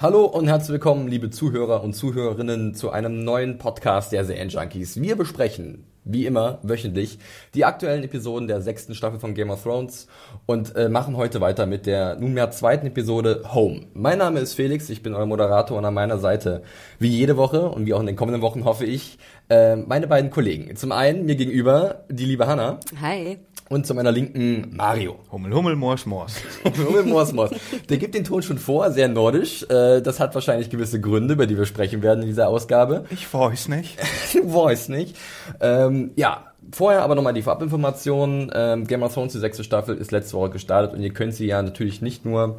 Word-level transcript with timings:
Hallo 0.00 0.26
und 0.26 0.46
herzlich 0.46 0.74
willkommen, 0.74 1.08
liebe 1.08 1.28
Zuhörer 1.28 1.82
und 1.82 1.92
Zuhörerinnen, 1.92 2.72
zu 2.72 2.90
einem 2.90 3.24
neuen 3.24 3.58
Podcast 3.58 4.12
der 4.12 4.24
Serienjunkies. 4.24 5.02
Wir 5.02 5.16
besprechen, 5.16 5.86
wie 6.04 6.24
immer, 6.24 6.60
wöchentlich 6.62 7.18
die 7.52 7.64
aktuellen 7.64 8.04
Episoden 8.04 8.46
der 8.46 8.60
sechsten 8.60 8.94
Staffel 8.94 9.18
von 9.18 9.34
Game 9.34 9.50
of 9.50 9.64
Thrones 9.64 10.06
und 10.46 10.76
äh, 10.76 10.88
machen 10.88 11.16
heute 11.16 11.40
weiter 11.40 11.66
mit 11.66 11.86
der 11.86 12.14
nunmehr 12.14 12.52
zweiten 12.52 12.86
Episode 12.86 13.42
Home. 13.52 13.86
Mein 13.92 14.18
Name 14.18 14.38
ist 14.38 14.54
Felix, 14.54 14.88
ich 14.88 15.02
bin 15.02 15.14
euer 15.14 15.26
Moderator 15.26 15.76
und 15.76 15.84
an 15.84 15.94
meiner 15.94 16.18
Seite, 16.18 16.62
wie 17.00 17.08
jede 17.08 17.36
Woche 17.36 17.68
und 17.68 17.84
wie 17.86 17.92
auch 17.92 18.00
in 18.00 18.06
den 18.06 18.14
kommenden 18.14 18.40
Wochen 18.40 18.64
hoffe 18.64 18.84
ich, 18.84 19.18
äh, 19.50 19.74
meine 19.74 20.06
beiden 20.06 20.30
Kollegen. 20.30 20.76
Zum 20.76 20.92
einen 20.92 21.26
mir 21.26 21.34
gegenüber 21.34 22.04
die 22.08 22.24
liebe 22.24 22.46
Hanna. 22.46 22.78
Hi. 23.00 23.40
Und 23.70 23.86
zu 23.86 23.94
meiner 23.94 24.12
linken 24.12 24.74
Mario. 24.74 25.16
Hummel, 25.30 25.52
Hummel, 25.52 25.76
Mors, 25.76 26.06
Mors. 26.06 26.36
Hummel, 26.64 27.04
Mors, 27.04 27.32
Mors. 27.34 27.50
Der 27.90 27.98
gibt 27.98 28.14
den 28.14 28.24
Ton 28.24 28.42
schon 28.42 28.58
vor, 28.58 28.90
sehr 28.92 29.08
nordisch. 29.08 29.62
Äh, 29.68 30.00
Das 30.00 30.20
hat 30.20 30.34
wahrscheinlich 30.34 30.70
gewisse 30.70 31.00
Gründe, 31.00 31.34
über 31.34 31.46
die 31.46 31.58
wir 31.58 31.66
sprechen 31.66 32.02
werden 32.02 32.20
in 32.22 32.28
dieser 32.28 32.48
Ausgabe. 32.48 33.04
Ich 33.10 33.32
weiß 33.32 33.68
nicht. 33.68 33.98
Du 34.32 34.54
weißt 34.54 34.88
nicht. 34.90 35.16
Ähm, 35.60 36.10
ja, 36.16 36.44
vorher 36.72 37.02
aber 37.02 37.14
nochmal 37.14 37.34
die 37.34 37.42
Vorabinformation. 37.42 38.50
Ähm, 38.54 38.86
Game 38.86 39.02
of 39.02 39.12
Thrones, 39.12 39.32
die 39.32 39.38
sechste 39.38 39.64
Staffel, 39.64 39.96
ist 39.96 40.12
letzte 40.12 40.34
Woche 40.36 40.50
gestartet 40.50 40.94
und 40.94 41.02
ihr 41.02 41.12
könnt 41.12 41.34
sie 41.34 41.46
ja 41.46 41.60
natürlich 41.62 42.00
nicht 42.02 42.24
nur, 42.24 42.58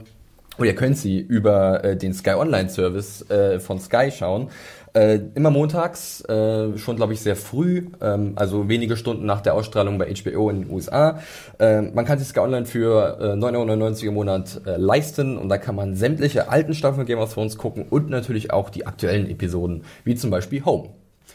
oder 0.57 0.67
ihr 0.67 0.75
könnt 0.75 0.97
sie 0.97 1.19
über 1.19 1.83
äh, 1.83 1.95
den 1.95 2.13
Sky 2.13 2.31
Online 2.31 2.69
Service 2.69 3.29
äh, 3.29 3.59
von 3.59 3.79
Sky 3.79 4.11
schauen. 4.11 4.49
Äh, 4.93 5.19
immer 5.35 5.51
montags, 5.51 6.21
äh, 6.21 6.77
schon 6.77 6.95
glaube 6.95 7.13
ich 7.13 7.21
sehr 7.21 7.35
früh, 7.35 7.87
ähm, 8.01 8.33
also 8.35 8.69
wenige 8.69 8.97
Stunden 8.97 9.25
nach 9.25 9.41
der 9.41 9.53
Ausstrahlung 9.53 9.97
bei 9.97 10.11
HBO 10.13 10.49
in 10.49 10.63
den 10.63 10.71
USA. 10.71 11.19
Äh, 11.59 11.81
man 11.81 12.05
kann 12.05 12.17
sich 12.17 12.27
Sky 12.27 12.39
Online 12.39 12.65
für 12.65 13.17
äh, 13.19 13.23
9,99 13.33 14.03
Euro 14.03 14.07
im 14.07 14.13
Monat 14.15 14.61
äh, 14.65 14.77
leisten 14.77 15.37
und 15.37 15.49
da 15.49 15.57
kann 15.57 15.75
man 15.75 15.95
sämtliche 15.95 16.49
alten 16.49 16.73
Staffeln 16.73 17.05
Game 17.05 17.19
of 17.19 17.33
Thrones 17.33 17.57
gucken 17.57 17.85
und 17.89 18.09
natürlich 18.09 18.51
auch 18.51 18.69
die 18.69 18.87
aktuellen 18.87 19.29
Episoden, 19.29 19.83
wie 20.03 20.15
zum 20.15 20.31
Beispiel 20.31 20.65
Home, 20.65 20.89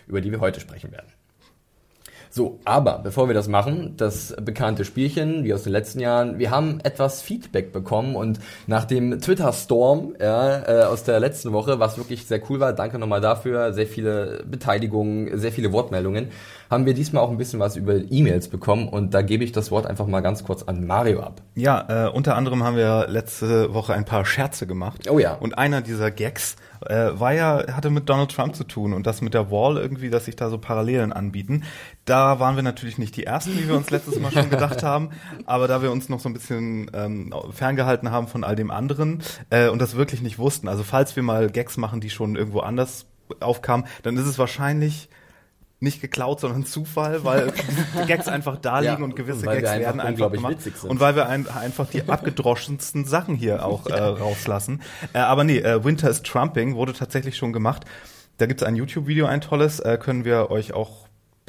über 0.08 0.20
die 0.20 0.33
wir 0.33 0.41
heute 0.41 0.61
sprechen 0.61 0.91
werden. 0.91 1.14
So, 2.36 2.58
aber 2.64 2.98
bevor 2.98 3.28
wir 3.28 3.34
das 3.34 3.46
machen, 3.46 3.94
das 3.96 4.34
bekannte 4.42 4.84
Spielchen, 4.84 5.44
wie 5.44 5.54
aus 5.54 5.62
den 5.62 5.70
letzten 5.70 6.00
Jahren, 6.00 6.40
wir 6.40 6.50
haben 6.50 6.80
etwas 6.82 7.22
Feedback 7.22 7.72
bekommen 7.72 8.16
und 8.16 8.40
nach 8.66 8.86
dem 8.86 9.20
Twitter-Storm 9.20 10.16
ja, 10.20 10.64
äh, 10.66 10.82
aus 10.82 11.05
der 11.05 11.20
letzten 11.20 11.52
Woche, 11.52 11.78
was 11.78 11.96
wirklich 11.96 12.27
sehr 12.27 12.40
cool 12.50 12.58
war, 12.58 12.72
danke 12.72 12.98
nochmal 12.98 13.20
dafür, 13.20 13.72
sehr 13.72 13.86
viele 13.86 14.42
Beteiligungen, 14.50 15.38
sehr 15.38 15.52
viele 15.52 15.70
Wortmeldungen, 15.70 16.32
haben 16.70 16.87
wir 16.87 16.95
diesmal 16.95 17.23
auch 17.23 17.31
ein 17.31 17.37
bisschen 17.37 17.61
was 17.61 17.77
über 17.77 17.95
E-Mails 17.95 18.48
bekommen 18.48 18.89
und 18.89 19.15
da 19.15 19.23
gebe 19.23 19.45
ich 19.45 19.53
das 19.53 19.70
Wort 19.70 19.87
einfach 19.87 20.07
mal 20.07 20.20
ganz 20.20 20.45
kurz 20.45 20.62
an 20.62 20.87
Mario 20.87 21.20
ab. 21.20 21.43
Ja, 21.55 22.07
äh, 22.07 22.11
unter 22.11 22.37
anderem 22.37 22.62
haben 22.62 22.77
wir 22.77 23.07
letzte 23.09 23.73
Woche 23.75 23.95
ein 23.95 24.05
paar 24.05 24.25
Scherze 24.25 24.67
gemacht. 24.67 25.09
Oh 25.11 25.19
ja. 25.19 25.35
Und 25.35 25.59
einer 25.59 25.81
dieser 25.81 26.11
Gags 26.11 26.57
äh, 26.87 27.11
war 27.15 27.33
ja, 27.33 27.65
hatte 27.73 27.91
mit 27.91 28.09
Donald 28.09 28.31
Trump 28.31 28.55
zu 28.55 28.65
tun 28.65 28.92
und 28.92 29.07
das 29.07 29.20
mit 29.20 29.35
der 29.35 29.51
Wall 29.51 29.77
irgendwie, 29.77 30.11
dass 30.11 30.27
sich 30.27 30.36
da 30.36 30.51
so 30.51 30.58
Parallelen 30.58 31.13
anbieten. 31.13 31.64
Da 32.05 32.41
waren 32.41 32.57
wir 32.57 32.63
natürlich 32.63 32.98
nicht 32.98 33.17
die 33.17 33.24
Ersten, 33.24 33.58
wie 33.58 33.69
wir 33.69 33.77
uns 33.77 33.91
letztes 33.91 34.19
Mal 34.20 34.33
schon 34.33 34.51
gedacht 34.51 34.83
haben, 34.83 35.11
aber 35.47 35.69
da 35.69 35.83
wir 35.83 35.92
uns 35.92 36.08
noch 36.08 36.20
so 36.20 36.29
ein 36.29 36.35
bisschen 36.35 36.91
ähm, 36.95 37.35
ferngehalten 37.51 38.11
haben 38.11 38.29
von 38.29 38.45
all 38.45 38.57
dem 38.57 38.70
anderen 38.70 39.23
äh, 39.51 39.69
und 39.69 39.80
das 39.80 39.97
wirklich 39.97 40.23
nicht 40.23 40.39
wussten, 40.39 40.69
also 40.69 40.83
falls 40.83 41.17
wir 41.17 41.23
mal 41.23 41.51
Gags 41.51 41.77
machen, 41.77 42.01
die 42.01 42.11
schon 42.11 42.36
irgendwo 42.36 42.61
anders 42.61 43.07
aufkamen, 43.41 43.86
dann 44.03 44.17
ist 44.17 44.27
es 44.27 44.39
wahrscheinlich 44.39 45.08
nicht 45.84 46.00
geklaut, 46.00 46.40
sondern 46.40 46.67
Zufall, 46.67 47.24
weil 47.24 47.52
die 48.02 48.06
Gags 48.06 48.27
einfach 48.27 48.56
da 48.56 48.80
liegen 48.80 48.98
Ja, 48.98 49.05
und 49.05 49.14
gewisse 49.14 49.46
Gags 49.46 49.68
einfach 49.68 49.86
werden 49.86 50.00
einfach 50.00 50.33
gemacht. 50.33 50.56
Und 50.83 50.98
weil 50.98 51.14
wir 51.14 51.28
ein, 51.28 51.48
einfach 51.48 51.89
die 51.89 52.08
abgedroschensten 52.08 53.05
Sachen 53.05 53.36
hier 53.36 53.64
auch 53.64 53.86
äh, 53.90 54.00
rauslassen. 54.00 54.83
Äh, 55.12 55.18
aber 55.18 55.44
nee, 55.44 55.58
äh, 55.58 55.84
Winter 55.84 56.11
is 56.11 56.23
Trumping 56.23 56.74
wurde 56.74 56.92
tatsächlich 56.92 57.36
schon 57.36 57.52
gemacht. 57.52 57.84
Da 58.39 58.46
gibt's 58.46 58.64
ein 58.64 58.74
YouTube-Video, 58.74 59.27
ein 59.27 59.40
tolles, 59.40 59.78
äh, 59.78 59.96
können 59.96 60.24
wir 60.24 60.50
euch 60.50 60.73
auch 60.73 61.06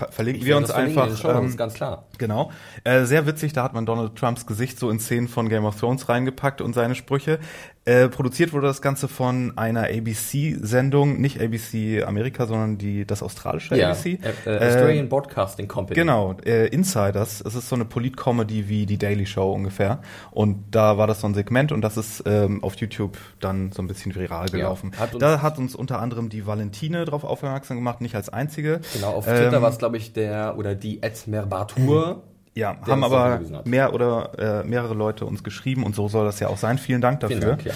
verlinken. 0.10 0.42
Ich 0.42 0.48
wir 0.48 0.58
uns 0.58 0.72
einfach. 0.72 1.16
Shownotes, 1.18 1.52
ähm, 1.52 1.58
ganz 1.58 1.74
klar. 1.74 2.06
Genau. 2.18 2.52
Äh, 2.84 3.06
sehr 3.06 3.26
witzig, 3.26 3.54
da 3.54 3.64
hat 3.64 3.74
man 3.74 3.86
Donald 3.86 4.16
Trumps 4.16 4.46
Gesicht 4.46 4.78
so 4.78 4.90
in 4.90 5.00
Szenen 5.00 5.28
von 5.28 5.50
Game 5.50 5.66
of 5.66 5.80
Thrones 5.80 6.10
reingepackt 6.10 6.62
und 6.62 6.74
seine 6.74 6.96
Sprüche. 6.96 7.40
Äh, 7.88 8.10
produziert 8.10 8.52
wurde 8.52 8.66
das 8.66 8.82
Ganze 8.82 9.08
von 9.08 9.54
einer 9.58 9.84
ABC-Sendung, 9.84 11.22
nicht 11.22 11.40
ABC 11.40 12.04
Amerika, 12.04 12.48
sondern 12.48 12.80
die 12.80 13.06
das 13.06 13.22
australische 13.22 13.78
Ja, 13.78 13.90
ABC. 13.92 14.18
äh, 14.46 14.50
äh, 14.50 14.68
Australian 14.68 15.08
Broadcasting 15.08 15.68
Company. 15.68 15.96
Genau, 15.96 16.36
äh, 16.46 16.68
Insiders. 16.70 17.42
Es 17.46 17.54
ist 17.54 17.70
so 17.70 17.76
eine 17.76 17.86
Polit-Comedy 17.86 18.68
wie 18.70 18.86
die 18.88 18.98
Daily 18.98 19.26
Show 19.28 19.52
ungefähr. 19.54 20.00
Und 20.32 20.64
da 20.72 20.98
war 20.98 21.06
das 21.06 21.22
so 21.22 21.28
ein 21.28 21.36
Segment 21.36 21.72
und 21.72 21.82
das 21.82 21.96
ist 21.98 22.24
ähm, 22.26 22.64
auf 22.64 22.76
YouTube 22.76 23.18
dann 23.40 23.72
so 23.72 23.84
ein 23.84 23.88
bisschen 23.88 24.16
viral 24.16 24.50
gelaufen. 24.50 24.92
hat 24.98 25.14
uns- 25.14 25.22
da 25.22 25.42
hat 25.44 25.58
uns 25.60 25.76
unter 25.76 26.00
anderem 26.02 26.30
die 26.30 26.48
Valentine 26.48 27.06
drauf 27.06 27.24
aufmerksam 27.24 27.78
gemacht, 27.78 28.02
nicht 28.02 28.16
als 28.16 28.30
einzige. 28.30 28.82
Genau, 28.94 29.12
auf 29.12 29.26
Twitter 29.26 29.54
Ähm, 29.58 29.62
war 29.62 29.70
es, 29.70 29.78
glaube 29.78 29.98
ich, 29.98 30.12
der 30.14 30.58
oder 30.58 30.74
die 30.76 31.04
Ed 31.04 31.28
Merbatur. 31.28 32.24
Ja, 32.56 32.78
haben 32.88 33.04
aber 33.04 33.42
mehr 33.66 33.94
oder 33.94 34.62
äh, 34.62 34.64
mehrere 34.64 34.94
Leute 34.94 35.26
uns 35.26 35.44
geschrieben 35.44 35.84
und 35.84 35.94
so 35.94 36.08
soll 36.08 36.26
das 36.26 36.40
ja 36.40 36.48
auch 36.48 36.58
sein. 36.58 36.78
Vielen 36.78 37.02
Dank 37.02 37.20
dafür. 37.20 37.38
Vielen 37.38 37.50
Dank, 37.50 37.66
ja. 37.66 37.74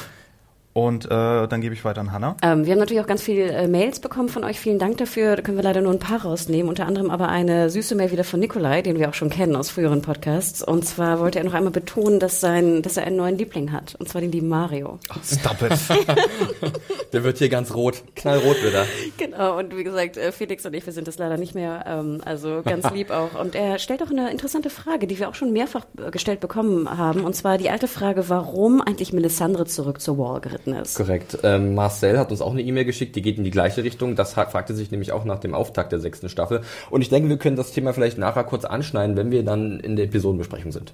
Und 0.73 1.05
äh, 1.05 1.09
dann 1.09 1.61
gebe 1.61 1.73
ich 1.73 1.83
weiter 1.83 2.01
an 2.01 2.11
Hanna. 2.11 2.37
Ähm, 2.43 2.65
wir 2.65 2.73
haben 2.73 2.79
natürlich 2.79 3.01
auch 3.01 3.07
ganz 3.07 3.23
viele 3.23 3.51
äh, 3.51 3.67
Mails 3.67 3.99
bekommen 3.99 4.29
von 4.29 4.43
euch. 4.43 4.59
Vielen 4.59 4.77
Dank 4.77 4.97
dafür. 4.97 5.35
Da 5.35 5.41
können 5.41 5.57
wir 5.57 5.63
leider 5.63 5.81
nur 5.81 5.91
ein 5.91 5.99
paar 5.99 6.21
rausnehmen. 6.21 6.69
Unter 6.69 6.85
anderem 6.85 7.09
aber 7.09 7.27
eine 7.27 7.71
süße 7.71 7.95
Mail 7.95 8.11
wieder 8.11 8.23
von 8.23 8.39
Nikolai, 8.39 8.83
den 8.83 8.99
wir 8.99 9.09
auch 9.09 9.15
schon 9.15 9.31
kennen 9.31 9.55
aus 9.55 9.71
früheren 9.71 10.03
Podcasts. 10.03 10.61
Und 10.61 10.85
zwar 10.85 11.19
wollte 11.19 11.39
er 11.39 11.45
noch 11.45 11.55
einmal 11.55 11.71
betonen, 11.71 12.19
dass, 12.19 12.39
sein, 12.39 12.83
dass 12.83 12.97
er 12.97 13.05
einen 13.05 13.15
neuen 13.15 13.37
Liebling 13.37 13.71
hat. 13.71 13.95
Und 13.95 14.09
zwar 14.09 14.21
den 14.21 14.31
lieben 14.31 14.47
Mario. 14.47 14.99
Stop 15.23 15.61
it. 15.63 15.73
Der 17.13 17.23
wird 17.23 17.39
hier 17.39 17.49
ganz 17.49 17.73
rot, 17.73 18.03
knallrot 18.15 18.63
wieder. 18.63 18.85
Genau. 19.17 19.57
Und 19.57 19.75
wie 19.75 19.83
gesagt, 19.83 20.17
äh, 20.17 20.31
Felix 20.31 20.65
und 20.67 20.75
ich, 20.75 20.85
wir 20.85 20.93
sind 20.93 21.07
das 21.07 21.17
leider 21.17 21.37
nicht 21.37 21.55
mehr. 21.55 21.83
Ähm, 21.87 22.21
also 22.23 22.61
ganz 22.63 22.89
lieb 22.93 23.09
auch. 23.09 23.39
Und 23.39 23.55
er 23.55 23.79
stellt 23.79 24.03
auch 24.03 24.11
eine 24.11 24.29
interessante 24.29 24.69
Frage, 24.69 25.07
die 25.07 25.17
wir 25.17 25.29
auch 25.29 25.35
schon 25.35 25.51
mehrfach 25.51 25.85
äh, 25.97 26.11
gestellt 26.11 26.41
bekommen 26.41 26.95
haben. 26.95 27.23
Und 27.23 27.35
zwar 27.35 27.57
die 27.57 27.71
alte 27.71 27.87
Frage, 27.87 28.29
warum 28.29 28.81
eigentlich 28.81 29.13
Melisandre 29.13 29.65
zurück 29.65 29.99
zur 29.99 30.19
Wall 30.19 30.39
geritten 30.39 30.58
ist. 30.67 30.95
Korrekt. 30.95 31.37
Ähm, 31.43 31.75
Marcel 31.75 32.17
hat 32.17 32.31
uns 32.31 32.41
auch 32.41 32.51
eine 32.51 32.61
E-Mail 32.61 32.85
geschickt, 32.85 33.15
die 33.15 33.21
geht 33.21 33.37
in 33.37 33.43
die 33.43 33.51
gleiche 33.51 33.83
Richtung. 33.83 34.15
Das 34.15 34.33
fragte 34.33 34.73
sich 34.73 34.91
nämlich 34.91 35.11
auch 35.11 35.25
nach 35.25 35.39
dem 35.39 35.53
Auftakt 35.53 35.91
der 35.91 35.99
sechsten 35.99 36.29
Staffel. 36.29 36.61
Und 36.89 37.01
ich 37.01 37.09
denke, 37.09 37.29
wir 37.29 37.37
können 37.37 37.55
das 37.55 37.71
Thema 37.71 37.93
vielleicht 37.93 38.17
nachher 38.17 38.43
kurz 38.43 38.65
anschneiden, 38.65 39.17
wenn 39.17 39.31
wir 39.31 39.43
dann 39.43 39.79
in 39.79 39.95
der 39.95 40.05
Episodenbesprechung 40.05 40.71
sind. 40.71 40.93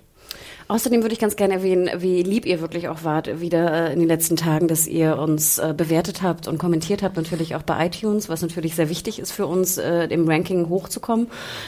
Außerdem 0.67 1.03
würde 1.03 1.13
ich 1.13 1.19
ganz 1.19 1.35
gerne 1.35 1.53
erwähnen, 1.55 1.89
wie 1.97 2.23
lieb 2.23 2.45
ihr 2.45 2.59
wirklich 2.59 2.87
auch 2.87 3.03
wart 3.03 3.39
wieder 3.39 3.89
äh, 3.89 3.93
in 3.93 3.99
den 3.99 4.07
letzten 4.07 4.35
Tagen, 4.35 4.67
dass 4.67 4.87
ihr 4.87 5.17
uns 5.19 5.59
äh, 5.59 5.73
bewertet 5.77 6.23
habt 6.23 6.47
und 6.47 6.57
kommentiert 6.57 7.03
habt, 7.03 7.17
natürlich 7.17 7.55
auch 7.55 7.61
bei 7.61 7.85
iTunes, 7.85 8.29
was 8.29 8.41
natürlich 8.41 8.73
sehr 8.73 8.89
wichtig 8.89 9.19
ist 9.19 9.31
für 9.31 9.45
uns, 9.45 9.77
äh, 9.77 10.05
im 10.05 10.27
Ranking 10.27 10.67
hochzukommen. 10.69 11.27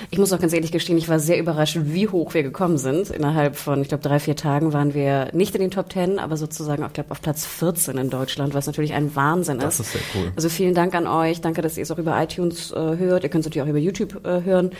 Ich 0.09 0.17
muss 0.17 0.33
auch 0.33 0.39
ganz 0.39 0.53
ehrlich 0.53 0.71
gestehen, 0.71 0.97
ich 0.97 1.09
war 1.09 1.19
sehr 1.19 1.37
überrascht, 1.37 1.77
wie 1.81 2.07
hoch 2.07 2.33
wir 2.33 2.41
gekommen 2.41 2.79
sind. 2.79 3.11
Innerhalb 3.11 3.55
von, 3.55 3.81
ich 3.81 3.89
glaube, 3.89 4.01
drei, 4.03 4.19
vier 4.19 4.35
Tagen 4.35 4.73
waren 4.73 4.95
wir 4.95 5.29
nicht 5.31 5.53
in 5.53 5.61
den 5.61 5.71
Top 5.71 5.89
Ten, 5.89 6.17
aber 6.17 6.35
sozusagen, 6.35 6.83
ich 6.83 6.93
glaube, 6.93 7.11
auf 7.11 7.21
Platz 7.21 7.45
14 7.45 7.97
in 7.99 8.09
Deutschland, 8.09 8.55
was 8.55 8.65
natürlich 8.65 8.93
ein 8.93 9.15
Wahnsinn 9.15 9.59
Das 9.59 9.79
ist. 9.79 9.87
ist 9.87 9.91
sehr 9.93 10.01
cool. 10.15 10.31
Also 10.35 10.49
vielen 10.49 10.73
Dank 10.73 10.95
an 10.95 11.05
euch. 11.05 11.41
Danke, 11.41 11.61
dass 11.61 11.77
ihr 11.77 11.83
es 11.83 11.91
auch 11.91 11.99
über 11.99 12.19
iTunes 12.21 12.71
äh, 12.71 12.97
hört. 12.97 13.23
Ihr 13.23 13.29
könnt 13.29 13.41
es 13.41 13.47
natürlich 13.47 13.63
auch 13.63 13.69
über 13.69 13.79
YouTube 13.79 14.25
äh, 14.25 14.43
hören. 14.43 14.71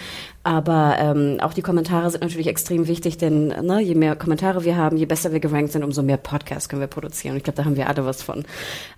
Aber 0.47 0.95
ähm, 0.97 1.39
auch 1.41 1.53
die 1.53 1.61
Kommentare 1.61 2.09
sind 2.09 2.21
natürlich 2.21 2.47
extrem 2.47 2.87
wichtig, 2.87 3.17
denn 3.17 3.47
ne, 3.47 3.81
je 3.81 3.95
mehr 3.95 4.15
Kommentare 4.15 4.63
wir 4.63 4.77
haben, 4.77 4.95
je 4.95 5.05
besser 5.05 5.33
wir 5.33 5.41
gerankt 5.41 5.73
sind, 5.73 5.83
umso 5.83 6.03
mehr 6.03 6.15
Podcasts 6.15 6.69
können 6.69 6.79
wir 6.79 6.87
produzieren. 6.87 7.33
Und 7.33 7.39
ich 7.39 7.43
glaube, 7.43 7.57
da 7.57 7.65
haben 7.65 7.75
wir 7.75 7.89
alle 7.89 8.05
was 8.05 8.23
von. 8.23 8.45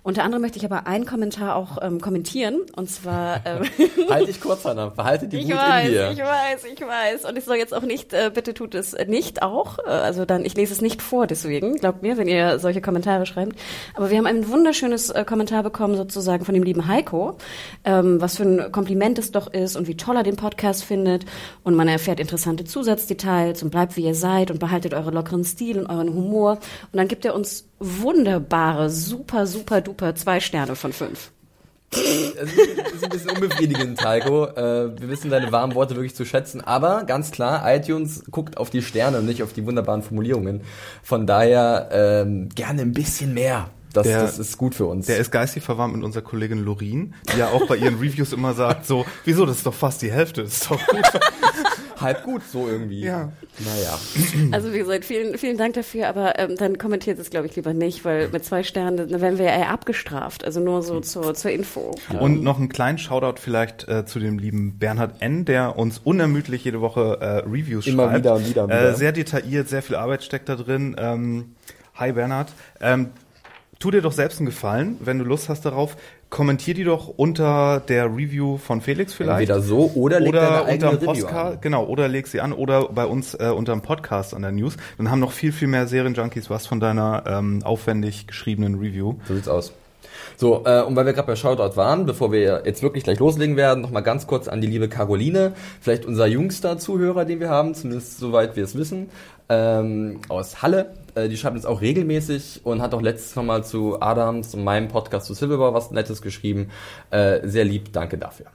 Unter 0.04 0.22
anderem 0.22 0.42
möchte 0.42 0.58
ich 0.58 0.64
aber 0.64 0.86
einen 0.86 1.06
Kommentar 1.06 1.56
auch 1.56 1.78
ähm, 1.82 2.00
kommentieren. 2.00 2.60
Und 2.76 2.88
zwar 2.88 3.44
ähm, 3.44 3.64
Halt 4.08 4.28
dich 4.28 4.40
kurz, 4.40 4.64
Hanna. 4.64 4.90
Behalte 4.90 5.26
die 5.26 5.38
ich 5.38 5.48
Wut 5.48 5.56
weiß, 5.56 5.86
in 5.86 5.92
dir. 5.92 6.10
ich 6.12 6.20
weiß, 6.20 6.64
ich 6.72 6.80
weiß. 6.80 7.24
Und 7.28 7.36
ich 7.36 7.44
soll 7.44 7.56
jetzt 7.56 7.74
auch 7.74 7.82
nicht, 7.82 8.12
äh, 8.12 8.30
bitte 8.32 8.54
tut 8.54 8.76
es 8.76 8.96
nicht 9.08 9.42
auch. 9.42 9.80
Äh, 9.80 9.88
also 9.90 10.24
dann, 10.26 10.44
ich 10.44 10.54
lese 10.54 10.72
es 10.72 10.80
nicht 10.80 11.02
vor, 11.02 11.26
deswegen. 11.26 11.74
Glaubt 11.74 12.02
mir, 12.02 12.16
wenn 12.16 12.28
ihr 12.28 12.60
solche 12.60 12.80
Kommentare 12.80 13.26
schreibt. 13.26 13.58
Aber 13.96 14.10
wir 14.10 14.18
haben 14.18 14.26
ein 14.26 14.48
wunderschönes 14.48 15.10
äh, 15.10 15.24
Kommentar 15.24 15.64
bekommen, 15.64 15.96
sozusagen 15.96 16.44
von 16.44 16.54
dem 16.54 16.62
lieben 16.62 16.86
Heiko, 16.86 17.38
ähm, 17.84 18.20
was 18.20 18.36
für 18.36 18.44
ein 18.44 18.70
Kompliment 18.70 19.18
es 19.18 19.32
doch 19.32 19.52
ist 19.52 19.74
und 19.74 19.88
wie 19.88 19.96
toll 19.96 20.14
er 20.14 20.22
den 20.22 20.36
Podcast 20.36 20.84
findet. 20.84 21.24
Und 21.62 21.74
man 21.74 21.88
erfährt 21.88 22.20
interessante 22.20 22.64
Zusatzdetails 22.64 23.62
und 23.62 23.70
bleibt 23.70 23.96
wie 23.96 24.04
ihr 24.04 24.14
seid 24.14 24.50
und 24.50 24.60
behaltet 24.60 24.94
eure 24.94 25.10
lockeren 25.10 25.44
Stil 25.44 25.78
und 25.78 25.86
euren 25.86 26.12
Humor. 26.12 26.52
Und 26.52 26.96
dann 26.96 27.08
gibt 27.08 27.24
er 27.24 27.34
uns 27.34 27.66
wunderbare, 27.78 28.90
super, 28.90 29.46
super 29.46 29.80
duper 29.80 30.14
zwei 30.14 30.40
Sterne 30.40 30.76
von 30.76 30.92
fünf. 30.92 31.30
Es 31.92 32.52
ist 32.94 33.04
ein 33.04 33.10
bisschen 33.10 33.30
unbefriedigend, 33.30 33.98
Taiko. 33.98 34.46
Äh, 34.46 35.00
wir 35.00 35.08
wissen 35.08 35.28
deine 35.28 35.50
warmen 35.50 35.74
Worte 35.74 35.96
wirklich 35.96 36.14
zu 36.14 36.24
schätzen, 36.24 36.60
aber 36.60 37.02
ganz 37.04 37.32
klar, 37.32 37.62
iTunes 37.74 38.22
guckt 38.30 38.58
auf 38.58 38.70
die 38.70 38.82
Sterne 38.82 39.18
und 39.18 39.26
nicht 39.26 39.42
auf 39.42 39.52
die 39.52 39.66
wunderbaren 39.66 40.02
Formulierungen. 40.02 40.60
Von 41.02 41.26
daher 41.26 41.88
ähm, 41.90 42.48
gerne 42.54 42.82
ein 42.82 42.92
bisschen 42.92 43.34
mehr. 43.34 43.70
Das, 43.92 44.06
Der- 44.06 44.22
das 44.22 44.38
ist 44.38 44.56
gut 44.58 44.74
für 44.74 44.86
uns. 44.86 45.06
Der 45.06 45.18
ist 45.18 45.30
geistig 45.30 45.62
verwandt 45.62 45.94
mit 45.96 46.04
unserer 46.04 46.22
Kollegin 46.22 46.64
Lorin, 46.64 47.14
die 47.34 47.38
ja 47.38 47.48
auch 47.48 47.66
bei 47.66 47.76
ihren 47.76 47.96
Reviews 47.98 48.32
immer 48.32 48.54
sagt, 48.54 48.86
so, 48.86 49.04
wieso, 49.24 49.46
das 49.46 49.58
ist 49.58 49.66
doch 49.66 49.74
fast 49.74 50.02
die 50.02 50.10
Hälfte, 50.12 50.42
das 50.44 50.52
ist 50.54 50.70
doch 50.70 50.86
gut. 50.86 51.02
halb 52.00 52.24
gut 52.24 52.40
so 52.50 52.66
irgendwie. 52.66 53.00
Ja. 53.04 53.30
Naja. 53.58 53.98
Also 54.52 54.72
wie 54.72 54.78
gesagt, 54.78 55.04
vielen, 55.04 55.36
vielen 55.36 55.58
Dank 55.58 55.74
dafür, 55.74 56.08
aber 56.08 56.38
ähm, 56.38 56.56
dann 56.56 56.78
kommentiert 56.78 57.18
es, 57.18 57.28
glaube 57.28 57.46
ich, 57.46 57.56
lieber 57.56 57.74
nicht, 57.74 58.04
weil 58.06 58.28
mit 58.30 58.42
zwei 58.44 58.62
Sternen, 58.62 58.96
dann 59.10 59.20
werden 59.20 59.38
wir 59.38 59.44
ja 59.46 59.58
eher 59.58 59.70
abgestraft. 59.70 60.44
Also 60.44 60.60
nur 60.60 60.82
so 60.82 61.00
zur, 61.00 61.34
zur 61.34 61.50
Info. 61.50 61.94
Und 62.18 62.42
noch 62.42 62.58
einen 62.58 62.70
kleinen 62.70 62.96
Shoutout 62.96 63.38
vielleicht 63.40 63.86
äh, 63.88 64.06
zu 64.06 64.18
dem 64.18 64.38
lieben 64.38 64.78
Bernhard 64.78 65.20
N., 65.20 65.44
der 65.44 65.76
uns 65.76 65.98
unermüdlich 66.02 66.64
jede 66.64 66.80
Woche 66.80 67.18
äh, 67.20 67.26
Reviews 67.46 67.86
Immer 67.86 68.04
schreibt. 68.04 68.18
wieder 68.20 68.34
und 68.36 68.48
wieder 68.48 68.62
und 68.64 68.70
wieder. 68.70 68.90
Äh, 68.92 68.94
sehr 68.94 69.12
detailliert, 69.12 69.68
sehr 69.68 69.82
viel 69.82 69.96
Arbeit 69.96 70.22
steckt 70.24 70.48
da 70.48 70.56
drin. 70.56 70.96
Ähm, 70.98 71.54
hi 71.94 72.12
Bernhard. 72.12 72.50
Ähm, 72.80 73.10
tu 73.80 73.90
dir 73.90 74.02
doch 74.02 74.12
selbst 74.12 74.38
einen 74.38 74.46
Gefallen, 74.46 74.98
wenn 75.00 75.18
du 75.18 75.24
Lust 75.24 75.48
hast 75.48 75.64
darauf. 75.64 75.96
Kommentier 76.28 76.74
die 76.74 76.84
doch 76.84 77.08
unter 77.08 77.80
der 77.80 78.04
Review 78.04 78.58
von 78.58 78.80
Felix 78.80 79.14
vielleicht. 79.14 79.50
Entweder 79.50 79.62
so 79.62 79.90
oder 79.96 80.20
leg 80.20 80.28
oder 80.28 80.64
Postcard, 80.98 81.54
an. 81.54 81.60
genau, 81.60 81.86
oder 81.86 82.06
leg 82.06 82.28
sie 82.28 82.40
an 82.40 82.52
oder 82.52 82.88
bei 82.90 83.04
uns 83.04 83.34
äh, 83.34 83.48
unterm 83.48 83.82
Podcast 83.82 84.34
an 84.34 84.42
der 84.42 84.52
News. 84.52 84.76
Dann 84.98 85.10
haben 85.10 85.18
noch 85.18 85.32
viel, 85.32 85.50
viel 85.50 85.66
mehr 85.66 85.88
Serienjunkies 85.88 86.48
was 86.50 86.68
von 86.68 86.78
deiner 86.78 87.24
ähm, 87.26 87.62
aufwendig 87.64 88.28
geschriebenen 88.28 88.78
Review. 88.78 89.14
So 89.26 89.34
sieht's 89.34 89.48
aus. 89.48 89.72
So, 90.36 90.64
äh, 90.64 90.82
und 90.82 90.94
weil 90.96 91.06
wir 91.06 91.12
gerade 91.12 91.26
bei 91.26 91.36
Shoutout 91.36 91.76
waren, 91.76 92.06
bevor 92.06 92.32
wir 92.32 92.62
jetzt 92.64 92.82
wirklich 92.82 93.04
gleich 93.04 93.18
loslegen 93.18 93.56
werden, 93.56 93.80
noch 93.80 93.90
mal 93.90 94.00
ganz 94.00 94.26
kurz 94.26 94.48
an 94.48 94.60
die 94.60 94.66
liebe 94.66 94.88
Caroline, 94.88 95.54
vielleicht 95.80 96.04
unser 96.04 96.26
jüngster 96.26 96.78
Zuhörer, 96.78 97.24
den 97.24 97.40
wir 97.40 97.48
haben, 97.48 97.74
zumindest 97.74 98.18
soweit 98.18 98.56
wir 98.56 98.64
es 98.64 98.76
wissen, 98.76 99.10
ähm, 99.50 100.20
aus 100.28 100.62
Halle. 100.62 100.94
Äh, 101.14 101.28
die 101.28 101.36
schreibt 101.36 101.56
uns 101.56 101.66
auch 101.66 101.82
regelmäßig 101.82 102.60
und 102.64 102.80
hat 102.80 102.94
auch 102.94 103.02
letztes 103.02 103.34
Mal 103.42 103.64
zu 103.64 104.00
Adams 104.00 104.54
und 104.54 104.64
meinem 104.64 104.88
Podcast 104.88 105.26
zu 105.26 105.34
Silverbar 105.34 105.74
was 105.74 105.90
Nettes 105.90 106.22
geschrieben. 106.22 106.70
Äh, 107.10 107.46
sehr 107.46 107.64
lieb, 107.64 107.92
danke 107.92 108.16
dafür. 108.16 108.46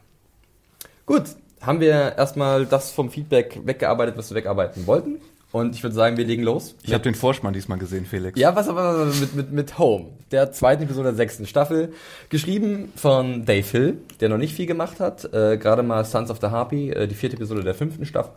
Gut, 1.05 1.23
haben 1.61 1.79
wir 1.79 2.17
erstmal 2.17 2.65
das 2.65 2.91
vom 2.91 3.11
Feedback 3.11 3.59
weggearbeitet, 3.65 4.17
was 4.17 4.31
wir 4.31 4.37
wegarbeiten 4.37 4.87
wollten. 4.87 5.19
Und 5.51 5.73
ich 5.73 5.83
würde 5.83 5.95
sagen, 5.95 6.17
wir 6.17 6.25
legen 6.25 6.43
los. 6.43 6.75
Ich 6.83 6.91
habe 6.91 7.03
den 7.03 7.15
Vorspann 7.15 7.53
diesmal 7.53 7.77
gesehen, 7.77 8.05
Felix. 8.05 8.37
Ja, 8.37 8.55
was 8.57 8.67
aber 8.67 9.05
mit, 9.05 9.35
mit, 9.35 9.51
mit 9.53 9.77
Home, 9.77 10.07
der 10.31 10.51
zweiten 10.51 10.83
Episode 10.83 11.09
der 11.09 11.15
sechsten 11.15 11.45
Staffel, 11.45 11.93
geschrieben 12.27 12.91
von 12.97 13.45
Dave 13.45 13.65
Hill, 13.65 13.97
der 14.19 14.27
noch 14.27 14.37
nicht 14.37 14.53
viel 14.53 14.65
gemacht 14.65 14.99
hat, 14.99 15.33
äh, 15.33 15.57
gerade 15.57 15.81
mal 15.81 16.03
Sons 16.03 16.29
of 16.29 16.39
the 16.41 16.47
Harpy, 16.47 16.89
äh, 16.89 17.07
die 17.07 17.15
vierte 17.15 17.37
Episode 17.37 17.63
der 17.63 17.73
fünften 17.73 18.05
Staffel. 18.05 18.33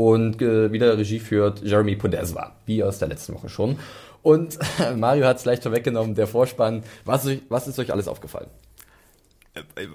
Und 0.00 0.40
äh, 0.40 0.72
wieder 0.72 0.96
Regie 0.96 1.20
führt 1.20 1.60
Jeremy 1.62 1.94
Podeswa, 1.94 2.52
wie 2.64 2.82
aus 2.82 2.98
der 3.00 3.08
letzten 3.08 3.34
Woche 3.34 3.50
schon. 3.50 3.78
Und 4.22 4.58
Mario 4.96 5.26
hat 5.26 5.36
es 5.36 5.44
leicht 5.44 5.62
vorweggenommen, 5.62 6.14
der 6.14 6.26
Vorspann. 6.26 6.84
Was, 7.04 7.26
ist 7.26 7.30
euch- 7.32 7.42
was 7.50 7.68
ist 7.68 7.78
euch 7.78 7.92
alles 7.92 8.08
aufgefallen? 8.08 8.46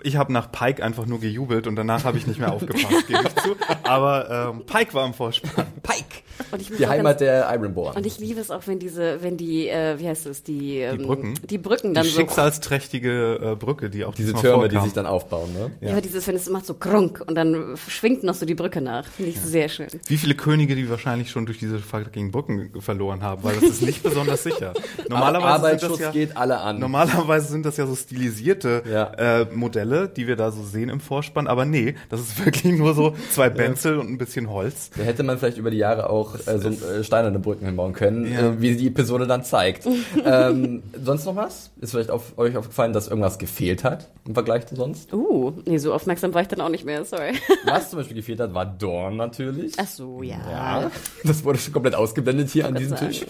Ich 0.03 0.15
habe 0.15 0.31
nach 0.31 0.51
Pike 0.51 0.83
einfach 0.83 1.07
nur 1.07 1.19
gejubelt 1.19 1.65
und 1.65 1.75
danach 1.75 2.03
habe 2.03 2.19
ich 2.19 2.27
nicht 2.27 2.39
mehr 2.39 2.51
aufgepasst, 2.53 3.07
gebe 3.07 3.23
ich 3.25 3.35
zu. 3.37 3.55
Aber 3.83 4.53
ähm, 4.53 4.65
Pike 4.67 4.93
war 4.93 5.07
im 5.07 5.15
Vorspann. 5.15 5.65
Pike! 5.81 6.21
Und 6.51 6.61
ich 6.61 6.69
muss 6.69 6.77
Die 6.79 6.87
Heimat 6.87 7.19
ganz- 7.19 7.19
der 7.19 7.49
Ironborn. 7.53 7.95
Und 7.95 8.05
ich 8.05 8.19
liebe 8.19 8.39
es 8.39 8.51
auch, 8.51 8.61
wenn 8.65 8.79
diese, 8.79 9.21
wenn 9.23 9.37
die, 9.37 9.67
äh, 9.69 9.99
wie 9.99 10.07
heißt 10.07 10.25
es, 10.27 10.43
die, 10.43 10.79
ähm, 10.79 11.03
Brücken? 11.05 11.33
die 11.49 11.57
Brücken 11.57 11.89
Die 11.89 11.93
dann 11.93 12.03
so, 12.05 12.19
schicksalsträchtige 12.19 13.39
äh, 13.51 13.55
Brücke, 13.55 13.89
die 13.89 14.05
auch 14.05 14.13
Diese 14.15 14.33
Türme, 14.33 14.67
die 14.69 14.79
sich 14.79 14.93
dann 14.93 15.05
aufbauen, 15.05 15.53
ne? 15.53 15.71
ja, 15.81 15.91
aber 15.91 16.01
dieses, 16.01 16.25
wenn 16.27 16.35
es 16.35 16.49
macht 16.49 16.65
so 16.65 16.73
krunk 16.73 17.21
und 17.25 17.35
dann 17.35 17.75
schwingt 17.87 18.23
noch 18.23 18.33
so 18.35 18.45
die 18.45 18.55
Brücke 18.55 18.81
nach, 18.81 19.05
finde 19.07 19.31
ich 19.31 19.39
sehr 19.39 19.69
schön. 19.69 19.87
Wie 20.07 20.17
viele 20.17 20.35
Könige, 20.35 20.75
die 20.75 20.89
wahrscheinlich 20.89 21.29
schon 21.31 21.45
durch 21.45 21.59
diese 21.59 21.79
fucking 21.79 22.31
Brücken 22.31 22.71
verloren 22.81 23.21
haben, 23.23 23.43
weil 23.43 23.55
das 23.55 23.63
ist 23.63 23.81
nicht 23.81 24.03
besonders 24.03 24.43
sicher. 24.43 24.73
Normalerweise 25.09 25.53
sind 25.53 25.65
Arbeitsschutz 25.65 25.91
das 25.91 25.99
ja, 25.99 26.11
geht 26.11 26.37
alle 26.37 26.59
an. 26.59 26.79
Normalerweise 26.79 27.47
sind 27.47 27.65
das 27.65 27.77
ja 27.77 27.85
so 27.87 27.95
stilisierte 27.95 28.83
Ja. 28.91 29.41
äh, 29.41 29.45
Modelle, 29.53 30.07
die 30.09 30.27
wir 30.27 30.35
da 30.35 30.51
so 30.51 30.63
sehen 30.63 30.89
im 30.89 30.99
Vorspann, 30.99 31.47
aber 31.47 31.65
nee, 31.65 31.95
das 32.09 32.19
ist 32.21 32.43
wirklich 32.45 32.73
nur 32.73 32.93
so 32.93 33.15
zwei 33.31 33.49
Benzel 33.49 33.97
und 33.99 34.09
ein 34.09 34.17
bisschen 34.17 34.49
Holz. 34.49 34.89
Da 34.97 35.03
hätte 35.03 35.23
man 35.23 35.37
vielleicht 35.37 35.57
über 35.57 35.71
die 35.71 35.77
Jahre 35.77 36.09
auch 36.09 36.24
äh, 36.47 36.57
so 36.57 36.69
äh, 36.69 37.03
steinerne 37.03 37.39
Brücken 37.39 37.65
hinbauen 37.65 37.93
können, 37.93 38.31
Ja. 38.31 38.39
äh, 38.49 38.61
wie 38.61 38.75
die 38.75 38.87
Episode 38.87 39.27
dann 39.27 39.43
zeigt. 39.43 39.85
ähm, 40.25 40.81
sonst 41.03 41.25
noch 41.25 41.35
was? 41.35 41.69
Ist 41.81 41.91
vielleicht 41.91 42.09
auf, 42.09 42.37
euch 42.37 42.57
aufgefallen, 42.57 42.93
dass 42.93 43.07
irgendwas 43.07 43.37
gefehlt 43.37 43.83
hat 43.83 44.07
im 44.27 44.33
Vergleich 44.33 44.65
zu 44.65 44.75
sonst? 44.75 45.13
Uh, 45.13 45.53
nee, 45.65 45.77
so 45.77 45.93
aufmerksam 45.93 46.33
war 46.33 46.41
ich 46.41 46.47
dann 46.47 46.61
auch 46.61 46.69
nicht 46.69 46.85
mehr, 46.85 47.05
sorry. 47.05 47.33
Was 47.65 47.89
zum 47.89 47.99
Beispiel 47.99 48.15
gefehlt 48.17 48.39
hat, 48.39 48.53
war 48.53 48.65
Dorn 48.65 49.17
natürlich. 49.17 49.73
Ach 49.77 49.87
so, 49.87 50.23
ja. 50.23 50.37
Ja, 50.49 50.91
das 51.23 51.43
wurde 51.43 51.59
schon 51.59 51.73
komplett 51.73 51.95
ausgeblendet 51.95 52.49
hier 52.49 52.65
an 52.67 52.75
diesem 52.75 52.97
sagen. 52.97 53.11
Tisch. 53.11 53.25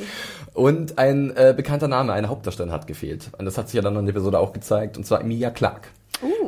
Und 0.54 0.98
ein 0.98 1.36
äh, 1.36 1.54
bekannter 1.56 1.88
Name, 1.88 2.14
eine 2.14 2.30
Hauptdarstellerin 2.30 2.74
hat 2.74 2.88
gefehlt. 2.88 3.30
Und 3.38 3.46
das 3.46 3.58
hat 3.58 3.68
sich 3.68 3.76
ja 3.76 3.82
dann 3.82 3.96
in 3.98 4.06
der 4.06 4.14
Episode 4.16 4.40
auch 4.40 4.54
gezeigt, 4.54 4.98
und 4.98 5.06
zwar 5.06 5.22
Emilia 5.22 5.50
Clarke. 5.50 5.90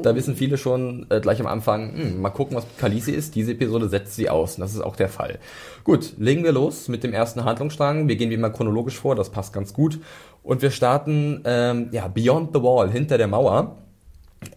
Da 0.04 0.16
wissen 0.16 0.36
viele 0.36 0.58
schon 0.58 1.06
äh, 1.10 1.20
gleich 1.20 1.40
am 1.40 1.48
Anfang, 1.48 1.94
hm, 1.94 2.22
mal 2.22 2.30
gucken, 2.30 2.56
was 2.56 2.66
Khaleesi 2.78 3.12
ist. 3.12 3.36
Diese 3.36 3.52
Episode 3.52 3.90
setzt 3.90 4.16
sie 4.16 4.30
aus 4.30 4.56
und 4.56 4.62
das 4.62 4.74
ist 4.74 4.82
auch 4.82 4.96
der 4.96 5.10
Fall. 5.10 5.40
Gut, 5.84 6.14
legen 6.18 6.44
wir 6.44 6.52
los 6.52 6.88
mit 6.88 7.04
dem 7.04 7.14
ersten 7.14 7.44
Handlungsstrang. 7.44 8.08
Wir 8.08 8.16
gehen 8.16 8.30
wie 8.30 8.36
immer 8.36 8.50
chronologisch 8.50 8.98
vor, 8.98 9.16
das 9.16 9.30
passt 9.30 9.54
ganz 9.54 9.74
gut. 9.74 10.00
Und 10.44 10.62
wir 10.62 10.72
starten 10.72 11.42
ähm, 11.46 11.90
ja, 11.92 12.08
Beyond 12.08 12.52
the 12.54 12.62
Wall, 12.62 12.90
hinter 12.92 13.18
der 13.18 13.28
Mauer 13.28 13.78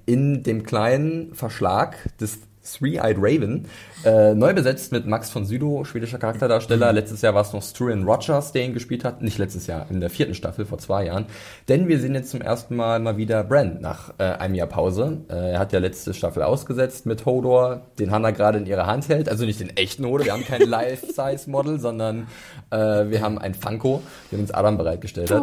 in 0.07 0.43
dem 0.43 0.63
kleinen 0.63 1.35
Verschlag 1.35 1.97
des 2.19 2.39
Three-Eyed 2.63 3.17
Raven, 3.19 3.67
äh, 4.05 4.35
neu 4.35 4.53
besetzt 4.53 4.93
mit 4.93 5.07
Max 5.07 5.31
von 5.31 5.47
Sydow, 5.47 5.85
schwedischer 5.85 6.19
Charakterdarsteller. 6.19 6.93
Letztes 6.93 7.23
Jahr 7.23 7.35
war 7.35 7.43
es 7.43 7.53
noch 7.53 7.63
Struan 7.63 8.05
Rogers, 8.05 8.53
der 8.53 8.65
ihn 8.65 8.75
gespielt 8.75 9.05
hat. 9.05 9.23
Nicht 9.23 9.39
letztes 9.39 9.67
Jahr, 9.67 9.87
in 9.91 10.01
der 10.01 10.11
vierten 10.11 10.35
Staffel 10.35 10.67
vor 10.67 10.79
zwei 10.79 11.07
Jahren. 11.07 11.27
Denn 11.69 11.89
wir 11.89 11.99
sehen 11.99 12.15
jetzt 12.15 12.31
zum 12.31 12.43
ersten 12.43 12.77
Mal 12.77 13.01
mal 13.01 13.17
wieder 13.17 13.45
Bran 13.45 13.79
nach 13.81 14.15
äh, 14.19 14.25
einem 14.25 14.55
Jahr 14.55 14.67
Pause. 14.67 15.19
Äh, 15.29 15.53
er 15.53 15.59
hat 15.59 15.73
ja 15.73 15.79
letzte 15.79 16.13
Staffel 16.13 16.43
ausgesetzt 16.43 17.07
mit 17.07 17.25
Hodor, 17.25 17.87
den 17.99 18.11
Hannah 18.11 18.31
gerade 18.31 18.59
in 18.59 18.67
ihrer 18.67 18.87
Hand 18.87 19.09
hält. 19.09 19.29
Also 19.29 19.47
nicht 19.47 19.61
den 19.61 19.77
echten 19.77 20.05
Hodor, 20.05 20.27
wir 20.27 20.33
haben 20.33 20.45
kein 20.45 20.61
Life-Size-Model, 20.69 21.81
sondern 21.81 22.27
äh, 22.71 22.77
wir 22.77 23.23
haben 23.23 23.39
ein 23.39 23.55
Funko, 23.55 24.03
den 24.31 24.41
uns 24.41 24.51
Adam 24.51 24.77
bereitgestellt 24.77 25.31
hat. 25.31 25.43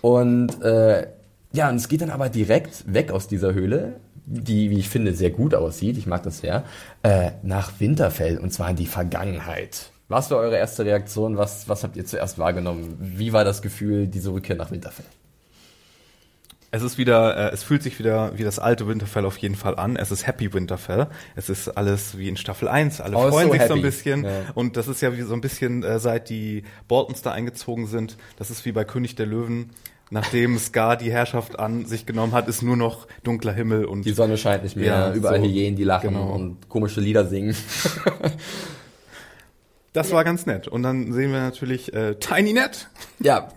Und 0.00 0.62
äh, 0.62 1.08
ja, 1.52 1.68
und 1.70 1.76
es 1.76 1.88
geht 1.88 2.02
dann 2.02 2.10
aber 2.10 2.28
direkt 2.28 2.92
weg 2.92 3.10
aus 3.10 3.26
dieser 3.26 3.54
Höhle, 3.54 3.94
die, 4.30 4.70
wie 4.70 4.78
ich 4.78 4.88
finde, 4.88 5.14
sehr 5.14 5.30
gut 5.30 5.54
aussieht, 5.54 5.96
ich 5.96 6.06
mag 6.06 6.22
das 6.22 6.38
sehr, 6.40 6.64
äh, 7.02 7.30
nach 7.42 7.72
Winterfell 7.80 8.38
und 8.38 8.52
zwar 8.52 8.70
in 8.70 8.76
die 8.76 8.86
Vergangenheit. 8.86 9.90
Was 10.08 10.30
war 10.30 10.38
eure 10.38 10.56
erste 10.56 10.84
Reaktion? 10.84 11.36
Was, 11.36 11.68
was 11.68 11.82
habt 11.84 11.96
ihr 11.96 12.04
zuerst 12.06 12.38
wahrgenommen? 12.38 12.96
Wie 12.98 13.32
war 13.32 13.44
das 13.44 13.62
Gefühl, 13.62 14.06
diese 14.06 14.32
Rückkehr 14.32 14.56
nach 14.56 14.70
Winterfell? 14.70 15.04
Es 16.70 16.82
ist 16.82 16.98
wieder, 16.98 17.34
äh, 17.50 17.54
es 17.54 17.62
fühlt 17.62 17.82
sich 17.82 17.98
wieder 17.98 18.36
wie 18.36 18.42
das 18.44 18.58
alte 18.58 18.86
Winterfell 18.86 19.24
auf 19.24 19.38
jeden 19.38 19.54
Fall 19.54 19.76
an. 19.78 19.96
Es 19.96 20.10
ist 20.10 20.26
Happy 20.26 20.52
Winterfell. 20.52 21.06
Es 21.34 21.48
ist 21.48 21.68
alles 21.68 22.18
wie 22.18 22.28
in 22.28 22.36
Staffel 22.36 22.68
1. 22.68 23.00
Alle 23.00 23.16
Oh, 23.16 23.28
freuen 23.30 23.46
so 23.46 23.52
sich 23.52 23.62
so 23.62 23.68
happy. 23.68 23.78
ein 23.78 23.82
bisschen. 23.82 24.24
Ja. 24.24 24.30
Und 24.54 24.76
das 24.76 24.86
ist 24.86 25.00
ja 25.00 25.16
wie 25.16 25.22
so 25.22 25.32
ein 25.32 25.40
bisschen, 25.40 25.82
äh, 25.82 25.98
seit 25.98 26.28
die 26.28 26.64
Boltons 26.86 27.22
da 27.22 27.32
eingezogen 27.32 27.86
sind, 27.86 28.18
das 28.36 28.50
ist 28.50 28.66
wie 28.66 28.72
bei 28.72 28.84
König 28.84 29.14
der 29.16 29.24
Löwen. 29.26 29.70
Nachdem 30.10 30.58
Scar 30.58 30.96
die 30.96 31.10
Herrschaft 31.12 31.58
an 31.58 31.84
sich 31.84 32.06
genommen 32.06 32.32
hat, 32.32 32.48
ist 32.48 32.62
nur 32.62 32.76
noch 32.76 33.06
dunkler 33.24 33.52
Himmel 33.52 33.84
und 33.84 34.04
Die 34.06 34.12
Sonne 34.12 34.38
scheint 34.38 34.62
nicht 34.64 34.76
mehr, 34.76 34.86
Ja, 34.86 35.12
überall 35.12 35.40
so, 35.40 35.44
Hyänen, 35.46 35.76
die 35.76 35.84
lachen 35.84 36.10
genau. 36.14 36.32
und 36.32 36.68
komische 36.68 37.00
Lieder 37.00 37.26
singen. 37.26 37.54
das 39.92 40.10
war 40.12 40.24
ganz 40.24 40.46
nett. 40.46 40.68
Und 40.68 40.82
dann 40.82 41.12
sehen 41.12 41.32
wir 41.32 41.40
natürlich 41.40 41.92
äh, 41.92 42.14
Tiny 42.16 42.52
Net. 42.52 42.88
ja, 43.18 43.48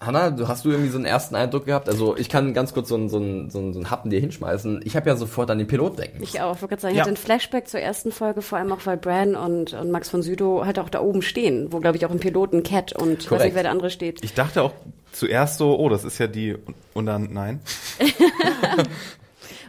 Hanna, 0.00 0.30
du 0.30 0.48
hast 0.48 0.64
du 0.64 0.70
irgendwie 0.70 0.88
so 0.88 0.96
einen 0.96 1.04
ersten 1.04 1.34
Eindruck 1.34 1.66
gehabt? 1.66 1.86
Also 1.88 2.16
ich 2.16 2.30
kann 2.30 2.54
ganz 2.54 2.72
kurz 2.72 2.88
so 2.88 2.94
einen, 2.94 3.10
so 3.10 3.18
einen, 3.18 3.50
so 3.50 3.58
einen, 3.58 3.74
so 3.74 3.80
einen 3.80 3.90
Happen 3.90 4.08
dir 4.08 4.18
hinschmeißen. 4.18 4.80
Ich 4.84 4.96
habe 4.96 5.10
ja 5.10 5.14
sofort 5.16 5.50
an 5.50 5.58
den 5.58 5.66
Pilot 5.66 5.98
denken. 5.98 6.22
Ich 6.22 6.40
auch, 6.40 6.54
ich 6.56 6.62
wollte 6.62 6.68
gerade 6.68 6.80
sagen, 6.82 6.92
ich 6.94 6.98
Ja. 6.98 7.02
hatte 7.02 7.12
ein 7.12 7.16
Flashback 7.18 7.68
zur 7.68 7.80
ersten 7.80 8.10
Folge, 8.10 8.40
vor 8.40 8.56
allem 8.56 8.72
auch, 8.72 8.80
weil 8.86 8.96
Bran 8.96 9.36
und, 9.36 9.74
und 9.74 9.90
Max 9.90 10.08
von 10.08 10.22
Sydow 10.22 10.64
halt 10.64 10.78
auch 10.78 10.88
da 10.88 11.02
oben 11.02 11.20
stehen, 11.20 11.70
wo, 11.70 11.80
glaube 11.80 11.98
ich, 11.98 12.06
auch 12.06 12.10
im 12.10 12.18
Piloten 12.18 12.62
Cat 12.62 12.94
und 12.94 13.10
ich 13.12 13.18
weiß 13.18 13.28
Korrekt. 13.28 13.44
nicht, 13.44 13.54
wer 13.56 13.62
der 13.64 13.72
andere 13.72 13.90
steht. 13.90 14.24
Ich 14.24 14.32
dachte 14.32 14.62
auch 14.62 14.72
zuerst 15.12 15.58
so, 15.58 15.78
oh, 15.78 15.90
das 15.90 16.04
ist 16.04 16.16
ja 16.18 16.28
die 16.28 16.56
und 16.94 17.04
dann 17.04 17.28
nein. 17.32 17.60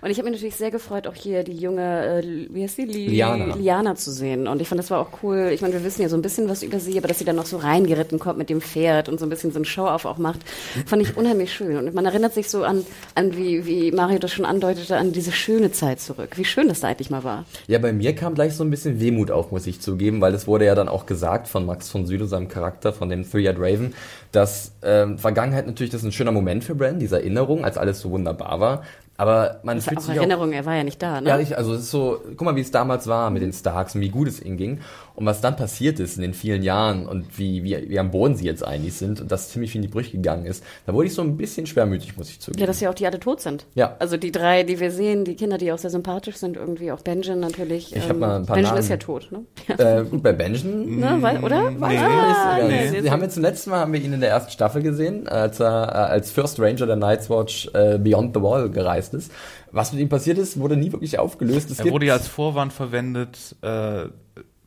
Und 0.01 0.09
ich 0.09 0.17
habe 0.17 0.29
mich 0.29 0.39
natürlich 0.39 0.55
sehr 0.55 0.71
gefreut, 0.71 1.05
auch 1.05 1.13
hier 1.13 1.43
die 1.43 1.55
junge, 1.55 2.21
äh, 2.23 2.47
wie 2.49 2.63
heißt? 2.63 2.79
Li 2.79 3.07
Liana. 3.07 3.55
Liana 3.55 3.95
zu 3.95 4.11
sehen. 4.11 4.47
Und 4.47 4.61
ich 4.61 4.67
fand, 4.67 4.79
das 4.79 4.89
war 4.89 4.99
auch 4.99 5.21
cool. 5.21 5.51
Ich 5.53 5.61
meine, 5.61 5.73
wir 5.73 5.83
wissen 5.83 6.01
ja 6.01 6.09
so 6.09 6.15
ein 6.15 6.23
bisschen 6.23 6.49
was 6.49 6.63
über 6.63 6.79
sie, 6.79 6.97
aber 6.97 7.07
dass 7.07 7.19
sie 7.19 7.25
dann 7.25 7.35
noch 7.35 7.45
so 7.45 7.57
reingeritten 7.57 8.17
kommt 8.17 8.39
mit 8.39 8.49
dem 8.49 8.61
Pferd 8.61 9.09
und 9.09 9.19
so 9.19 9.25
ein 9.27 9.29
bisschen 9.29 9.51
so 9.51 9.59
ein 9.59 9.65
Show-off 9.65 10.05
auch 10.05 10.17
macht, 10.17 10.39
fand 10.87 11.03
ich 11.03 11.15
unheimlich 11.15 11.53
schön. 11.53 11.77
Und 11.77 11.93
man 11.93 12.05
erinnert 12.05 12.33
sich 12.33 12.49
so 12.49 12.63
an, 12.63 12.83
an 13.13 13.37
wie, 13.37 13.65
wie 13.67 13.91
Mario 13.91 14.17
das 14.17 14.31
schon 14.31 14.45
andeutete, 14.45 14.97
an 14.97 15.11
diese 15.11 15.31
schöne 15.31 15.71
Zeit 15.71 15.99
zurück. 15.99 16.31
Wie 16.35 16.45
schön 16.45 16.67
das 16.67 16.79
da 16.79 16.87
eigentlich 16.87 17.11
mal 17.11 17.23
war. 17.23 17.45
Ja, 17.67 17.77
bei 17.77 17.93
mir 17.93 18.15
kam 18.15 18.33
gleich 18.33 18.55
so 18.55 18.63
ein 18.63 18.71
bisschen 18.71 18.99
Wehmut 18.99 19.29
auf, 19.29 19.51
muss 19.51 19.67
ich 19.67 19.81
zugeben, 19.81 20.19
weil 20.21 20.33
es 20.33 20.47
wurde 20.47 20.65
ja 20.65 20.73
dann 20.73 20.89
auch 20.89 21.05
gesagt 21.05 21.47
von 21.47 21.65
Max 21.65 21.89
von 21.89 22.07
Südow, 22.07 22.27
seinem 22.27 22.47
Charakter, 22.47 22.91
von 22.91 23.09
dem 23.09 23.29
Three-Eyed 23.29 23.57
Raven, 23.59 23.93
dass 24.31 24.71
ähm, 24.81 25.19
Vergangenheit 25.19 25.67
natürlich, 25.67 25.91
das 25.91 26.01
ist 26.01 26.07
ein 26.07 26.11
schöner 26.11 26.31
Moment 26.31 26.63
für 26.63 26.73
Brand, 26.73 27.01
diese 27.01 27.17
Erinnerung, 27.17 27.63
als 27.63 27.77
alles 27.77 27.99
so 27.99 28.09
wunderbar 28.09 28.59
war. 28.59 28.83
Aber 29.21 29.59
man 29.61 29.77
Das 29.77 29.85
fühlt 29.85 29.99
auch 29.99 30.01
sich 30.01 30.15
Erinnerung, 30.15 30.51
er 30.51 30.65
war 30.65 30.73
ja 30.73 30.83
nicht 30.83 30.99
da, 30.99 31.21
ne? 31.21 31.29
Ja, 31.29 31.37
ich, 31.37 31.55
also 31.55 31.75
es 31.75 31.81
ist 31.81 31.91
so, 31.91 32.19
guck 32.25 32.41
mal, 32.41 32.55
wie 32.55 32.61
es 32.61 32.71
damals 32.71 33.05
war 33.05 33.29
mit 33.29 33.43
den 33.43 33.53
Starks 33.53 33.93
und 33.93 34.01
wie 34.01 34.09
gut 34.09 34.27
es 34.27 34.41
ihnen 34.41 34.57
ging 34.57 34.79
und 35.15 35.25
was 35.25 35.41
dann 35.41 35.55
passiert 35.55 35.99
ist 35.99 36.15
in 36.15 36.21
den 36.21 36.33
vielen 36.33 36.63
Jahren 36.63 37.05
und 37.07 37.37
wie, 37.37 37.63
wie, 37.63 37.89
wie 37.89 37.99
am 37.99 38.11
Boden 38.11 38.35
sie 38.35 38.45
jetzt 38.45 38.65
eigentlich 38.65 38.93
sind 38.95 39.21
und 39.21 39.31
dass 39.31 39.49
ziemlich 39.49 39.71
viel 39.71 39.79
in 39.79 39.83
die 39.83 39.87
Brüche 39.93 40.11
gegangen 40.11 40.45
ist. 40.45 40.63
Da 40.85 40.93
wurde 40.93 41.07
ich 41.07 41.13
so 41.13 41.21
ein 41.21 41.37
bisschen 41.37 41.65
schwermütig, 41.67 42.17
muss 42.17 42.29
ich 42.29 42.39
zugeben. 42.39 42.59
Ja, 42.61 42.67
dass 42.67 42.79
ja 42.79 42.89
auch 42.89 42.93
die 42.93 43.05
alle 43.05 43.19
tot 43.19 43.41
sind. 43.41 43.65
Ja. 43.75 43.95
Also 43.99 44.17
die 44.17 44.31
drei, 44.31 44.63
die 44.63 44.79
wir 44.79 44.91
sehen, 44.91 45.25
die 45.25 45.35
Kinder, 45.35 45.57
die 45.57 45.71
auch 45.71 45.77
sehr 45.77 45.89
sympathisch 45.89 46.37
sind, 46.37 46.57
irgendwie 46.57 46.91
auch 46.91 47.01
Benjen 47.01 47.39
natürlich. 47.39 47.95
Ich 47.95 48.07
hab 48.07 48.17
mal 48.17 48.37
ein 48.37 48.45
paar 48.45 48.55
Benjen 48.55 48.69
Namen. 48.71 48.79
ist 48.79 48.89
ja 48.89 48.97
tot, 48.97 49.29
ne? 49.31 49.45
Ja. 49.67 49.99
äh, 49.99 50.03
gut, 50.05 50.23
bei 50.23 50.33
Benjen 50.33 50.99
ne? 50.99 51.17
Weil, 51.19 51.43
oder? 51.43 51.71
nee. 51.71 51.77
Ah, 51.81 52.59
Ja, 52.59 52.67
nee, 52.67 52.91
wir 52.91 53.01
nee. 53.01 53.09
haben 53.09 53.21
jetzt 53.21 53.33
zum 53.35 53.43
letzten 53.43 53.69
Mal 53.71 53.79
haben 53.79 53.93
wir 53.93 54.01
ihn 54.01 54.13
in 54.13 54.21
der 54.21 54.29
ersten 54.29 54.51
Staffel 54.51 54.81
gesehen, 54.81 55.27
als 55.27 55.59
er 55.59 55.89
äh, 55.89 55.95
als 56.11 56.31
First 56.31 56.59
Ranger 56.59 56.85
der 56.85 56.95
Night's 56.95 57.29
Watch 57.29 57.69
äh, 57.73 57.97
Beyond 57.97 58.35
the 58.35 58.41
Wall 58.41 58.69
gereist 58.69 59.13
ist. 59.13 59.31
Was 59.71 59.93
mit 59.93 60.01
ihm 60.01 60.09
passiert 60.09 60.37
ist, 60.37 60.59
wurde 60.59 60.75
nie 60.75 60.91
wirklich 60.91 61.17
aufgelöst. 61.17 61.71
Es 61.71 61.79
Er 61.79 61.89
wurde 61.91 62.05
ja 62.05 62.13
als 62.13 62.27
Vorwand 62.27 62.73
verwendet, 62.73 63.55
äh, 63.61 64.05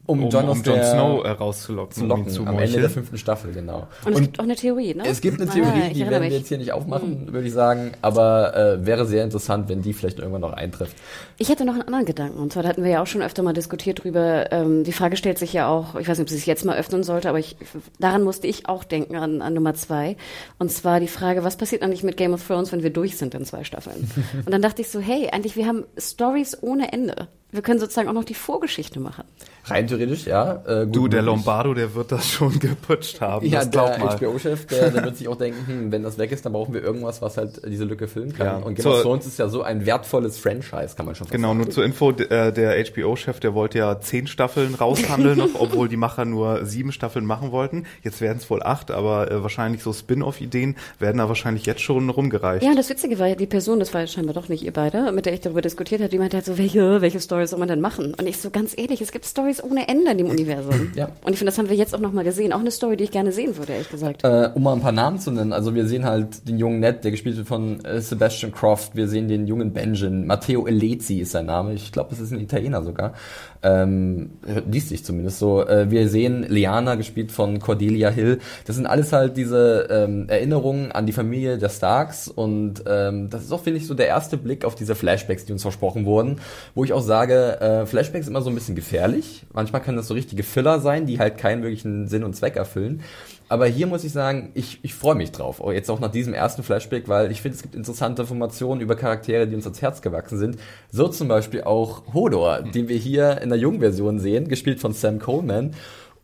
Um 0.06 0.24
um, 0.24 0.30
Jon 0.30 0.48
um 0.50 0.62
der- 0.62 0.84
Snow 0.84 1.24
äh, 1.24 1.30
rauszulocken, 1.30 1.94
zu 1.94 2.02
um 2.02 2.08
locken 2.08 2.28
zu 2.28 2.44
am 2.46 2.58
Ende 2.58 2.78
der 2.80 2.90
fünften 2.90 3.16
Staffel, 3.16 3.52
genau. 3.52 3.86
Und 4.04 4.12
es 4.12 4.20
gibt 4.20 4.38
auch 4.38 4.44
eine 4.44 4.54
Theorie, 4.54 4.94
ne? 4.94 5.02
Es 5.06 5.22
gibt 5.22 5.40
eine 5.40 5.50
Ah, 5.50 5.54
Theorie, 5.54 5.80
ich 5.88 5.92
die 5.94 6.00
werden 6.00 6.22
wir. 6.24 6.28
Hm. 6.30 6.36
jetzt 6.36 6.48
hier 6.48 6.58
nicht 6.58 6.72
aufmachen, 6.72 7.32
würde 7.32 7.46
ich 7.46 7.54
sagen, 7.54 7.92
aber 8.02 8.54
äh, 8.54 8.84
wäre 8.86 9.06
sehr 9.06 9.24
interessant, 9.24 9.70
wenn 9.70 9.80
die 9.80 9.94
vielleicht 9.94 10.18
irgendwann 10.18 10.42
noch 10.42 10.52
eintrifft. 10.52 10.94
Ich 11.38 11.48
hätte 11.48 11.64
noch 11.64 11.72
einen 11.72 11.82
anderen 11.82 12.04
Gedanken. 12.04 12.38
Und 12.38 12.52
zwar 12.52 12.62
da 12.62 12.68
hatten 12.68 12.84
wir 12.84 12.90
ja 12.90 13.02
auch 13.02 13.06
schon 13.06 13.22
öfter 13.22 13.42
mal 13.42 13.54
diskutiert 13.54 14.04
drüber. 14.04 14.52
Ähm, 14.52 14.84
die 14.84 14.92
Frage 14.92 15.16
stellt 15.16 15.38
sich 15.38 15.54
ja 15.54 15.68
auch, 15.68 15.94
ich 15.94 16.06
weiß 16.06 16.18
nicht, 16.18 16.26
ob 16.26 16.28
sie 16.28 16.36
sich 16.36 16.46
jetzt 16.46 16.66
mal 16.66 16.76
öffnen 16.76 17.02
sollte, 17.02 17.30
aber 17.30 17.38
ich, 17.38 17.56
daran 17.98 18.22
musste 18.24 18.46
ich 18.46 18.68
auch 18.68 18.84
denken, 18.84 19.16
an, 19.16 19.40
an 19.40 19.54
Nummer 19.54 19.72
zwei. 19.74 20.16
Und 20.58 20.70
zwar 20.70 21.00
die 21.00 21.08
Frage, 21.08 21.44
was 21.44 21.56
passiert 21.56 21.82
eigentlich 21.82 22.02
mit 22.02 22.18
Game 22.18 22.34
of 22.34 22.46
Thrones, 22.46 22.72
wenn 22.72 22.82
wir 22.82 22.90
durch 22.90 23.16
sind 23.16 23.34
in 23.34 23.46
zwei 23.46 23.64
Staffeln? 23.64 24.10
Und 24.44 24.52
dann 24.52 24.60
dachte 24.60 24.82
ich 24.82 24.88
so, 24.90 25.00
hey, 25.00 25.30
eigentlich, 25.32 25.56
wir 25.56 25.66
haben 25.66 25.84
Stories 25.96 26.58
ohne 26.62 26.92
Ende. 26.92 27.28
Wir 27.52 27.62
können 27.62 27.80
sozusagen 27.80 28.08
auch 28.08 28.12
noch 28.14 28.24
die 28.24 28.34
Vorgeschichte 28.34 28.98
machen. 29.00 29.24
Rein 29.66 29.86
theoretisch, 29.86 30.26
ja. 30.26 30.62
Äh, 30.66 30.84
gut 30.86 30.94
Du, 30.96 31.08
der 31.08 31.22
möglich. 31.22 31.36
Lombardo, 31.36 31.74
der 31.74 31.94
wird 31.94 32.12
das 32.12 32.30
schon 32.30 32.58
geputscht 32.58 33.20
haben. 33.20 33.46
Ja, 33.46 33.64
der. 33.64 33.98
HBO-Chef, 33.98 34.66
der, 34.66 34.90
der 34.90 35.04
wird 35.04 35.16
sich 35.16 35.28
auch 35.28 35.36
denken, 35.36 35.66
hm, 35.66 35.92
wenn 35.92 36.02
das 36.02 36.18
weg 36.18 36.32
ist, 36.32 36.44
dann 36.44 36.52
brauchen 36.52 36.74
wir 36.74 36.82
irgendwas, 36.82 37.22
was 37.22 37.36
halt 37.36 37.62
diese 37.66 37.84
Lücke 37.84 38.06
füllen 38.08 38.34
kann. 38.34 38.46
Ja. 38.46 38.56
Und 38.58 38.74
Game 38.74 38.86
of 38.86 39.02
Thrones 39.02 39.26
ist 39.26 39.38
ja 39.38 39.48
so 39.48 39.62
ein 39.62 39.86
wertvolles 39.86 40.38
Franchise, 40.38 40.94
kann 40.96 41.06
man 41.06 41.14
schon 41.14 41.26
fast 41.26 41.32
Genau, 41.32 41.48
sagen. 41.48 41.58
nur 41.60 41.70
zur 41.70 41.84
Info, 41.84 42.10
äh, 42.10 42.52
der 42.52 42.84
HBO-Chef, 42.84 43.40
der 43.40 43.54
wollte 43.54 43.78
ja 43.78 44.00
zehn 44.00 44.26
Staffeln 44.26 44.74
raushandeln 44.74 45.38
noch, 45.38 45.50
obwohl 45.58 45.88
die 45.88 45.96
Macher 45.96 46.24
nur 46.24 46.64
sieben 46.66 46.92
Staffeln 46.92 47.24
machen 47.24 47.50
wollten. 47.52 47.84
Jetzt 48.02 48.20
werden 48.20 48.38
es 48.38 48.48
wohl 48.50 48.62
acht, 48.62 48.90
aber 48.90 49.30
äh, 49.30 49.42
wahrscheinlich 49.42 49.82
so 49.82 49.92
Spin-off-Ideen 49.92 50.76
werden 50.98 51.18
da 51.18 51.28
wahrscheinlich 51.28 51.66
jetzt 51.66 51.80
schon 51.80 52.10
rumgereicht. 52.10 52.62
Ja, 52.64 52.74
das 52.74 52.90
Witzige 52.90 53.18
war, 53.18 53.34
die 53.34 53.46
Person, 53.46 53.78
das 53.78 53.94
war 53.94 54.02
ja 54.02 54.06
scheinbar 54.06 54.34
doch 54.34 54.48
nicht 54.48 54.62
ihr 54.62 54.72
beide, 54.72 55.10
mit 55.12 55.26
der 55.26 55.32
ich 55.34 55.40
darüber 55.40 55.62
diskutiert 55.62 56.00
habe, 56.00 56.10
die 56.10 56.18
meinte 56.18 56.36
halt 56.36 56.46
so, 56.46 56.58
welche, 56.58 57.00
welche 57.00 57.20
Stories 57.20 57.50
soll 57.50 57.58
man 57.58 57.68
denn 57.68 57.80
machen? 57.80 58.14
Und 58.14 58.26
ich 58.26 58.38
so, 58.38 58.50
ganz 58.50 58.76
ehrlich, 58.76 59.00
es 59.00 59.10
gibt 59.12 59.24
Stories 59.24 59.53
ohne 59.62 59.88
Ende 59.88 60.10
in 60.10 60.18
dem 60.18 60.30
Universum. 60.30 60.74
Ja. 60.94 61.08
Und 61.24 61.32
ich 61.32 61.38
finde, 61.38 61.50
das 61.50 61.58
haben 61.58 61.68
wir 61.68 61.76
jetzt 61.76 61.94
auch 61.94 62.00
nochmal 62.00 62.24
gesehen. 62.24 62.52
Auch 62.52 62.60
eine 62.60 62.70
Story, 62.70 62.96
die 62.96 63.04
ich 63.04 63.10
gerne 63.10 63.32
sehen 63.32 63.56
würde, 63.56 63.72
ehrlich 63.72 63.90
gesagt. 63.90 64.22
Äh, 64.22 64.50
um 64.54 64.62
mal 64.62 64.74
ein 64.74 64.80
paar 64.80 64.92
Namen 64.92 65.18
zu 65.18 65.30
nennen, 65.30 65.52
also 65.52 65.74
wir 65.74 65.86
sehen 65.86 66.04
halt 66.04 66.46
den 66.46 66.58
jungen 66.58 66.80
Ned, 66.80 67.04
der 67.04 67.10
gespielt 67.10 67.36
wird 67.36 67.48
von 67.48 67.84
äh, 67.84 68.00
Sebastian 68.00 68.52
Croft, 68.52 68.94
wir 68.94 69.08
sehen 69.08 69.28
den 69.28 69.46
jungen 69.46 69.72
Benjen, 69.72 70.26
Matteo 70.26 70.66
Elezi 70.66 71.18
ist 71.20 71.32
sein 71.32 71.46
Name, 71.46 71.74
ich 71.74 71.90
glaube, 71.92 72.10
das 72.10 72.20
ist 72.20 72.32
ein 72.32 72.40
Italiener 72.40 72.82
sogar, 72.82 73.14
ähm, 73.62 74.30
liest 74.70 74.90
sich 74.90 75.04
zumindest 75.04 75.38
so. 75.38 75.66
Äh, 75.66 75.90
wir 75.90 76.08
sehen 76.08 76.44
Liana, 76.48 76.94
gespielt 76.94 77.32
von 77.32 77.58
Cordelia 77.58 78.10
Hill, 78.10 78.38
das 78.66 78.76
sind 78.76 78.86
alles 78.86 79.12
halt 79.12 79.36
diese 79.36 79.88
ähm, 79.90 80.28
Erinnerungen 80.28 80.92
an 80.92 81.06
die 81.06 81.12
Familie 81.12 81.58
der 81.58 81.70
Starks 81.70 82.28
und 82.28 82.84
ähm, 82.86 83.30
das 83.30 83.44
ist 83.44 83.52
auch, 83.52 83.62
finde 83.62 83.78
ich, 83.78 83.86
so 83.86 83.94
der 83.94 84.06
erste 84.06 84.36
Blick 84.36 84.64
auf 84.64 84.74
diese 84.74 84.94
Flashbacks, 84.94 85.44
die 85.44 85.52
uns 85.52 85.62
versprochen 85.62 86.04
wurden, 86.04 86.36
wo 86.74 86.84
ich 86.84 86.92
auch 86.92 87.02
sage, 87.02 87.60
äh, 87.60 87.86
Flashbacks 87.86 88.26
sind 88.26 88.34
immer 88.34 88.42
so 88.42 88.50
ein 88.50 88.54
bisschen 88.54 88.74
gefährlich, 88.74 89.43
manchmal 89.52 89.82
können 89.82 89.96
das 89.96 90.08
so 90.08 90.14
richtige 90.14 90.42
Filler 90.42 90.80
sein, 90.80 91.06
die 91.06 91.18
halt 91.18 91.38
keinen 91.38 91.62
wirklichen 91.62 92.08
Sinn 92.08 92.24
und 92.24 92.34
Zweck 92.34 92.56
erfüllen. 92.56 93.02
Aber 93.48 93.66
hier 93.66 93.86
muss 93.86 94.04
ich 94.04 94.12
sagen, 94.12 94.50
ich, 94.54 94.80
ich 94.82 94.94
freue 94.94 95.14
mich 95.14 95.32
drauf. 95.32 95.60
Auch 95.60 95.72
jetzt 95.72 95.90
auch 95.90 96.00
nach 96.00 96.10
diesem 96.10 96.34
ersten 96.34 96.62
Flashback, 96.62 97.08
weil 97.08 97.30
ich 97.30 97.42
finde, 97.42 97.56
es 97.56 97.62
gibt 97.62 97.74
interessante 97.74 98.22
Informationen 98.22 98.80
über 98.80 98.96
Charaktere, 98.96 99.46
die 99.46 99.54
uns 99.54 99.64
ans 99.64 99.82
Herz 99.82 100.02
gewachsen 100.02 100.38
sind. 100.38 100.58
So 100.90 101.08
zum 101.08 101.28
Beispiel 101.28 101.62
auch 101.62 102.14
Hodor, 102.14 102.62
den 102.62 102.88
wir 102.88 102.96
hier 102.96 103.40
in 103.42 103.50
der 103.50 103.58
jungen 103.58 103.80
Version 103.80 104.18
sehen, 104.18 104.48
gespielt 104.48 104.80
von 104.80 104.92
Sam 104.92 105.18
Coleman. 105.18 105.74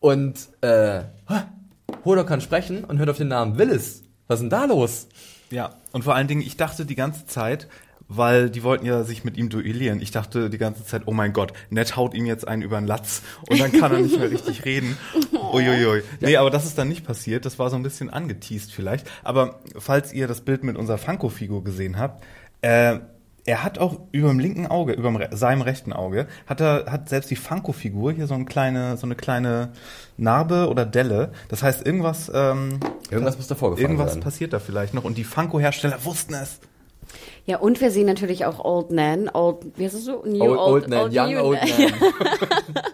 Und 0.01 0.49
äh, 0.63 1.03
Hodor 2.05 2.25
kann 2.25 2.41
sprechen 2.41 2.85
und 2.85 2.99
hört 2.99 3.11
auf 3.11 3.19
den 3.19 3.29
Namen 3.29 3.59
Willis. 3.59 4.03
Was 4.27 4.37
ist 4.37 4.43
denn 4.43 4.51
da 4.51 4.65
los? 4.65 5.09
Ja, 5.51 5.75
und 5.93 6.05
vor 6.05 6.15
allen 6.15 6.29
Dingen, 6.29 6.43
ich 6.43 6.57
dachte 6.57 6.87
die 6.87 6.95
ganze 6.95 7.27
Zeit, 7.27 7.69
weil 8.13 8.51
die 8.51 8.65
wollten 8.65 8.85
ja 8.85 9.05
sich 9.05 9.23
mit 9.25 9.37
ihm 9.37 9.49
duellieren. 9.49 10.03
Ich 10.03 10.11
dachte 10.11 10.51
die 10.51 10.59
ganze 10.59 10.85
Zeit, 10.85 11.03
oh 11.07 11.13
mein 11.13 11.33
Gott, 11.33 11.53
Ned 11.71 11.97
haut 11.97 12.13
ihm 12.13 12.27
jetzt 12.27 12.47
einen 12.47 12.61
über 12.63 12.79
den 12.79 12.87
Latz 12.87 13.23
und 13.49 13.61
dann 13.61 13.71
kann 13.73 13.93
er 13.93 14.01
nicht 14.01 14.19
mehr 14.19 14.31
richtig 14.31 14.65
reden. 14.65 14.99
Uiuiui. 15.53 16.03
Nee, 16.21 16.37
aber 16.37 16.51
das 16.51 16.67
ist 16.67 16.77
dann 16.77 16.89
nicht 16.89 17.07
passiert. 17.07 17.47
Das 17.47 17.59
war 17.61 17.71
so 17.71 17.77
ein 17.77 17.85
bisschen 17.85 18.11
angeteased 18.11 18.73
vielleicht. 18.73 19.09
Aber 19.23 19.61
falls 19.79 20.13
ihr 20.13 20.27
das 20.27 20.41
Bild 20.41 20.65
mit 20.65 20.77
unserer 20.77 20.99
Funko-Figur 20.99 21.63
gesehen 21.63 21.99
habt, 21.99 22.25
äh, 22.63 22.99
er 23.47 23.65
hat 23.65 23.79
auch 23.79 24.01
über 24.13 24.29
dem 24.29 24.39
linken 24.39 24.67
Auge, 24.67 24.93
über 24.93 25.29
seinem 25.33 25.63
rechten 25.63 25.93
Auge, 25.93 26.27
hat 26.47 26.61
er, 26.61 26.87
hat 26.91 27.09
selbst 27.09 27.31
die 27.31 27.37
Funko-Figur 27.37 28.13
hier 28.13 28.27
so 28.27 28.35
eine 28.35 28.45
kleine, 28.45 28.97
so 28.97 29.07
eine 29.07 29.15
kleine 29.15 29.71
Narbe 30.17 30.69
oder 30.69 30.85
Delle. 30.85 31.33
Das 31.49 31.63
heißt, 31.63 31.87
irgendwas, 31.87 32.31
ähm, 32.35 32.81
Irgendwas 33.11 33.37
muss 33.39 33.47
da 33.47 33.55
vorgefallen 33.55 33.93
irgendwas 33.93 34.13
sein. 34.15 34.23
passiert 34.23 34.53
da 34.53 34.59
vielleicht 34.59 34.95
noch 34.95 35.05
und 35.05 35.17
die 35.17 35.25
Funko-Hersteller 35.25 36.05
wussten 36.05 36.35
es. 36.35 36.61
Ja, 37.47 37.59
und 37.59 37.81
wir 37.81 37.91
sehen 37.91 38.07
natürlich 38.07 38.45
auch 38.45 38.65
Old 38.65 38.91
Nan, 38.91 39.31
Old, 39.33 39.59
wie 39.77 39.85
heißt 39.85 39.95
es 39.95 40.05
so? 40.05 40.23
New 40.25 40.43
Old, 40.43 40.59
old 40.59 40.89
Man, 40.89 41.11
Young 41.13 41.35
New 41.35 41.41
Old 41.41 41.61
Nan. 41.61 41.93
Man. 42.01 42.83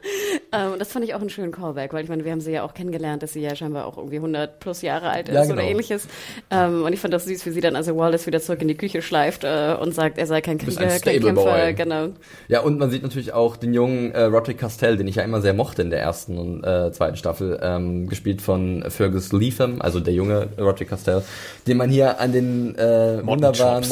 Ähm, 0.53 0.73
und 0.73 0.79
das 0.79 0.93
fand 0.93 1.05
ich 1.05 1.15
auch 1.15 1.21
einen 1.21 1.31
schönen 1.31 1.53
Callback, 1.53 1.93
weil 1.93 2.05
ich 2.05 2.09
meine, 2.09 2.25
wir 2.25 2.33
haben 2.33 2.41
sie 2.41 2.53
ja 2.53 2.63
auch 2.63 2.73
kennengelernt, 2.73 3.23
dass 3.23 3.33
sie 3.33 3.41
ja 3.41 3.55
scheinbar 3.57 3.87
auch 3.87 3.99
irgendwie 3.99 4.17
100 4.17 4.61
plus 4.61 4.83
Jahre 4.83 5.11
alt 5.11 5.29
ist 5.29 5.35
Ja, 5.35 5.43
oder 5.43 5.57
genau. 5.57 5.69
ähnliches. 5.69 6.07
Ähm, 6.51 6.85
und 6.85 6.93
ich 6.93 7.01
fand 7.01 7.13
das 7.13 7.25
süß, 7.25 7.45
wie 7.47 7.51
sie 7.51 7.61
dann 7.61 7.75
also 7.77 7.97
Wallace 7.97 8.27
wieder 8.27 8.41
zurück 8.41 8.63
in 8.63 8.69
die 8.69 8.77
Küche 8.77 9.03
schleift 9.03 9.45
äh, 9.45 9.77
und 9.81 9.95
sagt, 9.95 10.19
er 10.19 10.27
sei 10.27 10.41
kein 10.41 10.59
Krieger, 10.59 10.81
ein 10.81 11.01
kein 11.01 11.21
Kämpfer, 11.21 11.73
genau. 11.73 12.09
Ja, 12.49 12.61
und 12.61 12.79
man 12.79 12.91
sieht 12.91 13.03
natürlich 13.03 13.33
auch 13.33 13.57
den 13.57 13.75
jungen 13.75 14.13
äh, 14.13 14.23
Roderick 14.23 14.59
Castell, 14.59 14.97
den 14.97 15.09
ich 15.09 15.17
ja 15.17 15.25
immer 15.25 15.41
sehr 15.41 15.53
mochte 15.53 15.83
in 15.83 15.91
der 15.91 16.01
ersten 16.01 16.39
und 16.39 16.65
äh, 16.65 16.93
zweiten 16.93 17.17
Staffel, 17.17 17.59
ähm, 17.63 18.09
gespielt 18.09 18.41
von 18.41 18.85
Fergus 18.89 19.33
Leatham, 19.33 19.81
also 19.81 20.01
der 20.01 20.15
junge 20.15 20.49
Roderick 20.59 20.89
Castell, 20.89 21.23
den 21.67 21.77
man 21.77 21.91
hier 21.91 22.21
an 22.21 22.33
den 22.33 22.77
äh, 22.77 23.21
wunderbaren 23.27 23.85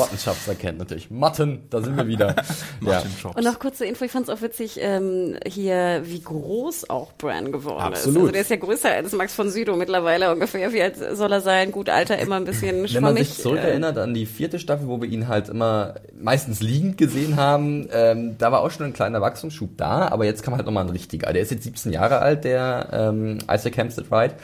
Mottenshops 0.45 0.49
erkennt 0.49 0.79
natürlich. 0.79 1.11
Motten, 1.11 1.63
da 1.71 1.81
sind 1.81 1.97
wir 1.97 2.07
wieder. 2.07 2.37
ja. 2.81 3.03
Und 3.35 3.45
noch 3.45 3.59
kurze 3.59 3.87
Info, 3.87 4.05
ich 4.05 4.11
fand 4.11 4.29
es 4.29 4.35
auch 4.35 4.43
witzig, 4.43 4.79
ähm, 4.81 5.37
hier, 5.47 6.03
wie 6.05 6.21
groß 6.21 6.91
auch 6.91 7.13
Bran 7.15 7.53
geworden 7.53 7.81
Absolut. 7.81 8.17
ist. 8.17 8.21
Also 8.21 8.33
der 8.33 8.41
ist 8.43 8.51
ja 8.51 8.57
größer 8.57 8.91
als 8.91 9.13
Max 9.13 9.35
von 9.35 9.51
Sydow 9.51 9.77
mittlerweile 9.77 10.33
ungefähr. 10.33 10.73
Wie 10.73 10.83
alt 10.83 10.97
soll 11.13 11.33
er 11.33 11.41
sein? 11.41 11.73
Gut, 11.73 11.89
Alter, 11.89 12.19
immer 12.19 12.37
ein 12.37 12.45
bisschen 12.45 12.89
schwammig. 12.89 12.95
Wenn 12.95 13.03
man 13.03 13.17
sich 13.17 13.39
äh, 13.39 13.43
zurückerinnert 13.43 13.99
an 13.99 14.15
die 14.15 14.27
vierte 14.27 14.59
Staffel, 14.59 14.89
wo 14.89 15.01
wir 15.01 15.09
ihn 15.09 15.29
halt 15.29 15.49
immer 15.49 15.95
meistens 16.19 16.61
liegend 16.61 16.99
gesehen 16.99 17.37
haben, 17.37 17.89
ähm, 17.93 18.37
da 18.39 18.53
war 18.53 18.63
auch 18.63 18.71
schon 18.71 18.87
ein 18.87 18.93
kleiner 18.93 19.21
Wachstumsschub 19.21 19.77
da, 19.77 20.09
aber 20.09 20.25
jetzt 20.25 20.43
kam 20.43 20.55
halt 20.55 20.67
nochmal 20.67 20.85
ein 20.85 20.91
richtiger. 20.91 21.33
Der 21.33 21.43
ist 21.43 21.51
jetzt 21.51 21.65
17 21.65 21.93
Jahre 21.93 22.19
alt, 22.19 22.45
der 22.45 22.89
ähm, 22.93 23.39
Isaac 23.51 23.77
Hempstead 23.77 24.11
Wright. 24.11 24.35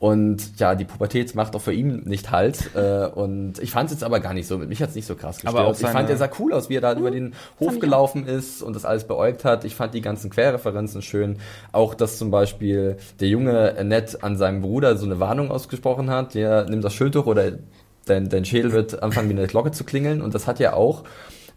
Und 0.00 0.58
ja, 0.58 0.74
die 0.74 0.86
Pubertät 0.86 1.34
macht 1.34 1.54
auch 1.54 1.60
für 1.60 1.74
ihn 1.74 2.04
nicht 2.06 2.30
halt. 2.30 2.74
Äh, 2.74 3.04
und 3.06 3.58
ich 3.58 3.70
fand 3.70 3.90
es 3.90 3.96
jetzt 3.96 4.02
aber 4.02 4.18
gar 4.20 4.32
nicht 4.32 4.46
so, 4.46 4.56
mich 4.56 4.80
hat's 4.80 4.94
nicht 4.94 5.06
so 5.06 5.14
krass 5.14 5.36
gestört. 5.36 5.54
Aber 5.54 5.66
auch 5.68 5.78
ich 5.78 5.86
fand, 5.86 6.08
er 6.08 6.16
sah 6.16 6.30
cool 6.38 6.54
aus, 6.54 6.70
wie 6.70 6.76
er 6.76 6.80
da 6.80 6.94
über 6.94 7.10
den 7.10 7.34
Hof 7.60 7.78
gelaufen 7.80 8.26
ist 8.26 8.62
und 8.62 8.74
das 8.74 8.86
alles 8.86 9.04
beäugt 9.04 9.44
hat. 9.44 9.66
Ich 9.66 9.74
fand 9.74 9.92
die 9.92 10.00
ganzen 10.00 10.30
Querreferenzen 10.30 11.02
schön. 11.02 11.36
Auch, 11.70 11.92
dass 11.92 12.16
zum 12.16 12.30
Beispiel 12.30 12.96
der 13.20 13.28
junge 13.28 13.76
Ned 13.84 14.24
an 14.24 14.38
seinem 14.38 14.62
Bruder 14.62 14.96
so 14.96 15.04
eine 15.04 15.20
Warnung 15.20 15.50
ausgesprochen 15.50 16.08
hat, 16.08 16.32
der 16.32 16.64
nimmt 16.64 16.82
das 16.82 16.94
Schildtuch 16.94 17.26
oder 17.26 17.52
dein, 18.06 18.30
dein 18.30 18.46
Schädel 18.46 18.72
wird 18.72 19.02
anfangen 19.02 19.28
wie 19.28 19.34
eine 19.34 19.48
Glocke 19.48 19.70
zu 19.70 19.84
klingeln. 19.84 20.22
Und 20.22 20.34
das 20.34 20.46
hat 20.46 20.60
ja 20.60 20.72
auch 20.72 21.04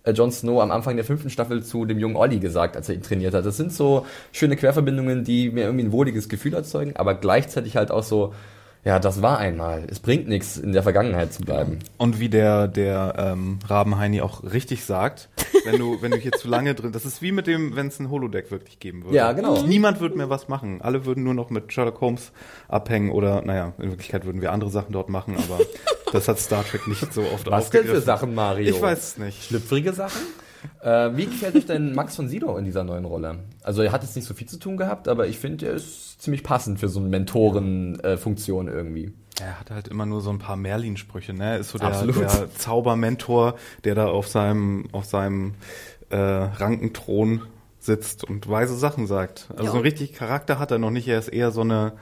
äh, 0.03 0.11
Jon 0.11 0.31
Snow 0.31 0.61
am 0.61 0.71
Anfang 0.71 0.95
der 0.95 1.05
fünften 1.05 1.29
Staffel 1.29 1.63
zu 1.63 1.85
dem 1.85 1.99
jungen 1.99 2.15
Olli 2.15 2.39
gesagt, 2.39 2.75
als 2.75 2.89
er 2.89 2.95
ihn 2.95 3.03
trainiert 3.03 3.33
hat. 3.33 3.45
Das 3.45 3.57
sind 3.57 3.73
so 3.73 4.05
schöne 4.31 4.55
Querverbindungen, 4.55 5.23
die 5.23 5.49
mir 5.49 5.65
irgendwie 5.65 5.85
ein 5.85 5.91
wohliges 5.91 6.29
Gefühl 6.29 6.53
erzeugen, 6.53 6.95
aber 6.95 7.15
gleichzeitig 7.15 7.75
halt 7.75 7.91
auch 7.91 8.03
so, 8.03 8.33
ja, 8.85 8.99
das 8.99 9.21
war 9.21 9.37
einmal. 9.37 9.85
Es 9.89 10.01
bringt 10.01 10.27
nichts, 10.27 10.57
in 10.57 10.73
der 10.73 10.83
Vergangenheit 10.83 11.31
zu 11.31 11.41
bleiben. 11.41 11.79
Und 11.97 12.19
wie 12.19 12.27
der, 12.27 12.67
der 12.67 13.15
ähm, 13.17 13.59
Rabenheini 13.65 14.19
auch 14.19 14.43
richtig 14.43 14.83
sagt, 14.83 15.29
wenn 15.63 15.79
du, 15.79 16.01
wenn 16.01 16.11
du 16.11 16.17
hier 16.17 16.33
zu 16.33 16.49
lange 16.49 16.75
drin, 16.75 16.91
das 16.91 17.05
ist 17.05 17.21
wie 17.21 17.31
mit 17.31 17.47
dem, 17.47 17.77
wenn 17.77 17.87
es 17.87 17.99
ein 17.99 18.09
Holodeck 18.09 18.51
wirklich 18.51 18.79
geben 18.79 19.05
würde. 19.05 19.15
Ja, 19.15 19.31
genau. 19.31 19.61
Niemand 19.61 20.01
würde 20.01 20.17
mehr 20.17 20.29
was 20.29 20.49
machen. 20.49 20.81
Alle 20.81 21.05
würden 21.05 21.23
nur 21.23 21.33
noch 21.33 21.49
mit 21.49 21.71
Sherlock 21.71 22.01
Holmes 22.01 22.33
abhängen 22.67 23.11
oder, 23.11 23.41
naja, 23.41 23.71
in 23.77 23.89
Wirklichkeit 23.89 24.25
würden 24.25 24.41
wir 24.41 24.51
andere 24.51 24.69
Sachen 24.69 24.91
dort 24.91 25.07
machen, 25.07 25.37
aber 25.37 25.59
das 26.13 26.27
hat 26.27 26.39
Star 26.39 26.63
Trek 26.63 26.87
nicht 26.87 27.13
so 27.13 27.21
oft 27.23 27.49
Was 27.49 27.69
denn 27.69 27.85
für 27.85 28.01
Sachen, 28.01 28.33
Mario? 28.35 28.73
Ich 28.75 28.81
weiß 28.81 28.97
es 28.99 29.17
nicht. 29.17 29.43
Schlüpfrige 29.45 29.93
Sachen? 29.93 30.21
Äh, 30.81 31.11
wie 31.17 31.25
gefällt 31.25 31.55
euch 31.55 31.65
denn 31.65 31.93
Max 31.93 32.15
von 32.15 32.29
Sydow 32.29 32.55
in 32.57 32.63
dieser 32.65 32.83
neuen 32.85 33.03
Rolle? 33.03 33.39
Also 33.63 33.81
er 33.81 33.91
hat 33.91 34.03
jetzt 34.03 34.15
nicht 34.15 34.25
so 34.27 34.33
viel 34.33 34.47
zu 34.47 34.57
tun 34.57 34.77
gehabt, 34.77 35.07
aber 35.09 35.27
ich 35.27 35.37
finde, 35.37 35.65
er 35.67 35.73
ist 35.73 36.21
ziemlich 36.21 36.41
passend 36.43 36.79
für 36.79 36.87
so 36.87 36.99
eine 37.01 37.09
Mentoren-Funktion 37.09 38.67
irgendwie. 38.69 39.13
Er 39.41 39.59
hat 39.59 39.71
halt 39.71 39.87
immer 39.89 40.05
nur 40.05 40.21
so 40.21 40.29
ein 40.29 40.39
paar 40.39 40.55
Merlin-Sprüche, 40.55 41.33
ne? 41.33 41.57
Ist 41.57 41.71
so 41.71 41.79
der, 41.79 41.87
Absolut. 41.89 42.15
der 42.17 42.53
Zaubermentor, 42.53 43.55
der 43.83 43.95
da 43.95 44.05
auf 44.07 44.27
seinem, 44.27 44.85
auf 44.93 45.05
seinem 45.05 45.55
äh, 46.09 46.15
Rankenthron 46.17 47.41
sitzt 47.79 48.23
und 48.23 48.47
weise 48.47 48.77
Sachen 48.77 49.07
sagt. 49.07 49.47
Also 49.51 49.65
Ja. 49.65 49.71
so 49.71 49.77
ein 49.77 49.83
richtig 49.83 50.13
Charakter 50.13 50.59
hat 50.59 50.71
er 50.71 50.77
noch 50.77 50.91
nicht. 50.91 51.07
Er 51.07 51.19
ist 51.19 51.27
eher 51.29 51.51
so 51.51 51.61
eine 51.61 51.93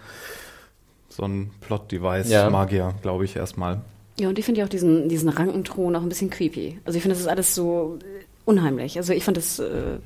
so 1.09 1.23
ein 1.23 1.45
Ja. 1.45 1.49
Plot-Device-Magier, 1.67 2.93
glaube 3.01 3.25
ich, 3.25 3.35
erstmal. 3.35 3.81
Ja, 4.19 4.29
und 4.29 4.37
ich 4.37 4.45
finde 4.45 4.59
ja 4.59 4.65
auch 4.65 4.69
diesen, 4.69 5.09
diesen 5.09 5.29
Rankenthron 5.29 5.95
auch 5.95 6.01
ein 6.01 6.09
bisschen 6.09 6.29
creepy. 6.29 6.79
Also 6.85 6.97
ich 6.97 7.01
finde, 7.01 7.15
das 7.15 7.21
ist 7.21 7.27
alles 7.29 7.55
so 7.55 7.97
äh, 8.01 8.23
unheimlich. 8.45 8.97
Also 8.97 9.13
ich 9.13 9.23
fand 9.23 9.37
das, 9.37 9.59
äh, 9.59 9.97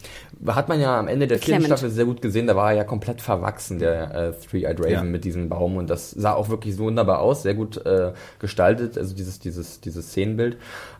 Hat 0.48 0.70
man 0.70 0.80
ja 0.80 1.00
am 1.00 1.08
Ende 1.08 1.28
der 1.28 1.40
vierten. 1.40 1.66
Staffel 1.66 1.90
sehr 1.90 2.06
gut 2.06 2.22
gesehen, 2.22 2.48
da 2.48 2.56
war 2.56 2.72
er 2.72 2.78
ja 2.78 2.84
komplett 2.84 3.20
verwachsen, 3.22 3.80
der 3.80 4.14
äh, 4.14 4.34
Three-Eyed 4.34 4.80
Raven 4.80 4.92
Ja. 4.92 5.04
mit 5.04 5.26
diesem 5.26 5.50
Baum 5.50 5.78
und 5.78 5.90
das 5.90 6.12
sah 6.12 6.34
auch 6.34 6.50
wirklich 6.50 6.76
so 6.76 6.84
wunderbar 6.86 7.20
aus, 7.20 7.44
sehr 7.44 7.56
gut 7.56 7.84
äh, 7.86 8.14
gestaltet, 8.40 8.98
also 8.98 9.16
dieses, 9.16 9.40
dieses, 9.40 9.82
dieses 9.82 10.08
Szenenbild. 10.10 10.58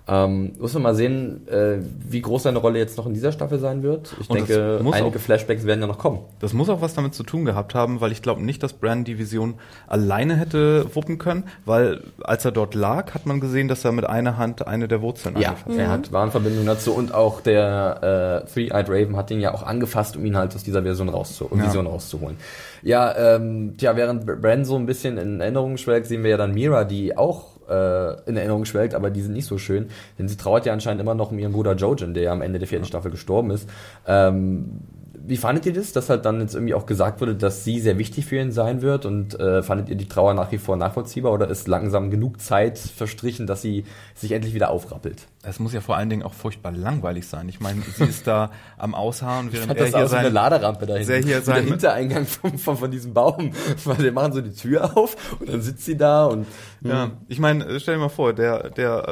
Ähm, 0.08 0.52
muss 0.60 0.74
man 0.76 0.84
mal 0.84 0.94
sehen, 0.96 1.48
äh, 1.48 1.78
wie 2.08 2.22
groß 2.22 2.44
seine 2.44 2.60
Rolle 2.60 2.78
jetzt 2.78 2.96
noch 2.98 3.08
in 3.08 3.16
dieser 3.16 3.32
Staffel 3.32 3.58
sein 3.58 3.82
wird. 3.82 4.16
Ich 4.22 4.30
Und 4.30 4.38
denke, 4.38 4.80
einige 4.94 5.18
auch- 5.18 5.22
Flashbacks 5.22 5.66
werden 5.66 5.82
ja 5.82 5.88
noch 5.88 5.98
kommen. 5.98 6.20
Das 6.40 6.54
muss 6.54 6.70
auch 6.70 6.80
was 6.82 6.94
damit 6.94 7.16
zu 7.16 7.24
tun 7.24 7.44
gehabt 7.44 7.74
haben, 7.74 8.02
weil 8.02 8.12
ich 8.12 8.22
glaube 8.22 8.44
nicht, 8.44 8.62
dass 8.62 8.74
Brand 8.74 9.08
Division 9.08 9.56
alleine 9.88 10.36
hätte 10.36 10.94
wuppen 10.94 11.18
können, 11.18 11.46
weil 11.66 12.02
als 12.24 12.46
er 12.46 12.52
dort 12.52 12.76
lag, 12.76 13.16
hat 13.16 13.26
man 13.26 13.40
gesehen, 13.40 13.68
dass 13.68 13.84
er 13.84 13.94
mit 13.94 14.06
einer 14.06 14.38
Hand 14.38 14.68
eine 14.68 14.88
der 14.88 15.02
Wurzeln 15.02 15.36
Ja, 15.40 15.50
angefasst 15.50 15.76
er 15.80 15.90
hat 15.90 16.12
Warenverbindung 16.12 16.66
dazu 16.68 16.94
und 16.94 17.12
auch 17.12 17.42
der 17.42 18.44
äh, 18.46 18.52
Three-Eyed 18.52 18.90
Raven 18.90 19.16
hat 19.18 19.32
ihn 19.32 19.40
ja 19.40 19.56
auch 19.56 19.64
angefasst, 19.64 20.16
um 20.18 20.26
ihn 20.26 20.38
halt 20.38 20.54
aus 20.54 20.64
dieser 20.64 20.84
Version 20.84 21.10
rauszu 21.10 21.50
Ja. 21.56 21.66
Vision 21.66 21.88
rauszuholen. 21.88 22.38
Ja, 22.84 23.36
ähm, 23.36 23.74
tja, 23.78 23.96
während 23.96 24.28
Bran 24.42 24.66
so 24.66 24.76
ein 24.76 24.86
bisschen 24.86 25.18
in 25.18 25.42
Erinnerung 25.42 25.78
schwelgt, 25.78 26.06
sehen 26.06 26.22
wir 26.22 26.30
ja 26.30 26.38
dann 26.38 26.54
Mira, 26.54 26.84
die 26.84 27.18
auch 27.18 27.55
äh, 27.70 28.30
in 28.30 28.38
Erinnerung 28.38 28.66
schwelgt, 28.66 28.96
aber 28.96 29.10
die 29.10 29.22
sind 29.22 29.34
nicht 29.34 29.46
so 29.46 29.58
schön, 29.58 29.90
denn 30.18 30.28
sie 30.28 30.38
trauert 30.38 30.66
ja 30.66 30.74
anscheinend 30.74 31.02
immer 31.02 31.16
noch 31.16 31.32
um 31.32 31.40
ihren 31.40 31.54
Bruder 31.54 31.76
Jojen, 31.76 32.14
der 32.14 32.24
ja 32.24 32.32
am 32.32 32.42
Ende 32.42 32.60
der 32.60 32.68
vierten 32.68 32.86
Staffel 32.86 33.12
gestorben 33.12 33.52
ist. 33.52 33.70
Ähm, 34.08 34.82
wie 35.28 35.38
fandet 35.38 35.66
ihr 35.66 35.74
das, 35.74 35.92
dass 35.92 36.10
halt 36.10 36.26
dann 36.26 36.40
jetzt 36.42 36.54
irgendwie 36.56 36.74
auch 36.74 36.86
gesagt 36.86 37.22
wurde, 37.22 37.36
dass 37.36 37.64
sie 37.64 37.80
sehr 37.80 37.98
wichtig 37.98 38.26
für 38.26 38.38
ihn 38.38 38.52
sein 38.52 38.82
wird 38.82 39.06
und 39.06 39.40
äh, 39.40 39.64
fandet 39.64 39.90
ihr 39.90 39.96
die 39.96 40.08
Trauer 40.08 40.34
nach 40.34 40.52
wie 40.52 40.58
vor 40.58 40.76
nachvollziehbar 40.78 41.32
oder 41.34 41.48
ist 41.50 41.68
langsam 41.68 42.12
genug 42.12 42.40
Zeit 42.42 42.78
verstrichen, 42.78 43.48
dass 43.48 43.62
sie 43.62 43.86
sich 44.14 44.32
endlich 44.34 44.54
wieder 44.54 44.70
aufrappelt? 44.70 45.28
Es 45.44 45.60
muss 45.60 45.74
ja 45.74 45.82
vor 45.82 45.96
allen 45.98 46.10
Dingen 46.10 46.24
auch 46.24 46.34
furchtbar 46.34 46.72
langweilig 46.72 47.28
sein. 47.28 47.48
Ich 47.50 47.60
meine, 47.60 47.82
sie 47.82 48.04
ist 48.06 48.26
da 48.28 48.52
am 48.78 48.96
Ausharren, 48.96 49.52
während 49.52 49.68
fand 49.68 49.80
er 49.80 49.86
das 49.86 49.96
hier 49.96 50.04
aus 50.06 50.12
wie 50.12 50.16
eine 50.16 50.26
sein, 50.28 50.34
Laderampe 50.34 50.86
dahin. 50.86 51.06
sehr 51.06 51.18
hier 51.18 51.26
der 51.36 51.42
sein- 51.42 51.66
Hintereingang 51.68 52.26
von, 52.26 52.58
von, 52.58 52.78
von 52.78 52.92
diesem 52.92 53.14
Baum. 53.14 53.52
Weil 53.86 54.00
wir 54.00 54.12
machen 54.12 54.34
so 54.34 54.42
die 54.42 54.54
Tür 54.54 54.98
auf 54.98 55.16
und 55.40 55.50
dann 55.50 55.62
sitzt 55.62 55.86
sie 55.86 55.98
da 55.98 56.26
und 56.26 56.46
Ja, 56.82 57.12
ich 57.28 57.40
meine, 57.40 57.80
stell 57.80 57.96
dir 57.96 58.02
mal 58.02 58.10
vor, 58.10 58.34
der, 58.34 58.70
der 58.72 59.08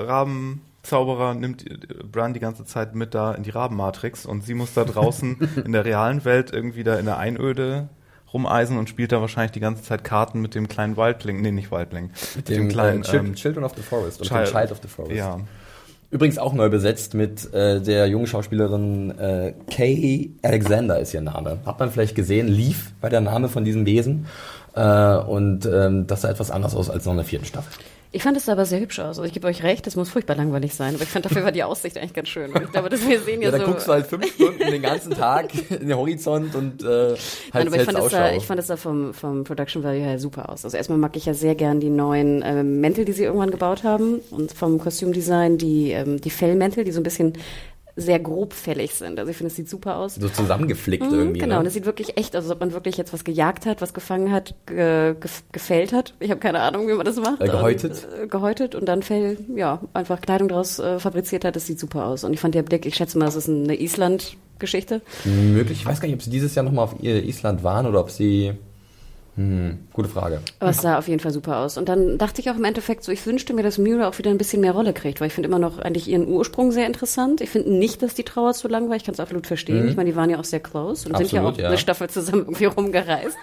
Rabenzauberer 0.84 1.34
nimmt 1.34 1.70
äh, 1.70 1.78
Bran 2.04 2.34
die 2.34 2.40
ganze 2.40 2.66
Zeit 2.66 2.96
mit 2.96 3.14
da 3.14 3.34
in 3.34 3.44
die 3.44 3.50
Rabenmatrix 3.50 4.26
und 4.26 4.44
sie 4.44 4.54
muss 4.54 4.74
da 4.74 4.84
draußen 4.84 5.38
in 5.66 5.72
der 5.72 5.86
realen 5.86 6.26
Welt 6.26 6.52
irgendwie 6.52 6.84
da 6.84 6.96
in 6.96 7.06
der 7.06 7.18
Einöde 7.18 7.90
rumeisen 8.34 8.78
und 8.78 8.90
spielt 8.90 9.12
da 9.12 9.22
wahrscheinlich 9.22 9.52
die 9.52 9.60
ganze 9.60 9.84
Zeit 9.84 10.04
Karten 10.04 10.42
mit 10.42 10.56
dem 10.56 10.68
kleinen 10.68 10.98
Waldling, 10.98 11.42
nee, 11.42 11.52
nicht 11.52 11.72
Waldling, 11.72 12.12
mit, 12.36 12.50
dem, 12.50 12.68
kleinen 12.68 13.02
äh, 13.02 13.06
Chil 13.06 13.20
ähm, 13.20 13.36
Children 13.36 13.64
of 13.64 13.74
the 13.76 13.84
Forest 13.84 14.22
und 14.22 14.28
Child- 14.28 14.48
dem 14.48 14.52
Child 14.52 14.72
of 14.72 14.80
the 14.82 14.88
Forest. 14.88 15.16
Ja, 15.16 15.40
Übrigens 16.10 16.38
auch 16.38 16.54
neu 16.54 16.70
besetzt 16.70 17.16
mit 17.16 17.52
äh, 17.56 17.82
der 17.82 18.06
jungen 18.06 18.28
Schauspielerin 18.28 19.18
äh, 19.18 19.54
Kay 19.68 20.30
Alexander 20.44 21.00
ist 21.00 21.12
ihr 21.12 21.22
Name. 21.22 21.58
Hat 21.66 21.80
man 21.80 21.90
vielleicht 21.90 22.14
gesehen, 22.14 22.48
Leaf 22.48 22.92
war 23.02 23.10
der 23.10 23.22
Name 23.22 23.50
von 23.50 23.66
diesem 23.66 23.88
Wesen. 23.88 24.28
Äh, 24.76 25.16
und 25.16 25.66
ähm, 25.66 26.06
das 26.06 26.22
sah 26.22 26.30
etwas 26.30 26.52
anders 26.52 26.76
aus 26.76 26.92
als 26.92 27.06
noch 27.06 27.14
in 27.14 27.18
der 27.18 27.26
vierten 27.26 27.46
Staffel. 27.46 27.72
Ich 28.14 28.22
fand 28.22 28.38
es 28.38 28.48
aber 28.48 28.66
sehr 28.66 28.80
hübsch 28.80 29.00
aus. 29.00 29.18
Also 29.18 29.24
ich 29.24 29.34
gebe 29.34 29.48
euch 29.48 29.64
recht, 29.64 29.88
es 29.88 29.96
muss 29.96 30.08
furchtbar 30.08 30.36
langweilig 30.36 30.76
sein. 30.76 30.94
Aber 30.94 31.04
ich 31.04 31.10
fand 31.10 31.26
dafür 31.26 31.44
war 31.44 31.52
die 31.52 31.64
Aussicht 31.64 31.98
eigentlich 31.98 32.14
ganz 32.14 32.30
schön. 32.30 32.52
Ich 32.64 32.72
glaube, 32.72 32.90
dass 32.90 33.08
wir 33.08 33.20
sehen 33.20 33.42
ja, 33.42 33.48
Ja, 33.48 33.52
dann 33.52 33.62
so. 33.62 33.68
guckst 33.68 33.88
du 33.88 33.92
halt 33.92 34.06
fünf 34.06 34.32
Stunden 34.32 34.60
den 34.60 34.84
ganzen 34.84 35.14
Tag 35.14 35.50
in 35.72 35.88
den 35.88 35.98
Horizont 35.98 36.54
und 36.54 36.84
äh, 36.84 36.86
halt 36.86 37.18
Nein, 37.56 37.68
aber 37.68 37.76
ich 37.78 37.84
fand, 37.84 38.14
da, 38.14 38.32
ich 38.34 38.46
fand 38.46 38.60
es 38.60 38.68
da 38.68 38.78
vom, 38.78 39.16
vom 39.16 39.44
Production 39.44 39.84
Value 39.84 40.02
her 40.04 40.20
super 40.20 40.50
aus. 40.50 40.64
Also 40.64 40.78
erstmal 40.78 41.00
mag 41.00 41.18
ich 41.18 41.26
ja 41.26 41.34
sehr 41.34 41.56
gern 41.56 41.80
die 41.80 41.90
neuen 41.90 42.44
ähm, 42.46 42.80
Mäntel, 42.82 43.04
die 43.04 43.14
sie 43.14 43.24
irgendwann 43.24 43.50
gebaut 43.50 43.84
haben. 43.84 44.20
Und 44.30 44.54
vom 44.54 44.78
Kostümdesign 44.78 45.58
die, 45.58 45.90
ähm, 45.92 46.22
die 46.22 46.30
Fellmäntel, 46.30 46.84
die 46.84 46.92
so 46.92 47.00
ein 47.00 47.04
bisschen 47.04 47.34
sehr 47.96 48.20
grobfällig 48.20 48.96
sind. 48.96 49.20
Also 49.20 49.30
ich 49.30 49.38
finde, 49.38 49.50
es 49.50 49.56
sieht 49.56 49.70
super 49.70 49.98
aus. 49.98 50.16
so 50.16 50.28
zusammengeflickt 50.28 51.12
Mhm, 51.12 51.14
irgendwie. 51.18 51.40
genau, 51.42 51.58
und 51.58 51.64
ne? 51.64 51.68
es 51.68 51.74
sieht 51.76 51.86
wirklich 51.86 52.18
echt 52.18 52.36
aus, 52.36 52.44
als 52.46 52.52
ob 52.52 52.60
man 52.60 52.74
wirklich 52.74 52.98
jetzt 52.98 53.14
was 53.14 53.24
gejagt 53.24 53.66
hat, 53.68 53.82
was 53.82 53.94
gefangen 53.94 54.32
hat, 54.32 54.56
ge 54.66 55.16
gef 55.20 55.44
gefällt 55.52 55.94
hat. 55.94 56.16
Ich 56.20 56.32
habe 56.32 56.40
keine 56.40 56.60
Ahnung, 56.62 56.88
wie 56.88 56.94
man 56.94 57.06
das 57.06 57.18
macht. 57.18 57.40
Äh, 57.42 57.46
gehäutet? 57.48 58.08
Und, 58.12 58.24
äh, 58.24 58.28
gehäutet 58.28 58.74
und 58.76 58.86
dann 58.86 59.04
Fell, 59.04 59.38
ja, 59.56 59.80
einfach 59.94 60.22
Kleidung 60.22 60.48
daraus 60.48 60.80
äh, 60.80 60.98
fabriziert 61.00 61.46
hat. 61.46 61.56
Das 61.56 61.68
sieht 61.68 61.80
super 61.80 62.06
aus. 62.08 62.24
Und 62.24 62.34
ich 62.34 62.40
fand 62.40 62.56
der 62.56 62.64
Blick, 62.64 62.86
ich 62.86 62.96
schätze 62.96 63.18
mal, 63.20 63.26
das 63.26 63.36
ist 63.36 63.48
eine 63.50 63.80
Island-Geschichte. 63.80 65.02
Möglich. 65.26 65.80
Ich 65.80 65.86
weiß 65.86 66.02
gar 66.02 66.08
nicht, 66.08 66.16
ob 66.16 66.22
sie 66.24 66.30
dieses 66.32 66.56
Jahr 66.56 66.66
nochmal 66.66 66.86
auf 66.86 66.96
Island 67.04 67.64
waren 67.64 67.86
oder 67.86 68.00
ob 68.00 68.10
sie. 68.10 68.54
Hm, 69.36 69.80
gute 69.94 70.10
Frage. 70.10 70.42
Aber 70.60 70.70
es 70.70 70.78
sah 70.82 71.00
auf 71.00 71.08
jeden 71.08 71.20
Fall 71.20 71.32
super 71.32 71.58
aus. 71.58 71.78
Und 71.80 71.90
dann 71.90 72.20
dachte 72.20 72.40
ich 72.40 72.52
auch 72.52 72.56
im 72.56 72.66
Endeffekt 72.66 73.04
so, 73.04 73.12
ich 73.12 73.26
wünschte 73.26 73.54
mir, 73.56 73.64
dass 73.64 73.80
Mira 73.80 74.08
auch 74.08 74.18
wieder 74.20 74.30
ein 74.30 74.38
bisschen 74.38 74.62
mehr 74.62 74.74
Rolle 74.74 74.94
kriegt, 74.94 75.20
weil 75.22 75.28
ich 75.28 75.34
finde 75.34 75.50
immer 75.50 75.58
noch 75.58 75.80
eigentlich 75.80 76.08
ihren 76.08 76.28
Ursprung 76.28 76.72
sehr 76.72 76.86
interessant. 76.86 77.42
Ich 77.42 77.50
finde 77.50 77.72
nicht, 77.74 78.04
dass 78.04 78.14
die 78.14 78.24
Trauer 78.24 78.54
zu 78.54 78.68
lang 78.68 78.90
war. 78.90 78.96
Ich 78.96 79.04
kann 79.04 79.14
es 79.14 79.20
absolut 79.20 79.48
verstehen. 79.48 79.88
Ich 79.88 79.96
meine, 79.96 80.12
die 80.12 80.16
waren 80.16 80.30
ja 80.30 80.40
auch 80.40 80.44
sehr 80.44 80.60
close 80.60 81.10
und 81.10 81.18
sind 81.18 81.32
ja 81.32 81.42
Mhm. 81.42 81.48
Absolut, 81.48 81.54
auch 81.56 81.58
ja. 81.64 81.68
eine 81.70 81.78
Staffel 81.80 82.10
zusammen 82.12 82.42
irgendwie 82.48 82.66
rumgereist. 82.66 83.38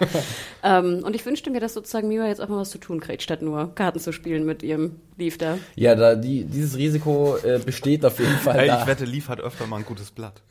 ähm, 0.63 1.01
und 1.03 1.13
ich 1.13 1.25
wünschte 1.25 1.51
mir, 1.51 1.59
dass 1.59 1.73
sozusagen 1.73 2.07
Mira 2.07 2.27
jetzt 2.27 2.39
auch 2.39 2.47
mal 2.47 2.59
was 2.59 2.69
zu 2.69 2.77
tun 2.77 3.01
kriegt, 3.01 3.21
statt 3.21 3.41
nur 3.41 3.75
Karten 3.75 3.99
zu 3.99 4.13
spielen 4.13 4.45
mit 4.45 4.63
ihrem 4.63 4.95
Leaf 5.17 5.37
da. 5.37 5.57
Ja, 5.75 5.95
da 5.95 6.15
die, 6.15 6.45
dieses 6.45 6.77
Risiko 6.77 7.35
äh, 7.43 7.59
besteht 7.59 8.05
auf 8.05 8.17
jeden 8.17 8.37
Fall 8.37 8.59
Ey, 8.59 8.67
da. 8.67 8.79
ich 8.81 8.87
wette, 8.87 9.03
Leaf 9.03 9.27
hat 9.27 9.41
öfter 9.41 9.67
mal 9.67 9.77
ein 9.77 9.85
gutes 9.85 10.09
Blatt. 10.11 10.41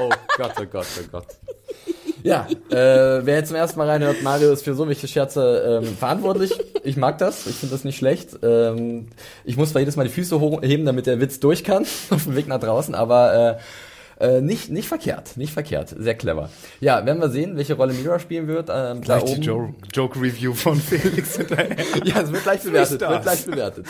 Oh 0.00 0.10
Gott, 0.36 0.52
oh 0.60 0.64
Gott, 0.70 0.86
oh 1.00 1.06
Gott. 1.10 1.26
Ja, 2.24 2.46
äh, 2.70 2.74
wer 3.26 3.36
jetzt 3.36 3.48
zum 3.48 3.56
ersten 3.56 3.78
Mal 3.78 3.86
reinhört, 3.86 4.22
Mario 4.22 4.50
ist 4.50 4.62
für 4.64 4.74
so 4.74 4.88
welche 4.88 5.06
Scherze 5.06 5.82
ähm, 5.82 5.94
verantwortlich. 5.94 6.58
Ich 6.82 6.96
mag 6.96 7.18
das, 7.18 7.46
ich 7.46 7.54
finde 7.54 7.74
das 7.74 7.84
nicht 7.84 7.98
schlecht. 7.98 8.38
Ähm, 8.42 9.08
ich 9.44 9.58
muss 9.58 9.72
zwar 9.72 9.80
jedes 9.80 9.96
Mal 9.96 10.04
die 10.04 10.10
Füße 10.10 10.40
hochheben, 10.40 10.86
damit 10.86 11.04
der 11.04 11.20
Witz 11.20 11.38
durch 11.38 11.64
kann, 11.64 11.82
auf 12.10 12.24
dem 12.24 12.34
Weg 12.34 12.48
nach 12.48 12.60
draußen, 12.60 12.94
aber 12.94 13.58
äh, 13.58 13.58
äh, 14.24 14.40
nicht, 14.40 14.70
nicht 14.70 14.88
verkehrt, 14.88 15.36
nicht 15.36 15.52
verkehrt, 15.52 15.94
sehr 15.98 16.14
clever. 16.14 16.48
Ja, 16.80 17.04
werden 17.04 17.20
wir 17.20 17.28
sehen, 17.28 17.56
welche 17.56 17.74
Rolle 17.74 17.92
Mira 17.94 18.18
spielen 18.18 18.46
wird. 18.48 18.68
Ähm, 18.70 19.00
da 19.04 19.18
Gleich 19.18 19.24
die 19.24 19.32
oben. 19.32 19.42
Jo- 19.42 19.74
Joke-Review 19.92 20.54
von 20.54 20.76
Felix 20.80 21.36
hinterher. 21.36 21.76
Ja, 22.04 22.20
es 22.22 22.32
wird 22.32 22.42
gleich 22.42 22.62
bewertet, 22.62 23.00
wird 23.00 23.22
gleich 23.22 23.44
bewertet. 23.44 23.86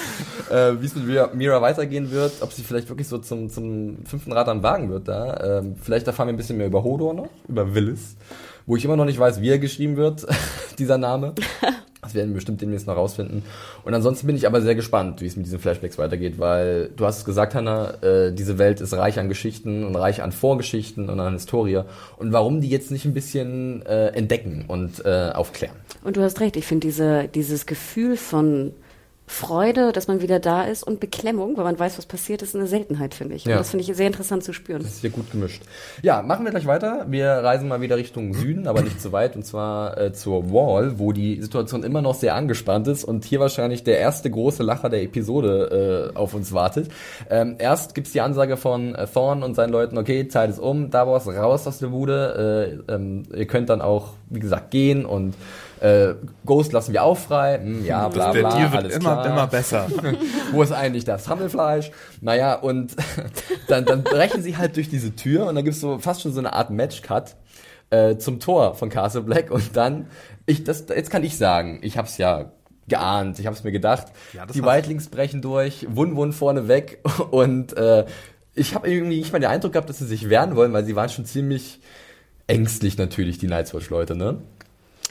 Äh, 0.51 0.73
Wie 0.81 0.87
es 0.87 0.95
mit 0.97 1.07
Mira, 1.07 1.31
Mira 1.33 1.63
weitergehen 1.63 2.11
wird, 2.11 2.33
ob 2.41 2.53
sie 2.53 2.63
vielleicht 2.63 2.89
wirklich 2.89 3.09
so 3.09 3.19
zum, 3.19 3.49
zum 3.51 3.99
fünften 4.05 4.33
Rad 4.33 4.49
am 4.49 4.63
Wagen 4.63 4.91
wird 4.91 5.09
da. 5.09 5.59
Ähm, 5.61 5.77
vielleicht 5.81 6.07
erfahren 6.07 6.29
wir 6.29 6.33
ein 6.35 6.37
bisschen 6.37 6.57
mehr 6.59 6.67
über 6.67 6.83
Hodor 6.85 7.15
noch, 7.15 7.29
über 7.49 7.75
Willis, 7.75 8.17
wo 8.67 8.77
ich 8.77 8.85
immer 8.85 8.97
noch 8.97 9.05
nicht 9.05 9.19
weiß, 9.19 9.41
wie 9.41 9.51
er 9.51 9.59
geschrieben 9.59 9.97
wird, 9.97 10.27
dieser 10.79 10.99
Name. 10.99 11.35
Das 12.05 12.15
werden 12.15 12.31
wir 12.31 12.35
bestimmt 12.35 12.61
demnächst 12.61 12.87
noch 12.87 12.97
rausfinden. 12.97 13.43
Und 13.85 13.95
ansonsten 13.95 14.27
bin 14.27 14.37
ich 14.37 14.47
aber 14.47 14.61
sehr 14.61 14.75
gespannt, 14.75 15.21
wie 15.21 15.27
es 15.27 15.37
mit 15.37 15.47
diesen 15.47 15.59
Flashbacks 15.59 15.99
weitergeht, 15.99 16.39
weil 16.39 16.91
du 16.97 17.07
hast 17.07 17.19
es 17.19 17.25
gesagt, 17.25 17.55
Hannah, 17.55 18.03
äh, 18.03 18.33
diese 18.33 18.59
Welt 18.59 18.81
ist 18.81 18.93
reich 18.93 19.19
an 19.19 19.29
Geschichten 19.29 19.85
und 19.85 19.97
reich 19.97 20.23
an 20.23 20.33
Vorgeschichten 20.33 21.09
und 21.09 21.19
an 21.19 21.33
Historie. 21.33 21.83
Und 22.19 22.33
warum 22.33 22.61
die 22.61 22.69
jetzt 22.69 22.91
nicht 22.91 23.05
ein 23.05 23.15
bisschen 23.15 23.85
äh, 23.87 24.09
entdecken 24.09 24.67
und 24.69 25.05
äh, 25.05 25.31
aufklären? 25.35 25.77
Und 26.05 26.17
du 26.17 26.23
hast 26.23 26.41
recht, 26.41 26.57
ich 26.57 26.67
finde 26.67 26.87
diese, 26.87 27.29
dieses 27.29 27.67
Gefühl 27.67 28.17
von 28.17 28.73
Freude, 29.27 29.93
dass 29.93 30.07
man 30.07 30.21
wieder 30.21 30.39
da 30.39 30.65
ist 30.65 30.83
und 30.83 31.01
Beklemmung, 31.01 31.57
weil 31.57 31.65
man 31.65 31.79
weiß, 31.79 31.97
was 31.97 32.05
passiert 32.05 32.43
ist, 32.43 32.55
eine 32.55 32.67
Seltenheit, 32.67 33.15
finde 33.15 33.35
ich. 33.35 33.47
Ja. 33.47 33.53
Und 33.53 33.61
das 33.61 33.71
finde 33.71 33.85
ich 33.85 33.97
sehr 33.97 34.07
interessant 34.07 34.45
zu 34.45 34.53
spüren. 34.53 34.83
Das 34.83 34.93
ist 34.93 35.01
hier 35.01 35.11
gut 35.11 35.31
gemischt. 35.31 35.63
Ja, 36.03 36.21
machen 36.21 36.45
wir 36.45 36.51
gleich 36.51 36.67
weiter. 36.67 37.07
Wir 37.09 37.29
reisen 37.29 37.69
mal 37.69 37.81
wieder 37.81 37.97
Richtung 37.97 38.35
Süden, 38.35 38.67
aber 38.67 38.83
nicht 38.83 39.01
zu 39.01 39.13
weit, 39.13 39.35
und 39.35 39.45
zwar 39.45 39.97
äh, 39.99 40.13
zur 40.13 40.53
Wall, 40.53 40.99
wo 40.99 41.13
die 41.13 41.41
Situation 41.41 41.85
immer 41.85 42.03
noch 42.03 42.15
sehr 42.15 42.35
angespannt 42.35 42.87
ist 42.87 43.03
und 43.03 43.25
hier 43.25 43.41
wahrscheinlich 43.41 43.83
der 43.83 43.99
erste 43.99 44.31
große 44.31 44.63
Lacher 44.63 44.91
der 44.91 45.03
Episode 45.03 46.13
äh, 46.15 46.19
auf 46.19 46.35
uns 46.35 46.53
wartet. 46.53 46.91
Ähm, 47.31 47.57
erst 47.59 47.95
gibt's 47.95 48.13
die 48.13 48.21
Ansage 48.21 48.59
von 48.59 48.95
äh, 48.95 49.07
Thorn 49.07 49.43
und 49.43 49.55
seinen 49.55 49.73
Leuten, 49.73 49.97
okay, 49.97 50.29
Zeit 50.29 50.51
ist 50.51 50.59
um, 50.59 50.91
Davos 50.91 51.27
raus 51.27 51.67
aus 51.67 51.79
der 51.79 51.89
Bude, 51.89 52.83
äh, 52.89 52.93
ähm, 52.93 53.23
ihr 53.35 53.47
könnt 53.47 53.71
dann 53.71 53.81
auch, 53.81 54.11
wie 54.29 54.41
gesagt, 54.41 54.71
gehen 54.71 55.07
und 55.07 55.35
Äh, 55.85 56.15
Ghost 56.47 56.73
lassen 56.73 56.95
wir 56.95 57.03
auch 57.03 57.19
frei. 57.19 57.59
Hm, 57.59 57.85
ja, 57.85 58.09
bla 58.09 58.33
bla, 58.33 58.57
Deal 58.57 58.73
wird 58.73 58.85
alles 58.85 58.97
immer, 58.97 59.13
klar. 59.17 59.27
immer 59.27 59.47
besser. 59.47 59.87
Wo 60.53 60.63
ist 60.63 60.73
eigentlich 60.73 61.05
das 61.05 61.29
Hammelfleisch? 61.29 61.91
Naja, 62.23 62.55
und 62.55 62.97
dann, 63.69 63.85
dann 63.85 64.03
brechen 64.03 64.43
sie 64.43 64.57
halt 64.57 64.77
durch 64.77 64.89
diese 64.89 65.15
Tür 65.15 65.45
und 65.47 65.57
dann 65.57 65.65
gibt's 65.65 65.81
so 65.81 65.99
fast 65.99 66.23
schon 66.23 66.33
so 66.33 66.39
eine 66.39 66.55
Art 66.55 66.71
Matchcut 66.71 67.37
äh, 67.91 68.17
zum 68.17 68.41
Tor 68.41 68.77
von 68.77 68.89
Castle 68.89 69.21
Black 69.21 69.51
und 69.51 69.77
dann, 69.77 70.07
ich, 70.47 70.65
das, 70.65 70.87
jetzt 70.89 71.11
kann 71.11 71.23
ich 71.23 71.37
sagen, 71.37 71.81
ich 71.83 71.99
hab's 71.99 72.17
ja 72.17 72.53
geahnt, 72.89 73.39
ich 73.39 73.47
hab's 73.47 73.63
mir 73.63 73.73
gedacht, 73.73 74.07
Ja, 74.33 74.47
die 74.47 74.63
Wildlings 74.63 75.09
brechen 75.09 75.43
durch, 75.43 75.87
Wun 75.91 76.17
Wun 76.17 76.33
vorne 76.33 76.67
weg 76.67 77.05
und 77.31 77.77
äh, 77.77 78.07
ich 78.55 78.75
habe 78.75 78.89
irgendwie 78.91 79.19
nicht 79.19 79.35
mal 79.35 79.39
den 79.39 79.51
Eindruck 79.51 79.73
gehabt, 79.73 79.91
dass 79.91 79.99
sie 79.99 80.07
sich 80.07 80.31
wehren 80.31 80.57
wollen, 80.57 80.73
weil 80.73 80.87
sie 80.87 80.97
waren 80.97 81.11
schon 81.11 81.27
ziemlich 81.27 81.81
ängstlich 82.47 82.97
natürlich, 82.97 83.37
die 83.37 83.49
Nightwatch-Leute, 83.49 84.17
ne? 84.17 84.39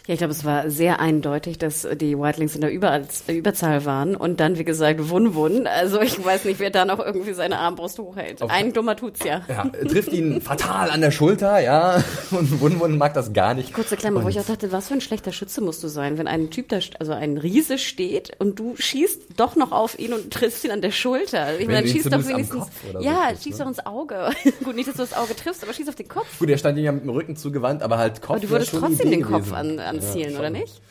Ja, 0.05 0.13
ich 0.15 0.17
glaube, 0.17 0.33
es 0.33 0.43
war 0.43 0.69
sehr 0.69 0.99
eindeutig, 0.99 1.57
dass 1.59 1.87
die 1.95 2.19
Whitelings 2.19 2.55
in 2.55 2.61
der 2.61 2.71
Über 2.73 2.99
Überzahl 3.29 3.85
waren 3.85 4.17
und 4.17 4.41
dann, 4.41 4.57
wie 4.57 4.65
gesagt, 4.65 5.09
Wun 5.09 5.33
Wun. 5.33 5.65
Also 5.65 6.01
ich 6.01 6.23
weiß 6.23 6.43
nicht, 6.43 6.59
wer 6.59 6.71
da 6.71 6.83
noch 6.83 6.99
irgendwie 6.99 7.31
seine 7.31 7.57
Armbrust 7.59 7.99
hochhält. 7.99 8.41
Auf- 8.41 8.49
Ein 8.51 8.73
dummer 8.73 8.97
tut's 8.97 9.23
ja. 9.23 9.43
Ja, 9.47 9.63
trifft 9.87 10.11
ihn 10.11 10.41
fatal 10.41 10.89
an 10.89 10.99
der 10.99 11.11
Schulter, 11.11 11.59
ja, 11.61 12.03
und 12.31 12.59
Wun 12.59 12.81
Wun 12.81 12.97
mag 12.97 13.13
das 13.13 13.31
gar 13.31 13.53
nicht. 13.53 13.73
Kurze 13.73 13.95
Klammer, 13.95 14.21
wo 14.23 14.25
Und- 14.25 14.31
ich 14.31 14.39
auch 14.41 14.45
dachte, 14.45 14.73
was 14.73 14.89
für 14.89 14.95
ein 14.95 14.99
schlechter 15.01 15.31
Schütze 15.31 15.61
musst 15.61 15.81
du 15.83 15.87
sein, 15.87 16.17
wenn 16.17 16.27
ein 16.27 16.49
Typ 16.49 16.67
da, 16.67 16.79
also 16.99 17.13
ein 17.13 17.37
Riese 17.37 17.77
steht 17.77 18.31
und 18.39 18.59
du 18.59 18.75
schießt 18.75 19.21
doch 19.37 19.55
noch 19.55 19.71
auf 19.71 19.97
ihn 19.99 20.11
und 20.11 20.31
triffst 20.33 20.65
ihn 20.65 20.71
an 20.71 20.81
der 20.81 20.91
Schulter. 20.91 21.57
Ich 21.59 21.67
meine, 21.67 21.87
schießt 21.87 22.11
doch 22.11 22.27
wenigstens, 22.27 22.65
so 22.91 22.99
ja, 22.99 23.27
triffst, 23.29 23.43
schieß 23.45 23.57
ne? 23.57 23.63
doch 23.63 23.69
ins 23.69 23.85
Auge. 23.85 24.31
Gut, 24.65 24.75
nicht, 24.75 24.89
dass 24.89 24.95
du 24.95 25.01
das 25.03 25.13
Auge 25.13 25.33
triffst, 25.33 25.63
aber 25.63 25.71
schieß 25.71 25.87
auf 25.87 25.95
den 25.95 26.09
Kopf. 26.09 26.39
Gut, 26.39 26.49
er 26.49 26.57
stand 26.57 26.77
ihm 26.77 26.83
ja 26.83 26.91
mit 26.91 27.03
dem 27.03 27.09
Rücken 27.09 27.37
zugewandt, 27.37 27.81
aber 27.83 27.97
halt 27.97 28.21
Kopf 28.21 28.31
Aber 28.31 28.39
du 28.41 28.49
würdest 28.49 28.71
trotzdem 28.71 29.09
den 29.09 29.21
Idee 29.21 29.21
Kopf 29.21 29.49
gewesen. 29.51 29.79
an, 29.79 29.92
anzielen, 29.95 30.33
Ja, 30.33 30.39
oder 30.39 30.49
nicht? 30.49 30.81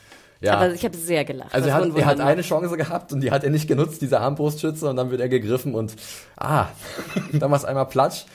Ja. 0.41 0.55
Aber 0.55 0.73
ich 0.73 0.83
habe 0.83 0.97
sehr 0.97 1.23
gelacht. 1.23 1.53
also 1.53 1.69
er 1.69 1.75
hat, 1.75 1.95
er 1.95 2.05
hat 2.05 2.19
eine. 2.19 2.41
Chance 2.41 2.75
gehabt 2.75 3.13
und 3.13 3.21
die 3.21 3.31
hat 3.31 3.43
er 3.45 3.49
nicht 3.49 3.67
genutzt, 3.67 4.01
dieser 4.01 4.19
Armbrustschütze, 4.21 4.89
und 4.89 4.97
dann 4.97 5.09
wird 5.09 5.21
er 5.21 5.29
gegriffen 5.29 5.73
und 5.73 5.95
ah, 6.37 6.67
dann 7.33 7.49
war 7.49 7.57
es 7.57 7.63
einmal 7.65 7.85
platsch. 7.85 8.25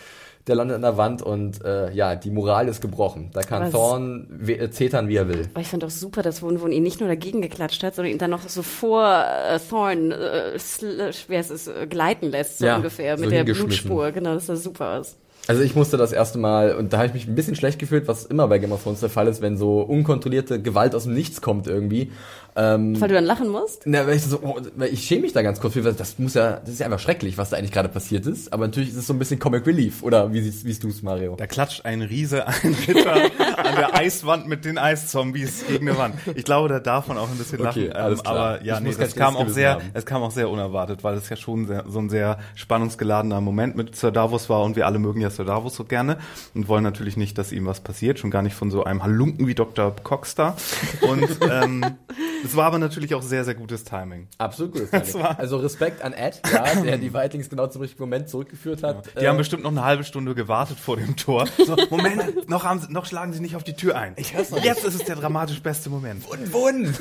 Der 0.47 0.55
landet 0.55 0.77
an 0.77 0.81
der 0.81 0.97
Wand 0.97 1.21
und 1.21 1.63
äh, 1.63 1.93
ja, 1.93 2.15
die 2.17 2.31
Moral 2.31 2.69
ist 2.69 2.81
gebrochen. 2.81 3.29
Da 3.35 3.43
kann 3.43 3.65
Was? 3.65 3.73
Thorn 3.73 4.27
we- 4.31 4.55
äh, 4.57 4.71
zetern, 4.71 5.09
wie 5.09 5.17
er 5.17 5.29
will. 5.29 5.47
Aber 5.53 5.61
ich 5.61 5.67
fand 5.67 5.85
auch 5.85 5.91
super, 5.91 6.23
dass 6.23 6.41
Wun 6.41 6.63
Wun 6.63 6.73
ihn 6.73 6.83
nicht 6.83 7.01
nur 7.01 7.09
dagegen 7.11 7.43
geklatscht 7.43 7.83
hat, 7.83 7.95
sondern 7.95 8.13
ihn 8.13 8.19
dann 8.19 8.31
noch 8.31 8.49
so 8.49 8.63
vor 8.63 9.05
äh, 9.05 9.59
Thorn, 9.59 10.11
äh, 10.11 10.55
sl- 10.57 11.15
wer 11.29 11.41
es 11.41 11.51
ist, 11.51 11.69
äh, 11.69 11.87
gleiten 11.87 12.31
lässt, 12.31 12.61
so 12.61 12.65
Ja, 12.65 12.77
ungefähr, 12.77 13.19
so 13.19 13.25
mit 13.25 13.33
der. 13.33 13.45
Blutspur. 13.45 14.11
Genau, 14.13 14.33
das 14.33 14.47
sah 14.47 14.57
super 14.57 14.99
aus. 15.01 15.17
Also 15.49 15.63
ich 15.63 15.75
musste 15.75 15.97
das 15.97 16.13
erste 16.13 16.39
Mal, 16.39 16.75
und 16.75 16.93
da 16.93 16.99
habe 16.99 17.07
ich 17.07 17.15
mich 17.15 17.27
ein 17.27 17.35
bisschen 17.35 17.55
schlecht 17.55 17.79
gefühlt, 17.79 18.07
was 18.07 18.27
immer 18.27 18.47
bei 18.49 18.59
Game 18.59 18.71
of 18.71 18.83
Thrones 18.83 19.01
der 19.01 19.09
Fall 19.09 19.29
ist, 19.29 19.41
wenn 19.41 19.57
so 19.57 19.81
unkontrollierte 19.81 20.61
Gewalt 20.61 20.95
aus 20.95 21.05
dem 21.05 21.15
Nichts 21.15 21.41
kommt 21.41 21.67
irgendwie. 21.67 22.13
Ähm, 22.61 23.01
Weil 23.01 23.09
du 23.09 23.15
dann 23.15 23.25
lachen 23.25 23.49
musst? 23.51 23.83
Na, 23.85 24.05
weil 24.07 24.17
ich 24.17 24.25
so, 24.25 24.41
oh, 24.43 24.57
weil 24.75 24.93
ich 24.93 25.05
schäme 25.05 25.23
mich 25.23 25.33
da 25.33 25.43
ganz 25.43 25.61
kurz 25.61 25.75
für, 25.75 25.85
weil 25.85 25.93
das 25.93 26.19
muss 26.19 26.35
ja, 26.35 26.55
das 26.59 26.71
ist 26.71 26.81
ja 26.81 26.87
einfach 26.87 26.99
schrecklich, 26.99 27.39
was 27.39 27.51
da 27.51 27.57
eigentlich 27.57 27.71
gerade 27.71 27.89
passiert 27.89 28.27
ist. 28.27 28.53
Aber 28.53 28.67
natürlich 28.67 28.89
ist 28.89 28.97
es 28.97 29.07
so 29.07 29.13
ein 29.13 29.19
bisschen 29.21 29.39
Comic 29.39 29.65
Relief, 29.65 30.03
oder 30.03 30.33
wie 30.33 30.41
siehst, 30.43 30.63
siehst 30.63 30.83
du 30.83 30.89
es, 30.89 31.03
Mario? 31.03 31.37
Da 31.37 31.47
klatscht 31.47 31.85
ein 31.85 32.03
Riese, 32.03 32.49
ein 32.49 32.75
Ritter 32.89 33.15
an 33.59 33.77
der 33.77 33.95
Eiswand 33.97 34.49
mit 34.49 34.65
den 34.65 34.77
Eiszombies 34.77 35.67
gegen 35.69 35.89
eine 35.89 35.99
Wand. 35.99 36.17
Ich 36.35 36.43
glaube, 36.45 36.69
da 36.69 36.81
darf 36.81 37.07
man 37.07 37.17
auch 37.17 37.31
ein 37.31 37.39
bisschen 37.39 37.65
Okay, 37.65 37.87
lachen. 37.87 37.93
alles 37.93 38.19
Ähm, 38.19 38.25
klar. 38.25 38.37
Aber 38.37 38.65
ja, 38.65 38.79
Ich 38.79 38.83
nee, 38.83 38.95
es 39.05 39.15
kam 39.15 39.37
auch 39.37 39.49
sehr, 39.49 39.75
haben. 39.75 39.83
es 39.95 40.05
kam 40.05 40.23
auch 40.23 40.33
sehr 40.33 40.51
unerwartet, 40.51 41.05
weil 41.05 41.17
es 41.17 41.29
ja 41.29 41.37
schon 41.37 41.67
sehr, 41.69 41.85
so 41.87 42.01
ein 42.01 42.11
sehr 42.11 42.39
spannungsgeladener 42.57 43.41
Moment 43.41 43.77
mit 43.77 43.95
Sir 43.95 44.11
Davos 44.11 44.49
war 44.49 44.63
und 44.65 44.75
wir 44.75 44.87
alle 44.87 44.99
mögen 44.99 45.21
ja 45.21 45.31
Sir 45.31 45.45
Davos 45.45 45.77
so 45.77 45.85
gerne 45.85 46.19
und 46.55 46.67
wollen 46.67 46.83
natürlich 46.83 47.17
nicht, 47.17 47.39
dass 47.39 47.53
ihm 47.53 47.67
was 47.67 47.81
passiert, 47.81 48.19
schon 48.19 48.31
gar 48.33 48.43
nicht 48.43 48.55
von 48.55 48.71
so 48.71 48.83
einem 48.85 49.03
Halunken 49.03 49.47
wie 49.47 49.55
Dr. 49.55 49.95
Cox 50.03 50.35
da. 50.35 50.57
Und 51.03 51.29
ähm, 51.51 51.85
es 52.49 52.57
war 52.57 52.67
aber 52.67 52.79
natürlich 52.79 53.15
auch 53.15 53.23
sehr, 53.23 53.45
sehr 53.45 53.55
gutes 53.55 53.85
Timing. 53.85 54.29
Absolut 54.39 54.73
gut. 54.73 54.93
war- 55.15 55.39
Also 55.39 55.59
Respekt 55.59 56.03
an 56.03 56.13
Ed, 56.13 56.41
ja, 56.53 56.75
der 56.83 56.99
die 56.99 57.13
Whitelings 57.13 57.49
genau 57.49 57.67
zum 57.69 57.83
richtigen 57.83 58.03
Moment 58.03 58.29
zurückgeführt 58.29 58.83
hat. 58.83 59.05
Die 59.21 59.25
Äh, 59.25 59.29
haben 59.29 59.37
bestimmt 59.39 59.63
noch 59.63 59.71
eine 59.71 59.85
halbe 59.85 60.05
Stunde 60.05 60.35
gewartet 60.35 60.79
vor 60.79 60.97
dem 60.97 61.17
Tor. 61.17 61.47
So, 61.67 61.77
Moment, 61.91 62.49
noch, 62.49 62.65
haben 62.65 62.81
noch 62.91 63.05
schlagen 63.05 63.33
sie 63.35 63.41
nicht 63.41 63.55
auf 63.57 63.63
die 63.65 63.75
Tür 63.75 63.97
ein. 63.97 64.15
Jetzt 64.17 64.85
ist 64.85 64.95
es 64.95 65.05
der 65.05 65.17
dramatisch 65.17 65.61
beste 65.61 65.91
Moment. 65.91 66.25
Wun! 66.53 66.95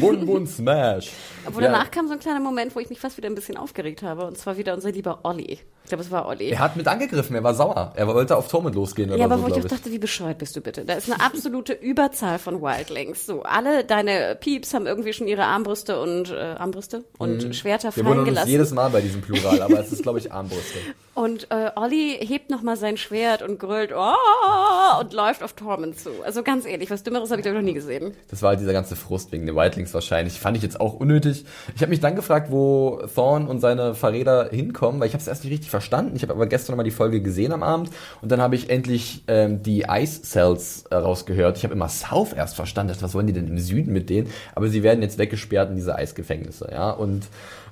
Wun, 0.00 0.26
Wun, 0.28 0.46
Smash! 0.46 1.10
Obwohl 1.46 1.62
danach 1.62 1.90
kam 1.90 2.06
so 2.08 2.12
ein 2.14 2.20
kleiner 2.20 2.40
Moment, 2.40 2.74
wo 2.74 2.80
ich 2.80 2.88
mich 2.90 3.00
fast 3.00 3.16
wieder 3.16 3.28
ein 3.28 3.34
bisschen 3.34 3.56
aufgeregt 3.56 4.02
habe. 4.02 4.24
Und 4.26 4.38
zwar 4.38 4.56
wieder 4.56 4.74
unser 4.74 4.92
lieber 4.92 5.20
Olli. 5.24 5.58
Ich 5.84 5.88
glaube, 5.88 6.04
es 6.04 6.10
war 6.10 6.26
Olli. 6.26 6.50
Er 6.50 6.60
hat 6.60 6.76
mit 6.76 6.86
angegriffen, 6.86 7.34
er 7.34 7.42
war 7.42 7.54
sauer. 7.54 7.92
Er 7.96 8.06
wollte 8.06 8.36
auf 8.36 8.48
Tormund 8.48 8.74
losgehen 8.74 9.10
oder 9.10 9.18
Ja, 9.18 9.24
aber 9.24 9.36
so, 9.38 9.42
wo 9.42 9.48
ich 9.48 9.54
auch 9.54 9.64
dachte, 9.68 9.90
wie 9.90 9.98
bescheuert 9.98 10.38
bist 10.38 10.54
du 10.56 10.60
bitte? 10.60 10.84
Da 10.84 10.94
ist 10.94 11.10
eine 11.12 11.20
absolute 11.22 11.72
Überzahl 11.80 12.38
von 12.38 12.62
Wildlings. 12.62 13.26
So, 13.26 13.42
alle 13.42 13.84
deine 13.84 14.36
Pieps 14.40 14.72
haben 14.74 14.86
irgendwie 14.86 15.12
schon 15.12 15.26
ihre 15.26 15.44
Armbrüste 15.44 16.00
und 16.00 16.30
äh, 16.30 16.36
Armbrüste 16.36 17.04
und 17.18 17.54
Schwerter 17.54 17.88
Mhm. 17.88 17.96
Wir 17.96 18.04
fallen 18.04 18.06
wundern 18.06 18.18
uns 18.20 18.28
gelassen. 18.28 18.50
jedes 18.50 18.70
Mal 18.72 18.90
bei 18.90 19.00
diesem 19.00 19.20
Plural, 19.22 19.60
aber 19.60 19.80
es 19.80 19.92
ist, 19.92 20.02
glaube 20.02 20.18
ich, 20.20 20.32
Armbrüste. 20.32 20.78
Und 21.14 21.48
äh, 21.50 21.70
Olli 21.76 22.16
hebt 22.26 22.48
nochmal 22.48 22.78
sein 22.78 22.96
Schwert 22.96 23.42
und 23.42 23.58
grölt 23.58 23.92
oh, 23.94 25.00
und 25.00 25.12
läuft 25.12 25.42
auf 25.42 25.52
Tormund 25.52 25.98
zu. 25.98 26.08
Also 26.24 26.42
ganz 26.42 26.64
ehrlich, 26.64 26.90
was 26.90 27.02
Dümmeres 27.02 27.30
habe 27.30 27.40
ich 27.40 27.42
glaube 27.44 27.58
ich 27.58 27.62
noch 27.62 27.68
nie 27.68 27.74
gesehen. 27.74 28.14
Das 28.30 28.40
war 28.40 28.48
halt 28.50 28.60
dieser 28.60 28.72
ganze 28.72 28.96
Frust 28.96 29.30
wegen 29.30 29.44
den 29.44 29.54
Whitelings 29.54 29.92
wahrscheinlich. 29.92 30.40
Fand 30.40 30.56
ich 30.56 30.62
jetzt 30.62 30.80
auch 30.80 30.94
unnötig. 30.94 31.31
Ich 31.74 31.82
habe 31.82 31.90
mich 31.90 32.00
dann 32.00 32.16
gefragt, 32.16 32.50
wo 32.50 33.00
Thorn 33.14 33.46
und 33.46 33.60
seine 33.60 33.94
Verräter 33.94 34.48
hinkommen, 34.50 35.00
weil 35.00 35.08
ich 35.08 35.14
habe 35.14 35.22
es 35.22 35.28
erst 35.28 35.44
nicht 35.44 35.52
richtig 35.52 35.70
verstanden. 35.70 36.16
Ich 36.16 36.22
habe 36.22 36.32
aber 36.32 36.46
gestern 36.46 36.72
nochmal 36.72 36.84
die 36.84 36.90
Folge 36.90 37.20
gesehen 37.20 37.52
am 37.52 37.62
Abend 37.62 37.90
und 38.20 38.30
dann 38.30 38.40
habe 38.40 38.54
ich 38.54 38.70
endlich 38.70 39.24
ähm, 39.28 39.62
die 39.62 39.86
Ice 39.88 40.22
Cells 40.22 40.84
äh, 40.90 40.96
rausgehört. 40.96 41.56
Ich 41.56 41.64
habe 41.64 41.74
immer 41.74 41.88
South 41.88 42.32
erst 42.32 42.56
verstanden. 42.56 42.94
Was 43.00 43.14
wollen 43.14 43.26
die 43.26 43.32
denn 43.32 43.48
im 43.48 43.58
Süden 43.58 43.92
mit 43.92 44.10
denen? 44.10 44.28
Aber 44.54 44.68
sie 44.68 44.82
werden 44.82 45.02
jetzt 45.02 45.18
weggesperrt 45.18 45.70
in 45.70 45.76
diese 45.76 45.94
Eisgefängnisse. 45.96 46.68
Ja, 46.72 46.90
und 46.90 47.26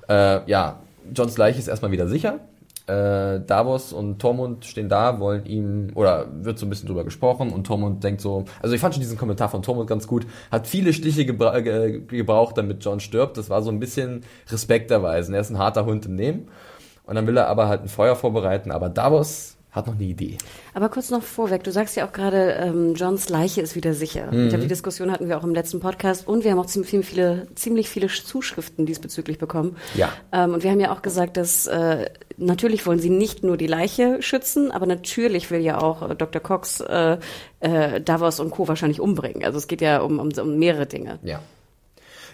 äh, 0.09 0.49
ja, 0.49 0.79
Johns 1.13 1.37
Leiche 1.37 1.59
ist 1.59 1.67
erstmal 1.67 1.91
wieder 1.91 2.07
sicher. 2.07 2.39
Äh, 2.91 3.39
Davos 3.45 3.93
und 3.93 4.19
Tormund 4.19 4.65
stehen 4.65 4.89
da, 4.89 5.19
wollen 5.19 5.45
ihm, 5.45 5.91
oder 5.95 6.27
wird 6.33 6.59
so 6.59 6.65
ein 6.65 6.69
bisschen 6.69 6.87
drüber 6.87 7.05
gesprochen 7.05 7.51
und 7.51 7.65
Tormund 7.65 8.03
denkt 8.03 8.19
so, 8.19 8.43
also 8.61 8.75
ich 8.75 8.81
fand 8.81 8.93
schon 8.93 9.01
diesen 9.01 9.17
Kommentar 9.17 9.47
von 9.47 9.61
Tormund 9.61 9.87
ganz 9.87 10.07
gut, 10.07 10.27
hat 10.51 10.67
viele 10.67 10.91
Stiche 10.91 11.25
gebra 11.25 11.61
ge 11.61 12.01
gebraucht, 12.05 12.57
damit 12.57 12.83
John 12.83 12.99
stirbt. 12.99 13.37
Das 13.37 13.49
war 13.49 13.61
so 13.61 13.71
ein 13.71 13.79
bisschen 13.79 14.25
Respekt 14.49 14.91
erweisen. 14.91 15.33
Er 15.33 15.39
ist 15.39 15.51
ein 15.51 15.57
harter 15.57 15.85
Hund 15.85 16.05
im 16.05 16.15
Nehmen. 16.15 16.49
Und 17.05 17.15
dann 17.15 17.27
will 17.27 17.37
er 17.37 17.47
aber 17.47 17.69
halt 17.69 17.81
ein 17.81 17.87
Feuer 17.87 18.15
vorbereiten, 18.15 18.71
aber 18.71 18.89
Davos 18.89 19.57
hat 19.71 19.87
noch 19.87 19.95
eine 19.95 20.03
Idee. 20.03 20.37
Aber 20.73 20.89
kurz 20.89 21.09
noch 21.11 21.23
vorweg, 21.23 21.63
du 21.63 21.71
sagst 21.71 21.95
ja 21.95 22.05
auch 22.07 22.11
gerade, 22.11 22.51
ähm, 22.59 22.93
Johns 22.95 23.29
Leiche 23.29 23.61
ist 23.61 23.75
wieder 23.75 23.93
sicher. 23.93 24.27
Ich 24.31 24.37
Mhm. 24.37 24.49
glaube, 24.49 24.63
die 24.63 24.67
Diskussion 24.67 25.11
hatten 25.11 25.29
wir 25.29 25.37
auch 25.37 25.43
im 25.45 25.53
letzten 25.53 25.79
Podcast 25.79 26.27
und 26.27 26.43
wir 26.43 26.51
haben 26.51 26.59
auch 26.59 26.65
ziemlich 26.65 27.05
viele, 27.07 27.47
ziemlich 27.55 27.89
viele 27.89 28.07
Zuschriften 28.07 28.85
diesbezüglich 28.85 29.37
bekommen. 29.37 29.77
Ja. 29.95 30.11
Ähm, 30.33 30.53
und 30.53 30.63
wir 30.63 30.71
haben 30.71 30.79
ja 30.81 30.91
auch 30.91 31.01
gesagt, 31.01 31.37
dass 31.37 31.67
äh, 31.67 32.09
natürlich 32.37 32.85
wollen 32.85 32.99
sie 32.99 33.09
nicht 33.09 33.43
nur 33.43 33.55
die 33.55 33.67
Leiche 33.67 34.21
schützen, 34.21 34.71
aber 34.71 34.85
natürlich 34.85 35.49
will 35.51 35.61
ja 35.61 35.79
auch 35.81 36.09
äh, 36.09 36.15
Dr. 36.15 36.41
Cox 36.41 36.81
äh, 36.81 37.17
äh, 37.61 38.01
Davos 38.01 38.39
und 38.41 38.49
Co. 38.51 38.67
wahrscheinlich 38.67 38.99
umbringen. 38.99 39.45
Also 39.45 39.57
es 39.57 39.67
geht 39.67 39.81
ja 39.81 40.01
um, 40.01 40.19
um, 40.19 40.29
um 40.37 40.57
mehrere 40.59 40.85
Dinge. 40.85 41.19
Ja. 41.23 41.39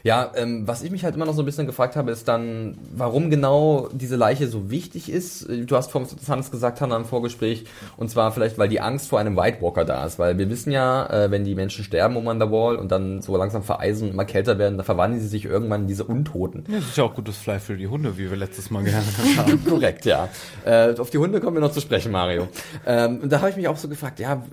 Ja, 0.04 0.32
ähm, 0.36 0.68
was 0.68 0.84
ich 0.84 0.92
mich 0.92 1.04
halt 1.04 1.16
immer 1.16 1.26
noch 1.26 1.34
so 1.34 1.42
ein 1.42 1.46
bisschen 1.46 1.68
gefragt 1.68 1.96
habe, 1.96 2.12
ist 2.12 2.28
dann, 2.28 2.78
warum 2.94 3.30
genau 3.30 3.90
diese 3.92 4.16
Leiche 4.16 4.48
so 4.48 4.70
wichtig 4.70 5.12
ist. 5.12 5.48
Du 5.50 5.76
hast 5.76 5.92
vom 5.92 6.06
Hannes 6.28 6.52
gesagt, 6.52 6.82
Hannah, 6.82 6.98
im 6.98 7.06
Vorgespräch, 7.06 7.66
und 7.98 8.10
zwar 8.10 8.32
vielleicht, 8.32 8.58
weil 8.58 8.70
die 8.70 8.80
Angst 8.80 9.08
vor 9.10 9.20
einem 9.20 9.36
White 9.36 9.62
Walker 9.62 9.86
da 9.86 10.06
ist, 10.06 10.20
weil 10.20 10.38
wir 10.38 10.50
wissen 10.50 10.72
ja, 10.72 11.06
äh, 11.08 11.32
wenn 11.32 11.44
die 11.44 11.56
Menschen 11.56 11.84
sterben 11.84 12.16
um 12.16 12.28
an 12.28 12.40
der 12.40 12.52
Wall 12.52 12.76
und 12.76 12.92
dann 12.92 13.22
so 13.22 13.36
langsam 13.38 13.64
vereisen 13.64 14.08
und 14.08 14.14
immer 14.14 14.26
kälter 14.26 14.58
werden, 14.58 14.78
dann 14.78 14.86
verwandeln 14.86 15.22
sie 15.22 15.28
sich 15.28 15.46
irgendwann 15.46 15.82
in 15.82 15.88
diese 15.88 16.04
Untoten. 16.04 16.64
Ja, 16.68 16.78
das 16.78 16.90
ist 16.90 16.98
ja 16.98 17.04
auch 17.04 17.16
gutes 17.16 17.38
Fleisch 17.38 17.64
für 17.64 17.78
die 17.78 17.88
Hunde, 17.88 18.18
wie 18.18 18.30
wir 18.30 18.38
letztes 18.38 18.70
Mal 18.70 18.84
gelernt 18.84 19.08
haben. 19.38 19.64
Korrekt, 19.66 20.06
ja. 20.06 20.30
Äh, 20.66 20.96
auf 20.98 21.10
die 21.10 21.18
Hunde 21.18 21.40
kommen 21.40 21.58
wir 21.58 21.62
noch 21.62 21.72
zu 21.72 21.82
sprechen, 21.82 22.12
Mario. 22.12 22.48
Ähm, 22.86 23.20
und 23.24 23.32
da 23.32 23.40
habe 23.40 23.50
ich 23.50 23.56
mich 23.56 23.68
auch 23.68 23.78
so 23.78 23.88
gefragt, 23.88 24.20
ja, 24.20 24.44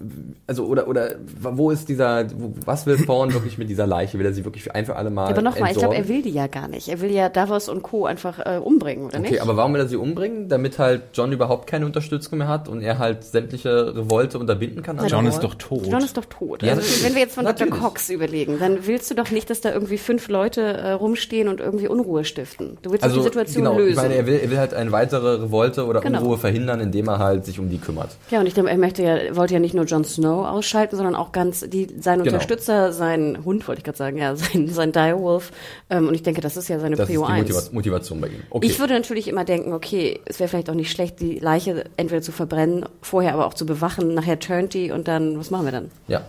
also 0.46 0.66
oder 0.66 0.88
oder 0.88 1.16
wo 1.40 1.70
ist 1.70 1.88
dieser, 1.88 2.26
wo, 2.34 2.54
was 2.64 2.86
will 2.86 2.96
Thorn 2.96 3.32
wirklich 3.32 3.58
mit 3.58 3.68
dieser 3.68 3.86
Leiche? 3.86 4.18
Will 4.18 4.26
er 4.26 4.32
sie 4.32 4.44
wirklich 4.44 4.74
ein 4.74 4.86
für 4.86 4.96
alle 4.96 5.10
Mal 5.10 5.33
Aber 5.34 5.42
nochmal, 5.42 5.70
ich 5.72 5.78
glaube, 5.78 5.94
er 5.96 6.08
will 6.08 6.22
die 6.22 6.30
ja 6.30 6.46
gar 6.46 6.68
nicht. 6.68 6.88
Er 6.88 7.00
will 7.00 7.10
ja 7.12 7.28
Davos 7.28 7.68
und 7.68 7.82
Co. 7.82 8.06
einfach 8.06 8.38
äh, 8.38 8.58
umbringen, 8.58 9.06
oder 9.06 9.18
Okay, 9.18 9.30
nicht? 9.32 9.42
aber 9.42 9.56
warum 9.56 9.74
will 9.74 9.80
er 9.80 9.88
sie 9.88 9.96
umbringen? 9.96 10.48
Damit 10.48 10.78
halt 10.78 11.02
John 11.14 11.32
überhaupt 11.32 11.66
keine 11.68 11.86
Unterstützung 11.86 12.38
mehr 12.38 12.48
hat 12.48 12.68
und 12.68 12.80
er 12.82 12.98
halt 12.98 13.24
sämtliche 13.24 13.94
Revolte 13.96 14.38
unterbinden 14.38 14.82
kann? 14.82 14.98
an 14.98 15.08
John 15.08 15.26
ist 15.26 15.40
doch 15.40 15.54
tot. 15.54 15.86
John 15.86 16.02
ist 16.02 16.16
doch 16.16 16.24
tot. 16.24 16.62
Ja, 16.62 16.74
also, 16.74 17.04
wenn 17.04 17.14
wir 17.14 17.22
jetzt 17.22 17.34
von 17.34 17.44
Dr. 17.44 17.66
Natürlich. 17.66 17.82
Cox 17.82 18.10
überlegen, 18.10 18.58
dann 18.58 18.86
willst 18.86 19.10
du 19.10 19.14
doch 19.14 19.30
nicht, 19.30 19.50
dass 19.50 19.60
da 19.60 19.72
irgendwie 19.72 19.98
fünf 19.98 20.28
Leute 20.28 20.60
äh, 20.62 20.92
rumstehen 20.92 21.48
und 21.48 21.60
irgendwie 21.60 21.88
Unruhe 21.88 22.24
stiften. 22.24 22.78
Du 22.82 22.90
willst 22.90 23.02
doch 23.04 23.08
Also 23.08 23.20
die 23.20 23.24
Situation 23.24 23.64
genau, 23.64 23.76
lösen. 23.76 23.90
ich 23.90 23.96
meine, 23.96 24.14
er 24.14 24.26
will, 24.26 24.40
er 24.42 24.50
will 24.50 24.58
halt 24.58 24.74
eine 24.74 24.92
weitere 24.92 25.42
Revolte 25.42 25.86
oder 25.86 26.00
Genau. 26.00 26.20
Unruhe 26.20 26.38
verhindern, 26.38 26.80
indem 26.80 27.08
er 27.08 27.18
halt 27.18 27.44
sich 27.44 27.58
um 27.58 27.70
die 27.70 27.78
kümmert. 27.78 28.10
ja, 28.30 28.40
und 28.40 28.46
ich 28.46 28.54
glaube, 28.54 28.70
er 28.70 28.76
möchte 28.78 29.02
ja, 29.02 29.34
wollte 29.36 29.54
ja 29.54 29.60
nicht 29.60 29.74
nur 29.74 29.84
Jon 29.84 30.04
Snow 30.04 30.46
ausschalten, 30.46 30.96
sondern 30.96 31.14
auch 31.14 31.32
ganz 31.32 31.60
die, 31.68 31.86
seinen 32.00 32.22
Genau. 32.24 32.34
Unterstützer, 32.34 32.92
seinen 32.92 33.44
Hund, 33.44 33.66
wollte 33.66 33.78
ich 33.80 33.84
gerade 33.84 33.98
sagen, 33.98 34.16
ja, 34.18 34.36
sein, 34.36 34.68
sein 34.68 34.92
Direwolf. 35.24 35.52
Ähm, 35.90 36.08
und 36.08 36.14
ich 36.14 36.22
denke, 36.22 36.40
das 36.40 36.56
ist 36.56 36.68
ja 36.68 36.78
seine 36.78 36.96
Das 36.96 37.08
ist 37.08 37.14
Prio 37.14 37.26
die 37.26 37.32
1. 37.32 37.48
Motiva 37.48 37.72
Motivation 37.72 38.20
bei 38.20 38.28
ihm. 38.28 38.42
Okay. 38.50 38.66
Ich 38.66 38.78
würde 38.78 38.94
natürlich 38.94 39.28
immer 39.28 39.44
denken, 39.44 39.72
okay, 39.72 40.20
es 40.26 40.38
wäre 40.38 40.48
vielleicht 40.48 40.70
auch 40.70 40.74
nicht 40.74 40.90
schlecht, 40.90 41.20
die 41.20 41.38
Leiche 41.38 41.84
entweder 41.96 42.22
zu 42.22 42.32
verbrennen, 42.32 42.86
vorher 43.02 43.34
aber 43.34 43.46
auch 43.46 43.54
zu 43.54 43.66
bewachen, 43.66 44.14
nachher 44.14 44.38
turnt 44.38 44.74
die 44.74 44.90
und 44.90 45.08
dann, 45.08 45.38
was 45.38 45.50
machen 45.50 45.64
wir 45.64 45.72
dann? 45.72 45.90
Ja. 46.08 46.22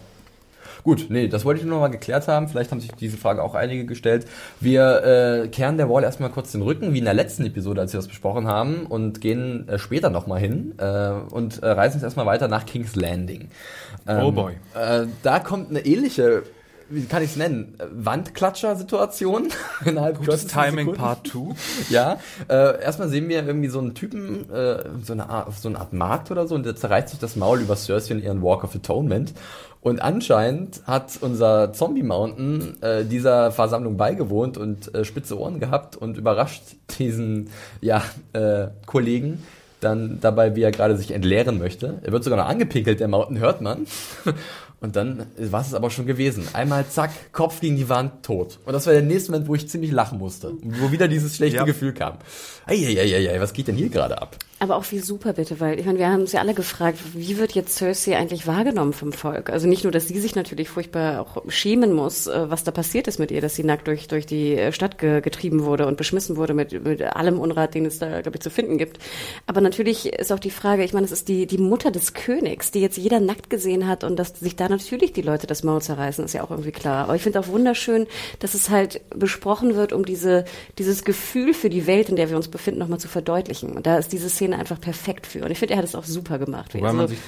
Gut, 0.83 1.07
nee, 1.09 1.27
das 1.27 1.45
wollte 1.45 1.61
ich 1.61 1.65
nur 1.65 1.77
noch 1.77 1.81
mal 1.81 1.87
geklärt 1.87 2.27
haben. 2.27 2.47
Vielleicht 2.47 2.69
haben 2.69 2.79
sich 2.79 2.91
diese 2.91 3.17
Frage 3.17 3.41
auch 3.41 3.55
einige 3.55 3.85
gestellt. 3.85 4.27
Wir 4.59 5.43
äh, 5.45 5.47
kehren 5.47 5.77
der 5.77 5.89
Wall 5.89 6.03
erstmal 6.03 6.29
kurz 6.29 6.51
den 6.51 6.61
Rücken, 6.61 6.93
wie 6.93 6.99
in 6.99 7.05
der 7.05 7.15
letzten 7.15 7.43
Episode, 7.43 7.81
als 7.81 7.91
wir 7.91 7.97
das 7.97 8.07
besprochen 8.07 8.45
haben, 8.45 8.85
und 8.85 9.19
gehen 9.19 9.67
äh, 9.67 9.79
später 9.79 10.11
nochmal 10.11 10.39
hin 10.39 10.75
äh, 10.77 11.09
und 11.31 11.63
äh, 11.63 11.69
reisen 11.69 11.95
jetzt 11.97 12.03
erstmal 12.03 12.27
weiter 12.27 12.47
nach 12.47 12.67
King's 12.67 12.95
Landing. 12.95 13.49
Ähm, 14.07 14.25
Oh 14.25 14.31
boy. 14.31 14.53
Äh, 14.75 15.07
da 15.23 15.39
kommt 15.39 15.71
eine 15.71 15.83
ähnliche, 15.87 16.43
wie 16.89 17.05
kann 17.05 17.23
ich 17.23 17.31
es 17.31 17.35
nennen, 17.35 17.75
Wandklatscher-Situation 17.91 19.49
innerhalb 19.85 20.19
Gutes 20.19 20.47
Timing 20.47 20.87
Sekunden. 20.87 20.99
Part 20.99 21.27
2. 21.27 21.55
Ja, 21.89 22.19
äh, 22.47 22.81
erstmal 22.81 23.09
sehen 23.09 23.27
wir 23.29 23.45
irgendwie 23.45 23.69
so 23.69 23.79
einen 23.79 23.93
Typen, 23.93 24.49
äh, 24.51 24.83
so 25.03 25.13
eine 25.13 25.29
Art, 25.29 25.47
auf 25.47 25.57
so 25.57 25.69
eine 25.69 25.79
Art 25.79 25.93
Markt 25.93 26.31
oder 26.31 26.47
so, 26.47 26.55
und 26.55 26.65
der 26.65 26.75
zerreißt 26.75 27.09
sich 27.09 27.19
das 27.19 27.35
Maul 27.35 27.61
über 27.61 27.75
Cersei 27.75 28.15
und 28.15 28.23
ihren 28.23 28.41
Walk 28.41 28.63
of 28.63 28.75
Atonement. 28.75 29.33
Und 29.81 30.01
anscheinend 30.01 30.81
hat 30.87 31.11
unser 31.21 31.71
Zombie 31.73 32.01
Mountain 32.01 32.81
äh, 32.81 33.05
dieser 33.05 33.51
Versammlung 33.51 33.97
beigewohnt 33.97 34.57
und 34.57 34.93
äh, 34.95 35.05
spitze 35.05 35.39
Ohren 35.39 35.59
gehabt 35.59 35.95
und 35.95 36.17
überrascht 36.17 36.63
diesen 36.97 37.51
ja, 37.81 38.01
äh, 38.33 38.67
Kollegen 38.87 39.43
dann 39.81 40.19
dabei, 40.19 40.55
wie 40.55 40.63
er 40.63 40.71
gerade 40.71 40.97
sich 40.97 41.11
entleeren 41.11 41.59
möchte. 41.59 41.99
Er 42.01 42.11
wird 42.11 42.23
sogar 42.23 42.39
noch 42.39 42.49
angepinkelt, 42.49 42.99
der 42.99 43.07
Mountain 43.07 43.39
hört 43.39 43.61
man. 43.61 43.85
Und 44.85 44.95
dann 44.95 45.25
war 45.39 45.61
es 45.61 45.73
aber 45.73 45.89
schon 45.89 46.05
gewesen. 46.05 46.47
Einmal 46.53 46.85
zack, 46.87 47.09
Kopf 47.31 47.59
gegen 47.59 47.75
die 47.75 47.89
Wand, 47.89 48.21
tot. 48.21 48.59
Und 48.65 48.73
das 48.73 48.85
war 48.85 48.93
der 48.93 49.01
nächste 49.01 49.31
Moment, 49.31 49.47
wo 49.49 49.55
ich 49.55 49.67
ziemlich 49.67 49.91
lachen 49.91 50.19
musste. 50.19 50.53
Wo 50.61 50.91
wieder 50.91 51.07
dieses 51.07 51.35
schlechte 51.35 51.57
Ja. 51.57 51.63
Gefühl 51.63 51.91
kam. 51.91 52.19
Eieieiei, 52.67 53.39
was 53.41 53.53
geht 53.53 53.67
denn 53.67 53.75
hier 53.75 53.89
gerade 53.89 54.21
ab? 54.21 54.37
Aber 54.59 54.77
auch 54.77 54.85
wie 54.91 54.99
super 54.99 55.33
bitte, 55.33 55.59
weil 55.59 55.79
ich 55.79 55.85
meine, 55.85 55.99
wir 55.99 56.07
haben 56.07 56.21
uns 56.21 56.31
ja 56.31 56.39
alle 56.39 56.53
gefragt, 56.53 56.97
wie 57.13 57.37
wird 57.37 57.51
jetzt 57.53 57.75
Cersei 57.75 58.15
eigentlich 58.15 58.47
wahrgenommen 58.47 58.93
vom 58.93 59.11
Volk? 59.11 59.49
Also 59.49 59.67
nicht 59.67 59.83
nur, 59.83 59.91
dass 59.91 60.07
sie 60.07 60.17
sich 60.19 60.33
natürlich 60.35 60.69
furchtbar 60.69 61.19
auch 61.21 61.43
schämen 61.49 61.93
muss, 61.93 62.27
äh, 62.27 62.49
was 62.49 62.63
da 62.63 62.71
passiert 62.71 63.07
ist 63.07 63.19
mit 63.19 63.31
ihr, 63.31 63.41
dass 63.41 63.55
sie 63.55 63.63
nackt 63.65 63.87
durch, 63.87 64.07
durch 64.07 64.25
die 64.25 64.55
äh, 64.55 64.71
Stadt 64.71 64.97
ge 64.97 65.19
getrieben 65.19 65.65
wurde 65.65 65.87
und 65.87 65.97
beschmissen 65.97 66.37
wurde 66.37 66.53
mit, 66.53 66.85
mit 66.85 67.01
allem 67.01 67.39
Unrat, 67.39 67.75
den 67.75 67.85
es 67.85 67.99
da, 67.99 68.21
glaube 68.21 68.37
ich, 68.37 68.41
zu 68.43 68.49
finden 68.49 68.77
gibt. 68.77 68.99
Aber 69.45 69.59
natürlich 69.59 70.13
ist 70.13 70.31
auch 70.31 70.39
die 70.39 70.51
Frage, 70.51 70.83
ich 70.83 70.93
meine, 70.93 71.05
es 71.05 71.11
ist 71.11 71.27
die, 71.27 71.47
die 71.47 71.57
Mutter 71.57 71.91
des 71.91 72.13
Königs, 72.13 72.71
die 72.71 72.79
jetzt 72.79 72.97
jeder 72.97 73.19
nackt 73.19 73.49
gesehen 73.49 73.87
hat 73.87 74.05
und 74.05 74.15
dass 74.15 74.39
sich 74.39 74.55
da 74.55 74.69
natürlich 74.77 75.13
die 75.13 75.21
Leute 75.21 75.47
das 75.47 75.63
Maul 75.63 75.81
zerreißen, 75.81 76.23
ist 76.25 76.33
ja 76.33 76.43
auch 76.43 76.51
irgendwie 76.51 76.71
klar. 76.71 77.05
Aber 77.05 77.15
ich 77.15 77.21
finde 77.21 77.39
auch 77.39 77.47
wunderschön, 77.47 78.07
dass 78.39 78.53
es 78.53 78.69
halt 78.69 79.01
besprochen 79.09 79.75
wird, 79.75 79.93
um 79.93 80.05
diese, 80.05 80.45
dieses 80.77 81.03
Gefühl 81.03 81.53
für 81.53 81.69
die 81.69 81.87
Welt, 81.87 82.09
in 82.09 82.15
der 82.15 82.29
wir 82.29 82.35
uns 82.37 82.47
befinden, 82.47 82.79
nochmal 82.79 82.99
zu 82.99 83.07
verdeutlichen. 83.07 83.71
Und 83.73 83.85
da 83.87 83.97
ist 83.97 84.11
diese 84.11 84.29
Szene 84.29 84.57
einfach 84.59 84.79
perfekt 84.79 85.27
für. 85.27 85.43
Und 85.43 85.51
ich 85.51 85.59
finde, 85.59 85.73
er 85.73 85.77
hat 85.77 85.85
es 85.85 85.95
auch 85.95 86.03
super 86.03 86.39
gemacht. 86.39 86.73
Wobei 86.73 86.87
man 86.91 87.01
Also- 87.01 87.13
sich 87.15 87.23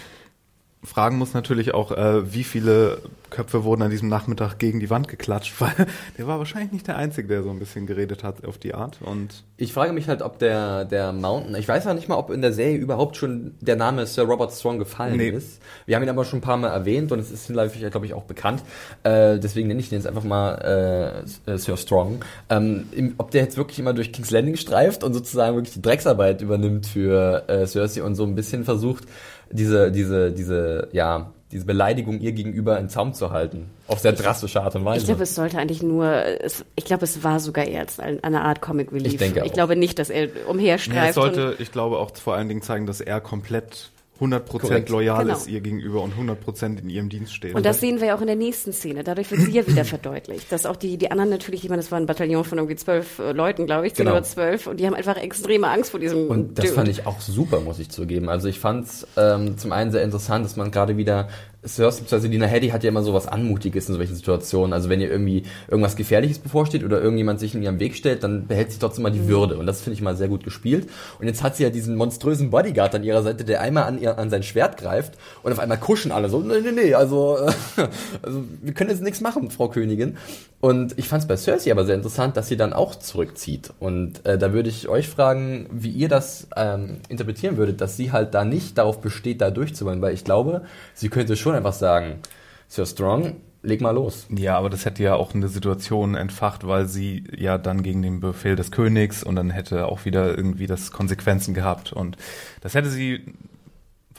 fragen 0.87 1.17
muss 1.17 1.33
natürlich 1.33 1.73
auch, 1.73 1.91
äh, 1.91 2.33
wie 2.33 2.43
viele 2.43 2.99
Köpfe 3.29 3.63
wurden 3.65 3.81
an 3.81 3.91
diesem 3.91 4.07
Nachmittag 4.07 4.57
gegen 4.57 4.79
die 4.79 4.89
Wand 4.89 5.07
geklatscht, 5.09 5.53
weil 5.59 5.73
der 6.17 6.27
war 6.27 6.39
wahrscheinlich 6.39 6.71
nicht 6.71 6.87
der 6.87 6.97
Einzige, 6.97 7.27
der 7.27 7.43
so 7.43 7.49
ein 7.49 7.59
bisschen 7.59 7.85
geredet 7.85 8.23
hat 8.23 8.45
auf 8.45 8.57
die 8.57 8.73
Art. 8.73 8.97
Und 9.01 9.43
Ich 9.57 9.73
frage 9.73 9.91
mich 9.91 10.07
halt, 10.07 10.21
ob 10.21 10.39
der, 10.39 10.85
der 10.85 11.11
Mountain, 11.13 11.55
ich 11.55 11.67
weiß 11.67 11.83
ja 11.85 11.93
nicht 11.93 12.07
mal, 12.07 12.15
ob 12.15 12.29
in 12.31 12.41
der 12.41 12.53
Serie 12.53 12.77
überhaupt 12.77 13.17
schon 13.17 13.55
der 13.59 13.75
Name 13.75 14.05
Sir 14.05 14.23
Robert 14.23 14.51
Strong 14.53 14.79
gefallen 14.79 15.17
Nee. 15.17 15.29
ist. 15.29 15.61
Wir 15.85 15.95
haben 15.97 16.03
ihn 16.03 16.09
aber 16.09 16.23
schon 16.25 16.39
ein 16.39 16.41
paar 16.41 16.57
Mal 16.57 16.69
erwähnt 16.69 17.11
und 17.11 17.19
es 17.19 17.31
ist 17.31 17.47
hinläufig, 17.47 17.81
glaube 17.91 18.05
ich, 18.05 18.13
auch 18.13 18.23
bekannt. 18.23 18.63
Äh, 19.03 19.39
deswegen 19.39 19.67
nenne 19.67 19.79
ich 19.81 19.89
den 19.89 19.97
jetzt 19.99 20.07
einfach 20.07 20.23
mal 20.23 21.23
äh, 21.47 21.51
äh, 21.51 21.57
Sir 21.57 21.75
Strong. 21.75 22.23
Ähm, 22.49 22.85
ob 23.17 23.31
der 23.31 23.41
jetzt 23.43 23.57
wirklich 23.57 23.79
immer 23.79 23.93
durch 23.93 24.13
King's 24.13 24.31
Landing 24.31 24.55
streift 24.55 25.03
und 25.03 25.13
sozusagen 25.13 25.55
wirklich 25.55 25.73
die 25.73 25.81
Drecksarbeit 25.81 26.41
übernimmt 26.41 26.87
für 26.87 27.43
äh, 27.49 27.67
Cersei 27.67 28.03
und 28.03 28.15
so 28.15 28.23
ein 28.23 28.35
bisschen 28.35 28.63
versucht, 28.63 29.03
diese, 29.51 29.91
diese, 29.91 30.31
diese, 30.31 30.87
ja, 30.91 31.31
diese 31.51 31.65
Beleidigung 31.65 32.19
ihr 32.19 32.33
gegenüber 32.33 32.77
in 32.77 32.89
Zaum 32.89 33.13
zu 33.13 33.31
halten. 33.31 33.69
Auf 33.87 33.99
sehr 33.99 34.11
drastische 34.11 34.61
Art 34.61 34.75
und 34.75 34.83
Weise. 34.83 34.99
Ich 34.99 35.05
glaube, 35.05 35.23
es 35.23 35.33
sollte 35.33 35.57
eigentlich 35.57 35.81
nur, 35.81 36.05
es, 36.13 36.65
ich 36.75 36.83
glaube, 36.83 37.05
es 37.05 37.23
war 37.23 37.39
sogar 37.39 37.65
eher 37.65 37.79
als 37.81 37.99
ein- 38.01 38.21
eine 38.21 38.41
Art 38.41 38.61
Comic 38.61 38.91
Relief. 38.91 39.13
Ich 39.13 39.17
denke 39.17 39.43
auch. 39.43 39.53
glaube 39.53 39.77
nicht, 39.77 39.97
dass 39.97 40.09
er 40.09 40.25
ja, 40.25 40.31
es 40.41 40.45
umherstreift. 40.49 41.13
sollte, 41.13 41.55
ich 41.59 41.71
glaube, 41.71 41.99
auch 41.99 42.13
vor 42.17 42.35
allen 42.35 42.49
Dingen 42.49 42.61
zeigen, 42.61 42.85
dass 42.85 42.99
er 42.99 43.21
komplett 43.21 43.91
100% 44.19 44.39
Korrekt. 44.59 44.89
loyal 44.89 45.25
Genau. 45.25 45.37
ist 45.37 45.47
ihr 45.47 45.61
gegenüber 45.61 46.01
und 46.01 46.13
100% 46.15 46.79
in 46.81 46.89
ihrem 46.89 47.09
Dienst 47.09 47.33
steht. 47.33 47.53
und, 47.55 47.65
das 47.65 47.79
sehen 47.79 47.99
wir 47.99 48.07
ja 48.07 48.15
auch 48.15 48.21
in 48.21 48.27
der 48.27 48.35
nächsten 48.35 48.73
Szene. 48.73 49.03
Dadurch 49.03 49.29
wird 49.31 49.41
sie 49.41 49.51
ja 49.51 49.65
wieder 49.67 49.85
verdeutlicht. 49.85 50.51
Dass 50.51 50.65
auch 50.65 50.75
die, 50.75 50.97
die 50.97 51.11
anderen 51.11 51.29
natürlich, 51.29 51.63
ich 51.63 51.69
meine, 51.69 51.81
das 51.81 51.91
war 51.91 51.99
ein 51.99 52.05
Bataillon 52.05 52.43
von 52.43 52.57
irgendwie 52.57 52.75
zwölf 52.77 53.19
äh, 53.19 53.31
Leuten, 53.31 53.65
glaube 53.65 53.87
ich, 53.87 53.93
zehn 53.93 54.05
Genau. 54.05 54.17
oder 54.17 54.23
zwölf. 54.25 54.67
Und 54.67 54.79
die 54.79 54.85
haben 54.87 54.93
einfach 54.95 55.17
extreme 55.17 55.67
Angst 55.69 55.91
vor 55.91 55.99
diesem 55.99 56.27
Und 56.27 56.57
das 56.57 56.65
Dude. 56.65 56.75
fand 56.75 56.87
ich 56.89 57.05
auch 57.05 57.19
super, 57.21 57.59
muss 57.59 57.79
ich 57.79 57.89
zugeben. 57.89 58.29
Also 58.29 58.47
ich 58.47 58.59
fand 58.59 58.85
es 58.85 59.07
ähm, 59.17 59.57
zum 59.57 59.71
einen 59.71 59.91
sehr 59.91 60.03
interessant, 60.03 60.45
dass 60.45 60.55
man 60.55 60.71
gerade 60.71 60.97
wieder 60.97 61.27
Cersei, 61.67 62.01
beziehungsweise 62.01 62.27
Lina 62.27 62.45
Headey 62.45 62.69
hat 62.69 62.83
ja 62.83 62.89
immer 62.89 63.03
so 63.03 63.13
was 63.13 63.27
Anmutiges 63.27 63.89
in 63.89 63.95
solchen 63.95 64.15
Situationen. 64.15 64.73
Also 64.73 64.89
wenn 64.89 65.01
ihr 65.01 65.09
irgendwie 65.09 65.43
irgendwas 65.67 65.95
Gefährliches 65.95 66.39
bevorsteht 66.39 66.83
oder 66.83 67.01
irgendjemand 67.01 67.39
sich 67.39 67.55
in 67.55 67.63
ihrem 67.63 67.79
Weg 67.79 67.95
stellt, 67.95 68.23
dann 68.23 68.47
behält 68.47 68.71
sie 68.71 68.79
trotzdem 68.79 69.03
mal 69.03 69.11
die 69.11 69.27
Würde. 69.27 69.57
Und 69.57 69.65
das 69.65 69.81
finde 69.81 69.95
ich 69.95 70.01
mal 70.01 70.15
sehr 70.15 70.27
gut 70.27 70.43
gespielt. 70.43 70.89
Und 71.19 71.27
jetzt 71.27 71.43
hat 71.43 71.55
sie 71.55 71.63
ja 71.63 71.69
diesen 71.69 71.95
monströsen 71.95 72.49
Bodyguard 72.49 72.95
an 72.95 73.03
ihrer 73.03 73.23
Seite, 73.23 73.43
der 73.43 73.61
einmal 73.61 73.83
an, 73.83 74.01
ihr, 74.01 74.17
an 74.17 74.29
sein 74.29 74.43
Schwert 74.43 74.77
greift 74.77 75.13
und 75.43 75.51
auf 75.51 75.59
einmal 75.59 75.77
kuschen 75.77 76.11
alle 76.11 76.29
so, 76.29 76.39
nee, 76.39 76.61
nee, 76.61 76.71
nee, 76.71 76.93
also, 76.93 77.37
äh, 77.37 77.51
also 78.21 78.43
wir 78.61 78.73
können 78.73 78.89
jetzt 78.89 79.03
nichts 79.03 79.21
machen, 79.21 79.51
Frau 79.51 79.69
Königin. 79.69 80.17
Und 80.59 80.97
ich 80.97 81.07
fand 81.07 81.21
es 81.21 81.27
bei 81.27 81.37
Cersei 81.37 81.71
aber 81.71 81.85
sehr 81.85 81.93
interessant, 81.93 82.35
dass 82.35 82.47
sie 82.47 82.57
dann 82.57 82.73
auch 82.73 82.95
zurückzieht. 82.95 83.73
Und 83.79 84.25
äh, 84.25 84.39
da 84.39 84.53
würde 84.53 84.69
ich 84.69 84.87
euch 84.87 85.07
fragen, 85.07 85.67
wie 85.71 85.91
ihr 85.91 86.09
das 86.09 86.47
ähm, 86.55 86.97
interpretieren 87.09 87.57
würdet, 87.57 87.79
dass 87.79 87.95
sie 87.95 88.11
halt 88.11 88.33
da 88.33 88.43
nicht 88.43 88.77
darauf 88.79 88.99
besteht, 88.99 89.41
da 89.41 89.51
durchzuwollen, 89.51 90.01
weil 90.01 90.15
ich 90.15 90.23
glaube, 90.23 90.63
sie 90.95 91.09
könnte 91.09 91.35
schon 91.35 91.53
einfach 91.57 91.73
sagen, 91.73 92.19
Sir 92.67 92.85
Strong, 92.85 93.35
leg 93.61 93.81
mal 93.81 93.91
los. 93.91 94.27
Ja, 94.29 94.57
aber 94.57 94.69
das 94.69 94.85
hätte 94.85 95.03
ja 95.03 95.15
auch 95.15 95.33
eine 95.33 95.47
Situation 95.47 96.15
entfacht, 96.15 96.67
weil 96.67 96.85
sie 96.87 97.23
ja 97.35 97.57
dann 97.57 97.83
gegen 97.83 98.01
den 98.01 98.19
Befehl 98.19 98.55
des 98.55 98.71
Königs 98.71 99.23
und 99.23 99.35
dann 99.35 99.49
hätte 99.49 99.87
auch 99.87 100.05
wieder 100.05 100.37
irgendwie 100.37 100.67
das 100.67 100.91
Konsequenzen 100.91 101.53
gehabt 101.53 101.93
und 101.93 102.17
das 102.61 102.73
hätte 102.73 102.89
sie, 102.89 103.25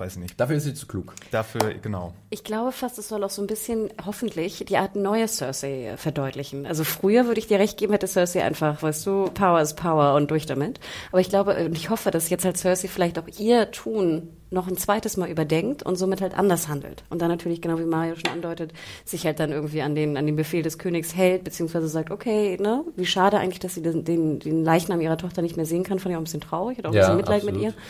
weiß 0.01 0.17
nicht, 0.17 0.39
Dafür 0.41 0.57
ist 0.57 0.65
sie 0.65 0.75
zu 0.75 0.87
klug. 0.87 1.15
dafür, 1.31 1.75
genau. 1.83 2.13
Ich 2.31 2.45
glaube 2.45 2.73
fast, 2.73 2.99
es 2.99 3.09
soll 3.09 3.25
auch 3.25 3.31
so 3.31 3.43
ein 3.43 3.47
bisschen, 3.47 3.89
hoffentlich, 4.05 4.65
die 4.69 4.77
Art 4.77 4.97
neue 4.97 5.27
Cersei 5.29 5.95
verdeutlichen. 5.97 6.67
Also 6.67 6.85
früher 6.85 7.27
würde 7.27 7.41
ich 7.41 7.47
dir 7.47 7.59
recht 7.59 7.79
geben, 7.79 7.93
hätte 7.93 8.07
Cersei 8.07 8.43
einfach, 8.45 8.83
weißt 8.83 9.07
du, 9.07 9.25
Power 9.35 9.61
is 9.61 9.75
Power 9.75 10.15
und 10.15 10.31
durch 10.31 10.47
damit. 10.47 10.81
Aber 11.11 11.21
ich 11.21 11.29
glaube 11.29 11.57
und 11.67 11.77
ich 11.77 11.91
hoffe, 11.91 12.11
dass 12.11 12.29
jetzt 12.31 12.45
halt 12.45 12.57
Cersei 12.57 12.89
vielleicht 12.89 13.19
auch 13.19 13.29
ihr 13.39 13.71
Tun 13.71 14.29
noch 14.51 14.67
ein 14.67 14.79
zweites 14.79 15.19
Mal 15.19 15.29
überdenkt 15.29 15.83
und 15.83 15.97
somit 15.97 16.23
halt 16.23 16.33
anders 16.33 16.69
handelt. 16.69 17.05
Und 17.11 17.21
dann 17.21 17.29
natürlich, 17.29 17.61
genau 17.61 17.79
wie 17.79 17.85
Mario 17.85 18.15
schon 18.15 18.33
andeutet, 18.33 18.73
sich 19.05 19.27
halt 19.27 19.41
dann 19.41 19.53
irgendwie 19.53 19.83
an 19.83 19.95
den, 19.95 20.17
an 20.17 20.25
den 20.25 20.37
Befehl 20.37 20.63
des 20.63 20.79
Königs 20.79 21.15
hält, 21.15 21.45
beziehungsweise 21.45 21.87
sagt, 21.87 22.11
okay, 22.11 22.57
ne, 22.59 22.83
wie 22.97 23.05
schade 23.05 23.37
eigentlich, 23.39 23.59
dass 23.59 23.75
sie 23.75 23.83
den, 23.83 24.05
den, 24.05 24.39
den 24.39 24.65
Leichnam 24.65 25.03
ihrer 25.03 25.19
Tochter 25.19 25.43
nicht 25.43 25.57
mehr 25.57 25.67
sehen 25.67 25.83
kann, 25.85 25.99
fand 25.99 26.13
ich 26.13 26.17
auch 26.17 26.21
ein 26.23 26.25
bisschen 26.25 26.41
traurig, 26.41 26.79
oder 26.79 26.89
auch 26.89 26.93
ein 26.93 26.97
Ja, 26.97 27.03
bisschen 27.03 27.17
Mitleid 27.19 27.45
mit 27.45 27.57
absolut. 27.57 27.75
ihr. 27.75 27.83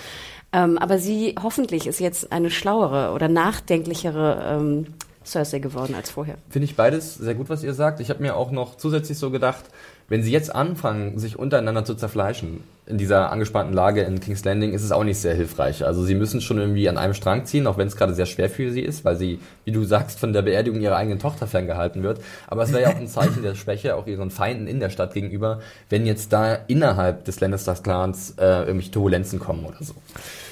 Ähm, 0.52 0.78
aber 0.78 0.98
sie, 0.98 1.34
hoffentlich 1.42 1.86
ist 1.86 2.00
jetzt 2.00 2.32
eine 2.32 2.50
schlauere 2.50 3.12
oder 3.12 3.28
nachdenklichere 3.28 4.58
ähm, 4.58 4.86
Cersei 5.28 5.58
geworden 5.58 5.94
als 5.94 6.10
vorher. 6.10 6.36
Finde 6.50 6.64
ich 6.64 6.76
beides 6.76 7.14
sehr 7.14 7.34
gut, 7.34 7.48
was 7.48 7.62
ihr 7.62 7.74
sagt. 7.74 8.00
Ich 8.00 8.10
habe 8.10 8.22
mir 8.22 8.36
auch 8.36 8.50
noch 8.50 8.76
zusätzlich 8.76 9.18
so 9.18 9.30
gedacht, 9.30 9.64
wenn 10.08 10.22
sie 10.22 10.32
jetzt 10.32 10.54
anfangen, 10.54 11.18
sich 11.18 11.38
untereinander 11.38 11.84
zu 11.84 11.94
zerfleischen, 11.94 12.64
in 12.86 12.96
dieser 12.96 13.30
angespannten 13.30 13.74
Lage 13.74 14.00
in 14.00 14.20
King's 14.20 14.42
Landing, 14.44 14.72
ist 14.72 14.82
es 14.82 14.90
auch 14.90 15.04
nicht 15.04 15.18
sehr 15.18 15.34
hilfreich. 15.34 15.84
Also 15.84 16.02
sie 16.02 16.14
müssen 16.14 16.40
schon 16.40 16.56
irgendwie 16.56 16.88
an 16.88 16.96
einem 16.96 17.12
Strang 17.12 17.44
ziehen, 17.44 17.66
auch 17.66 17.76
wenn 17.76 17.86
es 17.86 17.96
gerade 17.96 18.14
sehr 18.14 18.24
schwer 18.24 18.48
für 18.48 18.72
sie 18.72 18.80
ist, 18.80 19.04
weil 19.04 19.16
sie, 19.16 19.38
wie 19.66 19.72
du 19.72 19.84
sagst, 19.84 20.18
von 20.18 20.32
der 20.32 20.40
Beerdigung 20.40 20.80
ihrer 20.80 20.96
eigenen 20.96 21.18
Tochter 21.18 21.46
ferngehalten 21.46 22.02
wird. 22.02 22.20
Aber 22.46 22.62
es 22.62 22.72
wäre 22.72 22.84
ja 22.84 22.88
auch 22.88 22.96
ein 22.96 23.08
Zeichen 23.08 23.42
der 23.42 23.54
Schwäche, 23.54 23.96
auch 23.96 24.06
ihren 24.06 24.30
Feinden 24.30 24.66
in 24.66 24.80
der 24.80 24.88
Stadt 24.88 25.12
gegenüber, 25.12 25.60
wenn 25.90 26.06
jetzt 26.06 26.32
da 26.32 26.54
innerhalb 26.54 27.26
des 27.26 27.40
Lannisters-Clans 27.40 28.36
äh, 28.38 28.60
irgendwelche 28.60 28.92
Turbulenzen 28.92 29.38
kommen 29.38 29.66
oder 29.66 29.82
so. 29.82 29.94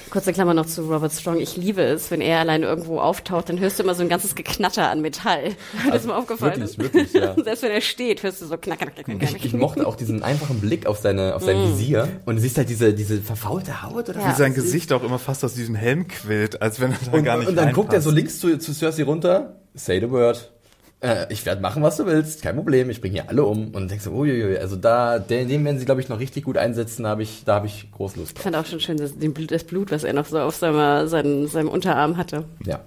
Kurze 0.09 0.33
Klammer 0.33 0.53
noch 0.53 0.65
zu 0.65 0.83
Robert 0.83 1.11
Strong. 1.11 1.39
Ich 1.39 1.57
liebe 1.57 1.81
es, 1.81 2.11
wenn 2.11 2.21
er 2.21 2.39
allein 2.39 2.63
irgendwo 2.63 2.99
auftaucht, 2.99 3.49
dann 3.49 3.59
hörst 3.59 3.77
du 3.79 3.83
immer 3.83 3.93
so 3.93 4.03
ein 4.03 4.09
ganzes 4.09 4.35
Geknatter 4.35 4.89
an 4.89 5.01
Metall. 5.01 5.55
Hat 5.83 5.93
das 5.93 6.05
mal 6.05 6.15
aufgefallen? 6.17 6.59
wirklich, 6.61 6.77
wirklich, 6.77 7.13
ja. 7.13 7.33
Selbst 7.43 7.63
wenn 7.63 7.71
er 7.71 7.81
steht, 7.81 8.23
hörst 8.23 8.41
du 8.41 8.45
so 8.45 8.57
knack, 8.57 8.79
knack, 8.79 8.95
knack, 8.95 9.05
knack. 9.05 9.35
Ich, 9.35 9.45
ich 9.45 9.53
mochte 9.53 9.85
auch 9.85 9.95
diesen 9.95 10.23
einfachen 10.23 10.59
Blick 10.61 10.85
auf 10.87 10.97
seine, 10.99 11.35
auf 11.35 11.43
sein 11.43 11.57
Visier 11.71 12.07
und 12.25 12.35
du 12.37 12.41
siehst 12.41 12.57
halt 12.57 12.69
diese, 12.69 12.93
diese 12.93 13.21
verfaulte 13.21 13.83
Haut 13.83 14.09
oder 14.09 14.19
Ja. 14.19 14.29
Wie 14.29 14.35
sein 14.35 14.53
Gesicht 14.53 14.93
auch 14.93 15.03
immer 15.03 15.19
fast 15.19 15.43
aus 15.43 15.53
diesem 15.53 15.75
Helm 15.75 16.07
quillt, 16.07 16.61
als 16.61 16.79
wenn 16.79 16.91
er 16.91 16.97
da 17.05 17.17
Und, 17.17 17.23
gar 17.23 17.37
nicht 17.37 17.49
und 17.49 17.55
dann 17.55 17.73
guckt 17.73 17.93
er 17.93 18.01
so 18.01 18.09
reinpasst. 18.09 18.41
links 18.43 18.61
zu, 18.61 18.73
zu 18.73 18.73
Cersei 18.73 19.03
runter, 19.03 19.57
say 19.73 19.99
the 19.99 20.09
word. 20.09 20.51
Äh, 20.99 21.31
ich 21.31 21.45
werde 21.45 21.61
machen, 21.61 21.83
was 21.83 21.97
du 21.97 22.07
willst, 22.07 22.41
kein 22.41 22.55
Problem, 22.55 22.89
ich 22.89 23.01
bringe 23.01 23.13
hier 23.13 23.29
alle 23.29 23.43
um. 23.43 23.67
Und 23.75 23.91
denkst 23.91 24.05
du, 24.05 24.11
uiuiui, 24.11 24.57
also 24.57 24.75
da, 24.75 25.19
den, 25.19 25.47
den 25.47 25.63
werden 25.63 25.77
sie, 25.77 25.85
glaube 25.85 26.01
ich, 26.01 26.09
noch 26.09 26.19
richtig 26.19 26.45
gut 26.45 26.57
einsetzen, 26.57 27.03
da 27.03 27.09
habe 27.09 27.21
ich, 27.21 27.43
da 27.45 27.55
habe 27.55 27.67
ich 27.67 27.91
groß 27.91 28.15
Lust 28.15 28.33
Ich 28.35 28.41
fand 28.41 28.55
auch 28.55 28.65
schon 28.65 28.79
schön 28.79 28.97
das, 28.97 29.11
Blut, 29.13 29.51
das 29.51 29.63
Blut, 29.63 29.91
was 29.91 30.03
er 30.03 30.13
noch 30.13 30.25
so 30.25 30.39
auf 30.39 30.55
seiner, 30.55 31.07
seinem, 31.07 31.45
seinem 31.47 31.69
Unterarm 31.69 32.17
hatte. 32.17 32.45
Ja. 32.65 32.79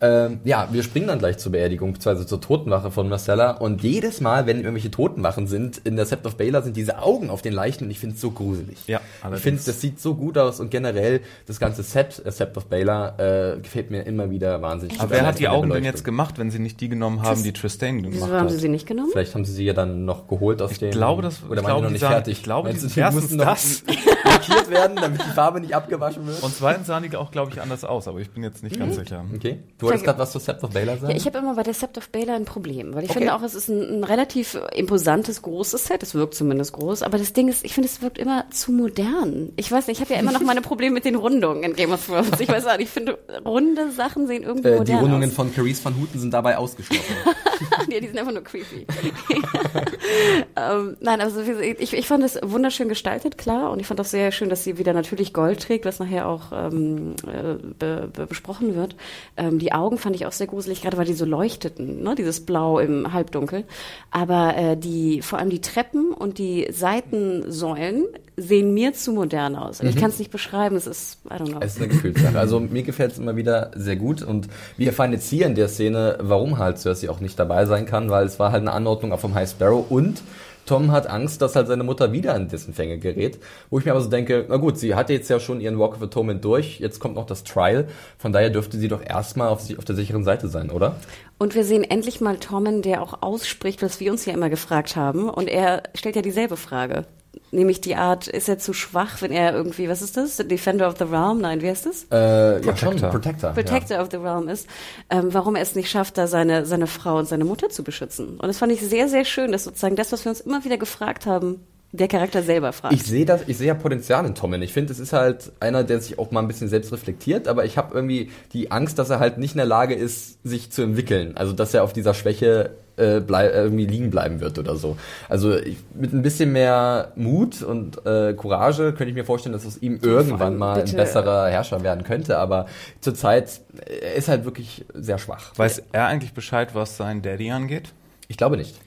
Ähm, 0.00 0.40
ja, 0.42 0.68
wir 0.72 0.82
springen 0.82 1.06
dann 1.06 1.20
gleich 1.20 1.38
zur 1.38 1.52
Beerdigung, 1.52 1.92
beziehungsweise 1.92 2.26
zur 2.26 2.40
Totenwache 2.40 2.90
von 2.90 3.08
Marcella. 3.08 3.52
Und 3.52 3.80
jedes 3.84 4.20
Mal, 4.20 4.46
wenn 4.46 4.56
irgendwelche 4.56 4.90
Totenwachen 4.90 5.46
sind, 5.46 5.78
in 5.84 5.94
der 5.94 6.06
Sept 6.06 6.26
of 6.26 6.36
Baylor 6.36 6.62
sind 6.62 6.76
diese 6.76 6.98
Augen 6.98 7.30
auf 7.30 7.42
den 7.42 7.52
Leichen 7.52 7.84
und 7.84 7.90
ich 7.92 8.00
finde 8.00 8.16
es 8.16 8.20
so 8.20 8.32
gruselig. 8.32 8.78
Ja, 8.88 9.00
Ich 9.18 9.24
allerdings. 9.24 9.42
finde, 9.42 9.62
das 9.64 9.80
sieht 9.80 10.00
so 10.00 10.16
gut 10.16 10.36
aus 10.36 10.58
und 10.58 10.72
generell 10.72 11.20
das 11.46 11.60
ganze 11.60 11.84
Set, 11.84 12.20
äh, 12.24 12.32
Sept 12.32 12.56
of 12.56 12.66
Baylor, 12.66 13.14
äh, 13.20 13.60
gefällt 13.60 13.92
mir 13.92 14.02
immer 14.02 14.30
wieder 14.30 14.60
wahnsinnig. 14.62 15.00
Aber 15.00 15.10
wer 15.10 15.24
hat 15.26 15.38
die 15.38 15.46
Augen 15.46 15.70
denn 15.70 15.84
jetzt 15.84 16.04
gemacht, 16.04 16.38
wenn 16.38 16.50
sie 16.50 16.58
nicht 16.58 16.80
die 16.80 16.88
genommen 16.88 17.22
haben, 17.22 17.35
haben 17.36 17.44
die 17.44 17.52
Tristan 17.52 18.02
gemacht 18.02 18.12
Wieso 18.14 18.28
haben 18.28 18.48
sie 18.48 18.58
sie 18.58 18.68
nicht 18.68 18.86
genommen? 18.86 19.10
Vielleicht 19.12 19.34
haben 19.34 19.44
sie 19.44 19.52
sie 19.52 19.64
ja 19.64 19.72
dann 19.72 20.04
noch 20.04 20.26
geholt 20.28 20.60
aus 20.62 20.78
dem. 20.78 20.90
glaube, 20.90 21.22
das- 21.22 21.42
oder 21.48 21.60
ich 21.60 21.64
waren 21.64 21.64
glaube, 21.64 21.76
die 21.78 21.82
noch 21.82 21.88
die 21.88 21.92
nicht 21.92 22.04
fertig? 22.04 22.38
ich 22.38 22.42
glaube, 22.42 22.68
Meinst 22.68 22.84
die- 22.84 22.88
die 22.94 23.00
erstens 23.00 23.22
mussten 23.22 23.36
noch 23.36 23.44
das. 23.46 23.82
lackiert 24.24 24.70
werden, 24.70 24.96
damit 24.96 25.20
die 25.24 25.30
Farbe 25.30 25.60
nicht 25.60 25.74
abgewaschen 25.74 26.26
wird. 26.26 26.42
Und 26.42 26.54
zweitens 26.54 26.86
sahen 26.88 27.02
die 27.08 27.16
auch, 27.16 27.30
glaube 27.30 27.52
ich, 27.52 27.60
anders 27.60 27.84
aus, 27.84 28.08
aber 28.08 28.18
ich 28.20 28.30
bin 28.30 28.42
jetzt 28.42 28.62
nicht 28.62 28.78
ganz 28.78 28.96
sicher. 28.96 29.24
Okay. 29.34 29.60
Du 29.78 29.86
wolltest 29.86 30.04
gerade 30.04 30.18
was 30.18 30.32
zu 30.32 30.38
Sept 30.38 30.62
of 30.64 30.70
Baylor 30.70 30.96
sagen? 30.98 31.10
Ja, 31.10 31.16
ich 31.16 31.26
habe 31.26 31.38
immer 31.38 31.54
bei 31.54 31.62
der 31.62 31.74
Sept 31.74 31.96
of 31.98 32.08
Baylor 32.10 32.34
ein 32.34 32.44
Problem, 32.44 32.94
weil 32.94 33.04
ich 33.04 33.10
Okay. 33.10 33.20
finde 33.20 33.34
auch, 33.34 33.42
es 33.42 33.54
ist 33.54 33.68
ein, 33.68 34.00
ein 34.00 34.04
relativ 34.04 34.58
imposantes, 34.74 35.42
großes 35.42 35.86
Set. 35.86 36.02
Es 36.02 36.14
wirkt 36.14 36.34
zumindest 36.34 36.72
groß, 36.72 37.02
aber 37.02 37.18
das 37.18 37.32
Ding 37.32 37.48
ist, 37.48 37.64
ich 37.64 37.74
finde, 37.74 37.88
es 37.88 38.02
wirkt 38.02 38.18
immer 38.18 38.44
zu 38.50 38.72
modern. 38.72 39.50
Ich 39.56 39.70
weiß 39.70 39.86
nicht, 39.86 39.98
ich 39.98 40.04
habe 40.04 40.14
ja 40.14 40.20
immer 40.20 40.32
noch 40.32 40.42
meine 40.42 40.60
Probleme 40.60 40.94
mit 40.94 41.04
den 41.04 41.14
Rundungen 41.16 41.62
in 41.62 41.74
Game 41.74 41.92
of 41.92 42.04
Thrones. 42.06 42.40
Ich 42.40 42.48
weiß 42.48 42.66
auch 42.66 42.72
nicht, 42.76 42.86
ich 42.86 42.90
finde, 42.90 43.18
runde 43.44 43.90
Sachen 43.92 44.26
sehen 44.26 44.42
irgendwie 44.42 44.68
äh, 44.68 44.72
die 44.72 44.78
modern 44.78 44.98
Rundungen 45.00 45.30
aus. 45.30 45.34
von 45.36 45.54
Carice 45.54 45.84
van 45.84 45.96
Houten 45.96 46.18
sind 46.18 46.32
dabei 46.34 46.56
ausgeschlossen. 46.58 47.02
ja, 47.90 48.00
die 48.00 48.06
sind 48.06 48.18
einfach 48.18 48.32
nur 48.32 48.44
creepy. 48.44 48.86
ähm, 50.56 50.96
nein, 51.00 51.20
also 51.20 51.40
ich, 51.40 51.92
ich 51.92 52.06
fand 52.06 52.24
es 52.24 52.38
wunderschön 52.42 52.88
gestaltet, 52.88 53.38
klar. 53.38 53.70
Und 53.70 53.80
ich 53.80 53.86
fand 53.86 54.00
auch 54.00 54.06
sehr 54.06 54.32
schön, 54.32 54.48
dass 54.48 54.64
sie 54.64 54.78
wieder 54.78 54.92
natürlich 54.92 55.32
Gold 55.32 55.62
trägt, 55.62 55.84
was 55.84 55.98
nachher 55.98 56.28
auch 56.28 56.52
ähm, 56.52 57.14
äh, 57.26 57.54
be, 57.78 58.10
be, 58.12 58.26
besprochen 58.26 58.74
wird. 58.74 58.96
Ähm, 59.36 59.58
die 59.58 59.72
Augen 59.72 59.98
fand 59.98 60.16
ich 60.16 60.26
auch 60.26 60.32
sehr 60.32 60.46
gruselig, 60.46 60.82
gerade 60.82 60.96
weil 60.96 61.06
die 61.06 61.14
so 61.14 61.24
leuchteten, 61.24 62.02
ne? 62.02 62.14
dieses 62.14 62.44
Blau 62.44 62.78
im 62.78 63.12
Halbdunkel. 63.12 63.64
Aber 64.10 64.56
äh, 64.56 64.76
die, 64.76 65.22
vor 65.22 65.38
allem 65.38 65.50
die 65.50 65.60
Treppen 65.60 66.12
und 66.12 66.38
die 66.38 66.68
Seitensäulen 66.70 68.06
sehen 68.36 68.74
mir 68.74 68.92
zu 68.92 69.12
modern 69.12 69.56
aus. 69.56 69.80
Und 69.80 69.88
Ich 69.88 69.96
kann 69.96 70.10
es 70.10 70.18
nicht 70.18 70.30
beschreiben, 70.30 70.76
es 70.76 70.86
ist, 70.86 71.18
I 71.26 71.34
don't 71.34 71.48
know. 71.48 71.58
Es 71.60 71.74
ist 71.74 71.78
eine 71.78 71.88
Gefühlssache. 71.88 72.38
Also 72.38 72.60
mir 72.60 72.82
gefällt 72.82 73.12
es 73.12 73.18
immer 73.18 73.36
wieder 73.36 73.70
sehr 73.74 73.96
gut 73.96 74.22
und 74.22 74.48
wir 74.76 74.88
erfahren 74.88 75.12
jetzt 75.12 75.28
hier 75.28 75.46
in 75.46 75.54
der 75.54 75.68
Szene, 75.68 76.18
warum 76.20 76.58
halt 76.58 76.78
Cersei 76.78 77.08
auch 77.08 77.15
nicht 77.20 77.38
dabei 77.38 77.66
sein 77.66 77.86
kann, 77.86 78.10
weil 78.10 78.26
es 78.26 78.38
war 78.38 78.52
halt 78.52 78.62
eine 78.62 78.72
Anordnung 78.72 79.12
auch 79.12 79.20
vom 79.20 79.34
High 79.34 79.48
Sparrow 79.50 79.84
und 79.88 80.22
Tom 80.66 80.90
hat 80.90 81.08
Angst, 81.08 81.40
dass 81.42 81.54
halt 81.54 81.68
seine 81.68 81.84
Mutter 81.84 82.10
wieder 82.10 82.34
in 82.34 82.48
dessen 82.48 82.74
Fänge 82.74 82.98
gerät. 82.98 83.38
Wo 83.70 83.78
ich 83.78 83.84
mir 83.84 83.92
aber 83.92 84.00
so 84.00 84.10
denke, 84.10 84.44
na 84.48 84.56
gut, 84.56 84.78
sie 84.78 84.96
hatte 84.96 85.12
jetzt 85.12 85.30
ja 85.30 85.38
schon 85.38 85.60
ihren 85.60 85.78
Walk 85.78 85.94
of 85.94 86.02
Atonement 86.02 86.44
durch, 86.44 86.80
jetzt 86.80 86.98
kommt 86.98 87.14
noch 87.14 87.26
das 87.26 87.44
Trial. 87.44 87.86
Von 88.18 88.32
daher 88.32 88.50
dürfte 88.50 88.76
sie 88.76 88.88
doch 88.88 89.00
erstmal 89.02 89.48
auf, 89.48 89.60
auf 89.78 89.84
der 89.84 89.94
sicheren 89.94 90.24
Seite 90.24 90.48
sein, 90.48 90.70
oder? 90.70 90.96
Und 91.38 91.54
wir 91.54 91.64
sehen 91.64 91.84
endlich 91.84 92.20
mal 92.20 92.38
Tommen, 92.38 92.82
der 92.82 93.00
auch 93.00 93.22
ausspricht, 93.22 93.80
was 93.80 94.00
wir 94.00 94.10
uns 94.10 94.26
ja 94.26 94.34
immer 94.34 94.50
gefragt 94.50 94.96
haben. 94.96 95.30
Und 95.30 95.48
er 95.48 95.84
stellt 95.94 96.16
ja 96.16 96.22
dieselbe 96.22 96.56
Frage. 96.56 97.06
Nämlich 97.52 97.80
die 97.80 97.94
Art, 97.96 98.26
ist 98.26 98.48
er 98.48 98.58
zu 98.58 98.72
schwach, 98.72 99.22
wenn 99.22 99.32
er 99.32 99.54
irgendwie, 99.54 99.88
was 99.88 100.02
ist 100.02 100.16
das? 100.16 100.36
Defender 100.36 100.88
of 100.88 100.96
the 100.98 101.04
Realm? 101.04 101.40
Nein, 101.40 101.62
wie 101.62 101.68
heißt 101.68 101.86
das? 101.86 102.06
Äh, 102.10 102.64
ja, 102.64 102.72
Protector. 102.72 103.10
Protector. 103.10 103.52
Protector 103.52 104.00
of 104.00 104.08
the 104.10 104.16
Realm 104.16 104.48
ist, 104.48 104.68
ähm, 105.10 105.28
warum 105.32 105.56
er 105.56 105.62
es 105.62 105.74
nicht 105.74 105.90
schafft, 105.90 106.18
da 106.18 106.26
seine, 106.26 106.66
seine 106.66 106.86
Frau 106.86 107.18
und 107.18 107.28
seine 107.28 107.44
Mutter 107.44 107.68
zu 107.68 107.84
beschützen. 107.84 108.38
Und 108.38 108.46
das 108.46 108.58
fand 108.58 108.72
ich 108.72 108.80
sehr, 108.80 109.08
sehr 109.08 109.24
schön, 109.24 109.52
dass 109.52 109.64
sozusagen 109.64 109.96
das, 109.96 110.12
was 110.12 110.24
wir 110.24 110.30
uns 110.30 110.40
immer 110.40 110.64
wieder 110.64 110.76
gefragt 110.76 111.26
haben, 111.26 111.60
der 111.92 112.08
Charakter 112.08 112.42
selber 112.42 112.72
fragt. 112.72 112.94
Ich 112.94 113.04
sehe 113.04 113.24
das, 113.24 113.42
ich 113.46 113.56
sehe 113.56 113.68
ja 113.68 113.74
Potenzial 113.74 114.26
in 114.26 114.34
Tommen. 114.34 114.60
Ich 114.62 114.72
finde, 114.72 114.92
es 114.92 114.98
ist 114.98 115.12
halt 115.12 115.52
einer, 115.60 115.84
der 115.84 116.00
sich 116.00 116.18
auch 116.18 116.30
mal 116.30 116.40
ein 116.40 116.48
bisschen 116.48 116.68
selbst 116.68 116.92
reflektiert, 116.92 117.48
aber 117.48 117.64
ich 117.64 117.78
habe 117.78 117.94
irgendwie 117.94 118.30
die 118.52 118.70
Angst, 118.70 118.98
dass 118.98 119.10
er 119.10 119.18
halt 119.18 119.38
nicht 119.38 119.52
in 119.52 119.58
der 119.58 119.66
Lage 119.66 119.94
ist, 119.94 120.38
sich 120.44 120.70
zu 120.70 120.82
entwickeln. 120.82 121.36
Also 121.36 121.52
dass 121.52 121.74
er 121.74 121.84
auf 121.84 121.92
dieser 121.92 122.12
Schwäche 122.12 122.70
äh, 122.96 123.20
blei 123.20 123.50
irgendwie 123.50 123.86
liegen 123.86 124.10
bleiben 124.10 124.40
wird 124.40 124.58
oder 124.58 124.76
so. 124.76 124.96
Also 125.28 125.56
ich, 125.56 125.78
mit 125.94 126.12
ein 126.12 126.22
bisschen 126.22 126.52
mehr 126.52 127.12
Mut 127.16 127.62
und 127.62 128.04
äh, 128.06 128.34
Courage 128.34 128.92
könnte 128.92 129.10
ich 129.10 129.14
mir 129.14 129.24
vorstellen, 129.24 129.52
dass 129.52 129.66
aus 129.66 129.78
ihm 129.78 129.98
irgendwann 130.02 130.56
mal 130.56 130.80
ein 130.80 130.92
besserer 130.92 131.48
Herrscher 131.48 131.82
werden 131.82 132.04
könnte. 132.04 132.38
Aber 132.38 132.66
zurzeit 133.00 133.60
äh, 133.86 134.06
er 134.06 134.14
ist 134.14 134.28
halt 134.28 134.44
wirklich 134.44 134.84
sehr 134.94 135.18
schwach. 135.18 135.52
Weiß 135.56 135.82
er 135.92 136.06
eigentlich 136.06 136.32
Bescheid, 136.32 136.74
was 136.74 136.96
sein 136.96 137.22
Daddy 137.22 137.50
angeht? 137.50 137.92
Ich 138.28 138.36
glaube 138.36 138.56
nicht. 138.56 138.80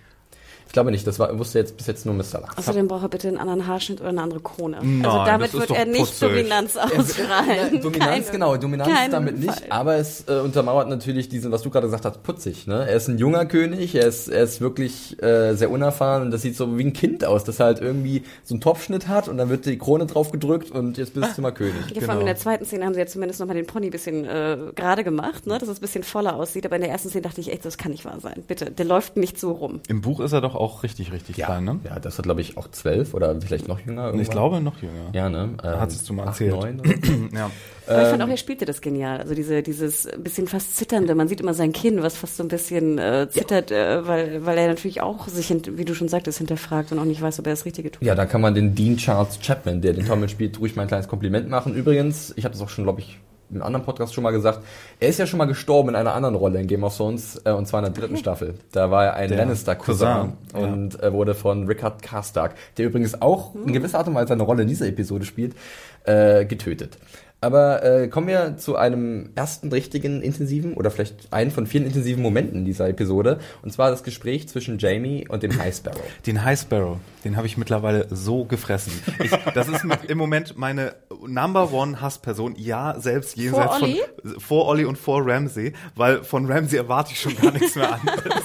Ich 0.70 0.74
glaube 0.74 0.92
nicht. 0.92 1.06
Das 1.08 1.18
war, 1.18 1.38
wusste 1.40 1.58
jetzt 1.58 1.78
bis 1.78 1.88
jetzt 1.88 2.06
nur 2.06 2.14
Mr. 2.14 2.42
Lachs. 2.42 2.58
Außerdem 2.60 2.88
braucht 2.88 3.02
er 3.02 3.10
bitte 3.10 3.28
einen 3.28 3.38
anderen 3.40 3.66
Haarschnitt 3.66 4.02
oder 4.02 4.10
eine 4.10 4.22
andere 4.22 4.40
Krone. 4.40 4.78
Nein, 4.84 5.04
also 5.04 5.26
damit 5.26 5.48
das 5.48 5.54
ist 5.56 5.60
wird 5.62 5.70
doch 5.72 5.76
er 5.76 5.86
nicht 5.86 6.00
putzig. 6.00 6.20
Dominanz 6.30 6.78
ausstrahlen. 6.78 7.74
Ja, 7.74 7.80
Dominanz, 7.80 8.26
Keine- 8.28 8.32
genau, 8.32 8.58
Dominanz 8.58 8.92
damit 9.12 9.40
nicht, 9.40 9.52
Fall. 9.52 9.68
aber 9.72 9.96
es 9.96 10.26
äh, 10.28 10.34
untermauert 10.40 10.88
natürlich 10.88 11.28
diesen, 11.28 11.52
was 11.52 11.64
du 11.64 11.72
gerade 11.72 11.88
gesagt 11.88 12.06
hast, 12.06 12.22
putzig. 12.22 12.68
Ne? 12.68 12.88
Er 12.88 12.96
ist 12.96 13.08
ein 13.08 13.18
junger 13.18 13.46
König, 13.48 13.96
er 13.96 14.06
ist, 14.08 14.28
er 14.28 14.44
ist 14.44 14.62
wirklich 14.62 15.22
äh, 15.24 15.56
sehr 15.56 15.72
unerfahren 15.72 16.22
und 16.24 16.32
das 16.32 16.44
sieht 16.44 16.56
so 16.56 16.78
wie 16.78 16.84
ein 16.84 16.94
Kind 16.94 17.26
aus, 17.26 17.44
das 17.44 17.60
halt 17.60 17.82
irgendwie 17.82 18.24
so 18.44 18.54
einen 18.54 18.62
Topfschnitt 18.62 19.08
hat 19.08 19.28
und 19.28 19.38
dann 19.38 19.50
wird 19.50 19.66
die 19.66 19.78
Krone 19.80 20.06
drauf 20.06 20.32
gedrückt 20.32 20.70
und 20.72 21.00
jetzt 21.00 21.16
bist 21.16 21.36
du 21.36 21.42
mal 21.42 21.52
König. 21.52 21.74
Ja, 21.96 22.02
vor 22.02 22.12
allem 22.12 22.20
in 22.22 22.26
der 22.28 22.36
zweiten 22.38 22.66
Szene 22.66 22.86
haben 22.86 22.94
sie 22.94 23.00
ja 23.00 23.08
zumindest 23.08 23.40
nochmal 23.40 23.56
den 23.56 23.66
Pony 23.66 23.88
ein 23.88 23.92
bisschen 23.92 24.24
äh, 24.26 24.58
gerade 24.76 25.04
gemacht, 25.04 25.48
ne? 25.48 25.58
dass 25.58 25.68
es 25.68 25.80
ein 25.80 25.82
bisschen 25.82 26.04
voller 26.04 26.36
aussieht. 26.36 26.66
Aber 26.68 26.76
in 26.76 26.84
der 26.84 26.92
ersten 26.92 27.10
Szene 27.10 27.24
dachte 27.24 27.42
ich 27.42 27.52
echt, 27.52 27.66
das 27.66 27.78
kann 27.80 27.92
nicht 27.92 28.06
wahr 28.06 28.20
sein. 28.20 28.44
Bitte, 28.48 28.70
der 28.70 28.86
läuft 28.86 29.18
nicht 29.18 29.40
so 29.40 29.52
rum. 29.52 29.82
Im 29.88 30.02
Buch 30.02 30.20
ist 30.20 30.32
er 30.32 30.42
doch 30.42 30.59
auch 30.60 30.84
richtig, 30.84 31.12
richtig 31.12 31.38
klein, 31.38 31.64
ne? 31.64 31.80
ja, 31.84 32.00
das 32.00 32.18
hat 32.18 32.26
glaube 32.26 32.42
ich 32.42 32.58
auch 32.58 32.70
zwölf 32.72 33.14
oder 33.14 33.40
vielleicht 33.42 33.68
noch 33.68 33.80
jünger. 33.80 34.10
Ich 34.10 34.14
irgendwann. 34.16 34.32
glaube 34.32 34.62
noch 34.62 34.82
jünger. 34.82 35.10
Ja, 35.14 35.30
ne? 35.30 35.56
Ähm, 35.64 35.80
Hat 35.80 35.90
es 35.90 36.04
du 36.04 36.14
mal 36.14 36.28
acht, 36.28 36.42
erzählt. 36.42 36.54
neun. 36.54 37.30
Ja. 37.34 37.50
Aber 37.88 38.02
ich 38.02 38.04
Ähm, 38.06 38.10
fand 38.12 38.24
auch, 38.24 38.28
er 38.28 38.38
spielte 38.38 38.66
das 38.66 38.82
genial. 38.82 39.20
Also 39.20 39.34
diese, 39.34 39.64
dieses 39.64 40.08
bisschen 40.22 40.48
fast 40.48 40.76
zitternde. 40.76 41.16
Man 41.16 41.28
sieht 41.28 41.42
immer 41.42 41.54
sein 41.56 41.72
Kinn, 41.72 42.04
was 42.04 42.18
fast 42.18 42.38
so 42.38 42.44
ein 42.44 42.48
bisschen 42.50 42.98
äh, 43.00 43.28
zittert, 43.32 43.72
äh, 43.72 44.06
weil, 44.06 44.46
weil 44.46 44.58
er 44.60 44.68
natürlich 44.68 45.02
auch 45.02 45.28
sich, 45.28 45.50
wie 45.50 45.86
du 45.86 45.96
schon 45.96 46.08
sagtest, 46.08 46.38
hinterfragt 46.38 46.92
und 46.92 47.00
auch 47.00 47.06
nicht 47.06 47.22
weiß, 47.22 47.40
ob 47.40 47.48
er 47.48 47.54
das 47.54 47.66
Richtige 47.66 47.90
tut. 47.92 48.04
Ja, 48.06 48.14
da 48.14 48.26
kann 48.28 48.42
man 48.42 48.54
den 48.54 48.76
Dean 48.76 48.98
Charles 48.98 49.40
Chapman, 49.40 49.82
der 49.82 49.94
den 49.94 50.06
Tommen 50.06 50.30
spielt, 50.30 50.60
ruhig 50.60 50.76
mal 50.76 50.84
ein 50.84 50.88
kleines 50.88 51.08
Kompliment 51.08 51.50
machen. 51.50 51.74
Übrigens, 51.74 52.32
ich 52.36 52.44
habe 52.46 52.54
das 52.54 52.62
auch 52.62 52.70
schon, 52.70 52.84
glaube 52.84 53.00
ich, 53.00 53.18
in 53.50 53.56
einem 53.56 53.64
anderen 53.64 53.86
Podcast 53.86 54.14
schon 54.14 54.24
mal 54.24 54.32
gesagt, 54.32 54.60
er 55.00 55.10
ist 55.10 55.20
ja 55.20 55.26
schon 55.26 55.38
mal 55.38 55.46
gestorben 55.46 55.90
in 55.90 55.96
einer 55.96 56.14
anderen 56.14 56.36
Rolle 56.36 56.60
in 56.60 56.68
Game 56.68 56.84
of 56.84 56.96
Thrones, 56.96 57.42
äh, 57.46 57.52
und 57.52 57.68
zwar 57.68 57.86
in 57.86 57.92
der 57.92 58.02
dritten 58.02 58.18
Staffel. 58.18 58.56
Da 58.72 58.92
war 58.92 59.06
er 59.06 59.14
ein 59.16 59.30
Lannister-Cousin 59.30 60.34
Cousin, 60.52 60.64
und 60.64 61.02
äh, 61.02 61.12
wurde 61.12 61.36
von 61.36 61.66
Rickard 61.68 62.02
Karstark, 62.02 62.56
der 62.78 62.86
übrigens 62.86 63.22
auch 63.22 63.56
in 63.56 63.74
gewisser 63.74 64.00
Art 64.00 64.08
und 64.08 64.16
Weise 64.16 64.34
eine 64.34 64.44
Rolle 64.44 64.64
in 64.64 64.68
dieser 64.68 64.88
Episode 64.88 65.26
spielt, 65.26 65.56
äh, 66.06 66.46
getötet. 66.46 66.98
Aber 67.42 67.84
äh, 67.84 68.08
kommen 68.10 68.28
wir 68.28 68.58
zu 68.58 68.76
einem 68.76 69.30
ersten 69.36 69.72
richtigen 69.72 70.22
intensiven 70.22 70.74
oder 70.74 70.92
vielleicht 70.92 71.32
einen 71.32 71.52
von 71.52 71.68
vielen 71.68 71.86
intensiven 71.86 72.22
Momenten 72.22 72.66
dieser 72.66 72.90
Episode. 72.90 73.40
Und 73.62 73.72
zwar 73.72 73.92
das 73.92 74.04
Gespräch 74.04 74.50
zwischen 74.50 74.78
Jamie 74.78 75.26
und 75.28 75.42
dem 75.42 75.58
High 75.58 75.74
Sparrow. 75.74 76.04
Den 76.26 76.44
High 76.44 76.60
Sparrow, 76.60 76.98
den 77.24 77.38
habe 77.38 77.48
ich 77.48 77.58
mittlerweile 77.58 78.08
so 78.10 78.44
gefressen. 78.44 78.92
Ich, 79.24 79.32
das 79.54 79.70
ist 79.70 79.86
mit, 79.86 80.06
im 80.06 80.18
Moment 80.18 80.58
meine 80.58 80.96
Number 81.26 81.72
One 81.72 82.02
Hassperson. 82.02 82.56
Ja, 82.58 83.00
selbst 83.00 83.38
jenseits 83.38 83.78
Vor 83.78 83.84
Olli? 83.84 84.02
von 84.24 84.40
vor 84.40 84.68
Olli 84.68 84.86
und 84.86 84.98
vor 84.98 85.26
Ramsey, 85.26 85.74
weil 85.96 86.24
von 86.24 86.52
Ramsey 86.52 86.78
erwarte 86.78 87.14
ich 87.14 87.22
schon 87.22 87.36
gar 87.38 87.52
nichts 87.52 87.76
mehr 87.76 87.94
anderes. 87.94 88.44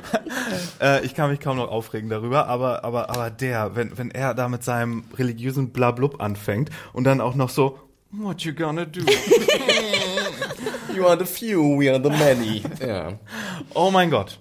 äh, 0.80 1.04
ich 1.04 1.14
kann 1.14 1.30
mich 1.30 1.40
kaum 1.40 1.56
noch 1.56 1.68
aufregen 1.68 2.08
darüber, 2.08 2.46
aber 2.46 2.84
aber 2.84 3.10
aber 3.10 3.30
der, 3.30 3.74
wenn 3.74 3.96
wenn 3.98 4.10
er 4.10 4.34
da 4.34 4.48
mit 4.48 4.62
seinem 4.62 5.04
religiösen 5.18 5.70
Blablub 5.70 6.20
anfängt 6.20 6.70
und 6.92 7.04
dann 7.04 7.20
auch 7.20 7.34
noch 7.34 7.48
so 7.48 7.78
What 8.18 8.42
you 8.42 8.52
gonna 8.52 8.86
do? 8.86 9.00
You 10.94 11.06
are 11.06 11.18
the 11.18 11.26
few, 11.26 11.78
we 11.78 11.90
are 11.90 12.02
the 12.02 12.08
many. 12.08 12.62
ja. 12.80 13.18
Oh 13.74 13.90
mein 13.90 14.10
Gott. 14.10 14.38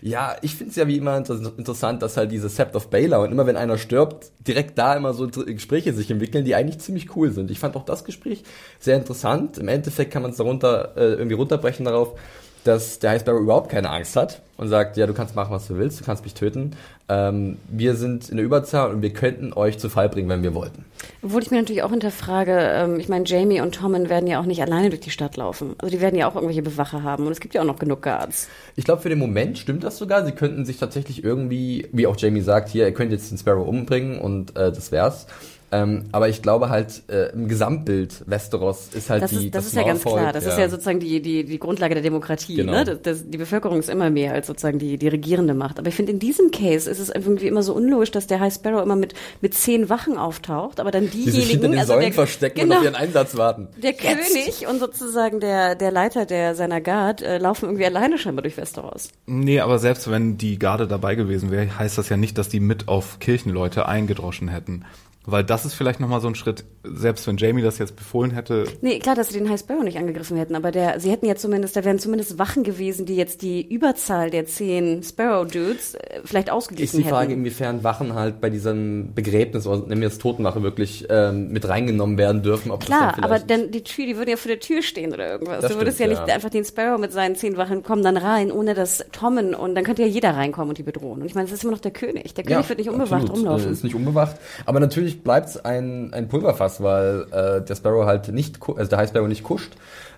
Ja, 0.00 0.34
ich 0.42 0.56
finde 0.56 0.70
es 0.70 0.76
ja 0.76 0.88
wie 0.88 0.96
immer 0.96 1.16
inter 1.16 1.34
interessant, 1.56 2.02
dass 2.02 2.16
halt 2.16 2.32
diese 2.32 2.48
Sept 2.48 2.74
of 2.74 2.90
Baylor 2.90 3.20
und 3.20 3.30
immer 3.30 3.46
wenn 3.46 3.56
einer 3.56 3.78
stirbt, 3.78 4.32
direkt 4.40 4.76
da 4.76 4.96
immer 4.96 5.14
so 5.14 5.28
Gespräche 5.28 5.92
sich 5.92 6.10
entwickeln, 6.10 6.44
die 6.44 6.56
eigentlich 6.56 6.80
ziemlich 6.80 7.14
cool 7.14 7.30
sind. 7.30 7.52
Ich 7.52 7.60
fand 7.60 7.76
auch 7.76 7.84
das 7.84 8.02
Gespräch 8.02 8.42
sehr 8.80 8.96
interessant. 8.96 9.58
Im 9.58 9.68
Endeffekt 9.68 10.12
kann 10.12 10.22
man 10.22 10.32
es 10.32 10.38
darunter 10.38 10.96
äh, 10.96 11.12
irgendwie 11.12 11.36
runterbrechen 11.36 11.84
darauf, 11.84 12.18
dass 12.64 12.98
der 12.98 13.10
High 13.10 13.20
Sparrow 13.20 13.40
überhaupt 13.40 13.70
keine 13.70 13.90
Angst 13.90 14.16
hat 14.16 14.40
und 14.56 14.68
sagt, 14.68 14.96
ja, 14.96 15.06
du 15.06 15.14
kannst 15.14 15.34
machen, 15.34 15.50
was 15.50 15.66
du 15.66 15.76
willst, 15.76 16.00
du 16.00 16.04
kannst 16.04 16.22
mich 16.22 16.34
töten. 16.34 16.76
Ähm, 17.08 17.58
wir 17.68 17.96
sind 17.96 18.28
in 18.28 18.36
der 18.36 18.46
Überzahl 18.46 18.90
und 18.90 19.02
wir 19.02 19.12
könnten 19.12 19.52
euch 19.52 19.78
zu 19.78 19.88
Fall 19.88 20.08
bringen, 20.08 20.28
wenn 20.28 20.42
wir 20.42 20.54
wollten. 20.54 20.84
Obwohl 21.22 21.42
ich 21.42 21.50
mir 21.50 21.58
natürlich 21.58 21.82
auch 21.82 21.90
hinterfrage, 21.90 22.56
ähm, 22.56 23.00
ich 23.00 23.08
meine, 23.08 23.24
Jamie 23.26 23.60
und 23.60 23.74
Tommen 23.74 24.08
werden 24.08 24.28
ja 24.28 24.40
auch 24.40 24.46
nicht 24.46 24.62
alleine 24.62 24.90
durch 24.90 25.00
die 25.00 25.10
Stadt 25.10 25.36
laufen. 25.36 25.74
Also 25.78 25.90
die 25.94 26.00
werden 26.00 26.16
ja 26.16 26.28
auch 26.28 26.36
irgendwelche 26.36 26.62
Bewacher 26.62 27.02
haben 27.02 27.26
und 27.26 27.32
es 27.32 27.40
gibt 27.40 27.54
ja 27.54 27.62
auch 27.62 27.66
noch 27.66 27.78
genug 27.78 28.02
Guards. 28.02 28.48
Ich 28.76 28.84
glaube, 28.84 29.02
für 29.02 29.08
den 29.08 29.18
Moment 29.18 29.58
stimmt 29.58 29.82
das 29.82 29.98
sogar. 29.98 30.24
Sie 30.24 30.32
könnten 30.32 30.64
sich 30.64 30.78
tatsächlich 30.78 31.24
irgendwie, 31.24 31.88
wie 31.92 32.06
auch 32.06 32.16
Jamie 32.16 32.40
sagt, 32.40 32.68
hier, 32.68 32.86
ihr 32.86 32.94
könnt 32.94 33.10
jetzt 33.10 33.30
den 33.30 33.38
Sparrow 33.38 33.66
umbringen 33.66 34.20
und 34.20 34.56
äh, 34.56 34.70
das 34.70 34.92
wär's. 34.92 35.26
Ähm, 35.72 36.04
aber 36.12 36.28
ich 36.28 36.42
glaube 36.42 36.68
halt, 36.68 37.02
äh, 37.08 37.32
im 37.32 37.48
Gesamtbild 37.48 38.24
Westeros 38.26 38.90
ist 38.92 39.08
halt 39.08 39.22
Das 39.22 39.30
die 39.30 39.46
ist, 39.46 39.54
das 39.54 39.66
ist 39.66 39.74
ja 39.74 39.84
ganz 39.84 40.02
klar. 40.02 40.30
Das 40.32 40.44
ist 40.44 40.58
ja 40.58 40.68
sozusagen 40.68 41.00
die, 41.00 41.22
die, 41.22 41.44
die 41.44 41.58
Grundlage 41.58 41.94
der 41.94 42.02
Demokratie. 42.02 42.56
Genau. 42.56 42.72
Ne? 42.72 42.84
Das, 42.84 43.00
das, 43.02 43.30
die 43.30 43.38
Bevölkerung 43.38 43.78
ist 43.78 43.88
immer 43.88 44.10
mehr 44.10 44.34
als 44.34 44.46
sozusagen 44.46 44.78
die, 44.78 44.98
die 44.98 45.08
regierende 45.08 45.54
Macht. 45.54 45.78
Aber 45.78 45.88
ich 45.88 45.94
finde, 45.94 46.12
in 46.12 46.18
diesem 46.18 46.50
Case 46.50 46.90
ist 46.90 46.98
es 46.98 47.08
irgendwie 47.08 47.46
immer 47.46 47.62
so 47.62 47.72
unlogisch, 47.72 48.10
dass 48.10 48.26
der 48.26 48.40
High 48.40 48.52
Sparrow 48.52 48.82
immer 48.82 48.96
mit, 48.96 49.14
mit 49.40 49.54
zehn 49.54 49.88
Wachen 49.88 50.18
auftaucht, 50.18 50.78
aber 50.78 50.90
dann 50.90 51.10
die 51.10 51.30
sich 51.30 51.48
hinter 51.48 51.68
diejenigen, 51.68 51.72
den 51.72 51.80
also 51.80 51.92
Säulen 51.94 52.04
der, 52.06 52.12
verstecken 52.12 52.60
genau, 52.60 52.74
und 52.74 52.78
auf 52.78 52.84
ihren 52.84 52.94
Einsatz 52.94 53.36
warten. 53.38 53.68
der 53.82 53.94
König 53.94 54.66
und 54.68 54.78
sozusagen 54.78 55.40
der, 55.40 55.74
der 55.74 55.90
Leiter 55.90 56.26
der 56.26 56.54
seiner 56.54 56.82
Guard 56.82 57.22
äh, 57.22 57.38
laufen 57.38 57.64
irgendwie 57.64 57.86
alleine 57.86 58.18
scheinbar 58.18 58.42
durch 58.42 58.58
Westeros. 58.58 59.08
Nee, 59.24 59.60
aber 59.60 59.78
selbst 59.78 60.10
wenn 60.10 60.36
die 60.36 60.58
Garde 60.58 60.86
dabei 60.86 61.14
gewesen 61.14 61.50
wäre, 61.50 61.78
heißt 61.78 61.96
das 61.96 62.10
ja 62.10 62.18
nicht, 62.18 62.36
dass 62.36 62.50
die 62.50 62.60
mit 62.60 62.88
auf 62.88 63.20
Kirchenleute 63.20 63.86
eingedroschen 63.86 64.48
hätten. 64.48 64.84
Weil 65.24 65.44
das 65.44 65.64
ist 65.64 65.74
vielleicht 65.74 66.00
nochmal 66.00 66.20
so 66.20 66.26
ein 66.26 66.34
Schritt, 66.34 66.64
selbst 66.82 67.26
wenn 67.28 67.36
Jamie 67.36 67.62
das 67.62 67.78
jetzt 67.78 67.94
befohlen 67.94 68.32
hätte. 68.32 68.64
Nee, 68.80 68.98
klar, 68.98 69.14
dass 69.14 69.28
sie 69.28 69.38
den 69.38 69.48
High 69.48 69.60
Sparrow 69.60 69.84
nicht 69.84 69.96
angegriffen 69.96 70.36
hätten, 70.36 70.56
aber 70.56 70.72
der, 70.72 70.98
sie 70.98 71.10
hätten 71.12 71.26
ja 71.26 71.36
zumindest, 71.36 71.76
da 71.76 71.84
wären 71.84 72.00
zumindest 72.00 72.38
Wachen 72.38 72.64
gewesen, 72.64 73.06
die 73.06 73.14
jetzt 73.14 73.42
die 73.42 73.62
Überzahl 73.62 74.30
der 74.30 74.46
zehn 74.46 75.02
Sparrow-Dudes 75.02 75.94
äh, 75.94 76.20
vielleicht 76.24 76.48
Ist 76.48 76.54
ausgeglichen 76.54 76.96
die 76.98 77.04
Frage, 77.04 77.30
hätten. 77.30 77.40
inwiefern 77.40 77.84
Wachen 77.84 78.14
halt 78.14 78.40
bei 78.40 78.50
diesem 78.50 79.14
Begräbnis, 79.14 79.66
oder 79.66 79.86
nehmen 79.86 80.00
wir 80.00 80.08
jetzt 80.08 80.20
Totenwache, 80.20 80.62
wirklich 80.62 81.06
ähm, 81.08 81.50
mit 81.52 81.68
reingenommen 81.68 82.18
werden 82.18 82.42
dürfen. 82.42 82.72
Ob 82.72 82.84
Klar, 82.84 83.12
das 83.12 83.16
dann 83.16 83.24
aber 83.24 83.38
dann 83.38 83.70
die 83.70 83.84
Tür, 83.84 84.06
die 84.06 84.16
würde 84.16 84.32
ja 84.32 84.36
vor 84.36 84.48
der 84.48 84.58
Tür 84.58 84.82
stehen 84.82 85.12
oder 85.12 85.30
irgendwas. 85.30 85.60
Das 85.60 85.72
du 85.72 85.78
würdest 85.78 85.98
stimmt, 85.98 86.12
ja 86.14 86.18
nicht 86.18 86.28
ja. 86.28 86.34
einfach 86.34 86.50
den 86.50 86.64
Sparrow 86.64 86.98
mit 87.00 87.12
seinen 87.12 87.36
zehn 87.36 87.56
Wachen 87.56 87.84
kommen 87.84 88.02
dann 88.02 88.16
rein, 88.16 88.50
ohne 88.50 88.74
dass 88.74 89.04
Tommen 89.12 89.54
und 89.54 89.76
dann 89.76 89.84
könnte 89.84 90.02
ja 90.02 90.08
jeder 90.08 90.34
reinkommen 90.34 90.70
und 90.70 90.78
die 90.78 90.82
bedrohen. 90.82 91.20
Und 91.20 91.26
ich 91.26 91.36
meine, 91.36 91.46
das 91.46 91.58
ist 91.58 91.62
immer 91.62 91.72
noch 91.72 91.80
der 91.80 91.92
König. 91.92 92.34
Der 92.34 92.42
König 92.42 92.68
wird 92.68 92.80
nicht 92.80 92.90
unbewacht 92.90 93.22
absolut. 93.22 93.36
rumlaufen. 93.36 93.68
Äh, 93.68 93.72
Ist 93.72 93.84
nicht 93.84 93.94
unbewacht. 93.94 94.36
Aber 94.66 94.80
natürlich 94.80 95.11
bleibt 95.20 95.48
es 95.48 95.64
ein, 95.64 96.12
ein 96.12 96.28
Pulverfass, 96.28 96.82
weil 96.82 97.26
äh, 97.30 97.60
der 97.62 97.74
Sparrow 97.74 98.06
halt 98.06 98.28
nicht, 98.28 98.58
also 98.66 98.88
der 98.88 98.98
High 98.98 99.08
Sparrow 99.08 99.28
nicht 99.28 99.42
kuscht. 99.42 99.72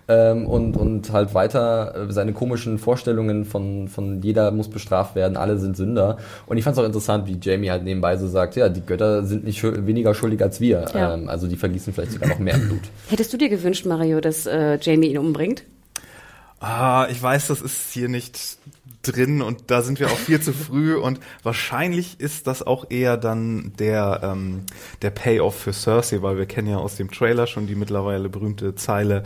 Ähm, 0.07 0.45
und, 0.45 0.77
und 0.77 1.11
halt 1.11 1.33
weiter 1.33 1.95
äh, 1.95 2.13
seine 2.13 2.31
komischen 2.31 2.77
Vorstellungen 2.77 3.43
von, 3.43 3.87
von 3.87 4.21
jeder 4.21 4.51
muss 4.51 4.69
bestraft 4.69 5.15
werden, 5.15 5.35
alle 5.35 5.57
sind 5.57 5.75
Sünder. 5.75 6.17
Und 6.45 6.57
ich 6.57 6.63
fand 6.63 6.77
es 6.77 6.83
auch 6.83 6.85
interessant, 6.85 7.25
wie 7.25 7.39
Jamie 7.41 7.71
halt 7.71 7.83
nebenbei 7.83 8.15
so 8.17 8.27
sagt, 8.27 8.55
ja, 8.55 8.69
die 8.69 8.85
Götter 8.85 9.23
sind 9.23 9.45
nicht 9.45 9.63
weniger 9.63 10.13
schuldig 10.13 10.43
als 10.43 10.61
wir. 10.61 10.85
Ja. 10.93 11.15
Ähm, 11.15 11.27
also 11.27 11.47
die 11.47 11.55
vergießen 11.55 11.91
vielleicht 11.91 12.11
sogar 12.11 12.29
noch 12.29 12.37
mehr 12.37 12.57
Blut. 12.57 12.81
Hättest 13.09 13.33
du 13.33 13.37
dir 13.37 13.49
gewünscht, 13.49 13.87
Mario, 13.87 14.21
dass 14.21 14.45
äh, 14.45 14.77
Jamie 14.79 15.07
ihn 15.07 15.17
umbringt? 15.17 15.63
Ah, 16.59 17.07
ich 17.09 17.21
weiß, 17.21 17.47
das 17.47 17.61
ist 17.61 17.91
hier 17.91 18.07
nicht 18.07 18.57
drin 19.05 19.41
und 19.41 19.71
da 19.71 19.81
sind 19.81 19.99
wir 19.99 20.07
auch 20.07 20.17
viel 20.17 20.41
zu 20.41 20.53
früh 20.53 20.95
und 20.95 21.19
wahrscheinlich 21.43 22.19
ist 22.19 22.47
das 22.47 22.61
auch 22.63 22.85
eher 22.89 23.17
dann 23.17 23.73
der 23.79 24.21
ähm, 24.23 24.65
der 25.01 25.11
Payoff 25.11 25.55
für 25.55 25.73
Cersei, 25.73 26.21
weil 26.21 26.37
wir 26.37 26.45
kennen 26.45 26.67
ja 26.67 26.77
aus 26.77 26.95
dem 26.95 27.11
Trailer 27.11 27.47
schon 27.47 27.67
die 27.67 27.75
mittlerweile 27.75 28.29
berühmte 28.29 28.75
Zeile 28.75 29.23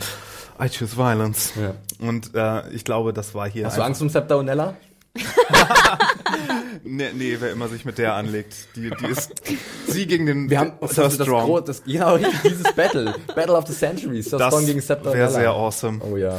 I 0.62 0.68
choose 0.68 0.96
violence. 0.96 1.52
Ja. 1.60 1.74
Und 2.06 2.34
äh, 2.34 2.68
ich 2.70 2.84
glaube, 2.84 3.12
das 3.12 3.34
war 3.34 3.48
hier 3.48 3.66
Hast 3.66 3.78
du 3.78 3.82
Angst 3.82 4.02
um 4.02 4.10
Scepter 4.10 4.38
und 4.38 4.46
Nella? 4.46 4.74
Nee, 6.82 7.10
nee, 7.14 7.36
wer 7.38 7.52
immer 7.52 7.68
sich 7.68 7.84
mit 7.84 7.98
der 7.98 8.14
anlegt, 8.14 8.54
die, 8.74 8.90
die 8.90 9.06
ist 9.06 9.32
sie 9.86 10.06
gegen 10.06 10.26
den 10.26 10.50
Wir 10.50 10.60
haben 10.60 10.72
Sir 10.88 11.04
das, 11.04 11.14
Strong. 11.14 11.64
Das, 11.64 11.84
genau, 11.84 12.18
dieses 12.44 12.72
Battle. 12.74 13.14
Battle 13.34 13.54
of 13.54 13.66
the 13.66 13.74
Centuries. 13.74 14.30
Sir 14.30 14.38
Das 14.38 14.48
Strong 14.48 14.66
gegen 14.66 14.80
Scepter 14.80 15.12
wäre 15.12 15.30
sehr 15.30 15.50
awesome. 15.50 16.00
Oh 16.02 16.16
ja. 16.16 16.38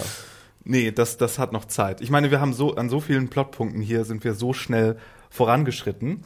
Nee, 0.63 0.91
das, 0.91 1.17
das 1.17 1.39
hat 1.39 1.53
noch 1.53 1.65
Zeit. 1.65 2.01
Ich 2.01 2.09
meine, 2.09 2.31
wir 2.31 2.39
haben 2.39 2.53
so, 2.53 2.75
an 2.75 2.89
so 2.89 2.99
vielen 2.99 3.29
Plotpunkten 3.29 3.81
hier 3.81 4.05
sind 4.05 4.23
wir 4.23 4.33
so 4.33 4.53
schnell 4.53 4.97
vorangeschritten, 5.29 6.23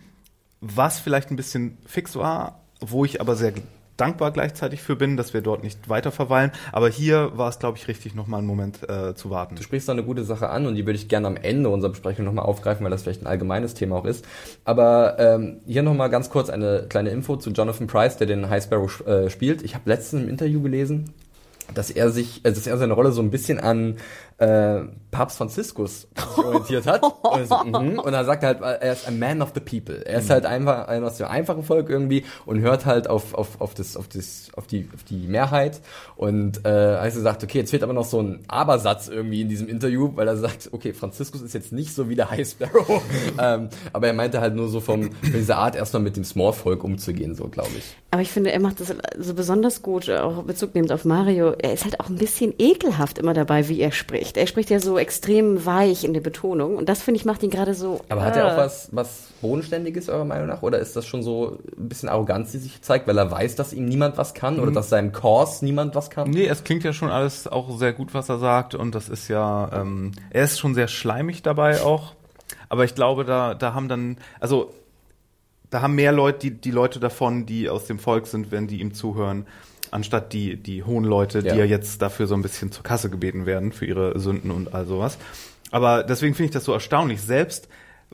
was 0.62 1.00
vielleicht 1.00 1.32
ein 1.32 1.36
bisschen 1.36 1.78
fix 1.86 2.16
war, 2.16 2.62
wo 2.82 3.06
ich 3.06 3.22
aber 3.22 3.36
sehr 3.36 3.54
dankbar 3.98 4.32
gleichzeitig 4.32 4.82
für 4.82 4.96
bin, 4.96 5.16
dass 5.16 5.34
wir 5.34 5.42
dort 5.42 5.64
nicht 5.64 5.90
weiter 5.90 6.12
verweilen. 6.12 6.52
Aber 6.72 6.90
hier 6.90 7.38
war 7.38 7.50
es, 7.50 7.60
glaube 7.60 7.78
ich, 7.78 7.88
richtig, 7.88 8.16
noch 8.16 8.28
mal 8.28 8.40
einen 8.40 8.48
Moment 8.48 8.88
äh, 8.90 9.16
zu 9.16 9.30
warten. 9.30 9.56
Du 9.56 9.64
sprichst 9.64 9.88
da 9.88 9.94
eine 9.94 10.04
gute 10.04 10.24
Sache 10.24 10.50
an 10.50 10.66
und 10.66 10.76
die 10.76 10.86
würde 10.86 10.98
ich 10.98 11.08
gerne 11.08 11.28
am 11.28 11.38
Ende 11.38 11.70
unserer 11.70 11.92
Besprechung 11.92 12.26
nochmal 12.26 12.46
aufgreifen, 12.46 12.84
weil 12.84 12.92
das 12.92 13.04
vielleicht 13.04 13.22
ein 13.22 13.28
allgemeines 13.28 13.74
Thema 13.74 13.96
auch 13.96 14.06
ist. 14.06 14.26
Aber 14.66 15.18
ähm, 15.20 15.62
hier 15.66 15.84
nochmal 15.84 16.10
ganz 16.10 16.30
kurz 16.30 16.50
eine 16.50 16.88
kleine 16.90 17.10
Info 17.10 17.38
zu 17.38 17.52
Jonathan 17.52 17.88
Price, 17.88 18.18
der 18.18 18.28
den 18.28 18.50
High 18.50 18.64
Sparrow 18.64 19.08
äh, 19.08 19.30
spielt. 19.30 19.64
Ich 19.64 19.76
habe 19.76 19.90
letztens 19.90 20.24
im 20.24 20.30
Interview 20.30 20.62
gelesen, 20.62 21.14
dass 21.74 21.90
er 21.90 22.12
sich, 22.12 22.46
äh, 22.46 22.52
dass 22.52 22.68
er 22.68 22.78
seine 22.78 22.94
Rolle 22.94 23.12
so 23.12 23.22
ein 23.22 23.32
bisschen 23.32 23.60
an 23.60 23.98
äh, 24.38 24.82
Papst 25.12 25.38
Franziskus 25.38 26.08
orientiert 26.36 26.86
hat. 26.88 27.02
Und, 27.04 27.48
so, 27.48 27.58
mhm. 27.64 28.00
und 28.00 28.14
er 28.14 28.26
sagt 28.26 28.44
halt, 28.44 28.60
er 28.62 28.92
ist 28.92 29.08
ein 29.08 29.18
Man 29.18 29.42
of 29.42 29.54
the 29.54 29.62
People. 29.62 30.06
Er 30.06 30.20
ist 30.20 30.30
halt 30.30 30.46
einfach 30.46 30.90
einer 30.90 31.08
aus 31.08 31.18
dem 31.18 31.28
einfachen 31.28 31.64
Volk 31.64 31.90
irgendwie 31.90 32.26
und 32.46 32.60
hört 32.60 32.86
halt 32.86 33.10
auf, 33.10 33.34
auf, 33.34 33.62
auf, 33.62 33.74
das, 33.74 33.96
auf, 33.96 34.10
das, 34.10 34.50
auf, 34.58 34.68
die, 34.68 34.90
auf 34.94 35.04
die 35.04 35.28
Mehrheit. 35.28 35.80
Und 36.18 36.66
äh, 36.66 36.70
als 36.70 37.16
er 37.16 37.22
sagt, 37.22 37.44
okay, 37.44 37.60
jetzt 37.60 37.72
fehlt 37.72 37.84
aber 37.84 37.94
noch 37.94 38.04
so 38.04 38.22
ein 38.22 38.44
Abersatz 38.50 39.08
irgendwie 39.08 39.42
in 39.42 39.48
diesem 39.48 39.70
Interview, 39.70 40.12
weil 40.16 40.28
er 40.28 40.36
sagt, 40.36 40.70
okay, 40.74 40.94
Franziskus 40.94 41.42
ist 41.42 41.54
jetzt 41.54 41.72
nicht 41.72 41.96
so 41.96 42.10
wie 42.10 42.16
der 42.16 42.30
High 42.30 42.48
Sparrow. 42.48 43.02
ähm, 43.40 43.70
aber 43.94 44.08
er 44.08 44.14
meinte 44.14 44.42
halt 44.42 44.54
nur 44.54 44.68
so 44.68 44.82
vom, 44.82 45.14
von 45.14 45.34
dieser 45.34 45.58
Art 45.58 45.78
erstmal 45.78 46.04
mit 46.04 46.18
dem 46.18 46.26
Small-Volk 46.26 46.84
umzugehen, 46.84 47.36
so 47.36 47.48
glaube 47.48 47.72
ich. 47.78 47.96
Aber 48.12 48.22
ich 48.22 48.32
finde, 48.32 48.52
er 48.52 48.60
macht 48.60 48.80
das 48.80 48.94
so 49.18 49.34
besonders 49.34 49.82
gut, 49.82 50.10
auch 50.10 50.44
Bezug 50.44 50.76
nehmend 50.76 50.92
auf 50.92 51.06
Mario. 51.06 51.54
Er 51.58 51.74
ist 51.74 51.84
halt 51.84 52.00
auch 52.00 52.10
ein 52.10 52.16
bisschen 52.16 52.54
ekelhaft 52.58 53.18
immer 53.18 53.34
dabei, 53.34 53.68
wie 53.68 53.80
er 53.80 53.92
spricht. 53.92 54.25
Er 54.34 54.48
spricht 54.48 54.70
ja 54.70 54.80
so 54.80 54.98
extrem 54.98 55.66
weich 55.66 56.04
in 56.04 56.14
der 56.14 56.22
Betonung 56.22 56.78
und 56.78 56.90
das 56.90 57.02
finde 57.02 57.20
ich 57.20 57.26
macht 57.26 57.44
ihn 57.44 57.50
gerade 57.50 57.74
so. 57.74 58.02
Aber 58.10 58.24
hat 58.24 58.36
er 58.36 58.48
auch 58.48 58.54
äh, 58.54 58.58
was, 58.58 58.90
was 58.92 59.28
Bodenständiges, 59.42 60.10
eurer 60.10 60.26
Meinung 60.26 60.48
nach? 60.48 60.64
Oder 60.64 60.80
ist 60.80 60.96
das 60.96 61.06
schon 61.06 61.24
so 61.24 61.58
ein 61.78 61.88
bisschen 61.88 62.10
Arroganz, 62.10 62.52
die 62.52 62.58
sich 62.58 62.82
zeigt, 62.82 63.08
weil 63.08 63.18
er 63.18 63.30
weiß, 63.30 63.56
dass 63.56 63.74
ihm 63.74 63.86
niemand 63.86 64.18
was 64.18 64.34
kann? 64.34 64.60
Oder 64.60 64.72
dass 64.72 64.90
seinem 64.90 65.12
Kurs 65.12 65.62
niemand 65.62 65.96
was 65.96 66.10
kann? 66.10 66.30
Nee, 66.30 66.48
es 66.48 66.64
klingt 66.64 66.84
ja 66.84 66.94
schon 66.94 67.10
alles 67.10 67.48
auch 67.48 67.78
sehr 67.78 67.94
gut, 67.94 68.14
was 68.14 68.30
er 68.30 68.40
sagt. 68.40 68.76
Und 68.76 68.96
das 68.96 69.10
ist 69.10 69.28
ja, 69.28 69.70
ähm, 69.74 70.12
er 70.32 70.44
ist 70.44 70.60
schon 70.60 70.74
sehr 70.74 70.88
schleimig 70.88 71.44
dabei 71.44 71.82
auch. 71.82 72.14
Aber 72.70 72.84
ich 72.84 72.96
glaube, 72.96 73.26
da, 73.26 73.54
da 73.54 73.74
haben 73.74 73.88
dann, 73.88 74.18
also 74.40 74.74
da 75.70 75.82
haben 75.82 75.96
mehr 75.96 76.12
Leute, 76.12 76.40
die, 76.40 76.52
die 76.52 76.72
Leute 76.72 77.00
davon, 77.00 77.46
die 77.46 77.70
aus 77.70 77.86
dem 77.86 78.00
Volk 78.00 78.28
sind, 78.28 78.52
wenn 78.52 78.68
die 78.68 78.80
ihm 78.82 78.94
zuhören, 78.94 79.46
anstatt 79.96 80.34
die, 80.34 80.58
die 80.62 80.84
hohen 80.84 81.04
Leute, 81.06 81.40
Ja. 81.40 81.54
die 81.54 81.60
ja 81.60 81.66
jetzt 81.66 82.02
dafür 82.02 82.28
so 82.28 82.36
ein 82.36 82.42
bisschen 82.44 82.72
zur 82.72 82.84
Kasse 82.84 83.10
gebeten 83.10 83.46
werden 83.46 83.72
für 83.72 83.86
ihre 83.86 84.20
Sünden 84.20 84.52
und 84.52 84.74
all 84.76 84.86
sowas. 84.86 85.18
Aber 85.72 86.04
deswegen 86.04 86.36
finde 86.36 86.46
ich 86.50 86.54
das 86.54 86.66
so 86.66 86.74
erstaunlich. 86.74 87.22
Selbst 87.22 87.68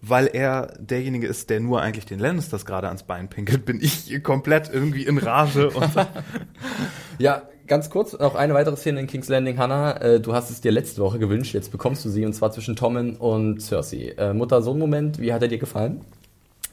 weil 0.04 0.28
er 0.32 0.74
derjenige 0.80 1.28
ist, 1.28 1.50
der 1.50 1.60
nur 1.60 1.82
eigentlich 1.82 2.06
den 2.06 2.18
Lannisters 2.18 2.66
gerade 2.66 2.88
ans 2.88 3.04
Bein 3.04 3.30
pinkelt, 3.30 3.66
bin 3.66 3.80
ich 3.82 4.24
komplett 4.24 4.70
irgendwie 4.74 5.06
in 5.06 5.18
Rage 5.18 5.70
und 5.70 5.90
Ja, 7.20 7.44
ganz 7.68 7.90
kurz, 7.90 8.18
noch 8.18 8.36
eine 8.36 8.54
weitere 8.54 8.76
Szene 8.78 9.02
in 9.02 9.08
King's 9.08 9.28
Landing, 9.30 9.58
Hannah. 9.60 10.02
Äh, 10.02 10.20
du 10.20 10.34
hast 10.34 10.50
es 10.50 10.62
dir 10.62 10.72
letzte 10.72 11.02
Woche 11.02 11.20
gewünscht, 11.20 11.54
jetzt 11.54 11.72
bekommst 11.72 12.04
du 12.06 12.10
sie, 12.10 12.26
und 12.26 12.34
zwar 12.34 12.52
zwischen 12.52 12.76
Tommen 12.76 13.16
und 13.18 13.62
Cersei. 13.62 14.16
Äh, 14.18 14.34
Mutter-Sohn-Moment, 14.34 15.20
wie 15.20 15.34
hat 15.34 15.42
er 15.44 15.50
dir 15.50 15.60
gefallen? 15.60 16.02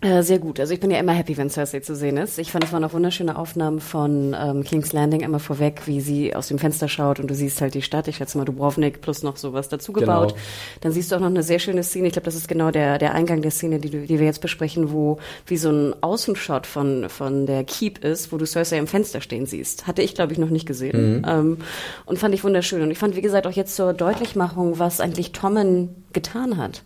Äh, 0.01 0.23
sehr 0.23 0.39
gut. 0.39 0.61
Also 0.61 0.73
ich 0.73 0.79
bin 0.79 0.93
ja 0.93 0.99
immer 0.99 1.13
happy, 1.13 1.37
wenn 1.37 1.51
Cersei 1.51 1.81
zu 1.81 1.97
sehen 1.97 2.19
ist. 2.19 2.39
Ich 2.39 2.53
fand, 2.53 2.63
es 2.63 2.73
waren 2.73 2.85
auch 2.85 2.93
wunderschöne 2.93 3.37
Aufnahmen 3.37 3.81
von 3.81 4.37
ähm, 4.39 4.63
King's 4.63 4.93
Landing 4.93 5.23
immer 5.23 5.41
vorweg, 5.41 5.83
wie 5.87 6.01
sie 6.01 6.37
aus 6.37 6.47
dem 6.47 6.61
Fenster 6.61 6.89
schaut 6.89 7.19
und 7.19 7.29
du 7.29 7.35
siehst 7.35 7.61
halt 7.61 7.75
die 7.75 7.83
Stadt. 7.83 8.07
Ich 8.07 8.17
schätze 8.17 8.39
mal 8.39 8.45
Dubrovnik 8.45 9.01
plus 9.01 9.25
noch 9.25 9.37
sowas 9.37 9.69
dazugebaut. 9.69 10.29
Genau. 10.29 10.41
Dann 10.83 10.93
siehst 10.93 11.11
du 11.11 11.17
auch 11.17 11.21
noch 11.21 11.27
eine 11.27 11.43
sehr 11.43 11.59
schöne 11.59 11.83
Szene. 11.83 12.07
Ich 12.07 12.13
glaube, 12.13 12.27
das 12.27 12.37
ist 12.37 12.47
genau 12.47 12.71
der, 12.71 12.99
der 12.99 13.13
Eingang 13.13 13.43
der 13.43 13.51
Szene, 13.51 13.81
die, 13.81 13.91
die 13.91 14.19
wir 14.21 14.27
jetzt 14.27 14.41
besprechen, 14.41 14.93
wo 14.93 15.19
wie 15.47 15.57
so 15.57 15.71
ein 15.71 16.01
Außenshot 16.01 16.69
von, 16.69 17.09
von 17.09 17.47
der 17.47 17.65
Keep 17.65 18.05
ist, 18.05 18.31
wo 18.31 18.37
du 18.37 18.47
Cersei 18.47 18.79
im 18.79 18.87
Fenster 18.87 19.21
stehen 19.21 19.47
siehst. 19.47 19.89
Hatte 19.89 20.03
ich, 20.03 20.15
glaube 20.15 20.33
ich, 20.33 20.39
noch 20.39 20.51
nicht 20.51 20.67
gesehen. 20.67 21.27
Ähm, 21.29 21.59
und 22.07 22.21
fand 22.21 22.35
ich 22.37 22.45
wunderschön. 22.45 22.83
Und 22.83 22.93
ich 22.93 22.99
fand, 22.99 23.17
wie 23.17 23.21
gesagt, 23.21 23.49
auch 23.49 23.53
jetzt 23.53 23.75
zur 23.75 23.95
Deutlichmachung, 23.95 24.79
was 24.79 25.01
eigentlich 25.01 25.33
Tommen 25.33 26.05
getan 26.13 26.57
hat 26.57 26.83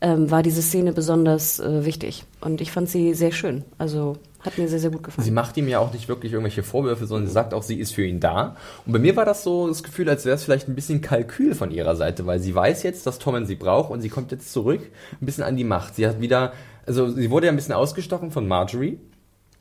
ähm, 0.00 0.30
war 0.30 0.42
diese 0.42 0.62
Szene 0.62 0.92
besonders 0.92 1.58
äh, 1.60 1.84
wichtig. 1.84 2.24
Und 2.40 2.60
ich 2.60 2.70
fand 2.70 2.88
sie 2.88 3.14
sehr 3.14 3.32
schön. 3.32 3.64
Also 3.78 4.16
hat 4.40 4.58
mir 4.58 4.68
sehr, 4.68 4.78
sehr 4.78 4.90
gut 4.90 5.02
gefallen. 5.02 5.24
Sie 5.24 5.32
macht 5.32 5.56
ihm 5.56 5.68
ja 5.68 5.80
auch 5.80 5.92
nicht 5.92 6.08
wirklich 6.08 6.32
irgendwelche 6.32 6.62
Vorwürfe, 6.62 7.06
sondern 7.06 7.26
sie 7.26 7.32
sagt 7.32 7.52
auch, 7.52 7.62
sie 7.62 7.80
ist 7.80 7.94
für 7.94 8.04
ihn 8.04 8.20
da. 8.20 8.56
Und 8.86 8.92
bei 8.92 8.98
mir 8.98 9.16
war 9.16 9.24
das 9.24 9.42
so 9.42 9.66
das 9.66 9.82
Gefühl, 9.82 10.08
als 10.08 10.24
wäre 10.24 10.36
es 10.36 10.44
vielleicht 10.44 10.68
ein 10.68 10.74
bisschen 10.74 11.00
Kalkül 11.00 11.54
von 11.54 11.70
ihrer 11.70 11.96
Seite, 11.96 12.26
weil 12.26 12.38
sie 12.38 12.54
weiß 12.54 12.82
jetzt, 12.84 13.06
dass 13.06 13.18
Tommen 13.18 13.46
sie 13.46 13.56
braucht 13.56 13.90
und 13.90 14.00
sie 14.00 14.08
kommt 14.08 14.30
jetzt 14.30 14.52
zurück 14.52 14.82
ein 15.20 15.26
bisschen 15.26 15.44
an 15.44 15.56
die 15.56 15.64
Macht. 15.64 15.96
Sie 15.96 16.06
hat 16.06 16.20
wieder, 16.20 16.52
also 16.86 17.10
sie 17.10 17.30
wurde 17.30 17.46
ja 17.46 17.52
ein 17.52 17.56
bisschen 17.56 17.74
ausgestochen 17.74 18.30
von 18.30 18.46
Marjorie. 18.46 18.98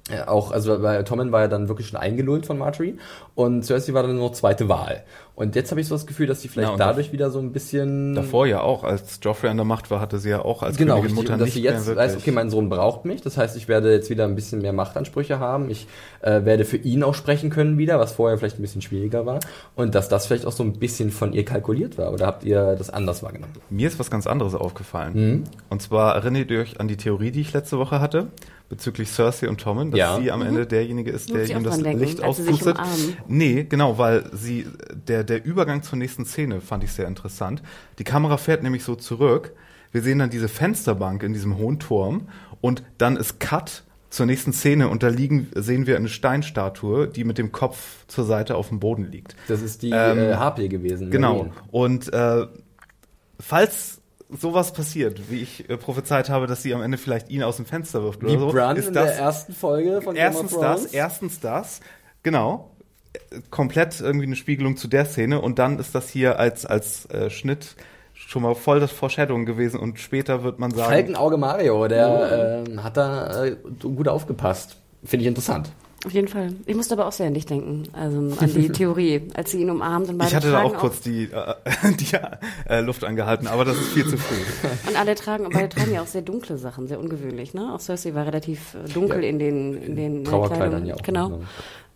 Ja, 0.10 0.28
auch, 0.28 0.52
also 0.52 0.78
bei 0.80 1.02
Tommen 1.02 1.32
war 1.32 1.42
ja 1.42 1.48
dann 1.48 1.68
wirklich 1.68 1.88
schon 1.88 2.00
eingelullt 2.00 2.46
von 2.46 2.60
Marjorie 2.60 2.98
und 3.34 3.66
Cersei 3.66 3.94
war 3.94 4.04
dann 4.04 4.16
nur 4.16 4.34
zweite 4.34 4.70
Wahl. 4.70 5.04
Und 5.34 5.56
jetzt 5.56 5.72
habe 5.72 5.82
ich 5.82 5.88
so 5.88 5.96
das 5.96 6.06
Gefühl, 6.06 6.28
dass 6.28 6.42
sie 6.42 6.48
vielleicht 6.48 6.70
Ja, 6.70 6.78
dadurch 6.78 7.12
wieder 7.12 7.30
so 7.30 7.40
ein 7.40 7.52
bisschen 7.52 8.14
Davor 8.14 8.46
ja 8.46 8.62
auch, 8.62 8.84
als 8.84 9.20
Joffrey 9.22 9.50
an 9.50 9.58
der 9.58 9.66
Macht 9.66 9.92
war, 9.92 10.00
hatte 10.00 10.18
sie 10.20 10.30
ja 10.30 10.46
auch 10.46 10.64
als 10.64 10.78
genau, 10.78 10.98
Königin. 10.98 11.16
Mutter 11.16 11.34
Und 11.34 11.40
dass 11.40 11.48
nicht 11.48 11.56
sie 11.56 11.62
mehr 11.64 11.74
jetzt 11.74 11.88
wirklich. 11.88 12.06
weiß, 12.06 12.18
okay, 12.18 12.32
mein 12.32 12.50
Sohn 12.50 12.70
braucht 12.70 13.04
mich. 13.06 13.22
Das 13.22 13.38
heißt, 13.38 13.58
ich 13.58 13.68
werde 13.68 13.92
jetzt 13.92 14.10
wieder 14.10 14.26
ein 14.26 14.36
bisschen 14.36 14.62
mehr 14.62 14.72
Machtansprüche 14.74 15.40
haben. 15.40 15.70
Ich 15.70 15.88
äh, 16.22 16.46
werde 16.46 16.64
für 16.64 16.78
ihn 16.78 17.04
auch 17.04 17.16
sprechen 17.16 17.50
können 17.50 17.78
wieder, 17.78 18.00
was 18.00 18.14
vorher 18.14 18.38
vielleicht 18.38 18.60
ein 18.60 18.62
bisschen 18.62 18.82
schwieriger 18.82 19.26
war. 19.26 19.40
Und 19.76 19.94
dass 19.96 20.08
das 20.08 20.28
vielleicht 20.28 20.46
auch 20.46 20.54
so 20.54 20.64
ein 20.64 20.74
bisschen 20.74 21.12
von 21.12 21.34
ihr 21.34 21.44
kalkuliert 21.44 21.98
war. 21.98 22.14
Oder 22.14 22.28
habt 22.28 22.46
ihr 22.46 22.76
das 22.78 22.90
anders 22.90 23.22
wahrgenommen? 23.22 23.54
Mir 23.70 23.88
ist 23.88 24.00
was 24.00 24.10
ganz 24.10 24.28
anderes 24.28 24.56
aufgefallen. 24.56 25.14
Mhm. 25.16 25.44
Und 25.70 25.82
zwar 25.82 26.16
erinnert 26.16 26.50
ihr 26.50 26.62
euch 26.62 26.80
an 26.80 26.88
die 26.88 26.98
Theorie, 26.98 27.32
die 27.32 27.42
ich 27.42 27.52
letzte 27.52 27.78
Woche 27.78 28.00
hatte, 28.00 28.28
bezüglich 28.70 29.10
Cersei 29.10 29.48
und 29.48 29.62
Tommen, 29.62 29.92
dass 29.92 30.00
Ja. 30.00 30.20
sie 30.20 30.32
am 30.32 30.42
Ende 30.42 30.66
derjenige 30.66 31.12
ist, 31.12 31.34
der 31.34 31.48
ihm 31.50 31.64
das 31.64 31.80
denken, 31.82 32.00
Licht 32.04 32.24
auspustet. 32.24 32.78
Nee, 33.28 33.64
genau, 33.64 33.98
weil 33.98 34.30
sie, 34.34 34.66
der, 35.08 35.24
der 35.24 35.46
Übergang 35.46 35.84
zur 35.84 35.98
nächsten 35.98 36.26
Szene 36.26 36.62
fand 36.62 36.84
ich 36.84 36.92
sehr 36.92 37.08
interessant. 37.08 37.62
Die 38.00 38.04
Kamera 38.04 38.38
fährt 38.38 38.64
nämlich 38.64 38.84
so 38.84 38.96
zurück. 38.96 39.54
Wir 39.92 40.02
sehen 40.02 40.20
dann 40.20 40.30
diese 40.30 40.48
Fensterbank 40.48 41.24
in 41.24 41.34
diesem 41.34 41.58
hohen 41.58 41.80
Turm 41.80 42.28
und 42.60 42.84
dann 42.98 43.16
ist 43.18 43.40
Cut 43.40 43.84
zur 44.10 44.26
nächsten 44.26 44.52
Szene 44.54 44.88
und 44.90 45.04
da 45.04 45.10
liegen, 45.10 45.50
sehen 45.56 45.88
wir 45.88 45.98
eine 45.98 46.08
Steinstatue, 46.10 47.08
die 47.08 47.24
mit 47.24 47.38
dem 47.38 47.52
Kopf 47.52 48.06
zur 48.08 48.24
Seite 48.26 48.56
auf 48.56 48.70
dem 48.70 48.80
Boden 48.80 49.12
liegt. 49.12 49.36
Das 49.48 49.62
ist 49.62 49.82
die 49.84 49.92
Ähm, 49.92 50.18
äh, 50.18 50.36
Harpie 50.36 50.70
gewesen. 50.70 51.12
Genau. 51.12 51.48
Und 51.72 52.12
äh, 52.14 52.48
falls 53.40 54.02
sowas 54.30 54.74
passiert, 54.74 55.30
wie 55.30 55.42
ich 55.42 55.70
äh, 55.70 55.78
prophezeit 55.78 56.30
habe, 56.30 56.48
dass 56.48 56.64
sie 56.64 56.74
am 56.74 56.82
Ende 56.82 56.98
vielleicht 56.98 57.30
ihn 57.30 57.44
aus 57.44 57.58
dem 57.58 57.66
Fenster 57.66 58.04
wirft 58.04 58.24
oder 58.24 58.34
Wie 58.34 58.38
so, 58.38 58.48
Bran 58.50 58.78
ist 58.78 58.88
in 58.88 58.94
das 58.94 59.16
der 59.16 59.20
ersten 59.20 59.54
Folge 59.54 60.02
von 60.02 60.16
erstens 60.16 60.52
Game 60.52 60.60
of 60.60 60.66
Thrones. 60.66 60.84
das, 60.84 60.94
erstens 60.94 61.40
das, 61.40 61.80
genau, 62.24 62.72
äh, 63.14 63.42
komplett 63.50 64.02
irgendwie 64.02 64.26
eine 64.26 64.36
Spiegelung 64.36 64.78
zu 64.78 64.88
der 64.88 65.06
Szene 65.06 65.42
und 65.42 65.60
dann 65.60 65.80
ist 65.80 65.94
das 65.96 66.10
hier 66.10 66.40
als 66.40 66.66
als 66.66 67.06
äh, 67.08 67.30
Schnitt 67.30 67.76
schon 68.14 68.42
mal 68.42 68.56
voll 68.56 68.80
das 68.80 68.92
Foreshadowing 68.92 69.46
gewesen 69.46 69.80
und 69.80 70.00
später 70.00 70.44
wird 70.44 70.58
man 70.58 70.72
sagen, 70.72 70.92
Falkenauge 70.92 71.38
Mario, 71.38 71.88
der 71.88 72.64
ähm, 72.68 72.84
hat 72.84 72.98
da 72.98 73.46
äh, 73.46 73.58
gut 73.82 74.08
aufgepasst. 74.08 74.78
Finde 75.04 75.24
ich 75.24 75.28
interessant. 75.28 75.72
Auf 76.06 76.12
jeden 76.12 76.28
Fall. 76.28 76.54
Ich 76.68 76.76
musste 76.76 76.94
aber 76.94 77.08
auch 77.08 77.12
sehr 77.12 77.28
an 77.28 77.34
dich 77.34 77.46
denken, 77.48 77.84
also 77.94 78.18
an 78.18 78.54
die 78.56 78.70
Theorie, 78.70 79.24
als 79.34 79.52
sie 79.52 79.62
ihn 79.62 79.70
umarmt 79.72 80.08
und 80.10 80.18
beide 80.20 80.30
ich 80.30 80.36
hatte 80.36 80.52
da 80.52 80.62
auch 80.62 80.76
kurz 80.76 81.02
die, 81.02 81.24
äh, 81.24 81.54
die 82.00 82.16
äh, 82.70 82.82
Luft 82.82 83.04
angehalten, 83.04 83.48
aber 83.48 83.66
das 83.66 83.78
ist 83.78 83.88
viel 83.90 84.08
zu 84.08 84.18
früh. 84.18 84.36
Und 84.88 85.00
alle 85.00 85.16
tragen, 85.16 85.48
beide 85.52 85.70
tragen 85.70 85.94
ja 85.94 86.02
auch 86.02 86.08
sehr 86.08 86.22
dunkle 86.22 86.58
Sachen, 86.58 86.88
sehr 86.88 87.00
ungewöhnlich, 87.00 87.54
ne? 87.54 87.74
Auch 87.74 87.80
Cersei 87.80 88.14
war 88.14 88.26
relativ 88.28 88.76
äh, 88.76 88.88
dunkel 88.94 89.24
Ja. 89.24 89.30
in 89.30 89.40
den, 89.40 89.82
in 89.82 89.96
den 89.96 90.24
Trauerkleidern 90.26 90.84
Kleidung. 90.84 90.88
ja 90.88 90.96
auch, 90.96 91.02
Genau. 91.02 91.42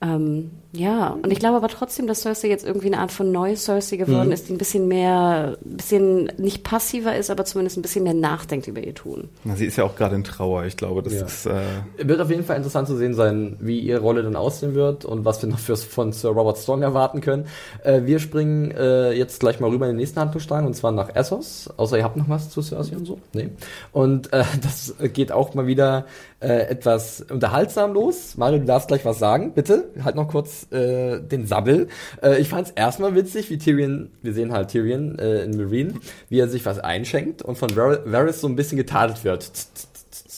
Ähm, 0.01 0.51
ja, 0.71 1.17
und 1.23 1.29
ich 1.31 1.39
glaube 1.39 1.57
aber 1.57 1.67
trotzdem, 1.67 2.07
dass 2.07 2.21
Cersei 2.21 2.47
jetzt 2.47 2.63
irgendwie 2.65 2.87
eine 2.87 2.99
Art 2.99 3.11
von 3.11 3.31
neue 3.33 3.57
Cersei 3.57 3.97
geworden 3.97 4.27
Mhm. 4.27 4.31
ist, 4.31 4.47
die 4.47 4.53
ein 4.53 4.57
bisschen 4.57 4.87
mehr, 4.87 5.57
ein 5.65 5.77
bisschen 5.77 6.31
nicht 6.37 6.63
passiver 6.63 7.17
ist, 7.17 7.29
aber 7.29 7.43
zumindest 7.43 7.77
ein 7.77 7.81
bisschen 7.81 8.03
mehr 8.03 8.13
nachdenkt 8.13 8.67
über 8.67 8.79
ihr 8.79 8.93
Tun. 8.93 9.27
Na, 9.43 9.55
sie 9.57 9.65
ist 9.65 9.75
ja 9.77 9.83
auch 9.83 9.95
gerade 9.97 10.15
in 10.15 10.23
Trauer, 10.23 10.63
ich 10.65 10.77
glaube, 10.77 11.03
das 11.03 11.13
Ja. 11.13 11.25
ist 11.25 11.45
äh, 11.47 11.61
Wird 12.07 12.21
auf 12.21 12.29
jeden 12.29 12.43
Fall 12.45 12.55
interessant 12.55 12.87
zu 12.87 12.95
sehen 12.95 13.13
sein, 13.13 13.57
wie 13.59 13.79
ihre 13.79 13.99
Rolle 13.99 14.23
dann 14.23 14.35
aussehen 14.37 14.73
wird 14.73 15.03
und 15.05 15.25
was 15.25 15.41
wir 15.41 15.49
noch 15.49 15.59
fürs, 15.59 15.83
von 15.83 16.13
Sir 16.13 16.29
Robert 16.29 16.57
Strong 16.59 16.81
erwarten 16.83 17.19
können. 17.19 17.47
Äh, 17.83 18.03
wir 18.05 18.19
springen 18.19 18.71
äh, 18.71 19.11
jetzt 19.11 19.39
gleich 19.41 19.59
mal 19.59 19.69
rüber 19.69 19.85
in 19.87 19.93
den 19.93 19.97
nächsten 19.97 20.19
Handlungsstrang 20.21 20.65
und 20.65 20.75
zwar 20.75 20.91
nach 20.93 21.13
Essos. 21.13 21.69
Außer 21.75 21.97
ihr 21.97 22.03
habt 22.05 22.15
noch 22.15 22.29
was 22.29 22.49
zu 22.51 22.61
Cersei 22.61 22.95
und 22.95 23.05
so? 23.05 23.19
Nee. 23.33 23.49
Und 23.91 24.31
äh, 24.31 24.43
das 24.61 24.93
geht 25.13 25.31
auch 25.33 25.55
mal 25.55 25.67
wieder 25.67 26.05
äh, 26.41 26.67
etwas 26.69 27.21
unterhaltsam 27.29 27.93
los. 27.93 28.37
Mario, 28.37 28.59
du 28.59 28.65
darfst 28.65 28.87
gleich 28.87 29.03
was 29.05 29.19
sagen, 29.19 29.53
bitte. 29.53 29.89
Halt 30.03 30.15
noch 30.15 30.27
kurz 30.29 30.71
äh, 30.71 31.19
den 31.19 31.45
Sabbel. 31.47 31.87
Äh, 32.23 32.39
ich 32.39 32.47
fand 32.49 32.67
es 32.67 32.73
erstmal 32.73 33.13
witzig, 33.15 33.49
wie 33.49 33.57
Tyrion, 33.57 34.11
wir 34.21 34.33
sehen 34.33 34.51
halt 34.53 34.69
Tyrion 34.69 35.19
äh, 35.19 35.43
in 35.43 35.57
Marine, 35.57 35.95
wie 36.29 36.39
er 36.39 36.47
sich 36.47 36.65
was 36.65 36.79
einschenkt 36.79 37.41
und 37.41 37.57
von 37.57 37.75
Var- 37.75 38.09
Varys 38.11 38.39
so 38.41 38.47
ein 38.47 38.55
bisschen 38.55 38.77
getadelt 38.77 39.23
wird. 39.23 39.49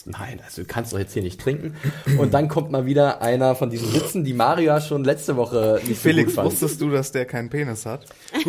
Nein, 0.04 0.40
also 0.44 0.62
du 0.62 0.66
kannst 0.66 0.92
doch 0.92 0.98
jetzt 0.98 1.12
hier 1.12 1.22
nicht 1.22 1.40
trinken. 1.40 1.76
Und 2.18 2.34
dann 2.34 2.48
kommt 2.48 2.72
mal 2.72 2.86
wieder 2.86 3.22
einer 3.22 3.54
von 3.54 3.70
diesen 3.70 3.94
Witzen, 3.94 4.24
die 4.24 4.32
Mario 4.34 4.66
ja 4.66 4.80
schon 4.80 5.04
letzte 5.04 5.36
Woche 5.36 5.78
nicht 5.86 6.02
so 6.02 6.08
Felix, 6.08 6.26
gut 6.30 6.34
fand. 6.34 6.50
wusstest 6.50 6.80
du, 6.80 6.90
dass 6.90 7.12
der 7.12 7.24
keinen 7.24 7.48
Penis 7.50 7.86
hat? 7.86 8.06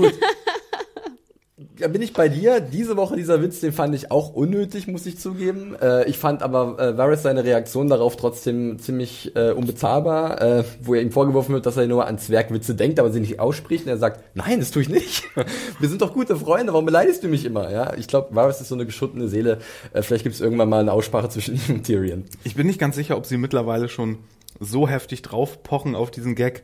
Da 1.79 1.87
bin 1.87 2.01
ich 2.03 2.13
bei 2.13 2.29
dir. 2.29 2.59
Diese 2.59 2.97
Woche 2.97 3.15
dieser 3.15 3.41
Witz, 3.41 3.59
den 3.59 3.73
fand 3.73 3.95
ich 3.95 4.11
auch 4.11 4.33
unnötig, 4.33 4.87
muss 4.87 5.05
ich 5.07 5.17
zugeben. 5.17 5.75
Äh, 5.81 6.07
ich 6.07 6.19
fand 6.19 6.43
aber 6.43 6.79
äh, 6.79 6.97
Varys 6.97 7.23
seine 7.23 7.43
Reaktion 7.43 7.87
darauf 7.87 8.15
trotzdem 8.15 8.77
ziemlich 8.77 9.35
äh, 9.35 9.51
unbezahlbar, 9.51 10.41
äh, 10.41 10.63
wo 10.81 10.93
er 10.93 11.01
ihm 11.01 11.11
vorgeworfen 11.11 11.53
wird, 11.53 11.65
dass 11.65 11.75
er 11.77 11.87
nur 11.87 12.05
an 12.05 12.19
Zwergwitze 12.19 12.75
denkt, 12.75 12.99
aber 12.99 13.11
sie 13.11 13.19
nicht 13.19 13.39
ausspricht. 13.39 13.85
Und 13.85 13.89
er 13.89 13.97
sagt, 13.97 14.23
nein, 14.35 14.59
das 14.59 14.69
tue 14.69 14.83
ich 14.83 14.89
nicht. 14.89 15.23
Wir 15.79 15.89
sind 15.89 16.01
doch 16.01 16.13
gute 16.13 16.35
Freunde, 16.35 16.73
warum 16.73 16.85
beleidigst 16.85 17.23
du 17.23 17.27
mich 17.27 17.43
immer? 17.43 17.71
Ja, 17.71 17.95
Ich 17.97 18.07
glaube, 18.07 18.35
Varys 18.35 18.61
ist 18.61 18.69
so 18.69 18.75
eine 18.75 18.85
geschuttene 18.85 19.27
Seele. 19.27 19.57
Äh, 19.93 20.03
vielleicht 20.03 20.23
gibt 20.23 20.35
es 20.35 20.41
irgendwann 20.41 20.69
mal 20.69 20.81
eine 20.81 20.93
Aussprache 20.93 21.29
zwischen 21.29 21.55
ihm 21.55 21.75
und 21.75 21.83
Tyrion. 21.85 22.25
Ich 22.43 22.53
bin 22.55 22.67
nicht 22.67 22.79
ganz 22.79 22.95
sicher, 22.95 23.17
ob 23.17 23.25
sie 23.25 23.37
mittlerweile 23.37 23.89
schon 23.89 24.19
so 24.59 24.87
heftig 24.87 25.23
drauf 25.23 25.63
pochen 25.63 25.95
auf 25.95 26.11
diesen 26.11 26.35
Gag, 26.35 26.61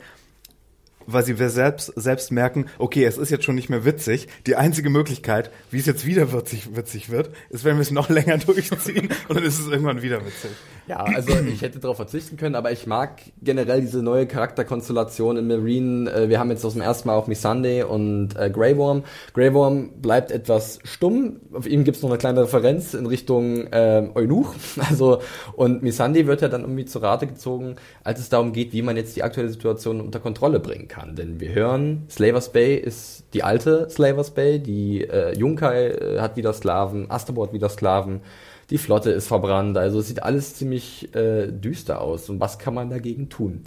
weil 1.14 1.26
sie 1.26 1.36
selbst, 1.50 1.94
selbst 1.96 2.32
merken, 2.32 2.66
okay, 2.78 3.06
es 3.06 3.18
ist 3.18 3.30
jetzt 3.30 3.44
schon 3.44 3.56
nicht 3.56 3.70
mehr 3.70 3.86
witzig. 3.86 4.28
Die 4.46 4.56
einzige 4.56 4.90
Möglichkeit, 4.90 5.52
wie 5.72 5.80
es 5.80 5.86
jetzt 5.86 6.06
wieder 6.06 6.34
witzig, 6.34 6.76
witzig 6.76 7.10
wird, 7.10 7.32
ist, 7.50 7.64
wenn 7.66 7.76
wir 7.78 7.82
es 7.82 7.92
noch 7.92 8.10
länger 8.10 8.38
durchziehen 8.38 9.10
und 9.28 9.38
dann 9.38 9.44
ist 9.44 9.60
es 9.60 9.68
irgendwann 9.68 10.02
wieder 10.02 10.26
witzig. 10.26 10.52
Ja, 10.88 11.04
also 11.04 11.34
ich 11.48 11.62
hätte 11.62 11.78
darauf 11.80 11.98
verzichten 11.98 12.36
können, 12.36 12.56
aber 12.56 12.72
ich 12.72 12.88
mag 12.88 13.22
generell 13.44 13.82
diese 13.82 14.02
neue 14.02 14.26
Charakterkonstellation 14.26 15.38
in 15.38 15.48
Marine. 15.48 16.12
Äh, 16.12 16.30
Wir 16.30 16.40
haben 16.40 16.50
jetzt 16.50 16.66
aus 16.66 16.74
dem 16.74 16.82
ersten 16.82 17.08
Mal 17.08 17.16
auch 17.16 17.28
Missandei 17.28 17.86
und 17.86 18.36
äh, 18.36 18.50
Grey 18.50 18.76
Worm. 18.76 19.04
Grey 19.34 19.54
Worm 19.54 20.02
bleibt 20.02 20.32
etwas 20.32 20.80
stumm. 20.84 21.42
Auf 21.54 21.68
ihm 21.68 21.84
gibt's 21.84 22.02
noch 22.02 22.10
eine 22.10 22.18
kleine 22.18 22.42
Referenz 22.42 22.96
in 22.96 23.06
Richtung 23.06 23.68
äh, 23.68 24.10
Eunuch. 24.16 24.54
Also 24.90 25.22
und 25.56 25.84
Missandei 25.84 26.26
wird 26.26 26.42
ja 26.42 26.48
dann 26.48 26.62
irgendwie 26.62 26.86
zu 26.86 27.00
Rate 27.00 27.28
gezogen, 27.28 27.76
als 28.04 28.20
es 28.20 28.30
darum 28.30 28.54
geht, 28.54 28.74
wie 28.74 28.82
man 28.82 28.98
jetzt 28.98 29.16
die 29.16 29.22
aktuelle 29.22 29.50
Situation 29.50 30.02
unter 30.02 30.20
Kontrolle 30.20 30.60
bringen 30.60 30.88
kann. 30.88 30.99
Denn 31.06 31.40
wir 31.40 31.54
hören, 31.54 32.06
Slavers 32.10 32.52
Bay 32.52 32.76
ist 32.76 33.24
die 33.34 33.44
alte 33.44 33.90
Slavers 33.90 34.32
Bay, 34.32 34.60
die 34.60 35.04
äh, 35.04 35.38
Junkai 35.38 35.88
äh, 35.88 36.20
hat 36.20 36.36
wieder 36.38 36.54
Sklaven, 36.54 37.10
Astabo 37.10 37.44
hat 37.44 37.54
wieder 37.54 37.70
Sklaven. 37.70 38.22
Die 38.70 38.78
Flotte 38.78 39.12
ist 39.12 39.28
verbrannt, 39.28 39.78
also 39.78 40.00
es 40.00 40.08
sieht 40.08 40.22
alles 40.24 40.56
ziemlich 40.56 41.14
äh, 41.16 41.48
düster 41.48 42.02
aus. 42.02 42.30
Und 42.30 42.40
was 42.40 42.60
kann 42.60 42.74
man 42.74 42.90
dagegen 42.90 43.30
tun? 43.30 43.64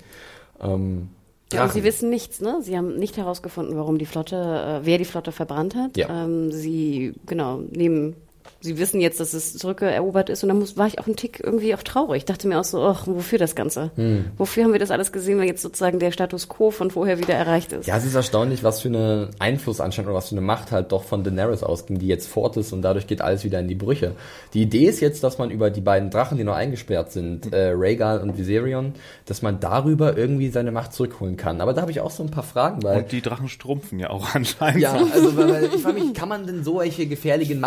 Ähm, 0.60 1.08
Ja, 1.52 1.64
und 1.64 1.72
sie 1.72 1.84
wissen 1.84 2.08
nichts, 2.08 2.40
ne? 2.40 2.58
Sie 2.62 2.76
haben 2.78 2.96
nicht 2.96 3.16
herausgefunden, 3.16 3.76
warum 3.76 3.98
die 3.98 4.06
Flotte, 4.06 4.36
äh, 4.36 4.86
wer 4.86 4.98
die 4.98 5.04
Flotte 5.04 5.32
verbrannt 5.32 5.74
hat. 5.74 5.96
Ja. 5.96 6.24
Ähm, 6.24 6.50
sie, 6.52 7.14
genau, 7.26 7.58
nehmen, 7.58 8.14
sie 8.60 8.78
wissen 8.78 9.00
jetzt, 9.00 9.20
dass 9.20 9.34
es 9.34 9.56
zurückerobert 9.58 10.30
ist 10.30 10.42
und 10.42 10.48
dann 10.48 10.58
muss, 10.58 10.76
war 10.76 10.86
ich 10.86 10.98
auch 10.98 11.06
ein 11.06 11.16
Tick 11.16 11.40
irgendwie 11.42 11.74
auch 11.74 11.82
traurig. 11.82 12.18
Ich 12.18 12.24
dachte 12.24 12.48
mir 12.48 12.58
auch 12.60 12.64
so, 12.64 12.82
ach, 12.82 13.06
wofür 13.06 13.38
das 13.38 13.54
Ganze? 13.54 13.90
Hm. 13.96 14.26
Wofür 14.36 14.64
haben 14.64 14.72
wir 14.72 14.78
das 14.78 14.90
alles 14.90 15.12
gesehen, 15.12 15.38
wenn 15.38 15.48
jetzt 15.48 15.62
sozusagen 15.62 15.98
der 15.98 16.12
Status 16.12 16.48
quo 16.48 16.70
von 16.70 16.90
vorher 16.90 17.18
wieder 17.18 17.34
erreicht 17.34 17.72
ist? 17.72 17.86
Ja, 17.86 17.96
es 17.96 18.04
ist 18.04 18.14
erstaunlich, 18.14 18.62
was 18.62 18.80
für 18.80 18.88
eine 18.88 19.30
Einfluss 19.38 19.80
anscheinend 19.80 20.08
oder 20.08 20.16
was 20.16 20.28
für 20.28 20.36
eine 20.36 20.40
Macht 20.40 20.72
halt 20.72 20.92
doch 20.92 21.04
von 21.04 21.24
Daenerys 21.24 21.62
ausging, 21.62 21.98
die 21.98 22.06
jetzt 22.06 22.28
fort 22.28 22.56
ist 22.56 22.72
und 22.72 22.82
dadurch 22.82 23.06
geht 23.06 23.20
alles 23.20 23.44
wieder 23.44 23.58
in 23.60 23.68
die 23.68 23.74
Brüche. 23.74 24.12
Die 24.54 24.62
Idee 24.62 24.86
ist 24.86 25.00
jetzt, 25.00 25.24
dass 25.24 25.38
man 25.38 25.50
über 25.50 25.70
die 25.70 25.80
beiden 25.80 26.10
Drachen, 26.10 26.38
die 26.38 26.44
noch 26.44 26.54
eingesperrt 26.54 27.12
sind, 27.12 27.52
äh, 27.52 27.72
Rhaegal 27.74 28.20
und 28.20 28.38
Viserion, 28.38 28.94
dass 29.26 29.42
man 29.42 29.60
darüber 29.60 30.16
irgendwie 30.16 30.50
seine 30.50 30.72
Macht 30.72 30.92
zurückholen 30.92 31.36
kann. 31.36 31.60
Aber 31.60 31.72
da 31.72 31.82
habe 31.82 31.90
ich 31.90 32.00
auch 32.00 32.10
so 32.10 32.22
ein 32.22 32.30
paar 32.30 32.42
Fragen, 32.42 32.82
weil 32.82 33.02
Und 33.02 33.12
die 33.12 33.22
Drachen 33.22 33.48
strumpfen 33.48 33.98
ja 33.98 34.10
auch 34.10 34.34
anscheinend. 34.34 34.80
Ja, 34.80 34.92
also 34.92 35.36
weil, 35.36 35.50
weil 35.50 35.64
ich 35.64 35.82
frage 35.82 36.00
mich, 36.00 36.14
kann 36.14 36.28
man 36.28 36.46
denn 36.46 36.64
solche 36.64 37.06
gefährlichen 37.06 37.60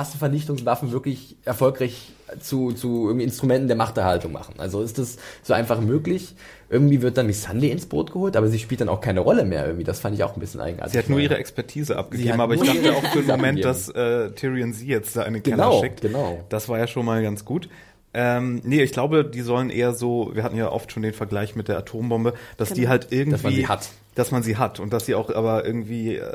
Massenvernichtungswaffen 0.65 0.91
wirklich 0.91 1.35
erfolgreich 1.45 2.11
zu, 2.39 2.71
zu 2.73 3.07
irgendwie 3.07 3.23
Instrumenten 3.25 3.67
der 3.67 3.77
Machterhaltung 3.77 4.31
machen? 4.31 4.55
Also 4.57 4.81
ist 4.81 4.97
das 4.97 5.17
so 5.43 5.53
einfach 5.53 5.79
möglich? 5.79 6.35
Irgendwie 6.69 7.01
wird 7.01 7.17
dann 7.17 7.27
Missandei 7.27 7.67
ins 7.67 7.85
Boot 7.85 8.11
geholt, 8.11 8.35
aber 8.35 8.47
sie 8.47 8.59
spielt 8.59 8.81
dann 8.81 8.89
auch 8.89 8.99
keine 9.01 9.19
Rolle 9.19 9.45
mehr 9.45 9.65
irgendwie. 9.65 9.83
Das 9.83 9.99
fand 9.99 10.15
ich 10.15 10.23
auch 10.23 10.33
ein 10.35 10.39
bisschen 10.39 10.59
eigenartig. 10.61 10.93
Sie 10.93 10.99
hat 10.99 11.09
nur 11.09 11.19
ihre 11.19 11.37
Expertise 11.37 11.95
abgegeben, 11.97 12.41
aber 12.41 12.55
ich 12.55 12.61
dachte 12.61 12.73
auch 12.93 13.01
für 13.01 13.19
einen 13.19 13.29
Expertise 13.29 13.31
Moment, 13.37 13.63
dass 13.65 13.89
äh, 13.89 14.31
Tyrion 14.31 14.73
sie 14.73 14.87
jetzt 14.87 15.15
da 15.15 15.23
in 15.23 15.35
den 15.35 15.43
Keller 15.43 15.57
Genau, 15.57 15.81
schickt. 15.81 16.01
genau. 16.01 16.43
Das 16.49 16.67
war 16.67 16.79
ja 16.79 16.87
schon 16.87 17.05
mal 17.05 17.21
ganz 17.21 17.45
gut. 17.45 17.69
Ähm, 18.17 18.61
nee, 18.63 18.81
ich 18.81 18.93
glaube, 18.93 19.25
die 19.25 19.41
sollen 19.41 19.69
eher 19.69 19.93
so, 19.93 20.31
wir 20.33 20.43
hatten 20.43 20.55
ja 20.55 20.71
oft 20.71 20.91
schon 20.91 21.03
den 21.03 21.13
Vergleich 21.13 21.55
mit 21.55 21.67
der 21.67 21.77
Atombombe, 21.77 22.33
dass 22.57 22.69
die 22.69 22.81
Genau. 22.81 22.89
halt 22.91 23.07
irgendwie, 23.11 23.31
Dass 23.31 23.43
man 23.43 23.53
sie 23.53 23.67
hat. 23.67 23.89
dass 24.15 24.31
man 24.31 24.41
sie 24.41 24.55
hat 24.57 24.79
und 24.79 24.93
dass 24.93 25.05
sie 25.05 25.15
auch 25.15 25.29
aber 25.35 25.65
irgendwie 25.65 26.15
äh, 26.15 26.31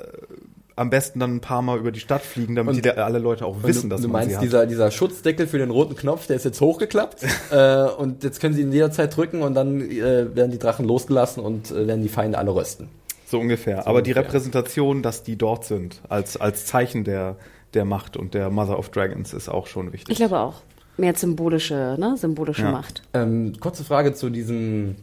am 0.77 0.91
besten 0.91 1.21
dann 1.21 1.37
ein 1.37 1.41
paar 1.41 1.63
Mal 1.63 1.79
über 1.79 1.93
die 1.93 2.01
Stadt 2.01 2.23
fliegen, 2.23 2.55
damit 2.55 2.85
die 2.85 2.91
alle 2.91 3.19
Leute 3.19 3.45
auch 3.47 3.63
wissen, 3.63 3.89
du, 3.89 3.95
dass 3.97 4.03
du 4.03 4.09
man 4.09 4.23
sie 4.23 4.27
meinst, 4.29 4.37
hat. 4.37 4.45
dieser, 4.45 4.67
dieser 4.67 4.91
Schutzdeckel 4.91 5.47
für 5.47 5.59
den 5.59 5.71
roten 5.71 5.97
Knopf, 5.97 6.27
der 6.27 6.37
ist 6.37 6.45
jetzt 6.45 6.61
hochgeklappt 6.61 7.23
äh, 7.51 7.85
und 7.85 8.25
jetzt 8.25 8.41
können 8.41 8.55
sie 8.55 8.63
ihn 8.63 8.73
jederzeit 8.73 9.17
drücken 9.17 9.43
und 9.43 9.55
dann 9.55 9.81
äh, 9.81 10.35
werden 10.35 10.51
die 10.51 10.59
Drachen 10.59 10.87
losgelassen 10.87 11.43
und 11.43 11.71
äh, 11.71 11.87
werden 11.87 12.03
die 12.03 12.09
Feinde 12.09 12.39
alle 12.39 12.55
rösten. 12.55 12.89
So 13.27 13.39
ungefähr. 13.39 13.87
Aber 13.87 14.03
die 14.03 14.11
ungefähr. 14.11 14.25
Repräsentation, 14.25 15.03
dass 15.03 15.23
die 15.23 15.37
dort 15.37 15.65
sind, 15.65 16.01
als, 16.09 16.37
als 16.37 16.67
Zeichen 16.67 17.05
der, 17.05 17.37
der 17.75 17.85
Macht 17.85 18.17
und 18.17 18.35
der 18.35 18.51
Mother 18.51 18.79
of 18.79 18.89
Dragons, 18.89 19.33
ist 19.33 19.49
auch 19.49 19.67
schon 19.69 19.93
wichtig. 19.93 20.11
Ich 20.11 20.17
glaube 20.17 20.39
auch. 20.39 20.63
Mehr 20.97 21.15
symbolische, 21.15 21.97
ne? 21.99 22.17
Symbolische 22.19 22.63
Ja. 22.63 22.73
Macht. 22.73 23.03
Ähm, 23.15 23.55
kurze 23.61 23.85
Frage 23.85 24.13
zu 24.13 24.29
diesem, 24.31 24.97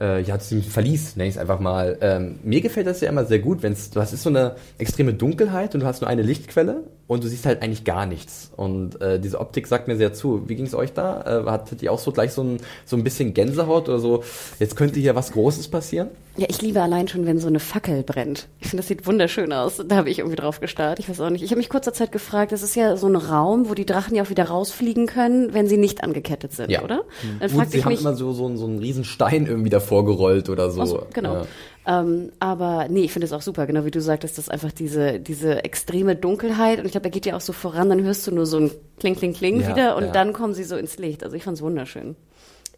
äh, 0.00 0.22
ja, 0.22 0.38
zu 0.38 0.56
diesem 0.56 0.70
Verlies, 0.70 1.16
nenne 1.16 1.28
ich 1.28 1.34
es 1.34 1.40
einfach 1.40 1.60
mal. 1.60 1.98
Ähm, 2.00 2.38
mir 2.42 2.60
gefällt 2.60 2.86
das 2.86 3.00
ja 3.00 3.08
immer 3.08 3.24
sehr 3.24 3.38
gut, 3.38 3.62
wenn 3.62 3.72
es, 3.72 3.90
du 3.90 4.00
hast 4.00 4.12
ist 4.12 4.22
so 4.22 4.30
eine 4.30 4.56
extreme 4.78 5.14
Dunkelheit 5.14 5.74
und 5.74 5.80
du 5.80 5.86
hast 5.86 6.00
nur 6.00 6.08
eine 6.08 6.22
Lichtquelle 6.22 6.84
und 7.10 7.24
du 7.24 7.28
siehst 7.28 7.44
halt 7.44 7.60
eigentlich 7.60 7.82
gar 7.82 8.06
nichts. 8.06 8.52
Und 8.56 9.00
äh, 9.00 9.18
diese 9.18 9.40
Optik 9.40 9.66
sagt 9.66 9.88
mir 9.88 9.96
sehr 9.96 10.12
zu. 10.12 10.48
Wie 10.48 10.54
ging 10.54 10.66
es 10.66 10.74
euch 10.76 10.92
da? 10.92 11.42
Äh, 11.44 11.50
hattet 11.50 11.82
ihr 11.82 11.92
auch 11.92 11.98
so 11.98 12.12
gleich 12.12 12.32
so 12.32 12.42
ein, 12.44 12.58
so 12.86 12.94
ein 12.96 13.02
bisschen 13.02 13.34
Gänsehaut 13.34 13.88
oder 13.88 13.98
so, 13.98 14.22
jetzt 14.60 14.76
könnte 14.76 15.00
hier 15.00 15.16
was 15.16 15.32
Großes 15.32 15.66
passieren? 15.66 16.08
Ja, 16.36 16.46
ich 16.48 16.62
liebe 16.62 16.80
allein 16.80 17.08
schon, 17.08 17.26
wenn 17.26 17.40
so 17.40 17.48
eine 17.48 17.58
Fackel 17.58 18.04
brennt. 18.04 18.46
Ich 18.60 18.68
finde, 18.68 18.82
das 18.82 18.86
sieht 18.88 19.08
wunderschön 19.08 19.52
aus. 19.52 19.82
Da 19.84 19.96
habe 19.96 20.08
ich 20.08 20.20
irgendwie 20.20 20.36
drauf 20.36 20.60
gestarrt. 20.60 21.00
Ich 21.00 21.08
weiß 21.08 21.20
auch 21.20 21.30
nicht. 21.30 21.42
Ich 21.42 21.50
habe 21.50 21.58
mich 21.58 21.68
kurzer 21.68 21.92
Zeit 21.92 22.12
gefragt, 22.12 22.52
das 22.52 22.62
ist 22.62 22.76
ja 22.76 22.96
so 22.96 23.08
ein 23.08 23.16
Raum, 23.16 23.68
wo 23.68 23.74
die 23.74 23.84
Drachen 23.84 24.14
ja 24.14 24.22
auch 24.22 24.30
wieder 24.30 24.44
rausfliegen 24.44 25.06
können, 25.06 25.52
wenn 25.52 25.66
sie 25.66 25.76
nicht 25.78 26.04
angekettet 26.04 26.52
sind, 26.52 26.70
Ja. 26.70 26.82
oder? 26.84 27.02
Dann 27.40 27.48
Gut, 27.50 27.58
fragte 27.58 27.72
sie 27.72 27.78
ich 27.78 27.84
haben 27.84 27.90
mich, 27.92 28.00
immer 28.02 28.14
so, 28.14 28.32
so, 28.32 28.46
einen- 28.46 28.56
so 28.56 28.66
einen 28.66 28.78
riesen 28.78 29.02
Stein 29.04 29.46
irgendwie 29.46 29.70
davor 29.70 30.04
gerollt 30.06 30.48
oder 30.48 30.70
so. 30.70 30.84
So, 30.86 31.06
genau. 31.12 31.34
Ja. 31.34 31.42
Ähm, 31.86 32.30
aber 32.40 32.88
nee, 32.88 33.02
ich 33.02 33.12
finde 33.12 33.26
es 33.26 33.32
auch 33.32 33.42
super, 33.42 33.66
genau 33.66 33.84
wie 33.84 33.90
du 33.90 34.00
sagtest, 34.00 34.36
das 34.36 34.46
ist 34.46 34.50
einfach 34.50 34.72
diese, 34.72 35.18
diese 35.18 35.64
extreme 35.64 36.14
Dunkelheit. 36.14 36.78
Und 36.78 36.84
ich 36.86 36.92
glaube, 36.92 37.06
er 37.06 37.10
geht 37.10 37.26
ja 37.26 37.36
auch 37.36 37.40
so 37.40 37.52
voran, 37.52 37.88
dann 37.88 38.02
hörst 38.02 38.26
du 38.26 38.34
nur 38.34 38.46
so 38.46 38.58
ein 38.58 38.70
Kling, 38.98 39.16
Kling, 39.16 39.32
Kling 39.32 39.60
Ja, 39.60 39.68
wieder 39.68 39.96
und 39.96 40.04
ja. 40.04 40.12
dann 40.12 40.32
kommen 40.32 40.54
sie 40.54 40.64
so 40.64 40.76
ins 40.76 40.98
Licht. 40.98 41.24
Also 41.24 41.36
ich 41.36 41.44
fand 41.44 41.56
es 41.56 41.62
wunderschön. 41.62 42.16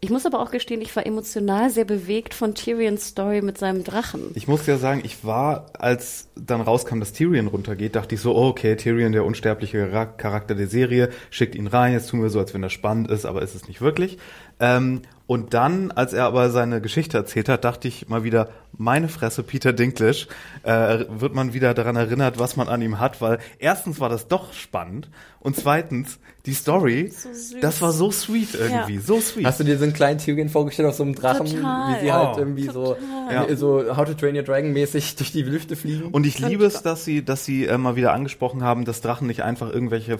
Ich 0.03 0.09
muss 0.09 0.25
aber 0.25 0.41
auch 0.41 0.51
gestehen, 0.51 0.81
ich 0.81 0.93
war 0.97 1.05
emotional 1.05 1.69
sehr 1.69 1.85
bewegt 1.85 2.33
von 2.33 2.55
Tyrions 2.55 3.07
Story 3.07 3.41
mit 3.41 3.57
seinem 3.57 3.85
Drachen. 3.85 4.31
Ich 4.35 4.49
muss 4.49 4.67
ja 4.67 4.77
sagen, 4.77 5.01
ich 5.05 5.23
war, 5.23 5.67
als 5.79 6.27
dann 6.35 6.59
rauskam, 6.59 6.99
dass 6.99 7.13
Tyrion 7.13 7.47
runtergeht, 7.47 7.95
dachte 7.95 8.15
ich 8.15 8.19
so, 8.19 8.35
oh, 8.35 8.47
okay, 8.47 8.75
Tyrion, 8.75 9.13
der 9.13 9.23
unsterbliche 9.23 9.87
Charakter 10.17 10.55
der 10.55 10.67
Serie, 10.67 11.07
schickt 11.29 11.55
ihn 11.55 11.67
rein, 11.67 11.93
jetzt 11.93 12.09
tun 12.09 12.21
wir 12.21 12.29
so, 12.29 12.39
als 12.39 12.53
wenn 12.53 12.61
das 12.61 12.73
spannend 12.73 13.09
ist, 13.09 13.25
aber 13.25 13.43
ist 13.43 13.55
es 13.55 13.69
nicht 13.69 13.79
wirklich. 13.79 14.17
Ähm, 14.63 15.01
und 15.25 15.53
dann, 15.53 15.91
als 15.91 16.13
er 16.13 16.25
aber 16.25 16.49
seine 16.49 16.79
Geschichte 16.81 17.17
erzählt 17.17 17.49
hat, 17.49 17.63
dachte 17.63 17.87
ich 17.87 18.07
mal 18.07 18.23
wieder, 18.23 18.49
meine 18.77 19.07
Fresse, 19.07 19.43
Peter 19.43 19.73
Dinklage, 19.73 20.27
äh, 20.63 21.05
wird 21.09 21.33
man 21.33 21.53
wieder 21.53 21.73
daran 21.73 21.95
erinnert, 21.95 22.39
was 22.39 22.55
man 22.55 22.67
an 22.67 22.81
ihm 22.81 22.99
hat, 22.99 23.21
weil 23.21 23.39
erstens 23.57 23.99
war 23.99 24.09
das 24.09 24.27
doch 24.27 24.53
spannend 24.53 25.09
und 25.39 25.55
zweitens, 25.55 26.19
die 26.45 26.53
Story, 26.53 27.09
so 27.09 27.29
das 27.61 27.81
war 27.81 27.93
so 27.93 28.11
sweet 28.11 28.53
irgendwie, 28.53 28.95
ja. 28.95 29.01
so 29.01 29.21
sweet. 29.21 29.45
Hast 29.45 29.59
du 29.61 29.63
dir 29.63 29.77
so 29.77 29.85
einen 29.85 29.93
kleinen 29.93 30.19
Tyrion 30.19 30.49
vorgestellt 30.49 30.89
auf 30.89 30.95
so 30.95 31.03
einem 31.03 31.15
Drachen, 31.15 31.45
Total. 31.47 31.95
wie 31.95 32.05
sie 32.05 32.11
halt 32.11 32.35
oh. 32.35 32.39
irgendwie 32.39 32.67
so, 32.67 32.97
ja. 33.31 33.55
so 33.55 33.95
How 33.95 34.05
to 34.05 34.13
Train 34.13 34.35
Your 34.35 34.43
Dragon 34.43 34.73
mäßig 34.73 35.15
durch 35.17 35.31
die 35.31 35.43
Lüfte 35.43 35.75
fliegen? 35.75 36.09
Und 36.11 36.25
ich 36.25 36.39
liebe 36.39 36.65
es, 36.65 36.83
dass 36.83 37.05
sie, 37.05 37.23
dass 37.23 37.45
sie 37.45 37.65
äh, 37.65 37.77
mal 37.77 37.95
wieder 37.95 38.13
angesprochen 38.13 38.61
haben, 38.61 38.83
dass 38.83 39.01
Drachen 39.01 39.27
nicht 39.27 39.43
einfach 39.43 39.71
irgendwelche 39.71 40.19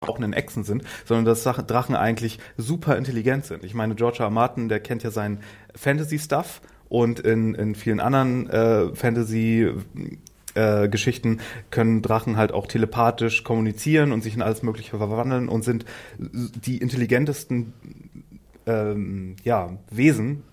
Gebrochenen 0.00 0.32
Echsen 0.32 0.64
sind, 0.64 0.82
sondern 1.04 1.26
dass 1.26 1.44
Drachen 1.44 1.94
eigentlich 1.94 2.38
super 2.56 2.96
intelligent 2.96 3.44
sind. 3.44 3.64
Ich 3.64 3.74
meine, 3.74 3.94
George 3.94 4.18
R. 4.20 4.26
R. 4.26 4.30
Martin, 4.30 4.70
der 4.70 4.80
kennt 4.80 5.02
ja 5.02 5.10
seinen 5.10 5.40
Fantasy-Stuff 5.74 6.62
und 6.88 7.20
in, 7.20 7.54
in 7.54 7.74
vielen 7.74 8.00
anderen 8.00 8.48
äh, 8.48 8.94
Fantasy 8.94 9.70
äh, 10.54 10.88
Geschichten 10.88 11.40
können 11.70 12.00
Drachen 12.00 12.38
halt 12.38 12.52
auch 12.52 12.66
telepathisch 12.66 13.44
kommunizieren 13.44 14.12
und 14.12 14.22
sich 14.22 14.34
in 14.34 14.40
alles 14.40 14.62
Mögliche 14.62 14.96
verwandeln 14.96 15.48
und 15.50 15.64
sind 15.64 15.84
die 16.18 16.78
intelligentesten 16.78 17.74
ähm, 18.64 19.36
ja, 19.44 19.76
Wesen 19.90 20.44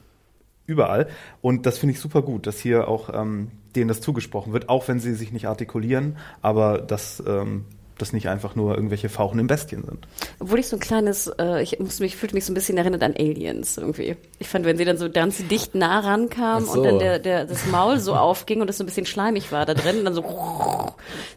überall. 0.66 1.08
Und 1.42 1.66
das 1.66 1.78
finde 1.78 1.94
ich 1.94 2.02
super 2.02 2.22
gut, 2.22 2.48
dass 2.48 2.60
hier 2.60 2.90
auch 2.90 3.10
ähm, 3.14 3.52
denen 3.78 3.88
das 3.88 4.02
zugesprochen 4.02 4.52
wird, 4.52 4.68
auch 4.68 4.90
wenn 4.90 5.00
sie 5.00 5.14
sich 5.14 5.32
nicht 5.32 5.48
artikulieren, 5.48 6.18
aber 6.42 6.80
das 6.80 7.24
ähm, 7.26 7.64
das 7.98 8.14
nicht 8.14 8.30
einfach 8.30 8.56
nur 8.56 8.76
irgendwelche 8.76 9.10
fauchenden 9.10 9.48
Bestien 9.48 9.84
sind. 9.84 10.08
Obwohl 10.40 10.60
ich 10.60 10.68
so 10.68 10.76
ein 10.76 10.80
kleines, 10.80 11.28
äh, 11.40 11.62
ich 11.62 11.80
musste 11.80 12.04
mich, 12.04 12.16
fühlte 12.16 12.36
mich 12.36 12.46
so 12.46 12.52
ein 12.52 12.56
bisschen 12.56 12.78
erinnert 12.78 13.04
an 13.04 13.14
Aliens 13.18 13.78
irgendwie. 13.78 14.16
Ich 14.40 14.48
fand, 14.48 14.66
wenn 14.66 14.78
sie 14.78 14.86
dann 14.86 14.98
so 14.98 15.10
ganz 15.10 15.46
dicht 15.48 15.76
nah 15.76 16.00
rankamen 16.00 16.66
so. 16.66 16.74
und 16.74 16.84
dann 16.84 17.00
der, 17.00 17.20
der, 17.20 17.46
das 17.46 17.66
Maul 17.68 18.00
so 18.00 18.16
aufging 18.16 18.62
und 18.62 18.70
es 18.70 18.78
so 18.78 18.84
ein 18.84 18.88
bisschen 18.88 19.06
schleimig 19.06 19.52
war 19.52 19.66
da 19.66 19.74
drin, 19.74 20.00
und 20.00 20.06
dann 20.06 20.14
so, 20.14 20.24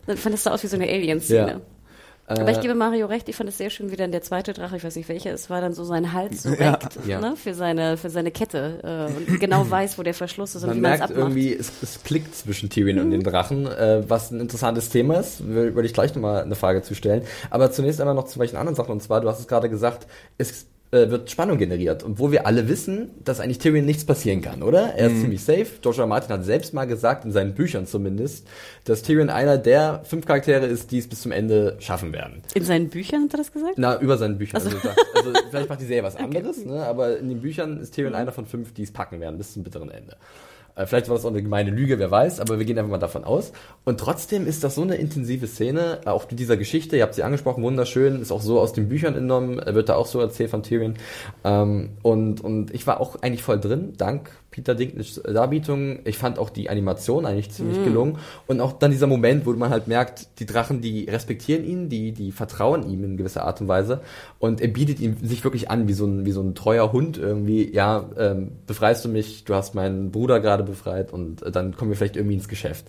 dann 0.06 0.16
fand 0.16 0.34
es 0.34 0.44
so 0.44 0.50
aus 0.50 0.62
wie 0.62 0.68
so 0.68 0.76
eine 0.76 0.88
Alien-Szene. 0.88 1.50
Ja. 1.50 1.60
Aber 2.38 2.50
ich 2.50 2.58
äh, 2.58 2.62
gebe 2.62 2.74
Mario 2.74 3.06
recht, 3.06 3.28
ich 3.28 3.36
fand 3.36 3.48
es 3.48 3.58
sehr 3.58 3.70
schön, 3.70 3.90
wie 3.90 3.96
dann 3.96 4.12
der 4.12 4.22
zweite 4.22 4.52
Drache, 4.52 4.76
ich 4.76 4.84
weiß 4.84 4.96
nicht 4.96 5.08
welcher, 5.08 5.32
es 5.32 5.50
war 5.50 5.60
dann 5.60 5.72
so 5.72 5.84
sein 5.84 6.12
Hals 6.12 6.44
so 6.44 6.50
ja. 6.50 6.78
ja. 7.06 7.20
Ne, 7.20 7.36
für 7.36 7.54
seine 7.54 7.96
für 7.96 8.10
seine 8.10 8.30
Kette 8.30 9.08
äh, 9.10 9.32
und 9.32 9.40
genau 9.40 9.68
weiß, 9.70 9.98
wo 9.98 10.02
der 10.02 10.14
Verschluss 10.14 10.54
ist 10.54 10.62
und 10.62 10.68
man 10.68 10.76
wie 10.76 10.80
man 10.80 10.92
es 10.92 11.00
abmacht. 11.00 11.18
irgendwie, 11.18 11.54
es, 11.54 11.72
es 11.82 12.02
klickt 12.02 12.34
zwischen 12.34 12.70
Tyrion 12.70 12.96
mhm. 12.96 13.04
und 13.04 13.10
den 13.10 13.22
Drachen, 13.22 13.66
äh, 13.66 14.08
was 14.08 14.30
ein 14.30 14.40
interessantes 14.40 14.88
Thema 14.90 15.20
ist, 15.20 15.46
würde 15.46 15.86
ich 15.86 15.94
gleich 15.94 16.14
nochmal 16.14 16.42
eine 16.42 16.54
Frage 16.54 16.82
zu 16.82 16.94
stellen. 16.94 17.22
Aber 17.50 17.72
zunächst 17.72 18.00
einmal 18.00 18.14
noch 18.14 18.26
zu 18.26 18.38
welchen 18.38 18.56
anderen 18.56 18.76
Sachen, 18.76 18.92
und 18.92 19.02
zwar, 19.02 19.20
du 19.20 19.28
hast 19.28 19.40
es 19.40 19.48
gerade 19.48 19.68
gesagt, 19.68 20.06
es 20.38 20.66
äh, 20.92 21.08
wird 21.08 21.30
Spannung 21.30 21.58
generiert. 21.58 22.02
Und 22.02 22.18
wo 22.18 22.32
wir 22.32 22.46
alle 22.46 22.68
wissen, 22.68 23.10
dass 23.24 23.40
eigentlich 23.40 23.58
Tyrion 23.58 23.84
nichts 23.84 24.04
passieren 24.04 24.42
kann, 24.42 24.62
oder? 24.62 24.94
Er 24.94 25.06
ist 25.06 25.14
mhm. 25.14 25.20
ziemlich 25.20 25.44
safe. 25.44 25.66
Joshua 25.82 26.06
Martin 26.06 26.32
hat 26.32 26.44
selbst 26.44 26.74
mal 26.74 26.86
gesagt, 26.86 27.24
in 27.24 27.32
seinen 27.32 27.54
Büchern 27.54 27.86
zumindest, 27.86 28.46
dass 28.84 29.02
Tyrion 29.02 29.30
einer 29.30 29.56
der 29.56 30.02
fünf 30.04 30.26
Charaktere 30.26 30.66
ist, 30.66 30.90
die 30.90 30.98
es 30.98 31.08
bis 31.08 31.22
zum 31.22 31.32
Ende 31.32 31.76
schaffen 31.78 32.12
werden. 32.12 32.42
In 32.54 32.64
seinen 32.64 32.88
Büchern 32.88 33.24
hat 33.24 33.34
er 33.34 33.38
das 33.38 33.52
gesagt? 33.52 33.74
Na, 33.76 34.00
über 34.00 34.18
seinen 34.18 34.38
Büchern. 34.38 34.60
Also, 34.60 34.76
also, 34.76 34.88
also 35.14 35.32
vielleicht 35.50 35.68
macht 35.68 35.80
die 35.80 35.86
Serie 35.86 36.02
was 36.02 36.16
anderes, 36.16 36.58
okay. 36.58 36.68
ne? 36.68 36.84
aber 36.84 37.18
in 37.18 37.28
den 37.28 37.40
Büchern 37.40 37.80
ist 37.80 37.94
Tyrion 37.94 38.12
mhm. 38.12 38.18
einer 38.18 38.32
von 38.32 38.46
fünf, 38.46 38.74
die 38.74 38.82
es 38.82 38.90
packen 38.90 39.20
werden, 39.20 39.38
bis 39.38 39.52
zum 39.52 39.62
bitteren 39.62 39.90
Ende. 39.90 40.16
Äh, 40.74 40.86
vielleicht 40.86 41.08
war 41.08 41.16
das 41.16 41.24
auch 41.24 41.30
eine 41.30 41.42
gemeine 41.42 41.70
Lüge, 41.70 41.98
wer 41.98 42.10
weiß, 42.10 42.40
aber 42.40 42.58
wir 42.58 42.66
gehen 42.66 42.78
einfach 42.78 42.90
mal 42.90 42.98
davon 42.98 43.24
aus. 43.24 43.52
Und 43.84 44.00
trotzdem 44.00 44.46
ist 44.46 44.64
das 44.64 44.74
so 44.74 44.82
eine 44.82 44.96
intensive 44.96 45.46
Szene, 45.46 46.00
auch 46.04 46.30
mit 46.30 46.38
dieser 46.38 46.56
Geschichte, 46.56 46.96
ihr 46.96 47.02
habt 47.02 47.14
sie 47.14 47.22
angesprochen, 47.22 47.62
wunderschön, 47.62 48.20
ist 48.20 48.32
auch 48.32 48.42
so 48.42 48.60
aus 48.60 48.72
den 48.72 48.88
Büchern 48.88 49.14
entnommen, 49.14 49.58
äh, 49.58 49.74
wird 49.74 49.88
da 49.88 49.96
auch 49.96 50.06
so 50.06 50.20
erzählt 50.20 50.50
von 50.50 50.62
Tyrion. 50.62 50.94
Ähm, 51.44 51.90
und, 52.02 52.40
und 52.40 52.74
ich 52.74 52.86
war 52.86 53.00
auch 53.00 53.22
eigentlich 53.22 53.42
voll 53.42 53.60
drin, 53.60 53.94
dank 53.96 54.30
Peter 54.50 54.74
Dinklage 54.74 55.32
Darbietung. 55.32 56.00
Ich 56.04 56.18
fand 56.18 56.38
auch 56.38 56.50
die 56.50 56.70
Animation 56.70 57.24
eigentlich 57.24 57.50
ziemlich 57.50 57.78
mm. 57.78 57.84
gelungen. 57.84 58.18
Und 58.46 58.60
auch 58.60 58.72
dann 58.72 58.90
dieser 58.90 59.06
Moment, 59.06 59.46
wo 59.46 59.52
man 59.52 59.70
halt 59.70 59.86
merkt, 59.86 60.40
die 60.40 60.46
Drachen, 60.46 60.80
die 60.80 61.04
respektieren 61.04 61.64
ihn, 61.64 61.88
die, 61.88 62.12
die 62.12 62.32
vertrauen 62.32 62.88
ihm 62.88 63.04
in 63.04 63.16
gewisser 63.16 63.44
Art 63.44 63.60
und 63.60 63.68
Weise. 63.68 64.00
Und 64.38 64.60
er 64.60 64.68
bietet 64.68 65.00
ihm 65.00 65.16
sich 65.22 65.44
wirklich 65.44 65.70
an, 65.70 65.86
wie 65.88 65.92
so 65.92 66.06
ein, 66.06 66.26
wie 66.26 66.32
so 66.32 66.42
ein 66.42 66.54
treuer 66.54 66.92
Hund 66.92 67.16
irgendwie. 67.16 67.72
Ja, 67.72 68.10
ähm, 68.18 68.52
befreist 68.66 69.04
du 69.04 69.08
mich, 69.08 69.44
du 69.44 69.54
hast 69.54 69.74
meinen 69.74 70.10
Bruder 70.10 70.40
gerade 70.40 70.64
befreit 70.64 71.12
und 71.12 71.42
äh, 71.42 71.50
dann 71.50 71.76
kommen 71.76 71.90
wir 71.90 71.96
vielleicht 71.96 72.16
irgendwie 72.16 72.34
ins 72.34 72.48
Geschäft. 72.48 72.86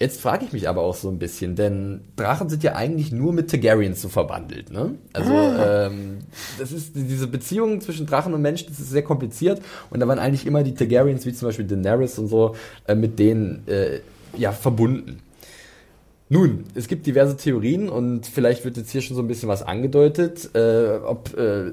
Jetzt 0.00 0.20
frage 0.20 0.44
ich 0.44 0.52
mich 0.52 0.68
aber 0.68 0.82
auch 0.82 0.96
so 0.96 1.08
ein 1.08 1.18
bisschen, 1.18 1.54
denn 1.54 2.00
Drachen 2.16 2.48
sind 2.48 2.64
ja 2.64 2.74
eigentlich 2.74 3.12
nur 3.12 3.32
mit 3.32 3.48
Targaryens 3.48 4.02
so 4.02 4.08
verbandelt, 4.08 4.72
ne? 4.72 4.96
Also 5.12 5.32
ah. 5.32 5.86
ähm, 5.86 6.18
das 6.58 6.72
ist 6.72 6.96
diese 6.96 7.28
Beziehung 7.28 7.80
zwischen 7.80 8.04
Drachen 8.04 8.34
und 8.34 8.42
Menschen, 8.42 8.66
das 8.68 8.80
ist 8.80 8.90
sehr 8.90 9.02
kompliziert 9.02 9.62
und 9.90 10.00
da 10.00 10.08
waren 10.08 10.18
eigentlich 10.18 10.46
immer 10.46 10.64
die 10.64 10.74
Targaryens, 10.74 11.24
wie 11.26 11.32
zum 11.32 11.48
Beispiel 11.48 11.64
Daenerys 11.64 12.18
und 12.18 12.26
so, 12.26 12.56
äh, 12.88 12.96
mit 12.96 13.20
denen 13.20 13.68
äh, 13.68 14.00
ja 14.36 14.50
verbunden. 14.50 15.20
Nun, 16.28 16.64
es 16.74 16.88
gibt 16.88 17.06
diverse 17.06 17.36
Theorien 17.36 17.88
und 17.88 18.26
vielleicht 18.26 18.64
wird 18.64 18.76
jetzt 18.76 18.90
hier 18.90 19.02
schon 19.02 19.14
so 19.14 19.22
ein 19.22 19.28
bisschen 19.28 19.48
was 19.48 19.62
angedeutet, 19.62 20.50
äh, 20.54 20.98
ob 21.04 21.38
äh, 21.38 21.72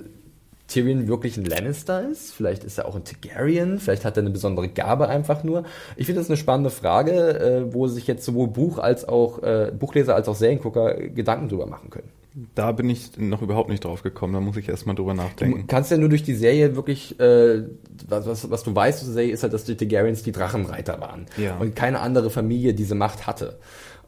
Tyrion 0.71 1.07
wirklich 1.07 1.37
ein 1.37 1.45
Lannister 1.45 2.09
ist. 2.09 2.33
Vielleicht 2.33 2.63
ist 2.63 2.77
er 2.77 2.87
auch 2.87 2.95
ein 2.95 3.03
Targaryen. 3.03 3.79
Vielleicht 3.79 4.05
hat 4.05 4.17
er 4.17 4.21
eine 4.21 4.29
besondere 4.29 4.69
Gabe 4.69 5.09
einfach 5.09 5.43
nur. 5.43 5.63
Ich 5.95 6.05
finde 6.05 6.21
das 6.21 6.29
eine 6.29 6.37
spannende 6.37 6.69
Frage, 6.69 7.39
äh, 7.39 7.73
wo 7.73 7.87
sich 7.87 8.07
jetzt 8.07 8.25
sowohl 8.25 8.47
Buch 8.47 8.79
als 8.79 9.07
auch 9.07 9.43
äh, 9.43 9.71
Buchleser 9.77 10.15
als 10.15 10.27
auch 10.27 10.35
Seriengucker 10.35 10.95
Gedanken 10.95 11.49
drüber 11.49 11.65
machen 11.65 11.89
können. 11.89 12.09
Da 12.55 12.71
bin 12.71 12.89
ich 12.89 13.17
noch 13.17 13.41
überhaupt 13.41 13.69
nicht 13.69 13.83
drauf 13.83 14.03
gekommen. 14.03 14.33
Da 14.33 14.39
muss 14.39 14.55
ich 14.55 14.69
erstmal 14.69 14.95
drüber 14.95 15.13
nachdenken. 15.13 15.61
Du 15.61 15.67
kannst 15.67 15.91
ja 15.91 15.97
nur 15.97 16.07
durch 16.07 16.23
die 16.23 16.35
Serie 16.35 16.77
wirklich, 16.77 17.19
äh, 17.19 17.63
was, 18.07 18.25
was, 18.25 18.49
was 18.49 18.63
du 18.63 18.73
weißt 18.73 18.99
aus 18.99 19.05
der 19.05 19.13
Serie, 19.13 19.33
ist 19.33 19.43
halt, 19.43 19.51
dass 19.51 19.65
die 19.65 19.75
Targaryens 19.75 20.23
die 20.23 20.31
Drachenreiter 20.31 21.01
waren. 21.01 21.25
Ja. 21.35 21.57
Und 21.57 21.75
keine 21.75 21.99
andere 21.99 22.29
Familie 22.29 22.73
diese 22.73 22.95
Macht 22.95 23.27
hatte. 23.27 23.59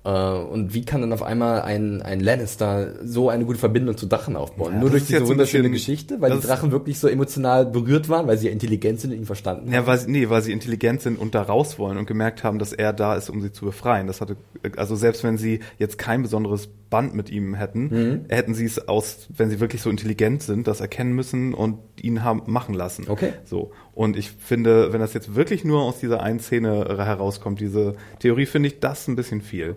Äh, 0.05 0.09
und 0.09 0.73
wie 0.73 0.83
kann 0.83 1.01
dann 1.01 1.13
auf 1.13 1.23
einmal 1.23 1.61
ein, 1.61 2.01
ein 2.01 2.19
Lannister 2.19 2.93
so 3.05 3.29
eine 3.29 3.45
gute 3.45 3.59
Verbindung 3.59 3.95
zu 3.97 4.05
Drachen 4.05 4.35
aufbauen? 4.35 4.73
Ja, 4.73 4.79
Nur 4.79 4.89
durch 4.89 5.05
diese 5.05 5.25
wunderschöne 5.27 5.69
Geschichte, 5.69 6.19
weil 6.19 6.31
die 6.31 6.45
Drachen 6.45 6.71
wirklich 6.71 6.99
so 6.99 7.07
emotional 7.07 7.65
berührt 7.65 8.09
waren, 8.09 8.27
weil 8.27 8.37
sie 8.37 8.47
ja 8.47 8.51
intelligent 8.51 8.99
sind 8.99 9.11
und 9.11 9.17
ihn 9.17 9.25
verstanden 9.25 9.67
haben. 9.67 9.73
Ja, 9.73 9.87
weil 9.87 9.97
sie, 9.97 10.11
nee, 10.11 10.29
weil 10.29 10.41
sie 10.41 10.51
intelligent 10.51 11.01
sind 11.01 11.19
und 11.19 11.35
da 11.35 11.41
raus 11.41 11.79
wollen 11.79 11.97
und 11.97 12.05
gemerkt 12.05 12.43
haben, 12.43 12.59
dass 12.59 12.73
er 12.73 12.91
da 12.91 13.15
ist, 13.15 13.29
um 13.29 13.41
sie 13.41 13.51
zu 13.51 13.65
befreien. 13.65 14.07
Das 14.07 14.19
hatte, 14.19 14.35
also 14.75 14.95
selbst 14.95 15.23
wenn 15.23 15.37
sie 15.37 15.61
jetzt 15.77 15.97
kein 15.97 16.21
besonderes 16.21 16.67
Band 16.89 17.15
mit 17.15 17.29
ihm 17.31 17.55
hätten, 17.55 17.87
mhm. 17.87 18.25
hätten 18.29 18.53
sie 18.53 18.65
es 18.65 18.87
aus, 18.87 19.27
wenn 19.35 19.49
sie 19.49 19.59
wirklich 19.59 19.81
so 19.81 19.89
intelligent 19.89 20.43
sind, 20.43 20.67
das 20.67 20.79
erkennen 20.79 21.13
müssen 21.13 21.53
und 21.53 21.79
ihn 21.99 22.23
haben 22.23 22.43
machen 22.45 22.75
lassen. 22.75 23.05
Okay. 23.07 23.33
So. 23.45 23.71
Und 23.95 24.17
ich 24.17 24.29
finde, 24.31 24.93
wenn 24.93 24.99
das 24.99 25.13
jetzt 25.13 25.33
wirklich 25.33 25.63
nur 25.63 25.81
aus 25.81 25.99
dieser 25.99 26.21
einen 26.21 26.39
Szene 26.39 26.85
herauskommt, 26.97 27.59
diese 27.59 27.95
Theorie, 28.19 28.45
finde 28.45 28.67
ich 28.67 28.79
das 28.79 29.07
ein 29.07 29.15
bisschen 29.15 29.41
viel. 29.41 29.75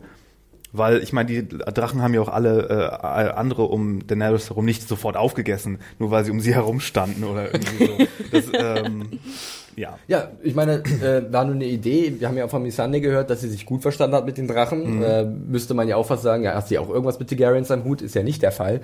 Weil 0.76 1.02
ich 1.02 1.12
meine, 1.12 1.28
die 1.28 1.46
Drachen 1.46 2.02
haben 2.02 2.14
ja 2.14 2.20
auch 2.20 2.28
alle 2.28 2.68
äh, 2.68 3.30
andere 3.30 3.64
um 3.64 4.06
Daenerys 4.06 4.50
herum 4.50 4.64
nicht 4.64 4.88
sofort 4.88 5.16
aufgegessen, 5.16 5.78
nur 5.98 6.10
weil 6.10 6.24
sie 6.24 6.30
um 6.30 6.40
sie 6.40 6.54
herum 6.54 6.80
standen 6.80 7.24
oder 7.24 7.52
irgendwie 7.52 7.86
so. 7.86 8.06
Das, 8.32 8.44
ähm, 8.84 9.18
Ja. 9.76 9.98
Ja, 10.08 10.30
ich 10.42 10.54
meine, 10.54 10.82
äh, 11.02 11.30
war 11.30 11.44
nur 11.44 11.54
eine 11.54 11.66
Idee. 11.66 12.14
Wir 12.18 12.28
haben 12.28 12.36
ja 12.38 12.46
auch 12.46 12.50
von 12.50 12.62
Missandei 12.62 13.00
gehört, 13.00 13.28
dass 13.28 13.42
sie 13.42 13.50
sich 13.50 13.66
gut 13.66 13.82
verstanden 13.82 14.16
hat 14.16 14.24
mit 14.24 14.38
den 14.38 14.48
Drachen. 14.48 15.02
Äh, 15.02 15.24
müsste 15.24 15.74
man 15.74 15.86
ja 15.86 15.96
auch 15.96 16.06
fast 16.06 16.22
sagen, 16.22 16.44
ja, 16.44 16.54
hast 16.54 16.70
du 16.70 16.80
auch 16.80 16.88
irgendwas 16.88 17.18
mit 17.18 17.28
Targaryens 17.28 17.70
am 17.70 17.84
Hut? 17.84 18.00
Ist 18.00 18.14
ja 18.14 18.22
nicht 18.22 18.42
der 18.42 18.52
Fall. 18.52 18.80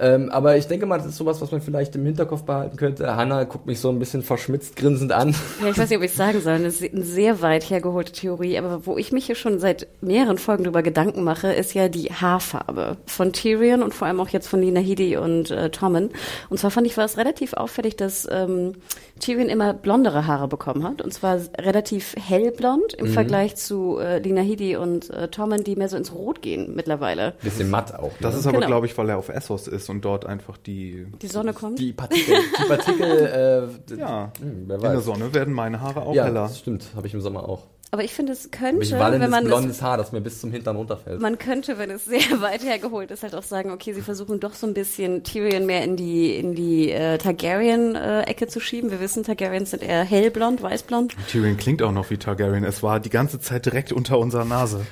Ähm, 0.00 0.30
aber 0.30 0.56
ich 0.56 0.66
denke 0.66 0.86
mal, 0.86 0.98
das 0.98 1.06
ist 1.06 1.16
sowas, 1.16 1.40
was 1.40 1.50
man 1.50 1.60
vielleicht 1.60 1.94
im 1.96 2.04
Hinterkopf 2.04 2.42
behalten 2.44 2.76
könnte. 2.76 3.16
Hannah 3.16 3.44
guckt 3.44 3.66
mich 3.66 3.80
so 3.80 3.88
ein 3.88 3.98
bisschen 3.98 4.22
verschmitzt 4.22 4.76
grinsend 4.76 5.12
an. 5.12 5.34
Ja, 5.60 5.70
ich 5.70 5.78
weiß 5.78 5.90
nicht, 5.90 5.98
ob 5.98 6.04
ich 6.04 6.12
sagen 6.12 6.40
soll. 6.40 6.58
Das 6.62 6.80
ist 6.80 6.94
eine 6.94 7.04
sehr 7.04 7.42
weit 7.42 7.68
hergeholte 7.68 8.12
Theorie, 8.12 8.58
aber 8.58 8.86
wo 8.86 8.96
ich 8.96 9.10
mich 9.12 9.26
hier 9.26 9.34
schon 9.34 9.58
seit 9.58 9.88
mehreren 10.00 10.38
Folgen 10.38 10.64
drüber 10.64 10.82
Gedanken 10.82 11.24
mache, 11.24 11.52
ist 11.52 11.74
ja 11.74 11.88
die 11.88 12.12
Haarfarbe 12.12 12.96
von 13.06 13.32
Tyrion 13.32 13.82
und 13.82 13.94
vor 13.94 14.06
allem 14.06 14.20
auch 14.20 14.28
jetzt 14.28 14.46
von 14.46 14.60
Nina 14.60 14.80
Headey 14.80 15.16
und 15.16 15.50
äh, 15.50 15.70
Tommen. 15.70 16.10
Und 16.48 16.58
zwar 16.58 16.70
fand 16.70 16.86
ich, 16.86 16.96
war 16.96 17.04
es 17.04 17.16
relativ 17.16 17.54
auffällig, 17.54 17.96
dass 17.96 18.28
ähm, 18.30 18.74
Tyrion 19.18 19.48
immer 19.48 19.74
blondere 19.74 20.26
Haare 20.26 20.46
bekommen 20.46 20.84
hat. 20.84 21.02
Und 21.02 21.12
zwar 21.12 21.38
relativ 21.58 22.14
hellblond 22.16 22.94
im 22.94 23.08
Vergleich 23.08 23.56
zu 23.56 23.98
äh, 23.98 24.18
Lina 24.18 24.42
Headey 24.42 24.76
und 24.76 25.10
äh, 25.10 25.28
Tommen, 25.28 25.64
die 25.64 25.74
mehr 25.74 25.88
so 25.88 25.96
ins 25.96 26.12
Rot 26.12 26.40
gehen 26.42 26.74
mittlerweile. 26.76 27.34
Bisschen 27.42 27.68
matt 27.70 27.94
auch. 27.94 28.12
Das 28.20 28.34
ne? 28.34 28.40
ist 28.40 28.46
aber, 28.46 28.58
Genau. 28.58 28.66
glaube 28.68 28.86
ich, 28.86 28.96
weil 28.98 29.08
er 29.08 29.18
auf 29.18 29.28
Essos 29.28 29.66
ist 29.68 29.87
und 29.88 30.04
dort 30.04 30.26
einfach 30.26 30.56
die. 30.56 31.06
Die 31.22 31.26
Sonne 31.28 31.52
kommt. 31.52 31.78
die 31.78 31.92
Partikel. 31.92 32.36
Die 32.60 32.68
Partikel 32.68 33.70
äh, 33.90 33.94
Ja, 33.96 34.32
Hm, 34.40 34.64
wer 34.66 34.76
in 34.76 34.82
der 34.82 34.96
weiß. 34.96 35.04
Sonne 35.04 35.32
werden 35.34 35.54
meine 35.54 35.80
Haare 35.80 36.02
auch 36.02 36.14
Ja, 36.14 36.24
heller. 36.24 36.42
das 36.42 36.58
stimmt. 36.58 36.86
Habe 36.94 37.06
ich 37.06 37.14
im 37.14 37.20
Sommer 37.20 37.48
auch. 37.48 37.64
Aber 37.90 38.04
ich 38.04 38.12
finde, 38.12 38.34
es 38.34 38.50
könnte, 38.50 38.82
ich 38.82 38.92
wenn 38.92 39.30
man 39.30 39.44
es 39.44 39.48
blondes 39.48 39.80
Haar, 39.80 39.96
das 39.96 40.12
mir 40.12 40.20
bis 40.20 40.42
zum 40.42 40.52
Hintern 40.52 40.76
runterfällt. 40.76 41.22
Man 41.22 41.38
könnte, 41.38 41.78
wenn 41.78 41.88
es 41.88 42.04
sehr 42.04 42.20
weit 42.42 42.62
hergeholt 42.62 43.10
ist, 43.10 43.22
halt 43.22 43.34
auch 43.34 43.42
sagen, 43.42 43.70
okay, 43.70 43.94
sie 43.94 44.02
versuchen 44.02 44.40
doch 44.40 44.52
so 44.52 44.66
ein 44.66 44.74
bisschen 44.74 45.24
Tyrion 45.24 45.64
mehr 45.64 45.84
in 45.84 45.96
die 45.96 46.36
in 46.36 46.54
die 46.54 46.90
äh, 46.90 47.16
Targaryen-Ecke 47.16 48.46
zu 48.46 48.60
schieben. 48.60 48.90
Wir 48.90 49.00
wissen, 49.00 49.22
Targaryens 49.22 49.70
sind 49.70 49.82
eher 49.82 50.04
hellblond, 50.04 50.62
weißblond. 50.62 51.16
Tyrion 51.30 51.56
klingt 51.56 51.82
auch 51.82 51.92
noch 51.92 52.10
wie 52.10 52.18
Targaryen. 52.18 52.62
Es 52.62 52.82
war 52.82 53.00
die 53.00 53.08
ganze 53.08 53.40
Zeit 53.40 53.64
direkt 53.64 53.90
unter 53.90 54.18
unserer 54.18 54.44
Nase. 54.44 54.84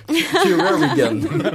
Tyrion. 0.42 1.28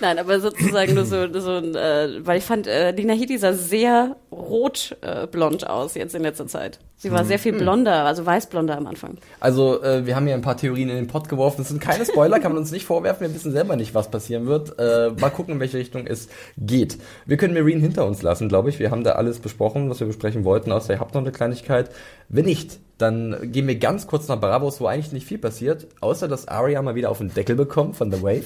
Nein, 0.00 0.18
aber 0.18 0.40
sozusagen 0.40 0.94
nur 0.94 1.04
so, 1.04 1.32
so 1.40 1.52
ein, 1.52 1.74
äh, 1.74 2.20
weil 2.24 2.38
ich 2.38 2.44
fand, 2.44 2.66
äh, 2.66 2.90
Lina 2.92 3.14
Headey 3.14 3.38
sah 3.38 3.52
sehr 3.52 4.16
rot 4.32 4.96
äh, 5.02 5.26
blond 5.26 5.68
aus 5.68 5.94
jetzt 5.94 6.14
in 6.14 6.22
letzter 6.22 6.46
Zeit. 6.46 6.78
Sie 6.96 7.10
war 7.10 7.24
sehr 7.24 7.38
viel 7.38 7.54
blonder, 7.54 8.04
also 8.04 8.26
weißblonder 8.26 8.76
am 8.76 8.86
Anfang. 8.86 9.16
Also, 9.40 9.82
äh, 9.82 10.04
wir 10.04 10.16
haben 10.16 10.26
hier 10.26 10.34
ein 10.34 10.42
paar 10.42 10.58
Theorien 10.58 10.90
in 10.90 10.96
den 10.96 11.06
Pott 11.06 11.30
geworfen. 11.30 11.56
Das 11.58 11.68
sind 11.68 11.80
keine 11.80 12.04
Spoiler, 12.04 12.40
kann 12.40 12.52
man 12.52 12.60
uns 12.60 12.72
nicht 12.72 12.84
vorwerfen. 12.84 13.26
Wir 13.26 13.34
wissen 13.34 13.52
selber 13.52 13.74
nicht, 13.76 13.94
was 13.94 14.10
passieren 14.10 14.46
wird. 14.46 14.78
Äh, 14.78 15.10
mal 15.18 15.30
gucken, 15.30 15.54
in 15.54 15.60
welche 15.60 15.78
Richtung 15.78 16.06
es 16.06 16.28
geht. 16.58 16.98
Wir 17.24 17.38
können 17.38 17.54
Marine 17.54 17.80
hinter 17.80 18.04
uns 18.04 18.20
lassen, 18.20 18.50
glaube 18.50 18.68
ich. 18.68 18.78
Wir 18.78 18.90
haben 18.90 19.02
da 19.02 19.12
alles 19.12 19.38
besprochen, 19.38 19.88
was 19.88 20.00
wir 20.00 20.06
besprechen 20.08 20.44
wollten, 20.44 20.72
außer 20.72 20.92
ihr 20.92 21.00
habt 21.00 21.14
noch 21.14 21.22
eine 21.22 21.32
Kleinigkeit. 21.32 21.88
Wenn 22.28 22.44
nicht, 22.44 22.78
dann 22.98 23.50
gehen 23.50 23.66
wir 23.66 23.76
ganz 23.76 24.06
kurz 24.06 24.28
nach 24.28 24.38
Bravos, 24.38 24.78
wo 24.82 24.86
eigentlich 24.86 25.12
nicht 25.12 25.26
viel 25.26 25.38
passiert, 25.38 25.86
außer 26.02 26.28
dass 26.28 26.48
Arya 26.48 26.82
mal 26.82 26.96
wieder 26.96 27.10
auf 27.10 27.18
den 27.18 27.32
Deckel 27.32 27.56
bekommt 27.56 27.96
von 27.96 28.12
The 28.12 28.22
Wave. 28.22 28.44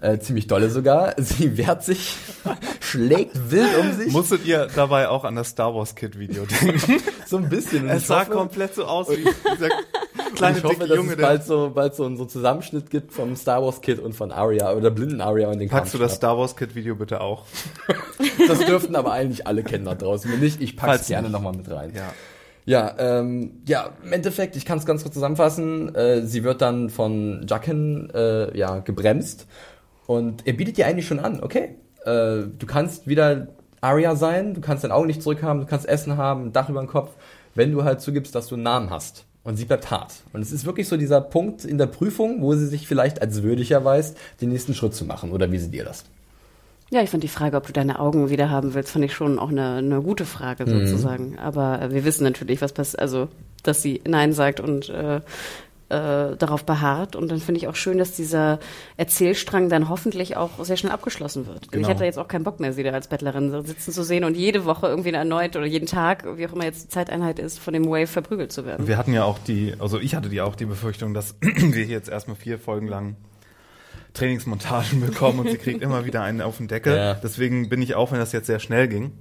Äh, 0.00 0.18
ziemlich 0.18 0.46
dolle 0.46 0.68
sogar. 0.70 1.14
Sie 1.16 1.56
wehrt 1.56 1.82
sich, 1.82 2.16
schlägt 2.80 3.50
wild 3.50 3.78
um 3.80 3.92
sich. 3.92 4.12
Musstet 4.12 4.44
ihr 4.44 4.68
dabei 4.74 5.08
auch 5.08 5.24
an 5.24 5.36
das 5.36 5.48
Star 5.48 5.74
Wars 5.74 5.94
Kid 5.94 6.18
Video 6.18 6.44
denken? 6.44 7.00
so 7.26 7.38
ein 7.38 7.48
bisschen. 7.48 7.84
Und 7.84 7.90
es 7.90 8.06
sah 8.06 8.20
hoffe- 8.20 8.32
komplett 8.32 8.74
so 8.74 8.84
aus 8.84 9.08
wie 9.10 9.24
dieser 9.24 9.68
Und 10.28 10.34
kleine 10.34 10.58
ich 10.58 10.64
hoffe, 10.64 10.74
dicke 10.74 10.88
dass 10.88 10.96
Junge, 10.96 11.12
es 11.12 11.20
bald 11.20 11.44
so, 11.44 11.70
bald 11.74 11.94
so 11.94 12.04
einen 12.04 12.16
so 12.16 12.24
Zusammenschnitt 12.26 12.90
gibt 12.90 13.12
vom 13.12 13.36
Star 13.36 13.62
Wars 13.62 13.80
Kid 13.80 13.98
und 14.00 14.12
von 14.12 14.32
Arya 14.32 14.72
oder 14.74 14.90
blinden 14.90 15.20
Arya 15.20 15.48
und 15.48 15.58
den 15.60 15.68
Packst 15.68 15.94
du 15.94 15.98
das. 15.98 16.16
Star 16.16 16.36
Wars 16.36 16.56
Kid 16.56 16.74
Video 16.74 16.94
bitte 16.94 17.20
auch? 17.20 17.44
Das 18.48 18.58
dürften 18.60 18.94
aber 18.96 19.12
eigentlich 19.12 19.46
alle 19.46 19.62
kennen 19.62 19.86
da 19.86 19.94
draußen. 19.94 20.30
Wenn 20.30 20.40
nicht, 20.40 20.60
ich 20.60 20.76
pack's 20.76 20.88
Falls 20.98 21.06
gerne 21.08 21.30
nochmal 21.30 21.52
mit 21.54 21.70
rein. 21.70 21.92
Ja. 21.94 22.12
Ja, 22.66 22.94
ähm, 22.98 23.62
ja, 23.66 23.90
im 24.04 24.12
Endeffekt, 24.12 24.56
ich 24.56 24.64
kann 24.64 24.78
es 24.78 24.84
ganz 24.86 25.02
kurz 25.02 25.14
zusammenfassen. 25.14 25.94
Äh, 25.94 26.22
sie 26.26 26.44
wird 26.44 26.60
dann 26.60 26.90
von 26.90 27.46
Jaqen 27.48 28.10
äh, 28.12 28.56
ja, 28.56 28.80
gebremst 28.80 29.46
und 30.06 30.46
er 30.46 30.52
bietet 30.52 30.78
ihr 30.78 30.86
eigentlich 30.86 31.06
schon 31.06 31.18
an, 31.18 31.42
okay, 31.42 31.76
äh, 32.04 32.42
du 32.58 32.66
kannst 32.66 33.06
wieder 33.06 33.48
Arya 33.80 34.16
sein, 34.16 34.54
du 34.54 34.60
kannst 34.60 34.84
dein 34.84 34.92
Auge 34.92 35.06
nicht 35.06 35.22
zurückhaben, 35.22 35.62
du 35.62 35.66
kannst 35.66 35.88
Essen 35.88 36.16
haben, 36.16 36.46
ein 36.46 36.52
Dach 36.52 36.68
über 36.68 36.80
dem 36.80 36.88
Kopf, 36.88 37.10
wenn 37.54 37.72
du 37.72 37.84
halt 37.84 38.00
zugibst, 38.00 38.34
dass 38.34 38.48
du 38.48 38.54
einen 38.54 38.64
Namen 38.64 38.90
hast. 38.90 39.24
Und 39.44 39.56
sie 39.56 39.64
bleibt 39.64 39.92
hart. 39.92 40.12
Und 40.32 40.40
es 40.40 40.50
ist 40.50 40.66
wirklich 40.66 40.88
so 40.88 40.96
dieser 40.96 41.20
Punkt 41.20 41.64
in 41.64 41.78
der 41.78 41.86
Prüfung, 41.86 42.42
wo 42.42 42.54
sie 42.54 42.66
sich 42.66 42.88
vielleicht 42.88 43.22
als 43.22 43.44
würdig 43.44 43.70
erweist, 43.70 44.18
den 44.40 44.48
nächsten 44.48 44.74
Schritt 44.74 44.92
zu 44.92 45.04
machen. 45.04 45.30
Oder 45.30 45.52
wie 45.52 45.58
sie 45.58 45.70
dir 45.70 45.84
das? 45.84 46.04
Ja, 46.90 47.00
ich 47.02 47.10
fand 47.10 47.22
die 47.22 47.28
Frage, 47.28 47.56
ob 47.56 47.64
du 47.66 47.72
deine 47.72 48.00
Augen 48.00 48.28
wieder 48.28 48.50
haben 48.50 48.74
willst, 48.74 48.90
fand 48.90 49.04
ich 49.04 49.14
schon 49.14 49.38
auch 49.38 49.50
eine, 49.50 49.76
eine 49.76 50.02
gute 50.02 50.24
Frage 50.24 50.68
sozusagen. 50.68 51.38
Aber 51.38 51.80
äh, 51.80 51.92
wir 51.92 52.04
wissen 52.04 52.24
natürlich, 52.24 52.60
was 52.60 52.72
passiert, 52.72 53.00
also 53.00 53.28
dass 53.62 53.82
sie 53.82 54.00
Nein 54.04 54.32
sagt 54.32 54.60
und 54.60 54.88
äh, 54.88 55.20
äh, 55.88 56.36
darauf 56.36 56.64
beharrt. 56.64 57.16
Und 57.16 57.30
dann 57.30 57.38
finde 57.38 57.60
ich 57.60 57.68
auch 57.68 57.76
schön, 57.76 57.98
dass 57.98 58.12
dieser 58.12 58.58
Erzählstrang 58.96 59.68
dann 59.68 59.88
hoffentlich 59.88 60.36
auch 60.36 60.64
sehr 60.64 60.76
schnell 60.76 60.92
abgeschlossen 60.92 61.46
wird. 61.46 61.70
Genau. 61.70 61.82
Ich 61.82 61.88
hätte 61.88 62.04
jetzt 62.04 62.18
auch 62.18 62.28
keinen 62.28 62.44
Bock 62.44 62.60
mehr, 62.60 62.72
sie 62.72 62.82
da 62.82 62.90
als 62.90 63.08
Bettlerin 63.08 63.64
sitzen 63.64 63.92
zu 63.92 64.02
sehen 64.02 64.24
und 64.24 64.36
jede 64.36 64.64
Woche 64.64 64.88
irgendwie 64.88 65.12
erneut 65.12 65.56
oder 65.56 65.66
jeden 65.66 65.86
Tag, 65.86 66.24
wie 66.36 66.46
auch 66.46 66.52
immer 66.52 66.64
jetzt 66.64 66.84
die 66.84 66.88
Zeiteinheit 66.88 67.38
ist, 67.38 67.58
von 67.58 67.72
dem 67.72 67.86
Wave 67.86 68.08
verprügelt 68.08 68.52
zu 68.52 68.66
werden. 68.66 68.88
Wir 68.88 68.98
hatten 68.98 69.12
ja 69.12 69.24
auch 69.24 69.38
die, 69.38 69.74
also 69.78 69.98
ich 70.00 70.14
hatte 70.14 70.28
die 70.28 70.40
auch 70.40 70.56
die 70.56 70.66
Befürchtung, 70.66 71.14
dass 71.14 71.36
wir 71.40 71.84
jetzt 71.84 72.08
erstmal 72.08 72.36
vier 72.36 72.58
Folgen 72.58 72.88
lang 72.88 73.16
Trainingsmontagen 74.14 75.00
bekommen 75.06 75.40
und 75.40 75.50
sie 75.50 75.58
kriegt 75.58 75.82
immer 75.82 76.04
wieder 76.04 76.22
einen 76.22 76.40
auf 76.40 76.56
den 76.56 76.68
Deckel. 76.68 76.96
Ja. 76.96 77.14
Deswegen 77.14 77.68
bin 77.68 77.80
ich 77.82 77.94
auch, 77.94 78.12
wenn 78.12 78.18
das 78.18 78.32
jetzt 78.32 78.46
sehr 78.46 78.58
schnell 78.58 78.88
ging, 78.88 79.12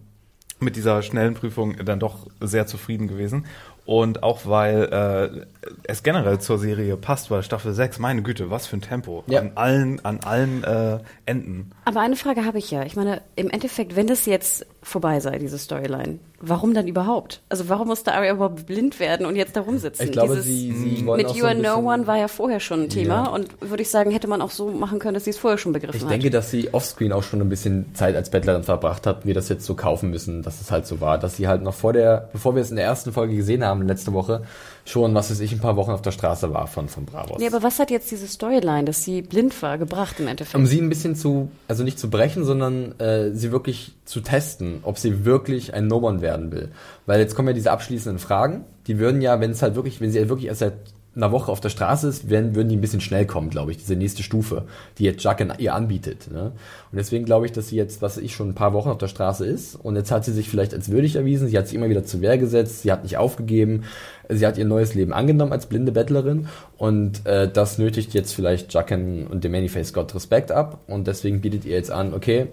mit 0.59 0.75
dieser 0.75 1.01
schnellen 1.01 1.33
Prüfung 1.33 1.75
dann 1.85 1.99
doch 1.99 2.27
sehr 2.39 2.65
zufrieden 2.65 3.07
gewesen. 3.07 3.45
Und 3.85 4.23
auch 4.23 4.41
weil 4.45 5.45
äh, 5.63 5.69
es 5.83 6.01
generell 6.01 6.39
zur 6.39 6.57
Serie 6.57 6.97
passt, 6.97 7.29
weil 7.29 7.43
Staffel 7.43 7.73
6, 7.73 7.99
meine 7.99 8.23
Güte, 8.23 8.49
was 8.49 8.65
für 8.65 8.77
ein 8.77 8.81
Tempo. 8.81 9.23
Ja. 9.27 9.41
An 9.41 9.51
allen, 9.55 10.03
an 10.03 10.19
allen 10.21 10.63
äh, 10.63 10.99
Enden. 11.25 11.71
Aber 11.87 11.99
eine 11.99 12.15
Frage 12.15 12.45
habe 12.45 12.57
ich 12.57 12.71
ja. 12.71 12.83
Ich 12.83 12.95
meine, 12.95 13.21
im 13.35 13.49
Endeffekt, 13.51 13.95
wenn 13.95 14.07
das 14.07 14.25
jetzt 14.25 14.65
vorbei 14.81 15.19
sei, 15.19 15.37
diese 15.37 15.59
Storyline, 15.59 16.17
warum 16.41 16.73
dann 16.73 16.87
überhaupt? 16.87 17.41
Also 17.47 17.69
warum 17.69 17.87
musste 17.89 18.11
Arya 18.13 18.33
überhaupt 18.33 18.65
blind 18.65 18.99
werden 18.99 19.27
und 19.27 19.35
jetzt 19.35 19.55
da 19.55 19.61
rumsitzen? 19.61 20.03
Ich 20.07 20.11
glaube, 20.11 20.29
Dieses- 20.33 20.45
sie, 20.45 20.71
sie 20.71 21.05
wollen 21.05 21.17
mit 21.17 21.27
auch 21.27 21.35
You 21.35 21.41
so 21.41 21.47
Are 21.47 21.55
No 21.55 21.75
One 21.77 22.07
war 22.07 22.17
ja 22.17 22.27
vorher 22.27 22.59
schon 22.59 22.83
ein 22.83 22.89
Thema 22.89 23.25
Ja. 23.25 23.29
und 23.29 23.49
würde 23.61 23.83
ich 23.83 23.89
sagen, 23.91 24.09
hätte 24.09 24.27
man 24.27 24.41
auch 24.41 24.49
so 24.49 24.69
machen 24.71 24.97
können, 24.97 25.13
dass 25.13 25.25
sie 25.25 25.29
es 25.29 25.37
vorher 25.37 25.59
schon 25.59 25.73
begriffen 25.73 25.97
Ich 25.97 26.03
hat. 26.03 26.11
denke, 26.11 26.31
dass 26.31 26.49
sie 26.49 26.73
offscreen 26.73 27.13
auch 27.13 27.21
schon 27.23 27.39
ein 27.39 27.49
bisschen 27.49 27.93
Zeit 27.93 28.15
als 28.15 28.31
Bettlerin 28.31 28.63
verbracht 28.63 29.05
hat, 29.05 29.25
wir 29.27 29.35
das 29.35 29.47
jetzt 29.49 29.65
so 29.65 29.75
kaufen 29.75 30.09
müssen, 30.09 30.41
dass 30.41 30.61
es 30.61 30.71
halt 30.71 30.87
so 30.87 31.01
war, 31.01 31.19
dass 31.19 31.37
sie 31.37 31.47
halt 31.47 31.61
noch 31.61 31.75
vor 31.75 31.93
der, 31.93 32.29
bevor 32.33 32.55
wir 32.55 32.63
es 32.63 32.71
in 32.71 32.77
der 32.77 32.85
ersten 32.85 33.13
Folge 33.13 33.35
gesehen 33.35 33.63
haben, 33.63 33.87
letzte 33.87 34.11
Woche, 34.11 34.41
schon, 34.85 35.15
was 35.15 35.31
weiß 35.31 35.39
ich, 35.39 35.51
ein 35.51 35.59
paar 35.59 35.75
Wochen 35.75 35.91
auf 35.91 36.03
der 36.03 36.11
Straße 36.11 36.53
war 36.53 36.67
von, 36.67 36.87
von 36.87 37.05
Bravos. 37.05 37.39
Nee, 37.39 37.47
aber 37.47 37.63
was 37.63 37.79
hat 37.79 37.89
jetzt 37.89 38.11
diese 38.11 38.27
Storyline, 38.27 38.85
dass 38.85 39.03
sie 39.03 39.23
blind 39.23 39.59
war, 39.61 39.79
gebracht 39.79 40.19
im 40.19 40.27
Endeffekt? 40.27 40.55
um 40.55 40.67
sie 40.67 40.79
ein 40.79 40.89
bisschen 40.89 41.15
zu, 41.15 41.49
also 41.67 41.83
nicht 41.83 41.99
zu 41.99 42.09
brechen, 42.09 42.45
sondern 42.45 42.97
äh, 42.99 43.31
sie 43.33 43.51
wirklich 43.51 43.95
zu 44.05 44.21
testen, 44.21 44.79
ob 44.83 44.99
sie 44.99 45.25
wirklich 45.25 45.73
ein 45.73 45.87
No-One 45.87 46.21
werden 46.21 46.51
will. 46.51 46.69
Weil 47.07 47.19
jetzt 47.19 47.35
kommen 47.35 47.47
ja 47.47 47.53
diese 47.53 47.71
abschließenden 47.71 48.19
Fragen, 48.19 48.63
die 48.85 48.99
würden 48.99 49.21
ja, 49.21 49.39
wenn 49.39 49.51
es 49.51 49.63
halt 49.63 49.75
wirklich, 49.75 49.99
wenn 50.01 50.11
sie 50.11 50.19
halt 50.19 50.29
wirklich 50.29 50.47
erst 50.47 50.59
seit 50.59 50.73
einer 51.15 51.31
Woche 51.31 51.51
auf 51.51 51.61
der 51.61 51.69
Straße 51.69 52.07
ist, 52.07 52.29
werden, 52.29 52.55
würden 52.55 52.69
die 52.69 52.75
ein 52.75 52.81
bisschen 52.81 53.01
schnell 53.01 53.25
kommen, 53.25 53.49
glaube 53.49 53.71
ich, 53.71 53.77
diese 53.77 53.95
nächste 53.95 54.23
Stufe, 54.23 54.63
die 54.97 55.05
jetzt 55.05 55.23
Jack 55.23 55.45
ihr 55.59 55.73
anbietet. 55.73 56.31
Ne? 56.31 56.51
Und 56.91 56.97
deswegen 56.97 57.25
glaube 57.25 57.45
ich, 57.45 57.51
dass 57.51 57.69
sie 57.69 57.77
jetzt, 57.77 58.01
was 58.01 58.17
ich, 58.17 58.35
schon 58.35 58.49
ein 58.49 58.55
paar 58.55 58.73
Wochen 58.73 58.89
auf 58.89 58.97
der 58.97 59.07
Straße 59.07 59.45
ist 59.45 59.75
und 59.75 59.95
jetzt 59.95 60.11
hat 60.11 60.25
sie 60.25 60.33
sich 60.33 60.49
vielleicht 60.49 60.73
als 60.73 60.89
würdig 60.89 61.15
erwiesen, 61.15 61.47
sie 61.47 61.57
hat 61.57 61.67
sich 61.67 61.75
immer 61.75 61.89
wieder 61.89 62.05
zur 62.05 62.21
Wehr 62.21 62.37
gesetzt, 62.37 62.81
sie 62.81 62.91
hat 62.91 63.03
nicht 63.03 63.17
aufgegeben, 63.17 63.83
sie 64.29 64.45
hat 64.45 64.57
ihr 64.57 64.65
neues 64.65 64.93
Leben 64.93 65.13
angenommen 65.13 65.51
als 65.51 65.67
blinde 65.67 65.91
Bettlerin 65.91 66.47
und 66.77 67.25
äh, 67.25 67.49
das 67.51 67.77
nötigt 67.77 68.13
jetzt 68.13 68.33
vielleicht 68.33 68.73
Jacken 68.73 69.27
und 69.27 69.43
dem 69.43 69.51
Manyface 69.51 69.93
Gott 69.93 70.13
Respekt 70.15 70.51
ab 70.51 70.79
und 70.87 71.07
deswegen 71.07 71.41
bietet 71.41 71.65
ihr 71.65 71.75
jetzt 71.75 71.91
an, 71.91 72.13
okay, 72.13 72.47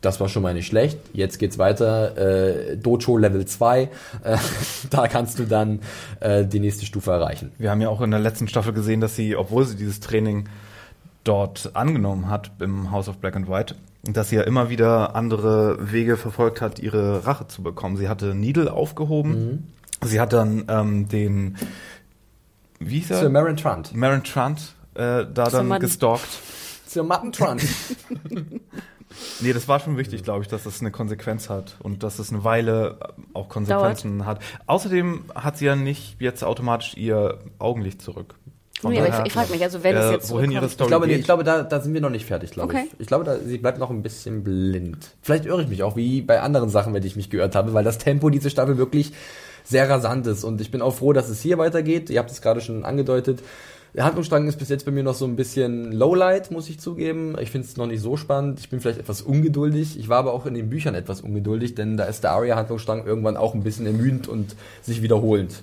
das 0.00 0.20
war 0.20 0.28
schon 0.28 0.42
mal 0.42 0.54
nicht 0.54 0.66
schlecht. 0.66 0.98
Jetzt 1.12 1.38
geht's 1.38 1.58
weiter. 1.58 2.16
Äh, 2.16 2.76
Dojo 2.76 3.16
Level 3.18 3.44
2. 3.44 3.82
Äh, 3.82 3.88
da 4.90 5.08
kannst 5.08 5.38
du 5.38 5.44
dann 5.44 5.80
äh, 6.20 6.44
die 6.44 6.60
nächste 6.60 6.86
Stufe 6.86 7.10
erreichen. 7.10 7.52
Wir 7.58 7.70
haben 7.70 7.80
ja 7.80 7.88
auch 7.88 8.00
in 8.00 8.10
der 8.10 8.20
letzten 8.20 8.48
Staffel 8.48 8.72
gesehen, 8.72 9.00
dass 9.00 9.16
sie, 9.16 9.36
obwohl 9.36 9.66
sie 9.66 9.76
dieses 9.76 10.00
Training 10.00 10.48
dort 11.24 11.72
angenommen 11.74 12.30
hat 12.30 12.50
im 12.60 12.90
House 12.90 13.08
of 13.08 13.18
Black 13.18 13.36
and 13.36 13.48
White, 13.48 13.74
dass 14.04 14.30
sie 14.30 14.36
ja 14.36 14.42
immer 14.42 14.70
wieder 14.70 15.14
andere 15.14 15.92
Wege 15.92 16.16
verfolgt 16.16 16.62
hat, 16.62 16.78
ihre 16.78 17.26
Rache 17.26 17.46
zu 17.48 17.62
bekommen. 17.62 17.98
Sie 17.98 18.08
hatte 18.08 18.34
Needle 18.34 18.72
aufgehoben. 18.72 19.72
Sie 20.02 20.18
hat 20.18 20.32
dann 20.32 20.64
ähm, 20.68 21.08
den, 21.08 21.56
wie 22.78 23.00
hieß 23.00 23.10
er? 23.10 23.18
Sir 23.18 23.28
Marin 23.28 23.56
Trant. 23.56 23.94
Marin 23.94 24.24
Trant 24.24 24.74
äh, 24.94 25.26
da 25.32 25.50
Sir 25.50 25.58
dann 25.58 25.68
Martin. 25.68 25.88
gestalkt. 25.88 26.28
Sir 26.86 27.02
Martin 27.02 27.32
Trant. 27.32 27.62
Nee, 29.40 29.52
das 29.52 29.66
war 29.68 29.80
schon 29.80 29.96
wichtig, 29.96 30.22
glaube 30.22 30.42
ich, 30.42 30.48
dass 30.48 30.64
das 30.64 30.80
eine 30.80 30.90
Konsequenz 30.90 31.48
hat 31.50 31.76
und 31.80 32.02
dass 32.02 32.18
es 32.18 32.30
eine 32.30 32.44
Weile 32.44 32.98
auch 33.34 33.48
Konsequenzen 33.48 34.24
hat. 34.26 34.40
Außerdem 34.66 35.24
hat 35.34 35.56
sie 35.58 35.64
ja 35.66 35.76
nicht 35.76 36.20
jetzt 36.20 36.44
automatisch 36.44 36.94
ihr 36.96 37.38
Augenlicht 37.58 38.02
zurück. 38.02 38.34
Von 38.80 38.92
Nee, 38.92 38.98
aber 39.00 39.08
daher- 39.08 39.20
ich, 39.22 39.26
ich 39.26 39.32
frage 39.34 39.50
mich, 39.52 39.62
also 39.62 39.82
wenn 39.82 39.94
es 39.96 40.06
Äh, 40.06 40.12
jetzt 40.12 40.30
wohin 40.30 40.50
ihre 40.52 40.68
Story 40.68 40.86
Ich 40.86 40.90
glaube, 40.90 41.06
nee, 41.06 41.12
geht. 41.12 41.20
ich 41.20 41.26
glaube 41.26 41.44
da, 41.44 41.62
da 41.62 41.80
sind 41.80 41.92
wir 41.92 42.00
noch 42.00 42.08
nicht 42.10 42.24
fertig, 42.24 42.52
glaube 42.52 42.72
Okay. 42.72 42.86
ich. 42.94 43.00
Ich 43.00 43.06
glaube, 43.08 43.24
da, 43.24 43.36
sie 43.38 43.58
bleibt 43.58 43.78
noch 43.78 43.90
ein 43.90 44.02
bisschen 44.02 44.42
blind. 44.42 45.10
Vielleicht 45.20 45.44
irre 45.44 45.62
ich 45.62 45.68
mich 45.68 45.82
auch, 45.82 45.96
wie 45.96 46.22
bei 46.22 46.40
anderen 46.40 46.70
Sachen, 46.70 46.94
wenn 46.94 47.02
ich 47.04 47.14
mich 47.16 47.28
geirrt 47.28 47.54
habe, 47.56 47.74
weil 47.74 47.84
das 47.84 47.98
Tempo 47.98 48.30
diese 48.30 48.48
Staffel 48.48 48.78
wirklich 48.78 49.12
sehr 49.64 49.90
rasant 49.90 50.26
ist. 50.26 50.44
Und 50.44 50.60
ich 50.62 50.70
bin 50.70 50.80
auch 50.80 50.94
froh, 50.94 51.12
dass 51.12 51.28
es 51.28 51.42
hier 51.42 51.58
weitergeht. 51.58 52.08
Ihr 52.08 52.18
habt 52.20 52.30
es 52.30 52.40
gerade 52.40 52.60
schon 52.62 52.84
angedeutet. 52.86 53.40
Der 53.94 54.04
Handlungsstrang 54.04 54.46
ist 54.46 54.58
bis 54.58 54.68
jetzt 54.68 54.84
bei 54.84 54.92
mir 54.92 55.02
noch 55.02 55.14
so 55.14 55.24
ein 55.24 55.34
bisschen 55.34 55.90
Lowlight, 55.90 56.52
muss 56.52 56.68
ich 56.68 56.78
zugeben. 56.78 57.36
Ich 57.40 57.50
finde 57.50 57.66
es 57.66 57.76
noch 57.76 57.86
nicht 57.86 58.00
so 58.00 58.16
spannend. 58.16 58.60
Ich 58.60 58.70
bin 58.70 58.80
vielleicht 58.80 59.00
etwas 59.00 59.20
ungeduldig. 59.20 59.98
Ich 59.98 60.08
war 60.08 60.18
aber 60.18 60.32
auch 60.32 60.46
in 60.46 60.54
den 60.54 60.70
Büchern 60.70 60.94
etwas 60.94 61.22
ungeduldig, 61.22 61.74
denn 61.74 61.96
da 61.96 62.04
ist 62.04 62.22
der 62.22 62.30
Arya-Handlungsstrang 62.30 63.04
irgendwann 63.04 63.36
auch 63.36 63.54
ein 63.54 63.64
bisschen 63.64 63.86
ermüdend 63.86 64.28
und 64.28 64.54
sich 64.82 65.02
wiederholend. 65.02 65.62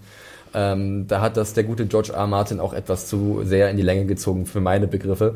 Ähm, 0.53 1.07
da 1.07 1.21
hat 1.21 1.37
das 1.37 1.53
der 1.53 1.63
gute 1.63 1.85
George 1.85 2.11
R. 2.13 2.27
Martin 2.27 2.59
auch 2.59 2.73
etwas 2.73 3.07
zu 3.07 3.41
sehr 3.43 3.69
in 3.69 3.77
die 3.77 3.83
Länge 3.83 4.05
gezogen 4.05 4.45
für 4.45 4.59
meine 4.59 4.87
Begriffe. 4.87 5.35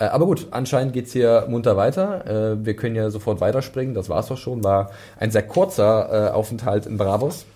Äh, 0.00 0.06
aber 0.06 0.26
gut, 0.26 0.48
anscheinend 0.50 0.94
geht's 0.94 1.12
hier 1.12 1.46
munter 1.48 1.76
weiter. 1.76 2.26
Äh, 2.54 2.64
wir 2.64 2.74
können 2.74 2.96
ja 2.96 3.10
sofort 3.10 3.40
weiterspringen. 3.40 3.94
Das 3.94 4.08
war's 4.08 4.26
doch 4.26 4.38
schon. 4.38 4.64
War 4.64 4.90
ein 5.18 5.30
sehr 5.30 5.42
kurzer 5.42 6.30
äh, 6.30 6.30
Aufenthalt 6.32 6.86
in 6.86 6.96
Bravos. 6.96 7.46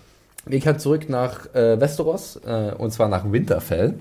Weg 0.49 0.65
halt 0.65 0.79
zurück 0.79 1.09
nach 1.09 1.53
äh, 1.53 1.79
Westeros, 1.79 2.39
äh, 2.45 2.71
und 2.77 2.91
zwar 2.91 3.09
nach 3.09 3.29
Winterfell, 3.31 3.95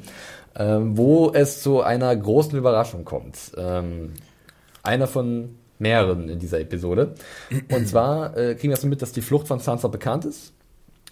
äh, 0.57 0.78
wo 0.80 1.30
es 1.32 1.62
zu 1.62 1.82
einer 1.82 2.14
großen 2.14 2.57
Überraschung 2.59 3.04
kommt. 3.04 3.52
Ähm, 3.57 4.14
einer 4.82 5.07
von 5.07 5.57
mehreren 5.78 6.28
in 6.28 6.38
dieser 6.38 6.61
Episode. 6.61 7.14
Und 7.70 7.88
zwar 7.88 8.36
äh, 8.36 8.54
kriegen 8.54 8.72
wir 8.72 8.76
so 8.76 8.86
mit, 8.86 9.02
dass 9.02 9.12
die 9.12 9.20
Flucht 9.20 9.48
von 9.48 9.59
Sansa 9.59 9.88
bekannt 9.88 10.24
ist. 10.24 10.52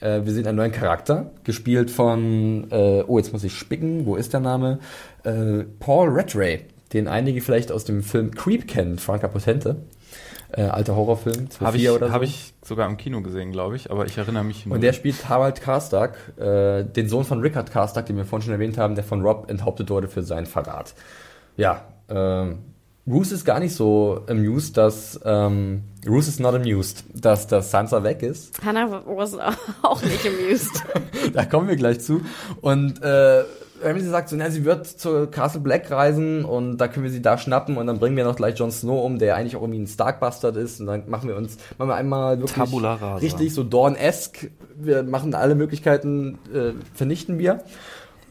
Äh, 0.01 0.25
wir 0.25 0.33
sehen 0.33 0.47
einen 0.47 0.57
neuen 0.57 0.73
Charakter, 0.73 1.31
gespielt 1.45 1.91
von, 1.91 2.67
äh, 2.71 3.05
oh, 3.07 3.19
jetzt 3.19 3.33
muss 3.33 3.45
ich 3.45 3.53
spicken, 3.53 4.07
wo 4.07 4.17
ist 4.17 4.33
der 4.33 4.41
Name? 4.41 4.79
Äh, 5.25 5.65
Paul 5.79 6.09
Rattray, 6.11 6.61
den 6.93 7.09
einige 7.09 7.41
vielleicht 7.41 7.71
aus 7.71 7.85
dem 7.85 8.03
Film 8.03 8.31
Creep 8.35 8.67
kennen, 8.67 8.99
Franka 8.99 9.29
Potente. 9.29 9.77
Äh, 10.57 10.63
alter 10.63 10.95
Horrorfilm, 10.95 11.49
Habe 11.61 11.77
ich, 11.77 11.85
2004 11.85 11.95
oder 11.95 12.07
so. 12.09 12.13
hab 12.13 12.23
ich 12.23 12.55
sogar 12.63 12.89
im 12.89 12.97
Kino 12.97 13.23
gesehen, 13.23 13.51
glaube 13.51 13.75
ich, 13.75 13.91
aber 13.91 14.07
ich 14.07 14.17
erinnere 14.17 14.45
mich 14.45 14.67
nur. 14.67 14.77
Und 14.77 14.83
der 14.83 14.93
spielt 14.93 15.29
Harald 15.29 15.61
Karstark, 15.61 16.17
äh, 16.39 16.85
den 16.85 17.09
Sohn 17.09 17.25
von 17.25 17.41
Rickard 17.41 17.73
Karstark, 17.73 18.07
den 18.07 18.17
wir 18.17 18.25
vorhin 18.25 18.45
schon 18.45 18.53
erwähnt 18.53 18.79
haben, 18.79 18.95
der 18.95 19.03
von 19.03 19.23
Rob 19.23 19.51
enthauptet 19.51 19.91
wurde 19.91 20.07
für 20.07 20.23
seinen 20.23 20.47
Verrat. 20.47 20.95
Ja, 21.57 21.83
ähm, 22.09 22.59
Roose 23.07 23.35
ist 23.35 23.45
gar 23.45 23.59
nicht 23.59 23.75
so 23.75 24.23
amused, 24.29 24.77
dass 24.77 25.21
ähm, 25.25 25.83
Roose 26.07 26.29
is 26.31 26.39
not 26.39 26.55
amused, 26.55 27.05
dass 27.13 27.47
dass 27.47 27.71
Sansa 27.71 28.03
weg 28.03 28.23
ist. 28.23 28.65
Hannah 28.65 29.03
was 29.07 29.37
auch 29.83 30.03
nicht 30.03 30.27
amused. 30.27 30.85
da 31.35 31.45
kommen 31.45 31.69
wir 31.69 31.77
gleich 31.77 32.01
zu. 32.01 32.23
Und 32.61 33.03
äh, 33.03 33.43
Ramsay 33.85 34.09
sagt 34.09 34.29
so, 34.31 34.37
na, 34.37 34.51
sie 34.51 34.65
wird 34.65 34.87
zur 34.87 35.31
Castle 35.31 35.61
Black 35.61 35.91
reisen 35.91 36.45
und 36.45 36.79
da 36.79 36.89
können 36.89 37.05
wir 37.05 37.13
sie 37.13 37.23
da 37.23 37.39
schnappen 37.39 37.77
und 37.77 37.87
dann 37.87 37.99
bringen 37.99 38.17
wir 38.17 38.25
noch 38.25 38.37
gleich 38.37 38.59
Jon 38.59 38.71
Snow 38.71 39.05
um, 39.05 39.19
der 39.19 39.37
eigentlich 39.37 39.57
auch 39.57 39.61
irgendwie 39.63 39.81
ein 39.81 39.87
Stark-Bastard 39.87 40.57
ist 40.57 40.81
und 40.81 40.87
dann 40.87 41.09
machen 41.09 41.29
wir 41.29 41.37
uns, 41.37 41.59
machen 41.79 41.89
wir 41.91 41.95
einmal 41.95 42.39
wirklich 42.41 42.57
richtig 43.23 43.55
so 43.55 43.63
Dawn-esque, 43.63 44.51
wir 44.77 45.03
machen 45.03 45.35
alle 45.35 45.55
Möglichkeiten, 45.55 46.39
äh, 46.53 46.73
vernichten 46.95 47.39
wir. 47.39 47.61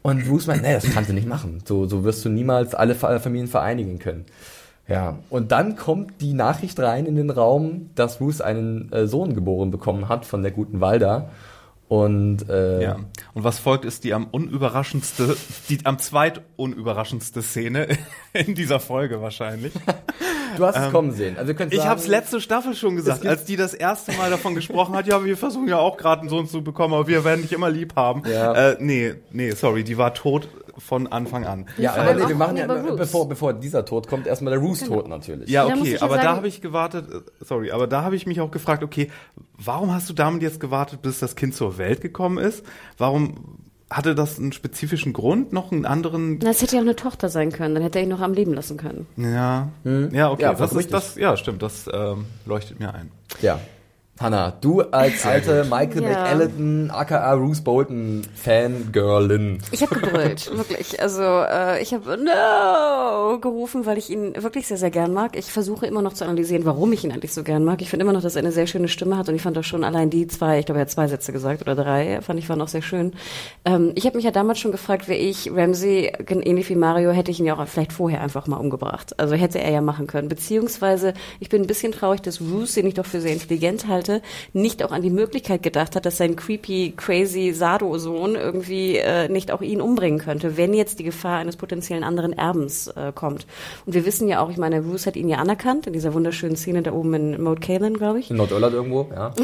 Und 0.02 0.28
Bruce 0.28 0.48
meint, 0.48 0.64
nee, 0.64 0.74
das 0.74 0.84
kannst 0.92 1.10
du 1.10 1.14
nicht 1.14 1.28
machen. 1.30 1.62
So, 1.66 1.86
so 1.88 2.04
wirst 2.04 2.26
du 2.26 2.30
niemals 2.30 2.76
alle 2.76 2.94
Fa- 2.94 3.20
Familien 3.20 3.48
vereinigen 3.48 4.00
können. 4.00 4.26
Ja, 4.86 5.20
und 5.30 5.54
dann 5.54 5.78
kommt 5.78 6.20
die 6.20 6.34
Nachricht 6.34 6.78
rein 6.78 7.06
in 7.06 7.16
den 7.16 7.30
Raum, 7.30 7.92
dass 7.96 8.18
Bruce 8.18 8.42
einen 8.42 8.92
äh, 8.92 9.08
Sohn 9.08 9.34
geboren 9.34 9.72
bekommen 9.72 10.10
hat 10.10 10.26
von 10.26 10.42
der 10.42 10.52
guten 10.52 10.82
Walda. 10.82 11.30
Und 11.94 12.50
äh, 12.50 12.82
Ja. 12.82 12.96
Und 13.36 13.44
was 13.44 13.60
folgt, 13.60 13.86
ist 13.86 14.04
die 14.04 14.16
am 14.16 14.26
unüberraschendste, 14.26 15.38
die 15.70 15.86
am 15.86 16.00
zweitunüberraschendste 16.00 17.44
Szene 17.44 17.88
in 18.34 18.56
dieser 18.56 18.80
Folge 18.80 19.22
wahrscheinlich. 19.22 19.74
Du 20.58 20.66
hast 20.66 20.78
es 20.78 20.92
kommen 20.92 21.12
sehen. 21.12 21.38
Also 21.38 21.54
Ich 21.70 21.86
habe 21.86 22.00
es 22.00 22.08
letzte 22.08 22.42
Staffel 22.42 22.74
schon 22.76 22.98
Es 22.98 23.06
gesagt, 23.06 23.26
als 23.26 23.46
die 23.46 23.56
das 23.56 23.74
erste 23.74 24.12
Mal 24.14 24.30
davon 24.30 24.56
gesprochen 24.56 24.96
hat, 24.96 25.08
ja, 25.08 25.24
wir 25.24 25.38
versuchen 25.38 25.68
ja 25.68 25.78
auch 25.78 25.98
gerade 25.98 26.22
einen 26.22 26.30
Sohn 26.30 26.48
zu 26.48 26.64
bekommen, 26.64 26.94
aber 26.94 27.08
wir 27.08 27.24
werden 27.24 27.42
dich 27.42 27.54
immer 27.54 27.70
lieb 27.70 27.96
haben. 27.96 28.24
Ja. 28.30 28.72
Äh, 28.72 28.78
nee, 28.80 29.16
nee, 29.32 29.52
sorry, 29.52 29.84
die 29.84 29.98
war 29.98 30.14
tot 30.14 30.48
von 30.78 31.08
Anfang 31.08 31.46
an. 31.46 31.68
Ja, 31.78 31.96
aber 31.96 32.14
nee, 32.14 32.28
wir 32.28 32.36
machen 32.36 32.58
ja, 32.58 32.68
bevor, 32.68 33.30
bevor 33.30 33.54
dieser 33.54 33.86
Tod 33.86 34.08
kommt, 34.08 34.26
erstmal 34.26 34.54
der 34.54 34.62
Roose-Tod 34.62 35.08
natürlich. 35.08 35.50
Ja, 35.50 35.66
okay, 35.66 35.98
aber 36.00 36.18
da 36.18 36.36
habe 36.36 36.48
ich 36.48 36.62
gewartet, 36.62 37.06
äh, 37.12 37.46
sorry, 37.46 37.72
aber 37.72 37.88
da 37.88 38.04
habe 38.04 38.16
ich 38.16 38.26
mich 38.26 38.42
auch 38.42 38.52
gefragt, 38.52 38.84
okay, 38.84 39.12
warum 39.58 39.94
hast 39.94 40.10
du 40.10 40.14
damit 40.14 40.42
jetzt 40.42 40.60
gewartet, 40.60 41.02
bis 41.02 41.20
das 41.20 41.36
Kind 41.36 41.56
zur 41.56 41.78
Welt 41.78 42.02
gekommen 42.02 42.38
ist? 42.38 42.66
Warum 42.98 43.60
hatte 43.94 44.16
das 44.16 44.40
einen 44.40 44.52
spezifischen 44.52 45.14
Grund, 45.14 45.54
noch 45.54 45.72
einen 45.72 45.86
anderen? 45.86 46.40
Das 46.40 46.62
hätte 46.62 46.76
ja 46.76 46.82
auch 46.82 46.86
eine 46.86 46.96
Tochter 46.96 47.30
sein 47.30 47.52
können, 47.52 47.76
dann 47.76 47.84
hätte 47.84 48.00
er 48.00 48.04
ihn 48.04 48.10
noch 48.10 48.22
am 48.22 48.34
Leben 48.34 48.54
lassen 48.54 48.78
können. 48.78 49.08
Ja, 49.18 49.70
ja, 50.12 50.32
okay, 50.32 50.44
Ja, 50.44 50.54
das 50.54 50.74
ist 50.74 50.94
das, 50.94 51.16
ja, 51.16 51.38
stimmt, 51.38 51.62
das 51.62 51.90
ähm, 51.92 52.26
leuchtet 52.46 52.80
mir 52.80 52.94
ein. 52.94 53.12
Ja. 53.42 53.60
Hanna, 54.20 54.54
du 54.62 54.82
als 54.82 55.26
alte 55.26 55.64
Michael 55.66 56.04
Ja. 56.04 56.10
McAllen, 56.10 56.92
aka 56.92 57.36
Bruce 57.36 57.62
Bolton 57.62 58.22
Fangirlin. 58.36 59.58
Ich 59.72 59.82
habe 59.82 59.96
gebrüllt, 59.96 60.52
wirklich. 60.56 61.02
Also 61.02 61.24
äh, 61.24 61.82
ich 61.82 61.96
habe 61.96 62.16
No 62.18 63.40
gerufen, 63.40 63.88
weil 63.88 63.98
ich 63.98 64.12
ihn 64.12 64.36
wirklich 64.42 64.68
sehr, 64.68 64.78
sehr 64.78 64.92
gern 64.92 65.14
mag. 65.14 65.36
Ich 65.36 65.52
versuche 65.52 65.88
immer 65.88 66.04
noch 66.04 66.14
zu 66.14 66.26
analysieren, 66.26 66.64
warum 66.64 66.94
ich 66.94 67.04
ihn 67.04 67.12
eigentlich 67.12 67.34
so 67.34 67.42
gern 67.44 67.64
mag. 67.66 67.82
Ich 67.82 67.90
finde 67.90 68.04
immer 68.04 68.14
noch, 68.14 68.22
dass 68.22 68.36
er 68.36 68.44
eine 68.44 68.52
sehr 68.52 68.68
schöne 68.68 68.88
Stimme 68.88 69.18
hat 69.18 69.30
und 69.30 69.36
ich 69.36 69.42
fand 69.42 69.58
auch 69.58 69.64
schon 69.64 69.84
allein 69.84 70.12
die 70.12 70.28
zwei, 70.28 70.60
ich 70.60 70.68
glaube, 70.68 70.80
er 70.80 70.84
hat 70.84 70.92
zwei 70.92 71.08
Sätze 71.08 71.34
gesagt 71.34 71.64
oder 71.64 71.76
drei, 71.76 72.22
fand 72.22 72.38
ich 72.38 72.48
waren 72.50 72.62
auch 72.62 72.68
sehr 72.68 72.84
schön. 72.84 73.14
Ähm, 73.66 73.94
ich 73.96 74.06
habe 74.06 74.16
mich 74.18 74.26
ja 74.26 74.32
damals 74.32 74.60
schon 74.60 74.72
gefragt, 74.72 75.08
wäre 75.08 75.20
ich 75.20 75.50
Ramsey, 75.52 76.14
ähnlich 76.30 76.70
wie 76.70 76.76
Mario, 76.76 77.10
hätte 77.12 77.32
ich 77.32 77.40
ihn 77.40 77.46
ja 77.48 77.58
auch 77.58 77.68
vielleicht 77.68 77.92
vorher 77.94 78.22
einfach 78.22 78.46
mal 78.46 78.58
umgebracht. 78.58 79.20
Also 79.20 79.34
hätte 79.34 79.60
er 79.60 79.72
ja 79.72 79.82
machen 79.82 80.06
können. 80.06 80.30
Beziehungsweise, 80.30 81.16
ich 81.40 81.50
bin 81.50 81.64
ein 81.64 81.68
bisschen 81.68 81.92
traurig, 81.94 82.22
dass 82.22 82.40
Roose, 82.40 82.76
den 82.76 82.88
ich 82.88 82.94
doch 82.94 83.08
für 83.08 83.20
sehr 83.20 83.34
intelligent 83.34 83.88
halte, 83.88 84.03
nicht 84.54 84.84
auch 84.84 84.92
an 84.92 85.02
die 85.02 85.10
Möglichkeit 85.10 85.64
gedacht 85.64 85.96
hat, 85.96 86.06
dass 86.06 86.18
sein 86.18 86.36
creepy, 86.36 86.94
crazy 86.96 87.52
Sado-Sohn 87.54 88.36
irgendwie 88.36 88.98
äh, 88.98 89.30
nicht 89.30 89.52
auch 89.52 89.62
ihn 89.62 89.82
umbringen 89.82 90.20
könnte, 90.20 90.58
wenn 90.58 90.74
jetzt 90.74 91.00
die 91.00 91.04
Gefahr 91.04 91.40
eines 91.40 91.56
potenziellen 91.56 92.04
anderen 92.04 92.34
Erbens 92.34 92.88
äh, 92.88 93.12
kommt. 93.14 93.46
Und 93.86 93.94
wir 93.94 94.06
wissen 94.06 94.28
ja 94.28 94.42
auch, 94.42 94.50
ich 94.50 94.58
meine, 94.58 94.82
Roose 94.82 95.08
hat 95.08 95.16
ihn 95.16 95.30
ja 95.30 95.38
anerkannt 95.38 95.88
in 95.88 95.94
dieser 95.94 96.14
wunderschönen 96.14 96.56
Szene 96.56 96.82
da 96.82 96.92
oben 96.92 97.14
in 97.14 97.42
Mount 97.42 97.62
Caelan, 97.62 97.94
glaube 97.94 98.20
ich. 98.20 98.32
In 98.32 98.38
Nordirland 98.38 98.74
irgendwo, 98.74 99.08
ja. 99.14 99.34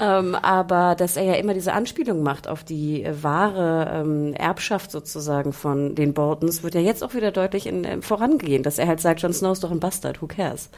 Ähm, 0.00 0.36
aber 0.36 0.94
dass 0.94 1.16
er 1.16 1.24
ja 1.24 1.34
immer 1.34 1.54
diese 1.54 1.72
Anspielung 1.72 2.22
macht 2.22 2.46
auf 2.46 2.62
die 2.62 3.02
äh, 3.02 3.22
wahre 3.22 3.90
ähm, 3.92 4.32
Erbschaft 4.34 4.92
sozusagen 4.92 5.52
von 5.52 5.96
den 5.96 6.14
Boltons, 6.14 6.62
wird 6.62 6.74
ja 6.74 6.80
jetzt 6.80 7.02
auch 7.02 7.14
wieder 7.14 7.32
deutlich 7.32 7.66
in, 7.66 7.84
äh, 7.84 8.00
vorangehen, 8.00 8.62
dass 8.62 8.78
er 8.78 8.86
halt 8.86 9.00
sagt, 9.00 9.22
Jon 9.22 9.32
Snow 9.32 9.52
ist 9.52 9.64
doch 9.64 9.72
ein 9.72 9.80
Bastard, 9.80 10.22
who 10.22 10.28
cares? 10.28 10.70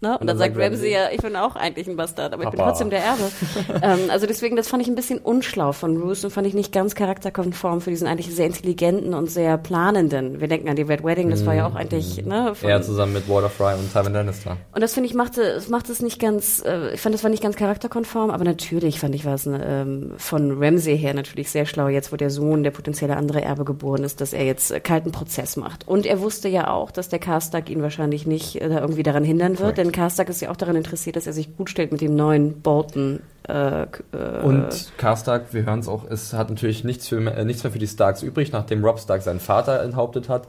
Ne? 0.00 0.16
Und, 0.16 0.28
dann, 0.28 0.38
sagt 0.38 0.56
Ramsey 0.56 0.92
ja, 0.92 1.10
ich 1.10 1.20
bin 1.20 1.34
auch 1.34 1.56
eigentlich 1.56 1.88
ein 1.88 1.96
Bastard, 1.96 2.32
aber 2.32 2.44
ich 2.44 2.50
bin 2.50 2.58
Papa. 2.58 2.70
trotzdem 2.70 2.90
der 2.90 3.00
Erbe. 3.00 3.30
ähm, 3.82 4.10
also 4.10 4.26
deswegen, 4.26 4.54
das 4.54 4.68
fand 4.68 4.82
ich 4.82 4.88
ein 4.88 4.94
bisschen 4.94 5.18
unschlau 5.18 5.72
von 5.72 5.96
Roose 5.96 6.26
und 6.26 6.32
fand 6.32 6.46
ich 6.46 6.54
nicht 6.54 6.72
ganz 6.72 6.94
charakterkonform 6.94 7.80
für 7.80 7.90
diesen 7.90 8.06
eigentlich 8.06 8.32
sehr 8.34 8.46
intelligenten 8.46 9.12
und 9.12 9.28
sehr 9.28 9.58
planenden. 9.58 10.40
Wir 10.40 10.46
denken 10.46 10.68
an 10.68 10.76
die 10.76 10.82
Red 10.82 11.02
Wedding, 11.02 11.30
das 11.30 11.44
war 11.44 11.54
ja 11.54 11.66
auch 11.66 11.74
eigentlich, 11.74 12.24
ne? 12.24 12.54
Von, 12.54 12.68
Er 12.68 12.80
zusammen 12.82 13.12
mit 13.12 13.28
Walter 13.28 13.50
Fry 13.50 13.74
und 13.74 13.92
Tywin 13.92 14.12
Lannister. 14.12 14.56
und 14.72 14.80
das 14.80 14.94
finde 14.94 15.08
ich 15.08 15.14
machte, 15.14 15.42
es 15.42 15.68
macht 15.68 15.90
es 15.90 16.00
nicht 16.00 16.20
ganz, 16.20 16.62
äh, 16.64 16.94
ich 16.94 17.00
fand 17.00 17.14
das 17.14 17.24
war 17.24 17.30
nicht 17.30 17.42
ganz 17.42 17.56
charakterkonform, 17.56 18.30
aber 18.30 18.44
natürlich 18.44 19.00
fand 19.00 19.16
ich 19.16 19.24
war 19.24 19.34
es 19.34 19.46
ähm, 19.46 20.12
von 20.16 20.62
Ramsey 20.62 20.96
her 20.96 21.12
natürlich 21.12 21.50
sehr 21.50 21.66
schlau, 21.66 21.88
jetzt 21.88 22.12
wo 22.12 22.16
der 22.16 22.30
Sohn, 22.30 22.62
der 22.62 22.70
potenzielle 22.70 23.16
andere 23.16 23.42
Erbe 23.42 23.64
geboren 23.64 24.04
ist, 24.04 24.20
dass 24.20 24.32
er 24.32 24.44
jetzt 24.44 24.70
äh, 24.70 24.78
kalten 24.78 25.10
Prozess 25.10 25.56
macht. 25.56 25.88
Und 25.88 26.06
er 26.06 26.20
wusste 26.20 26.48
ja 26.48 26.70
auch, 26.70 26.92
dass 26.92 27.08
der 27.08 27.18
Karstark 27.18 27.68
ihn 27.68 27.82
wahrscheinlich 27.82 28.26
nicht 28.26 28.60
äh, 28.60 28.68
irgendwie 28.68 29.02
daran 29.02 29.24
hindern 29.24 29.58
wird, 29.58 29.78
denn 29.78 29.87
Karstark 29.92 30.28
ist 30.28 30.40
ja 30.40 30.50
auch 30.50 30.56
daran 30.56 30.76
interessiert, 30.76 31.16
dass 31.16 31.26
er 31.26 31.32
sich 31.32 31.56
gut 31.56 31.70
stellt 31.70 31.92
mit 31.92 32.00
dem 32.00 32.16
neuen 32.16 32.60
Bolton. 32.60 33.20
Äh, 33.48 33.82
äh, 33.82 33.86
Und 34.42 34.92
Karstark, 34.98 35.52
wir 35.52 35.64
hören 35.64 35.80
es 35.80 35.88
auch, 35.88 36.04
es 36.08 36.32
hat 36.32 36.50
natürlich 36.50 36.84
nichts, 36.84 37.08
für, 37.08 37.18
äh, 37.18 37.44
nichts 37.44 37.62
mehr 37.64 37.72
für 37.72 37.78
die 37.78 37.86
Starks 37.86 38.22
übrig, 38.22 38.52
nachdem 38.52 38.84
Rob 38.84 39.00
Stark 39.00 39.22
seinen 39.22 39.40
Vater 39.40 39.82
enthauptet 39.82 40.28
hat. 40.28 40.48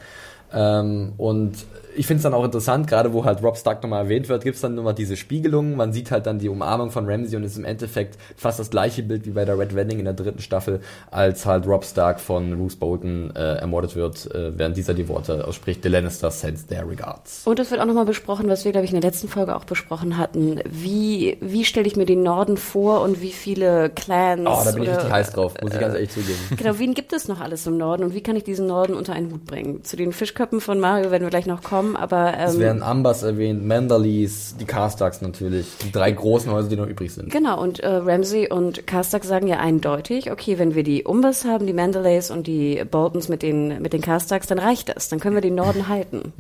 Ähm, 0.52 1.14
und 1.18 1.54
ich 1.96 2.08
finde 2.08 2.18
es 2.18 2.24
dann 2.24 2.34
auch 2.34 2.44
interessant, 2.44 2.88
gerade 2.88 3.14
wo 3.14 3.26
halt 3.26 3.44
Rob 3.44 3.58
Stark 3.58 3.84
nochmal 3.84 4.04
erwähnt 4.04 4.30
wird, 4.30 4.44
gibt 4.44 4.56
es 4.56 4.62
dann 4.62 4.76
nochmal 4.76 4.94
diese 4.94 5.18
Spiegelung. 5.18 5.76
Man 5.76 5.94
sieht 5.94 6.12
halt 6.12 6.26
dann 6.26 6.40
die 6.40 6.50
Umarmung 6.50 6.92
von 6.92 7.10
Ramsey 7.10 7.36
und 7.38 7.44
ist 7.44 7.58
im 7.58 7.66
Endeffekt 7.66 8.18
fast 8.36 8.60
das 8.60 8.70
gleiche 8.70 9.04
Bild 9.04 9.26
wie 9.26 9.32
bei 9.32 9.46
der 9.46 9.58
Red 9.58 9.76
Wedding 9.76 10.00
in 10.00 10.06
der 10.06 10.14
dritten 10.14 10.40
Staffel, 10.40 10.82
als 11.12 11.46
halt 11.46 11.68
Rob 11.68 11.86
Stark 11.86 12.20
von 12.20 12.54
Roose 12.54 12.78
Bolton 12.78 13.32
äh, 13.36 13.56
ermordet 13.56 13.96
wird, 13.96 14.34
äh, 14.34 14.58
während 14.58 14.78
dieser 14.78 14.94
die 14.94 15.08
Worte 15.08 15.48
ausspricht, 15.48 15.84
The 15.84 15.90
Lannister 15.90 16.32
sends 16.32 16.66
their 16.68 16.88
regards. 16.88 17.46
Und 17.46 17.60
es 17.60 17.72
wird 17.72 17.82
auch 17.82 17.86
nochmal 17.86 18.06
besprochen, 18.06 18.50
was 18.50 18.66
wir, 18.66 18.72
glaube 18.72 18.86
ich, 18.86 18.94
in 18.94 19.00
der 19.00 19.10
letzten 19.10 19.28
Folge 19.28 19.56
auch 19.56 19.66
besprochen 19.66 20.18
hatten. 20.18 20.60
Wie, 20.70 21.38
wie 21.42 21.66
stelle 21.66 21.88
ich 21.88 21.96
mir 21.96 22.06
den 22.06 22.24
Norden 22.24 22.58
vor 22.58 23.02
und 23.02 23.22
wie 23.22 23.32
viele 23.32 23.90
Clans 23.90 24.42
Oh, 24.42 24.62
da 24.64 24.72
bin 24.72 24.84
ich 24.84 24.90
oder, 24.90 24.98
richtig 24.98 25.12
heiß 25.12 25.32
drauf, 25.32 25.54
muss 25.62 25.74
ich 25.74 25.80
ganz 25.80 25.94
ehrlich 25.94 26.10
zugeben. 26.10 26.40
Genau, 26.60 26.78
wen 26.78 26.94
gibt 26.94 27.14
es 27.14 27.28
noch 27.28 27.40
alles 27.40 27.66
im 27.68 27.78
Norden 27.78 28.04
und 28.04 28.14
wie 28.14 28.22
kann 28.22 28.36
ich 28.36 28.44
diesen 28.44 28.68
Norden 28.68 28.94
unter 28.94 29.14
einen 29.14 29.32
Hut 29.32 29.46
bringen? 29.46 29.84
Zu 29.84 29.96
den 29.96 30.12
Fischköppen 30.12 30.62
von 30.62 30.80
Mario 30.80 31.12
werden 31.12 31.24
wir 31.24 31.30
gleich 31.30 31.46
noch 31.46 31.64
kommen, 31.64 31.89
kommen, 31.90 32.02
aber 32.02 32.34
ähm, 32.38 32.48
Es 32.48 32.60
werden 32.60 32.84
Ambers 32.84 33.24
erwähnt, 33.24 33.66
Manderleys, 33.66 34.56
die 34.60 34.66
Carstarks 34.66 35.22
natürlich, 35.22 35.68
die 35.84 35.92
drei 35.92 36.12
großen 36.12 36.52
Häuser, 36.52 36.70
die 36.70 36.76
noch 36.76 36.88
übrig 36.88 37.14
sind. 37.14 37.32
Genau, 37.32 37.62
und 37.62 37.80
äh, 37.80 37.88
Ramsey 37.88 38.50
und 38.50 38.88
Karstark 38.88 39.24
sagen 39.24 39.48
ja 39.48 39.58
eindeutig, 39.58 40.32
okay, 40.32 40.58
wenn 40.60 40.76
wir 40.76 40.84
die 40.84 41.04
Umbers 41.04 41.46
haben, 41.46 41.66
die 41.66 41.74
Mandalays 41.74 42.32
und 42.32 42.48
die 42.48 42.84
Boltons 42.90 43.30
mit 43.30 43.42
den, 43.42 43.82
mit 43.82 43.94
den 43.94 44.02
Karstarks, 44.02 44.48
dann 44.48 44.60
reicht 44.60 44.90
das. 44.90 45.10
Dann 45.10 45.20
können 45.20 45.36
wir 45.36 45.42
den 45.42 45.56
Norden 45.56 45.88
halten. 45.88 46.34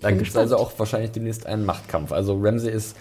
Da 0.00 0.08
bin 0.08 0.18
gibt 0.18 0.30
es 0.30 0.36
also 0.36 0.56
auch 0.56 0.72
wahrscheinlich 0.78 1.12
demnächst 1.12 1.46
einen 1.46 1.64
Machtkampf. 1.64 2.12
Also 2.12 2.38
Ramsey 2.40 2.70
ist 2.70 2.96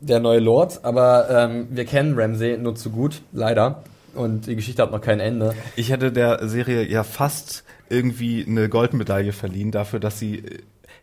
der 0.00 0.20
neue 0.20 0.38
Lord, 0.38 0.80
aber 0.84 1.28
ähm, 1.30 1.68
wir 1.70 1.84
kennen 1.84 2.18
Ramsey 2.18 2.56
nur 2.56 2.74
zu 2.74 2.90
gut, 2.90 3.20
leider. 3.32 3.82
Und 4.14 4.46
die 4.46 4.56
Geschichte 4.56 4.82
hat 4.82 4.90
noch 4.90 5.00
kein 5.00 5.20
Ende. 5.20 5.54
Ich 5.76 5.90
hätte 5.90 6.10
der 6.10 6.48
Serie 6.48 6.88
ja 6.88 7.04
fast 7.04 7.64
irgendwie 7.90 8.44
eine 8.46 8.68
Goldmedaille 8.68 9.32
verliehen 9.32 9.70
dafür, 9.70 10.00
dass 10.00 10.18
sie. 10.18 10.44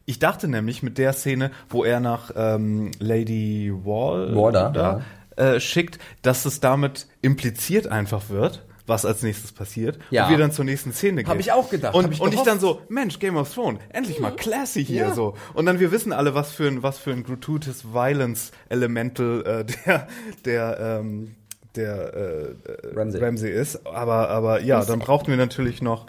Ich 0.06 0.20
dachte 0.20 0.48
nämlich 0.48 0.84
mit 0.84 0.98
der 0.98 1.14
Szene, 1.14 1.52
wo 1.70 1.84
er 1.84 2.00
nach 2.00 2.32
ähm, 2.36 2.92
Lady 3.00 3.72
Wall 3.74 4.36
Warder, 4.36 5.02
äh, 5.36 5.60
schickt, 5.60 6.00
dass 6.22 6.46
es 6.46 6.60
damit 6.60 7.08
impliziert 7.22 7.88
einfach 7.88 8.30
wird, 8.30 8.64
was 8.88 9.04
als 9.04 9.24
nächstes 9.24 9.52
passiert. 9.52 9.98
Ja. 10.12 10.26
Und 10.26 10.32
wir 10.32 10.38
dann 10.38 10.52
zur 10.52 10.64
nächsten 10.66 10.94
Szene 10.94 11.24
gehen. 11.24 11.32
Hab 11.32 11.40
ich 11.40 11.52
auch 11.52 11.70
gedacht, 11.72 11.96
Und, 11.96 12.14
ich 12.14 12.22
und 12.22 12.34
ich 12.36 12.42
dann 12.42 12.60
so, 12.60 12.82
Mensch, 12.88 13.18
Game 13.18 13.36
of 13.36 13.52
Thrones, 13.52 13.80
endlich 13.90 14.20
mal 14.20 14.32
classy 14.36 14.86
hier 14.86 15.08
Ja. 15.08 15.14
so. 15.14 15.36
Und 15.56 15.66
dann 15.66 15.80
wir 15.80 15.92
wissen 15.92 16.14
alle, 16.14 16.36
was 16.36 16.52
für 16.52 16.68
ein, 16.68 16.84
was 16.84 17.00
für 17.00 17.12
ein 17.12 17.24
gratuitous 17.24 17.84
Violence 17.94 18.52
Elemental 18.70 19.44
äh, 19.46 19.66
der, 19.86 20.08
der, 20.46 20.80
ähm, 21.02 21.36
der 21.76 22.14
äh, 22.14 22.56
Ramsey. 22.94 23.22
Ramsey 23.22 23.52
ist. 23.52 23.88
Aber, 23.88 24.30
aber 24.30 24.62
ja, 24.62 24.86
dann 24.86 25.00
brauchten 25.00 25.32
wir 25.32 25.38
natürlich 25.38 25.82
noch. 25.82 26.06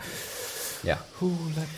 Ja. 0.87 0.99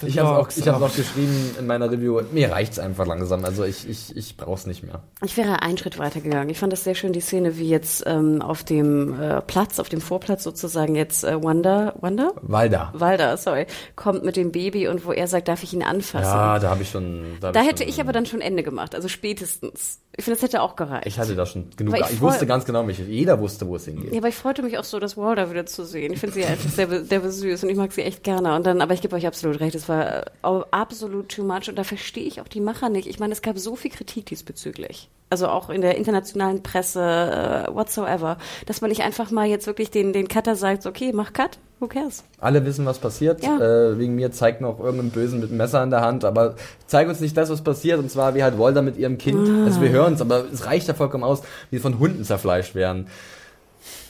Ich 0.06 0.18
habe 0.18 0.30
auch, 0.30 0.44
hab's 0.44 0.68
out? 0.68 0.82
auch 0.82 0.94
geschrieben 0.94 1.54
in 1.58 1.66
meiner 1.66 1.90
Review. 1.90 2.20
Mir 2.32 2.50
reicht's 2.50 2.78
einfach 2.78 3.06
langsam. 3.06 3.44
Also 3.44 3.64
ich, 3.64 3.88
ich, 3.88 4.14
ich 4.16 4.36
brauch's 4.36 4.66
nicht 4.66 4.82
mehr. 4.82 5.02
Ich 5.24 5.36
wäre 5.36 5.62
einen 5.62 5.78
Schritt 5.78 5.98
weiter 5.98 6.20
gegangen. 6.20 6.50
Ich 6.50 6.58
fand 6.58 6.72
das 6.72 6.84
sehr 6.84 6.94
schön, 6.94 7.12
die 7.12 7.20
Szene, 7.20 7.56
wie 7.56 7.68
jetzt 7.68 8.04
ähm, 8.06 8.42
auf 8.42 8.64
dem 8.64 9.18
äh, 9.20 9.40
Platz, 9.40 9.78
auf 9.78 9.88
dem 9.88 10.00
Vorplatz 10.00 10.44
sozusagen 10.44 10.94
jetzt 10.94 11.24
äh, 11.24 11.42
Wanda, 11.42 11.94
Wanda? 12.00 12.32
Walda. 12.42 12.92
Walda, 12.92 13.36
sorry, 13.36 13.66
kommt 13.96 14.24
mit 14.24 14.36
dem 14.36 14.52
Baby 14.52 14.88
und 14.88 15.06
wo 15.06 15.12
er 15.12 15.26
sagt, 15.26 15.48
darf 15.48 15.62
ich 15.62 15.72
ihn 15.72 15.82
anfassen? 15.82 16.24
Ja, 16.24 16.58
da 16.58 16.70
habe 16.70 16.82
ich 16.82 16.90
schon. 16.90 17.38
hab 17.42 17.52
da 17.54 17.60
ich 17.62 17.66
hätte 17.66 17.84
schon, 17.84 17.90
ich 17.90 18.00
aber 18.00 18.12
dann 18.12 18.26
schon 18.26 18.40
Ende 18.40 18.62
gemacht, 18.62 18.94
also 18.94 19.08
spätestens. 19.08 20.00
Ich 20.16 20.24
finde, 20.24 20.36
das 20.36 20.42
hätte 20.42 20.62
auch 20.62 20.74
gereicht. 20.74 21.06
Ich 21.06 21.18
hatte 21.20 21.36
da 21.36 21.46
schon 21.46 21.70
genug. 21.76 21.96
Ich, 21.96 22.10
ich 22.10 22.20
wusste 22.20 22.44
ganz 22.44 22.64
genau, 22.64 22.82
mich. 22.82 22.98
Jeder 22.98 23.38
wusste, 23.38 23.68
wo 23.68 23.76
es 23.76 23.84
hingeht. 23.84 24.12
Ja, 24.12 24.18
aber 24.18 24.26
ich 24.26 24.34
freute 24.34 24.64
mich 24.64 24.76
auch 24.76 24.82
so, 24.82 24.98
das 24.98 25.16
Walda 25.16 25.48
wieder 25.48 25.64
zu 25.64 25.84
sehen. 25.84 26.12
Ich 26.12 26.18
finde 26.18 26.34
sie 26.34 26.44
einfach 26.44 26.68
sehr, 26.68 27.04
sehr 27.04 27.30
süß 27.30 27.62
und 27.62 27.70
ich 27.70 27.76
mag 27.76 27.92
sie 27.92 28.02
echt 28.02 28.24
gerne. 28.24 28.56
Und 28.56 28.66
dann, 28.66 28.80
aber 28.80 28.94
ich 28.98 29.02
gebe 29.02 29.14
euch 29.14 29.26
absolut 29.28 29.60
recht, 29.60 29.76
es 29.76 29.88
war 29.88 30.26
äh, 30.26 30.64
absolut 30.72 31.28
too 31.28 31.44
much 31.44 31.68
und 31.68 31.76
da 31.76 31.84
verstehe 31.84 32.24
ich 32.24 32.40
auch 32.40 32.48
die 32.48 32.60
Macher 32.60 32.88
nicht. 32.88 33.06
Ich 33.06 33.20
meine, 33.20 33.32
es 33.32 33.42
gab 33.42 33.56
so 33.58 33.76
viel 33.76 33.92
Kritik 33.92 34.26
diesbezüglich. 34.26 35.08
Also 35.30 35.46
auch 35.46 35.70
in 35.70 35.82
der 35.82 35.96
internationalen 35.96 36.62
Presse, 36.64 37.00
äh, 37.00 37.74
whatsoever, 37.74 38.38
dass 38.66 38.80
man 38.80 38.90
nicht 38.90 39.02
einfach 39.02 39.30
mal 39.30 39.46
jetzt 39.46 39.68
wirklich 39.68 39.90
den, 39.90 40.12
den 40.12 40.26
Cutter 40.26 40.56
sagt, 40.56 40.84
okay, 40.84 41.12
mach 41.14 41.32
Cut, 41.32 41.58
who 41.78 41.86
cares? 41.86 42.24
Alle 42.40 42.64
wissen, 42.64 42.86
was 42.86 42.98
passiert. 42.98 43.44
Ja. 43.44 43.58
Äh, 43.58 43.98
wegen 43.98 44.16
mir 44.16 44.32
zeigt 44.32 44.60
noch 44.62 44.80
irgendein 44.80 45.10
Bösen 45.10 45.38
mit 45.38 45.50
einem 45.50 45.58
Messer 45.58 45.82
in 45.84 45.90
der 45.90 46.00
Hand, 46.00 46.24
aber 46.24 46.56
zeig 46.86 47.08
uns 47.08 47.20
nicht 47.20 47.36
das, 47.36 47.50
was 47.50 47.62
passiert. 47.62 48.00
Und 48.00 48.10
zwar 48.10 48.34
wie 48.34 48.42
halt 48.42 48.58
Walter 48.58 48.82
mit 48.82 48.96
ihrem 48.96 49.16
Kind. 49.18 49.48
Ah. 49.48 49.66
Also 49.66 49.80
wir 49.80 49.90
hören 49.90 50.14
es, 50.14 50.20
aber 50.20 50.44
es 50.52 50.66
reicht 50.66 50.88
ja 50.88 50.94
vollkommen 50.94 51.24
aus, 51.24 51.42
wie 51.70 51.76
sie 51.76 51.82
von 51.82 52.00
Hunden 52.00 52.24
zerfleischt 52.24 52.74
werden. 52.74 53.06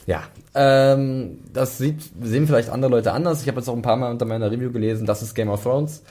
Ja, 0.06 0.22
ähm, 0.60 1.38
das 1.52 1.78
sieht, 1.78 2.02
sehen 2.20 2.48
vielleicht 2.48 2.70
andere 2.70 2.90
Leute 2.90 3.12
anders. 3.12 3.42
Ich 3.42 3.48
habe 3.48 3.60
jetzt 3.60 3.68
auch 3.68 3.76
ein 3.76 3.82
paar 3.82 3.96
Mal 3.96 4.10
unter 4.10 4.24
meiner 4.24 4.50
Review 4.50 4.72
gelesen, 4.72 5.06
das 5.06 5.22
ist 5.22 5.34
Game 5.36 5.50
of 5.50 5.62
Thrones. 5.62 6.02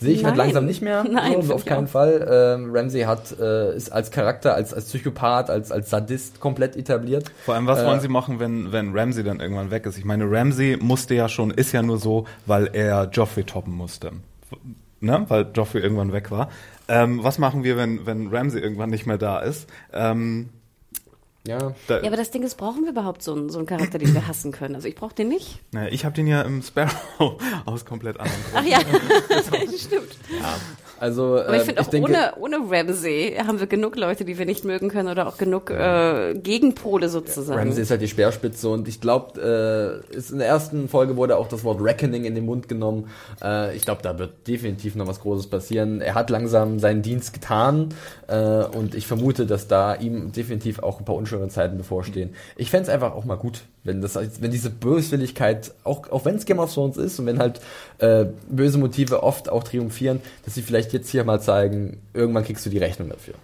Sehe 0.00 0.14
ich 0.14 0.24
halt 0.24 0.36
Nein. 0.36 0.46
langsam 0.46 0.64
nicht 0.64 0.80
mehr. 0.80 1.04
Nein, 1.10 1.42
so, 1.42 1.52
auf 1.52 1.66
keinen 1.66 1.84
auch. 1.84 1.90
Fall. 1.90 2.26
Ähm, 2.58 2.70
Ramsey 2.74 3.02
hat, 3.02 3.38
äh, 3.38 3.76
ist 3.76 3.92
als 3.92 4.10
Charakter, 4.10 4.54
als, 4.54 4.72
als 4.72 4.86
Psychopath, 4.86 5.50
als, 5.50 5.70
als 5.70 5.90
Sadist 5.90 6.40
komplett 6.40 6.74
etabliert. 6.74 7.30
Vor 7.44 7.54
allem, 7.54 7.66
was 7.66 7.80
Äh, 7.82 7.86
wollen 7.86 8.00
sie 8.00 8.08
machen, 8.08 8.40
wenn, 8.40 8.72
wenn 8.72 8.96
Ramsey 8.96 9.22
dann 9.22 9.40
irgendwann 9.40 9.70
weg 9.70 9.84
ist? 9.84 9.98
Ich 9.98 10.06
meine, 10.06 10.24
Ramsey 10.30 10.78
musste 10.80 11.14
ja 11.14 11.28
schon, 11.28 11.50
ist 11.50 11.72
ja 11.72 11.82
nur 11.82 11.98
so, 11.98 12.24
weil 12.46 12.70
er 12.72 13.10
Joffrey 13.12 13.44
toppen 13.44 13.74
musste. 13.74 14.12
Ne? 15.00 15.26
Weil 15.28 15.48
Joffrey 15.54 15.82
irgendwann 15.82 16.14
weg 16.14 16.30
war. 16.30 16.48
Ähm, 16.88 17.22
was 17.22 17.38
machen 17.38 17.62
wir, 17.62 17.76
wenn, 17.76 18.06
wenn 18.06 18.28
Ramsey 18.28 18.62
irgendwann 18.62 18.88
nicht 18.88 19.04
mehr 19.04 19.18
da 19.18 19.40
ist? 19.40 19.68
Ähm, 19.92 20.48
Ja, 21.46 21.74
da, 21.86 22.00
Ja, 22.00 22.06
aber 22.06 22.16
das 22.16 22.30
Ding 22.30 22.42
ist, 22.42 22.56
brauchen 22.56 22.82
wir 22.84 22.90
überhaupt 22.90 23.22
so 23.22 23.32
einen, 23.32 23.48
so 23.48 23.58
einen 23.58 23.66
Charakter, 23.66 23.98
den 23.98 24.12
wir 24.12 24.26
hassen 24.28 24.52
können? 24.52 24.74
Also 24.74 24.88
ich 24.88 24.94
brauche 24.94 25.14
den 25.14 25.28
nicht. 25.28 25.58
naja, 25.72 25.88
ich 25.90 26.04
habe 26.04 26.14
den 26.14 26.26
ja 26.26 26.42
im 26.42 26.62
Sparrow 26.62 27.40
aus 27.64 27.84
komplett 27.86 28.18
anderen 28.20 28.42
Ach 28.54 28.62
Gründen. 28.62 28.70
ja, 28.70 28.78
stimmt. 29.78 30.16
Also 31.00 31.40
Aber 31.40 31.54
ich 31.54 31.60
ähm, 31.60 31.66
finde 31.66 31.80
auch 31.80 31.86
denke, 31.86 32.10
ohne, 32.10 32.32
ohne 32.38 32.70
Ramsey 32.70 33.34
haben 33.46 33.58
wir 33.58 33.66
genug 33.66 33.96
Leute, 33.96 34.26
die 34.26 34.36
wir 34.36 34.44
nicht 34.44 34.66
mögen 34.66 34.90
können 34.90 35.08
oder 35.08 35.26
auch 35.26 35.38
genug 35.38 35.70
äh, 35.70 36.34
Gegenpole 36.34 37.08
sozusagen. 37.08 37.58
Ramsey 37.58 37.82
ist 37.82 37.90
halt 37.90 38.02
die 38.02 38.08
Speerspitze 38.08 38.68
und 38.68 38.86
ich 38.86 39.00
glaube, 39.00 40.04
äh, 40.12 40.14
ist 40.14 40.30
in 40.30 40.40
der 40.40 40.48
ersten 40.48 40.90
Folge 40.90 41.16
wurde 41.16 41.38
auch 41.38 41.48
das 41.48 41.64
Wort 41.64 41.80
Reckoning 41.80 42.24
in 42.24 42.34
den 42.34 42.44
Mund 42.44 42.68
genommen. 42.68 43.08
Äh, 43.42 43.74
ich 43.74 43.82
glaube, 43.86 44.02
da 44.02 44.18
wird 44.18 44.46
definitiv 44.46 44.94
noch 44.94 45.06
was 45.06 45.20
Großes 45.20 45.46
passieren. 45.46 46.02
Er 46.02 46.14
hat 46.14 46.28
langsam 46.28 46.78
seinen 46.78 47.00
Dienst 47.00 47.32
getan 47.32 47.94
äh, 48.28 48.64
und 48.64 48.94
ich 48.94 49.06
vermute, 49.06 49.46
dass 49.46 49.68
da 49.68 49.94
ihm 49.94 50.32
definitiv 50.32 50.80
auch 50.80 50.98
ein 50.98 51.06
paar 51.06 51.16
unschöne 51.16 51.48
Zeiten 51.48 51.78
bevorstehen. 51.78 52.34
Ich 52.56 52.70
fänd's 52.70 52.90
einfach 52.90 53.14
auch 53.14 53.24
mal 53.24 53.36
gut, 53.36 53.62
wenn 53.84 54.00
das, 54.02 54.14
wenn 54.16 54.50
diese 54.50 54.70
Böswilligkeit, 54.70 55.72
auch, 55.84 56.10
auch 56.10 56.24
wenn 56.24 56.36
es 56.36 56.44
Game 56.44 56.58
of 56.58 56.72
Thrones 56.72 56.96
ist 56.96 57.18
und 57.18 57.26
wenn 57.26 57.38
halt 57.38 57.60
äh, 57.98 58.26
böse 58.48 58.78
Motive 58.78 59.22
oft 59.22 59.48
auch 59.48 59.64
triumphieren, 59.64 60.20
dass 60.44 60.54
sie 60.54 60.62
vielleicht 60.62 60.92
jetzt 60.92 61.08
hier 61.10 61.24
mal 61.24 61.40
zeigen, 61.40 62.00
irgendwann 62.12 62.44
kriegst 62.44 62.64
du 62.66 62.70
die 62.70 62.78
Rechnung 62.78 63.08
dafür. 63.08 63.34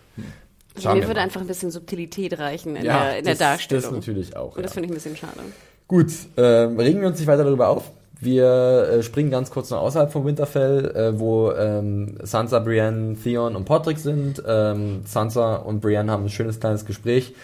Schauen 0.79 0.97
Mir 0.97 1.03
wir 1.03 1.09
würde 1.09 1.21
mal. 1.21 1.25
einfach 1.25 1.41
ein 1.41 1.47
bisschen 1.47 1.71
Subtilität 1.71 2.39
reichen 2.39 2.77
in 2.77 2.85
Ja, 2.85 3.05
der, 3.05 3.19
in 3.19 3.25
der 3.25 3.33
das- 3.33 3.39
Darstellung. 3.39 3.83
das 3.85 3.93
natürlich 3.93 4.37
auch, 4.37 4.57
Und 4.57 4.63
das 4.63 4.73
ja. 4.73 4.75
finde 4.75 4.87
ich 4.87 4.91
ein 4.93 4.95
bisschen 4.95 5.17
schade. 5.17 5.41
Gut, 5.89 6.13
ähm, 6.37 6.79
regen 6.79 7.01
wir 7.01 7.09
uns 7.09 7.19
nicht 7.19 7.29
weiter 7.29 7.45
darüber 7.45 7.69
auf. 7.69 7.91
Wir 8.19 8.89
äh, 8.91 9.03
springen 9.03 9.31
ganz 9.31 9.51
kurz 9.51 9.69
noch 9.71 9.81
außerhalb 9.83 10.11
von 10.11 10.25
Winterfell, 10.25 10.91
äh, 10.97 11.19
wo 11.21 11.53
ähm, 11.53 12.17
Sansa, 12.23 12.61
Brienne, 12.61 13.15
Theon 13.23 13.55
und 13.55 13.67
Podrick 13.67 13.99
sind. 13.99 14.43
Ähm, 14.47 15.03
Sansa 15.05 15.57
und 15.57 15.81
Brienne 15.81 16.11
haben 16.11 16.25
ein 16.25 16.29
schönes 16.31 16.59
kleines 16.59 16.87
Gespräch, 16.87 17.35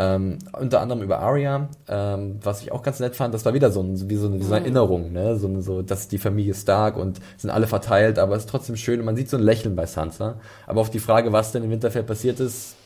ähm, 0.00 0.38
unter 0.58 0.80
anderem 0.80 1.02
über 1.02 1.18
Arya, 1.18 1.68
ähm, 1.86 2.38
was 2.42 2.62
ich 2.62 2.72
auch 2.72 2.82
ganz 2.82 3.00
nett 3.00 3.14
fand. 3.14 3.34
Das 3.34 3.44
war 3.44 3.52
wieder 3.52 3.70
so, 3.70 3.82
ein, 3.82 4.08
wie 4.08 4.16
so 4.16 4.28
eine, 4.28 4.40
wie 4.40 4.44
so 4.44 4.54
eine 4.54 4.64
Erinnerung, 4.64 5.12
ne? 5.12 5.36
so, 5.36 5.60
so, 5.60 5.82
dass 5.82 6.08
die 6.08 6.16
Familie 6.16 6.54
Stark 6.54 6.96
und 6.96 7.20
sind 7.36 7.50
alle 7.50 7.66
verteilt, 7.66 8.18
aber 8.18 8.34
es 8.34 8.44
ist 8.44 8.48
trotzdem 8.48 8.76
schön 8.76 8.98
und 9.00 9.04
man 9.04 9.14
sieht 9.14 9.28
so 9.28 9.36
ein 9.36 9.42
Lächeln 9.42 9.76
bei 9.76 9.84
Sansa. 9.84 10.36
Aber 10.66 10.80
auf 10.80 10.88
die 10.88 11.00
Frage, 11.00 11.32
was 11.32 11.52
denn 11.52 11.64
in 11.64 11.70
Winterfell 11.70 12.02
passiert 12.02 12.40
ist, 12.40 12.76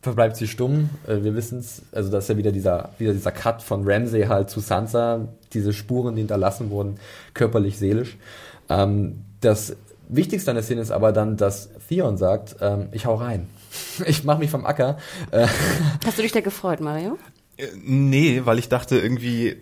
verbleibt 0.00 0.36
sie 0.36 0.46
stumm. 0.46 0.90
Äh, 1.08 1.24
wir 1.24 1.34
wissen 1.34 1.58
es, 1.58 1.82
also 1.90 2.08
das 2.08 2.24
ist 2.24 2.28
ja 2.28 2.36
wieder 2.36 2.52
dieser, 2.52 2.90
wieder 2.98 3.12
dieser 3.12 3.32
Cut 3.32 3.60
von 3.60 3.82
Ramsey 3.84 4.26
halt 4.26 4.48
zu 4.48 4.60
Sansa, 4.60 5.26
diese 5.54 5.72
Spuren, 5.72 6.14
die 6.14 6.20
hinterlassen 6.20 6.70
wurden, 6.70 7.00
körperlich, 7.32 7.78
seelisch. 7.78 8.16
Ähm, 8.68 9.24
das 9.40 9.74
Wichtigste 10.08 10.52
an 10.52 10.54
der 10.54 10.62
Szene 10.62 10.82
ist 10.82 10.92
aber 10.92 11.10
dann, 11.10 11.36
dass 11.36 11.70
Theon 11.88 12.16
sagt, 12.16 12.56
ähm, 12.60 12.90
ich 12.92 13.06
hau 13.06 13.16
rein. 13.16 13.48
Ich 14.06 14.24
mach 14.24 14.38
mich 14.38 14.50
vom 14.50 14.64
Acker. 14.66 14.98
Äh, 15.30 15.46
Hast 16.04 16.18
du 16.18 16.22
dich 16.22 16.32
da 16.32 16.40
gefreut, 16.40 16.80
Mario? 16.80 17.18
Äh, 17.56 17.66
Nee, 17.84 18.42
weil 18.44 18.58
ich 18.58 18.68
dachte 18.68 18.98
irgendwie 18.98 19.56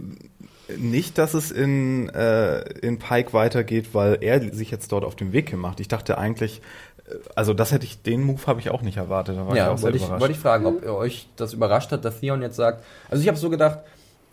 nicht, 0.79 1.19
dass 1.19 1.35
es 1.35 1.51
in, 1.51 2.09
äh, 2.11 2.61
in 2.81 2.99
Pike 2.99 3.33
weitergeht, 3.33 3.89
weil 3.93 4.19
er 4.21 4.41
sich 4.55 4.71
jetzt 4.71 4.93
dort 4.93 5.05
auf 5.05 5.17
den 5.17 5.33
Weg 5.33 5.51
gemacht. 5.51 5.81
Ich 5.81 5.89
dachte 5.89 6.19
eigentlich, 6.19 6.63
äh, 7.07 7.15
also 7.35 7.53
das 7.55 7.73
hätte 7.73 7.85
ich, 7.85 8.03
den 8.03 8.23
Move 8.23 8.47
habe 8.47 8.61
ich 8.61 8.71
auch 8.71 8.83
nicht 8.83 8.97
erwartet. 8.97 9.37
Da 9.37 9.47
war 9.47 9.55
ich 9.55 9.63
auch 9.63 9.67
ja, 9.67 9.77
sehr 9.77 9.83
wollte 9.83 9.99
ich, 9.99 10.09
wollte 10.09 10.33
ich 10.33 10.39
fragen, 10.39 10.67
ob 10.67 10.83
ihr 10.83 10.95
euch 10.95 11.29
das 11.37 11.53
überrascht 11.53 11.93
hat, 11.93 12.05
dass 12.05 12.21
Theon 12.21 12.43
jetzt 12.43 12.57
sagt, 12.57 12.85
also 13.11 13.23
ich 13.23 13.29
habe 13.29 13.39
so 13.39 13.51
gedacht, 13.51 13.81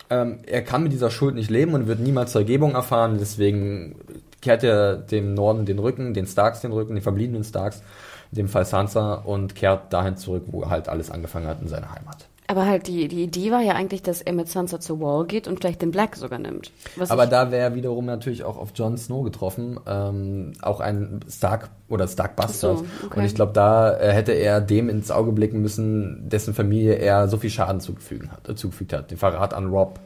ähm, 0.09 0.39
er 0.45 0.63
kann 0.63 0.83
mit 0.83 0.91
dieser 0.91 1.11
Schuld 1.11 1.35
nicht 1.35 1.49
leben 1.49 1.73
und 1.73 1.87
wird 1.87 1.99
niemals 1.99 2.31
Vergebung 2.31 2.73
erfahren, 2.73 3.17
deswegen 3.19 3.95
kehrt 4.41 4.63
er 4.63 4.95
dem 4.95 5.33
Norden 5.33 5.65
den 5.65 5.79
Rücken, 5.79 6.13
den 6.13 6.25
Starks 6.25 6.61
den 6.61 6.71
Rücken, 6.71 6.95
den 6.95 7.03
verbliebenen 7.03 7.43
Starks, 7.43 7.83
in 8.31 8.35
dem 8.35 8.47
Fall 8.47 8.65
Sansa, 8.65 9.13
und 9.15 9.55
kehrt 9.55 9.91
dahin 9.93 10.17
zurück, 10.17 10.43
wo 10.47 10.63
er 10.63 10.69
halt 10.69 10.89
alles 10.89 11.09
angefangen 11.11 11.47
hat, 11.47 11.61
in 11.61 11.67
seine 11.67 11.91
Heimat. 11.91 12.27
Aber 12.49 12.65
halt 12.65 12.87
die, 12.87 13.07
die 13.07 13.21
Idee 13.25 13.51
war 13.51 13.61
ja 13.61 13.73
eigentlich, 13.73 14.01
dass 14.01 14.21
er 14.21 14.33
mit 14.33 14.49
Sansa 14.49 14.79
zur 14.79 14.99
Wall 14.99 15.27
geht 15.27 15.47
und 15.47 15.59
vielleicht 15.59 15.83
den 15.83 15.91
Black 15.91 16.15
sogar 16.15 16.39
nimmt. 16.39 16.71
Was 16.95 17.11
Aber 17.11 17.27
da 17.27 17.51
wäre 17.51 17.75
wiederum 17.75 18.05
natürlich 18.05 18.43
auch 18.43 18.57
auf 18.57 18.71
Jon 18.73 18.97
Snow 18.97 19.23
getroffen, 19.23 19.79
ähm, 19.85 20.53
auch 20.63 20.79
ein 20.79 21.19
Stark 21.29 21.69
oder 21.89 22.07
Stark 22.07 22.35
Bastard. 22.35 22.79
So, 22.79 22.85
okay. 23.05 23.19
Und 23.19 23.25
ich 23.25 23.35
glaube, 23.35 23.53
da 23.53 23.95
äh, 23.99 24.13
hätte 24.13 24.31
er 24.31 24.61
dem 24.61 24.89
ins 24.89 25.11
Auge 25.11 25.31
blicken 25.31 25.61
müssen, 25.61 26.27
dessen 26.27 26.55
Familie 26.55 26.95
er 26.95 27.27
so 27.27 27.37
viel 27.37 27.51
Schaden 27.51 27.81
zugefügt 27.81 28.31
hat, 28.31 28.57
zugefügt 28.57 28.93
hat. 28.93 29.11
Den 29.11 29.19
Verrat 29.19 29.53
an 29.53 29.67
Rob. 29.67 29.99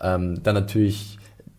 Ähm, 0.00 0.42
dann 0.42 0.54
natürlich 0.54 1.18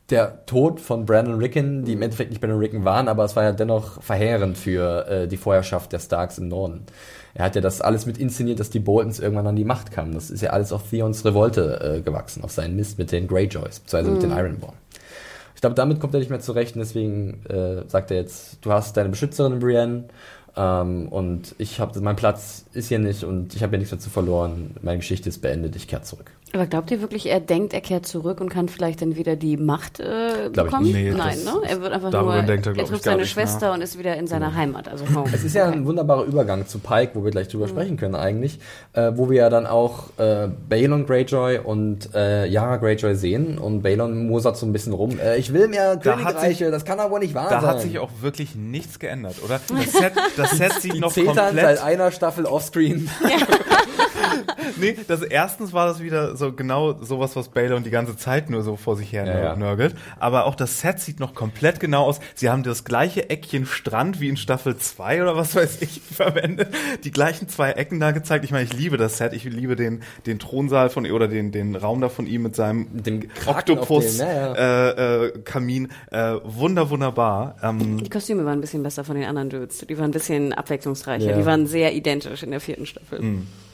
der 0.09 0.45
Tod 0.45 0.81
von 0.81 1.05
Brandon 1.05 1.35
Rickon, 1.35 1.85
die 1.85 1.93
im 1.93 2.01
Endeffekt 2.01 2.29
nicht 2.29 2.41
Brandon 2.41 2.59
Rickon 2.59 2.83
waren, 2.85 3.07
aber 3.07 3.23
es 3.23 3.35
war 3.35 3.43
ja 3.43 3.51
dennoch 3.51 4.01
verheerend 4.01 4.57
für 4.57 5.07
äh, 5.07 5.27
die 5.27 5.37
Vorherrschaft 5.37 5.93
der 5.93 5.99
Starks 5.99 6.37
im 6.37 6.49
Norden. 6.49 6.85
Er 7.33 7.45
hat 7.45 7.55
ja 7.55 7.61
das 7.61 7.81
alles 7.81 8.05
mit 8.05 8.17
inszeniert, 8.17 8.59
dass 8.59 8.69
die 8.69 8.79
Boltons 8.79 9.19
irgendwann 9.19 9.47
an 9.47 9.55
die 9.55 9.63
Macht 9.63 9.91
kamen. 9.91 10.13
Das 10.13 10.29
ist 10.29 10.41
ja 10.41 10.51
alles 10.51 10.71
auf 10.71 10.89
Theons 10.89 11.25
Revolte 11.25 11.97
äh, 11.97 12.01
gewachsen, 12.01 12.43
auf 12.43 12.51
seinen 12.51 12.75
Mist 12.75 12.99
mit 12.99 13.11
den 13.11 13.27
Greyjoys, 13.27 13.79
beziehungsweise 13.79 14.11
mit 14.11 14.23
den 14.23 14.31
Ironborn. 14.31 14.75
glaube, 15.61 15.75
damit 15.75 15.99
kommt 16.01 16.13
er 16.13 16.19
nicht 16.19 16.29
mehr 16.29 16.41
zurecht 16.41 16.75
und 16.75 16.81
deswegen 16.81 17.45
äh, 17.45 17.87
sagt 17.87 18.11
er 18.11 18.17
jetzt, 18.17 18.57
du 18.61 18.71
hast 18.71 18.97
deine 18.97 19.09
Beschützerin 19.09 19.59
Brienne 19.59 20.03
ähm, 20.57 21.07
und 21.07 21.55
ich 21.57 21.79
habe 21.79 21.99
mein 22.01 22.17
Platz 22.17 22.65
ist 22.73 22.89
hier 22.89 22.99
nicht 22.99 23.23
und 23.23 23.55
ich 23.55 23.63
habe 23.63 23.73
ja 23.73 23.77
nichts 23.79 23.91
dazu 23.91 24.09
verloren. 24.09 24.75
Meine 24.81 24.97
Geschichte 24.97 25.29
ist 25.29 25.41
beendet, 25.41 25.75
ich 25.77 25.87
kehre 25.87 26.01
zurück. 26.01 26.31
Aber 26.55 26.67
glaubt 26.67 26.91
ihr 26.91 27.01
wirklich, 27.01 27.25
er 27.31 27.39
denkt, 27.39 27.73
er 27.73 27.81
kehrt 27.81 28.05
zurück 28.05 28.39
und 28.39 28.49
kann 28.49 28.69
vielleicht 28.69 29.01
dann 29.01 29.15
wieder 29.15 29.35
die 29.35 29.57
Macht 29.57 29.99
äh, 29.99 30.49
Glaub 30.53 30.67
ich 30.67 30.71
bekommen? 30.71 30.83
nicht. 30.85 30.93
Nee, 30.93 31.11
Nein, 31.11 31.37
das- 31.43 31.45
ne? 31.45 31.61
Er 31.67 31.81
wird 31.81 31.93
einfach 31.93 32.11
nur, 32.11 32.41
denkt 32.43 32.67
er, 32.67 32.75
er, 32.75 32.83
ich, 32.83 32.89
trifft 32.89 33.03
seine 33.05 33.21
nicht 33.21 33.31
Schwester 33.31 33.69
nach. 33.69 33.73
und 33.75 33.81
ist 33.81 33.97
wieder 33.97 34.15
in 34.17 34.27
seiner 34.27 34.53
Heimat, 34.53 34.87
also 34.87 35.03
home. 35.15 35.31
Es 35.33 35.43
ist 35.43 35.55
ja 35.55 35.67
ein 35.67 35.87
wunderbarer 35.87 36.25
Übergang 36.25 36.67
zu 36.67 36.77
Pike, 36.77 37.11
wo 37.15 37.23
wir 37.23 37.31
gleich 37.31 37.47
drüber 37.47 37.67
sprechen 37.67 37.97
können 37.97 38.13
eigentlich, 38.13 38.59
äh, 38.93 39.11
wo 39.15 39.31
wir 39.31 39.37
ja 39.37 39.49
dann 39.49 39.65
auch 39.65 40.09
äh, 40.19 40.47
Balon 40.69 41.07
Greyjoy 41.07 41.57
und 41.57 42.13
äh, 42.13 42.45
Yara 42.45 42.77
Greyjoy 42.77 43.15
sehen 43.15 43.57
und 43.57 43.81
Balon 43.81 44.27
mosert 44.27 44.55
so 44.55 44.67
ein 44.67 44.73
bisschen 44.73 44.93
rum. 44.93 45.17
Äh, 45.19 45.37
ich 45.37 45.53
will 45.53 45.67
mehr 45.67 45.95
Da 45.95 46.13
Königreiche, 46.13 46.69
das 46.69 46.85
kann 46.85 46.99
aber 46.99 47.17
nicht 47.17 47.33
wahr 47.33 47.49
Da 47.49 47.61
sein. 47.61 47.69
hat 47.71 47.81
sich 47.81 47.97
auch 47.97 48.11
wirklich 48.21 48.53
nichts 48.53 48.99
geändert, 48.99 49.37
oder? 49.43 49.59
Das 49.75 49.91
Set, 49.91 50.13
das 50.37 50.51
Set 50.57 50.73
sieht 50.73 50.93
die 50.93 50.99
noch 50.99 51.11
Zetern 51.11 51.35
komplett. 51.35 51.77
seit 51.79 51.83
einer 51.83 52.11
Staffel 52.11 52.45
offscreen. 52.45 53.09
Nee, 54.77 54.97
das 55.07 55.21
erstens 55.21 55.73
war 55.73 55.85
das 55.87 56.01
wieder 56.01 56.35
so 56.35 56.42
genau 56.51 57.01
sowas, 57.01 57.35
was 57.35 57.49
Balon 57.49 57.83
die 57.83 57.89
ganze 57.89 58.17
Zeit 58.17 58.49
nur 58.49 58.61
so 58.63 58.75
vor 58.75 58.95
sich 58.97 59.11
her 59.13 59.25
Ja, 59.25 59.39
ja. 59.39 59.55
nörgelt. 59.55 59.95
Aber 60.19 60.45
auch 60.45 60.55
das 60.55 60.81
Set 60.81 60.99
sieht 60.99 61.19
noch 61.19 61.33
komplett 61.33 61.79
genau 61.79 62.03
aus. 62.03 62.19
Sie 62.35 62.49
haben 62.49 62.63
das 62.63 62.83
gleiche 62.83 63.29
Eckchen 63.29 63.65
Strand 63.65 64.19
wie 64.19 64.27
in 64.29 64.37
Staffel 64.37 64.75
2 64.77 65.21
oder 65.21 65.35
was 65.37 65.55
weiß 65.55 65.81
ich 65.81 66.01
verwendet. 66.11 66.67
Die 67.03 67.11
gleichen 67.11 67.47
zwei 67.47 67.71
Ecken 67.71 67.99
da 67.99 68.11
gezeigt. 68.11 68.43
Ich 68.43 68.51
meine, 68.51 68.65
ich 68.65 68.73
liebe 68.73 68.97
das 68.97 69.17
Set. 69.17 69.33
Ich 69.33 69.43
liebe 69.45 69.75
den, 69.75 70.01
den 70.25 70.39
Thronsaal 70.39 70.89
von 70.89 71.09
oder 71.09 71.27
den, 71.27 71.51
den 71.51 71.75
Raum 71.75 72.01
da 72.01 72.09
von 72.09 72.27
ihm 72.27 72.43
mit 72.43 72.55
seinem 72.55 72.87
dem 73.03 73.23
Oktopus 73.45 74.17
dem, 74.17 74.27
ja, 74.27 74.53
Äh, 74.89 75.25
äh, 75.27 75.31
Kamin. 75.43 75.89
Äh, 76.11 76.33
wunder, 76.43 76.89
wunderbar. 76.89 77.55
Ähm, 77.61 77.97
Die 78.03 78.09
Kostüme 78.09 78.43
waren 78.45 78.57
ein 78.57 78.61
bisschen 78.61 78.83
besser 78.83 79.03
von 79.03 79.15
den 79.15 79.25
anderen 79.25 79.49
Dudes. 79.49 79.79
Die 79.87 79.97
waren 79.97 80.05
ein 80.05 80.11
bisschen 80.11 80.53
abwechslungsreicher. 80.53 81.31
Ja. 81.31 81.37
Die 81.37 81.45
waren 81.45 81.67
sehr 81.67 81.93
identisch 81.93 82.43
in 82.43 82.51
der 82.51 82.59
vierten 82.59 82.85
Staffel. 82.85 83.21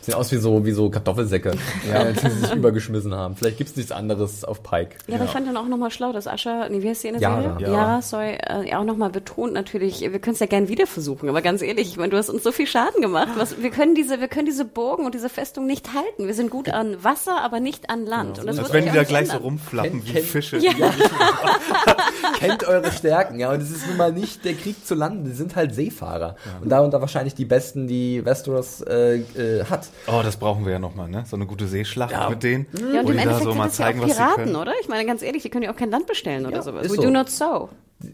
Sehen 0.01 0.15
aus 0.15 0.31
wie 0.31 0.37
so, 0.37 0.65
wie 0.65 0.71
so 0.71 0.89
Kartoffelsäcke, 0.89 1.51
ja. 1.91 2.05
die 2.11 2.19
sie 2.29 2.39
sich 2.39 2.53
übergeschmissen 2.53 3.13
haben. 3.13 3.35
Vielleicht 3.35 3.57
gibt's 3.57 3.75
nichts 3.75 3.91
anderes 3.91 4.43
auf 4.43 4.63
Pike. 4.63 4.95
Ja, 5.07 5.15
aber 5.15 5.25
ich 5.25 5.31
fand 5.31 5.47
dann 5.47 5.57
auch 5.57 5.67
nochmal 5.67 5.91
schlau, 5.91 6.13
dass 6.13 6.27
Ascha, 6.27 6.67
nee, 6.69 6.81
wie 6.81 6.89
heißt 6.89 7.03
die 7.03 7.07
in 7.09 7.13
der 7.15 7.21
Yara. 7.21 7.41
Serie? 7.41 7.61
Yara. 7.61 7.73
Yara, 7.73 8.01
sorry, 8.01 8.37
äh, 8.47 8.69
ja 8.69 8.79
auch 8.79 8.85
nochmal 8.85 9.09
betont 9.09 9.53
natürlich, 9.53 10.01
wir 10.01 10.19
können 10.19 10.33
es 10.35 10.39
ja 10.39 10.45
gern 10.45 10.67
wieder 10.69 10.87
versuchen, 10.87 11.27
aber 11.29 11.41
ganz 11.41 11.61
ehrlich, 11.61 11.89
ich 11.89 11.97
meine, 11.97 12.09
du 12.09 12.17
hast 12.17 12.29
uns 12.29 12.43
so 12.43 12.51
viel 12.51 12.67
Schaden 12.67 13.01
gemacht. 13.01 13.29
Was, 13.35 13.61
wir 13.61 13.69
können 13.71 13.93
diese, 13.95 14.19
wir 14.21 14.27
können 14.29 14.45
diese 14.45 14.65
Burgen 14.65 15.05
und 15.05 15.13
diese 15.15 15.29
Festung 15.29 15.65
nicht 15.67 15.93
halten. 15.93 16.27
Wir 16.27 16.33
sind 16.33 16.49
gut 16.49 16.69
an 16.69 17.03
Wasser, 17.03 17.41
aber 17.41 17.59
nicht 17.59 17.89
an 17.89 18.05
Land. 18.05 18.39
Und 18.39 18.47
das 18.47 18.57
als 18.57 18.67
wird 18.71 18.73
wenn 18.85 18.91
die 18.91 18.97
da 18.97 19.03
gleich 19.03 19.27
so 19.27 19.33
ändern. 19.33 19.43
rumflappen 19.43 20.03
Kennt- 20.05 20.15
wie 20.15 20.21
Fische. 20.21 20.57
Ja. 20.59 20.71
Kennt 22.39 22.63
eure 22.67 22.91
Stärken, 22.91 23.39
ja. 23.39 23.51
Und 23.51 23.61
es 23.61 23.71
ist 23.71 23.87
nun 23.87 23.97
mal 23.97 24.11
nicht 24.13 24.45
der 24.45 24.53
Krieg 24.53 24.85
zu 24.85 24.95
landen. 24.95 25.25
Die 25.25 25.31
sind 25.31 25.55
halt 25.55 25.73
Seefahrer. 25.75 26.35
Und 26.61 26.69
darunter 26.69 27.01
wahrscheinlich 27.01 27.35
die 27.35 27.45
besten, 27.45 27.87
die 27.87 28.23
Westeros 28.25 28.81
äh, 28.81 29.17
äh, 29.17 29.65
hat. 29.65 29.88
Oh, 30.07 30.21
das 30.23 30.37
brauchen 30.37 30.65
wir 30.65 30.73
ja 30.73 30.79
nochmal, 30.79 31.09
ne? 31.09 31.23
So 31.27 31.35
eine 31.35 31.45
gute 31.45 31.67
Seeschlacht 31.67 32.11
Ja. 32.11 32.29
mit 32.29 32.43
denen. 32.43 32.67
Ja, 32.93 33.01
und 33.01 33.07
wo 33.07 33.11
im 33.11 33.17
die 33.17 33.17
da 33.17 33.21
Endeffekt 33.23 33.43
so 33.43 33.49
sind 33.51 33.57
mal 33.57 33.65
das 33.67 33.77
ja 33.77 33.85
zeigen, 33.85 34.01
auch 34.01 34.05
Piraten, 34.07 34.55
oder? 34.55 34.71
Ich 34.81 34.87
meine, 34.87 35.05
ganz 35.05 35.21
ehrlich, 35.21 35.43
die 35.43 35.49
können 35.49 35.63
ja 35.63 35.71
auch 35.71 35.75
kein 35.75 35.91
Land 35.91 36.07
bestellen 36.07 36.45
oder 36.45 36.57
Ja, 36.57 36.61
sowas. 36.61 36.83
We 36.89 36.95
so. 36.95 37.01
do 37.01 37.09
not 37.09 37.29
so. 37.29 37.69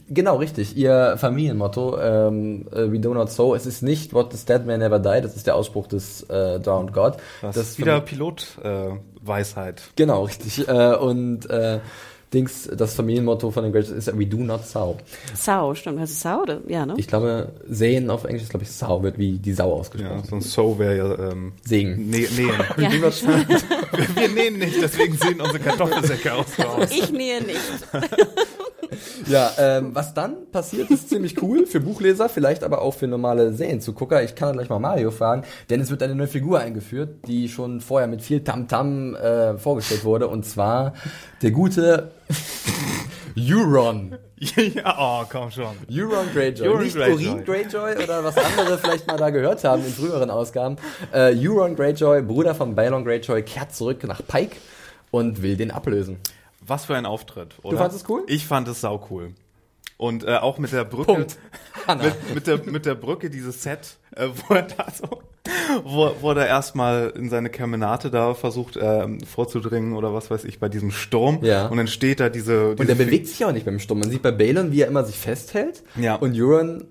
Genau, 0.10 0.38
richtig. 0.38 0.76
Ihr 0.76 1.16
Familienmotto, 1.18 2.00
ähm, 2.00 2.68
äh, 2.72 2.92
we 2.92 3.00
do 3.00 3.14
not 3.14 3.30
so. 3.32 3.54
Es 3.54 3.68
ist 3.68 3.84
nicht 3.84 4.14
what 4.14 4.34
is 4.34 4.44
dead 4.46 4.66
man 4.66 4.80
never 4.80 4.98
die. 4.98 5.22
Das 5.22 5.36
ist 5.36 5.46
der 5.46 5.56
Ausspruch 5.56 5.86
des 5.88 6.24
äh, 6.24 6.60
Drowned 6.60 6.92
God. 6.92 7.18
Das, 7.42 7.56
Das 7.56 7.70
ist 7.70 7.78
wieder 7.80 8.02
Pilot-Weisheit. 8.02 8.98
Äh, 8.98 9.28
Weisheit. 9.28 9.82
Genau, 9.96 10.24
richtig. 10.24 10.68
Äh, 10.68 10.96
und 10.96 11.48
äh, 11.52 11.80
Dings, 12.34 12.70
das 12.76 12.96
Familienmotto 12.96 13.52
von 13.52 13.64
den 13.64 13.72
Greats 13.72 13.90
ist 13.90 14.08
we 14.18 14.26
do 14.26 14.38
not 14.38 14.66
sow. 14.66 14.98
Sau, 15.36 15.74
stimmt. 15.76 16.00
Heißt 16.00 16.12
es 16.14 16.22
Sau 16.22 16.42
oder? 16.42 16.60
Ja, 16.68 16.86
ne? 16.86 16.96
Ich 16.98 17.08
glaube, 17.08 17.54
sehen 17.68 18.10
auf 18.10 18.26
Englisch 18.26 18.44
ist, 18.44 18.50
glaube 18.50 18.64
ich, 18.64 18.72
sow 18.72 19.04
wird 19.04 19.18
wie 19.18 19.38
die 19.38 19.54
Sau 19.54 19.70
ja, 19.70 19.74
ausgesprochen. 19.76 20.24
so 20.30 20.36
ein 20.36 20.42
So 20.42 20.80
wäre 20.80 20.98
ja 20.98 21.32
ähm, 21.32 21.54
Segen. 21.64 22.10
nä 22.10 22.28
nähen. 22.36 22.56
Ja. 22.78 22.92
wir, 22.92 23.02
wir 24.16 24.30
nähen 24.30 24.58
nicht, 24.60 24.82
deswegen 24.82 25.16
sehen 25.18 25.40
unsere 25.40 25.60
Kartoffelsäcke 25.60 26.34
aus. 26.34 26.46
Ich 26.92 27.12
nähe 27.12 27.42
nicht. 27.42 27.60
Ja, 29.28 29.52
ähm, 29.58 29.92
was 29.94 30.14
dann 30.14 30.52
passiert, 30.52 30.90
ist 30.92 31.10
ziemlich 31.10 31.42
cool 31.42 31.66
für 31.66 31.80
Buchleser, 31.80 32.30
vielleicht 32.30 32.64
aber 32.64 32.82
auch 32.82 32.94
für 32.94 33.08
normale 33.08 33.54
Serienzugucker. 33.54 34.24
Ich 34.24 34.36
kann 34.36 34.54
gleich 34.54 34.70
mal 34.70 34.80
Mario 34.80 35.12
fragen, 35.12 35.44
denn 35.70 35.82
es 35.82 35.90
wird 35.90 36.04
eine 36.04 36.16
neue 36.16 36.28
Figur 36.28 36.60
eingeführt, 36.60 37.28
die 37.28 37.50
schon 37.50 37.82
vorher 37.82 38.08
mit 38.08 38.22
viel 38.22 38.44
Tamtam 38.44 39.16
äh, 39.16 39.58
vorgestellt 39.58 40.04
wurde, 40.04 40.28
und 40.28 40.46
zwar 40.46 40.94
der 41.42 41.52
gute 41.52 42.12
Euron. 43.38 44.18
ja, 44.38 44.96
oh, 44.98 45.26
komm 45.30 45.52
schon. 45.52 45.76
Euron 45.92 46.28
Greyjoy. 46.34 46.68
Euron 46.68 46.84
Nicht 46.84 46.96
Greyjoy. 46.96 47.28
Urin 47.28 47.44
Greyjoy 47.46 48.04
oder 48.04 48.24
was 48.24 48.38
andere 48.38 48.78
vielleicht 48.78 49.08
mal 49.08 49.18
da 49.18 49.30
gehört 49.30 49.64
haben 49.64 49.84
in 49.86 49.92
früheren 49.92 50.30
Ausgaben. 50.30 50.78
Äh, 51.12 51.36
Euron 51.36 51.76
Greyjoy, 51.76 52.22
Bruder 52.22 52.56
von 52.56 52.76
Balon 52.76 53.04
Greyjoy, 53.04 53.44
kehrt 53.44 53.74
zurück 53.76 54.04
nach 54.08 54.22
Pike 54.26 54.56
und 55.12 55.42
will 55.42 55.58
den 55.58 55.72
ablösen. 55.72 56.18
Was 56.68 56.86
für 56.86 56.96
ein 56.96 57.06
Auftritt, 57.06 57.56
oder? 57.64 57.78
fandest 57.78 58.04
es 58.04 58.10
cool? 58.10 58.24
Ich 58.28 58.46
fand 58.46 58.68
es 58.68 58.82
sau 58.82 59.08
cool. 59.10 59.34
Und 59.98 60.26
äh, 60.26 60.36
auch 60.38 60.58
mit 60.58 60.74
der 60.74 60.84
Brücke, 60.84 61.14
Punkt. 61.14 61.38
Mit, 61.88 62.34
mit, 62.34 62.48
der, 62.48 62.66
mit 62.66 62.86
der 62.88 62.96
Brücke, 62.96 63.30
dieses 63.30 63.62
Set, 63.62 63.98
äh, 64.16 64.28
wo 64.48 64.56
er 64.56 64.64
da 64.64 64.88
so, 64.92 65.22
wo, 65.84 66.12
wo 66.20 66.32
er 66.32 66.48
erstmal 66.48 67.14
in 67.16 67.30
seine 67.30 67.52
Kemenate 67.52 68.10
da 68.10 68.34
versucht 68.34 68.78
ähm, 68.82 69.22
vorzudringen 69.22 69.94
oder 69.94 70.12
was 70.12 70.32
weiß 70.32 70.46
ich, 70.46 70.60
bei 70.60 70.68
diesem 70.68 70.90
Sturm. 70.90 71.44
Ja. 71.44 71.68
Und 71.68 71.78
dann 71.78 71.88
steht 71.88 72.20
da 72.20 72.30
diese, 72.30 72.70
Und 72.70 72.80
diese 72.80 72.96
der 72.96 73.06
bewegt 73.06 73.28
sich 73.28 73.46
auch 73.46 73.52
nicht 73.52 73.66
beim 73.66 73.78
Sturm. 73.78 74.00
Man 74.00 74.10
sieht 74.10 74.24
bei 74.24 74.32
Balon, 74.32 74.72
wie 74.72 74.82
er 74.82 74.88
immer 74.88 75.04
sich 75.04 75.18
festhält. 75.18 75.84
Ja. 75.96 76.16
Und 76.16 76.36
Euron 76.36 76.88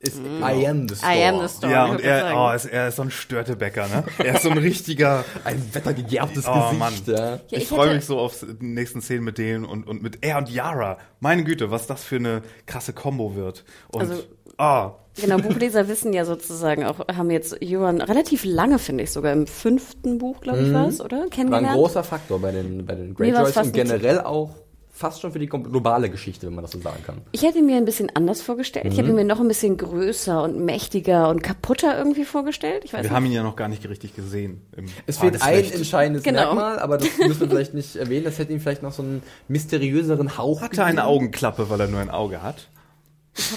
ist 0.00 0.18
I 0.18 0.66
am 0.66 0.88
the 0.88 0.94
storm. 0.94 1.12
I 1.12 1.24
am 1.24 1.40
the 1.40 1.48
storm. 1.54 1.72
Ja, 1.72 1.84
und 1.86 2.00
er, 2.00 2.34
oh, 2.36 2.52
ist, 2.54 2.66
er 2.66 2.88
ist 2.88 2.96
so 2.96 3.02
ein 3.02 3.10
Störtebäcker, 3.10 3.88
ne? 3.88 4.04
Er 4.24 4.36
ist 4.36 4.42
so 4.44 4.50
ein 4.50 4.58
richtiger, 4.58 5.24
Ein 5.44 5.62
wettergegerbtes 5.72 6.46
Oh, 6.46 6.52
Gesicht. 6.54 6.78
Mann. 6.78 6.94
Ja. 7.06 7.14
Ja, 7.34 7.40
ich 7.50 7.62
ich 7.64 7.68
freue 7.68 7.94
mich 7.94 8.04
so 8.04 8.18
auf 8.18 8.38
die 8.40 8.64
nächsten 8.64 9.00
Szenen 9.00 9.24
mit 9.24 9.38
denen 9.38 9.64
und, 9.64 9.86
und 9.86 10.02
mit 10.02 10.18
er 10.24 10.38
und 10.38 10.48
Yara. 10.50 10.98
Meine 11.20 11.42
Güte, 11.44 11.70
was 11.70 11.86
das 11.86 12.04
für 12.04 12.16
eine 12.16 12.42
krasse 12.66 12.92
Combo 12.92 13.34
wird. 13.34 13.64
Und, 13.88 14.02
Also- 14.02 14.22
ah, 14.56 14.94
Genau, 15.20 15.36
Buchleser 15.42 15.88
wissen 15.88 16.12
ja 16.12 16.24
sozusagen 16.24 16.84
auch, 16.84 17.00
haben 17.08 17.30
jetzt 17.30 17.56
Johann 17.60 18.00
relativ 18.00 18.44
lange, 18.44 18.78
finde 18.78 19.02
ich, 19.02 19.10
sogar 19.10 19.32
im 19.32 19.48
fünften 19.48 20.18
Buch, 20.18 20.40
glaube 20.40 20.60
ich, 20.60 20.72
war 20.72 20.86
es, 20.86 21.00
oder? 21.00 21.26
War 21.28 21.58
ein 21.58 21.66
großer 21.66 22.04
Faktor 22.04 22.40
bei 22.40 22.52
den, 22.52 22.86
bei 22.86 22.94
den 22.94 23.14
Greyjoys 23.14 23.56
und 23.56 23.72
generell 23.72 24.20
auch 24.20 24.50
fast 24.98 25.20
schon 25.20 25.30
für 25.32 25.38
die 25.38 25.46
globale 25.46 26.10
Geschichte, 26.10 26.46
wenn 26.48 26.54
man 26.54 26.62
das 26.62 26.72
so 26.72 26.80
sagen 26.80 27.02
kann. 27.06 27.18
Ich 27.30 27.42
hätte 27.42 27.62
mir 27.62 27.76
ein 27.76 27.84
bisschen 27.84 28.10
anders 28.14 28.42
vorgestellt. 28.42 28.86
Ich 28.86 28.94
Mhm. 28.94 28.96
hätte 28.96 29.12
mir 29.12 29.24
noch 29.24 29.38
ein 29.40 29.46
bisschen 29.46 29.76
größer 29.76 30.42
und 30.42 30.58
mächtiger 30.64 31.28
und 31.28 31.42
kaputter 31.42 31.96
irgendwie 31.96 32.24
vorgestellt. 32.24 32.82
Ich 32.84 32.92
weiß 32.92 32.98
wir 32.98 33.02
nicht. 33.04 33.10
haben 33.12 33.26
ihn 33.26 33.32
ja 33.32 33.42
noch 33.44 33.54
gar 33.54 33.68
nicht 33.68 33.88
richtig 33.88 34.16
gesehen. 34.16 34.60
Im 34.76 34.86
Es 35.06 35.18
fehlt 35.18 35.40
ein 35.40 35.64
entscheidendes 35.72 36.24
Genau. 36.24 36.54
Merkmal, 36.54 36.78
aber 36.80 36.98
das 36.98 37.08
müssen 37.18 37.40
wir 37.42 37.48
vielleicht 37.48 37.74
nicht 37.74 37.94
erwähnen. 37.96 38.24
Das 38.24 38.38
hätte 38.38 38.52
ihm 38.52 38.60
vielleicht 38.60 38.82
noch 38.82 38.92
so 38.92 39.02
einen 39.02 39.22
mysteriöseren 39.46 40.36
Hauch 40.36 40.60
Hatte 40.62 40.82
eine 40.84 40.96
gegeben. 40.96 41.08
Augenklappe, 41.08 41.70
weil 41.70 41.80
er 41.80 41.86
nur 41.88 42.00
ein 42.00 42.10
Auge 42.10 42.42
hat. 42.42 42.68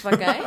Papagei. 0.02 0.40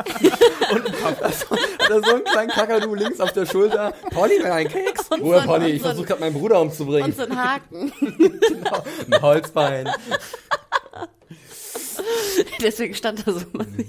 Oder 1.85 2.01
so 2.03 2.15
einen 2.15 2.23
kleinen 2.23 2.49
Kakadu 2.49 2.95
links 2.95 3.19
auf 3.19 3.31
der 3.33 3.45
Schulter. 3.45 3.93
Polly, 4.11 4.39
will 4.39 4.51
ein 4.51 4.67
Keks? 4.67 5.07
Und 5.09 5.21
Ruhe, 5.21 5.35
so 5.35 5.39
ein- 5.41 5.47
Polly, 5.47 5.65
ich 5.67 5.73
und 5.73 5.79
so 5.79 5.85
ein- 5.87 5.91
versuche 5.95 6.07
gerade 6.07 6.21
meinen 6.21 6.33
Bruder 6.33 6.61
umzubringen. 6.61 7.05
und 7.05 7.15
so 7.15 7.23
ein 7.23 7.37
Haken. 7.37 7.91
genau. 7.99 8.83
Ein 9.11 9.21
Holzbein. 9.21 9.89
Deswegen 12.61 12.93
stand 12.93 13.25
da 13.25 13.31
so. 13.31 13.41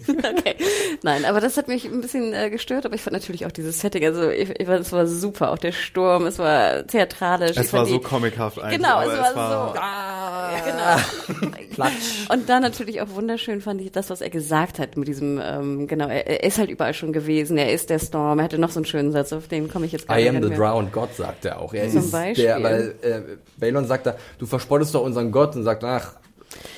Okay. 0.08 0.56
Nein, 1.02 1.24
aber 1.24 1.40
das 1.40 1.56
hat 1.56 1.68
mich 1.68 1.84
ein 1.84 2.00
bisschen 2.00 2.32
äh, 2.32 2.50
gestört, 2.50 2.84
aber 2.86 2.94
ich 2.94 3.00
fand 3.02 3.12
natürlich 3.14 3.46
auch 3.46 3.52
dieses 3.52 3.80
Setting, 3.80 4.04
also 4.04 4.28
ich, 4.30 4.50
ich 4.50 4.66
fand, 4.66 4.80
es 4.80 4.92
war 4.92 5.06
super, 5.06 5.50
auch 5.52 5.58
der 5.58 5.72
Sturm, 5.72 6.26
es 6.26 6.38
war 6.38 6.86
theatralisch. 6.86 7.52
ich 7.52 7.56
Es 7.58 7.72
war 7.72 7.80
fand 7.80 7.90
so 7.90 7.98
die, 7.98 8.04
comichaft 8.04 8.58
eigentlich. 8.58 8.78
Genau, 8.78 8.96
aber 8.96 9.12
es 9.12 9.18
war 9.36 9.72
so. 9.74 9.78
Ah, 9.80 10.50
Genau. 10.66 11.50
Klatsch. 11.74 11.92
Und 12.32 12.48
dann 12.48 12.62
natürlich 12.62 13.00
auch 13.02 13.08
wunderschön 13.10 13.60
fand 13.60 13.80
ich 13.80 13.92
das, 13.92 14.10
was 14.10 14.20
er 14.20 14.30
gesagt 14.30 14.78
hat 14.78 14.96
mit 14.96 15.08
diesem, 15.08 15.40
ähm, 15.42 15.86
genau, 15.86 16.08
er, 16.08 16.26
er 16.26 16.44
ist 16.44 16.58
halt 16.58 16.70
überall 16.70 16.94
schon 16.94 17.12
gewesen, 17.12 17.58
er 17.58 17.72
ist 17.72 17.90
der 17.90 17.98
Storm, 17.98 18.38
er 18.38 18.44
hatte 18.44 18.58
noch 18.58 18.70
so 18.70 18.78
einen 18.78 18.86
schönen 18.86 19.12
Satz, 19.12 19.32
auf 19.32 19.48
den 19.48 19.68
komme 19.70 19.86
ich 19.86 19.92
jetzt 19.92 20.08
gar 20.08 20.18
I 20.18 20.22
nicht 20.22 20.28
am 20.36 20.42
the 20.42 20.48
mehr. 20.48 20.58
drowned 20.58 20.92
God, 20.92 21.14
sagt 21.14 21.44
er 21.44 21.60
auch. 21.60 21.72
Er 21.74 21.88
Zum 21.90 22.00
ist 22.00 22.10
Beispiel. 22.12 22.44
der, 22.44 22.62
weil 22.62 22.94
äh, 23.02 23.20
Balon 23.58 23.84
sagt 23.86 24.06
da, 24.06 24.16
du 24.38 24.46
verspottest 24.46 24.94
doch 24.94 25.02
unseren 25.02 25.30
Gott 25.32 25.54
und 25.56 25.64
sagt, 25.64 25.84
ach, 25.84 26.14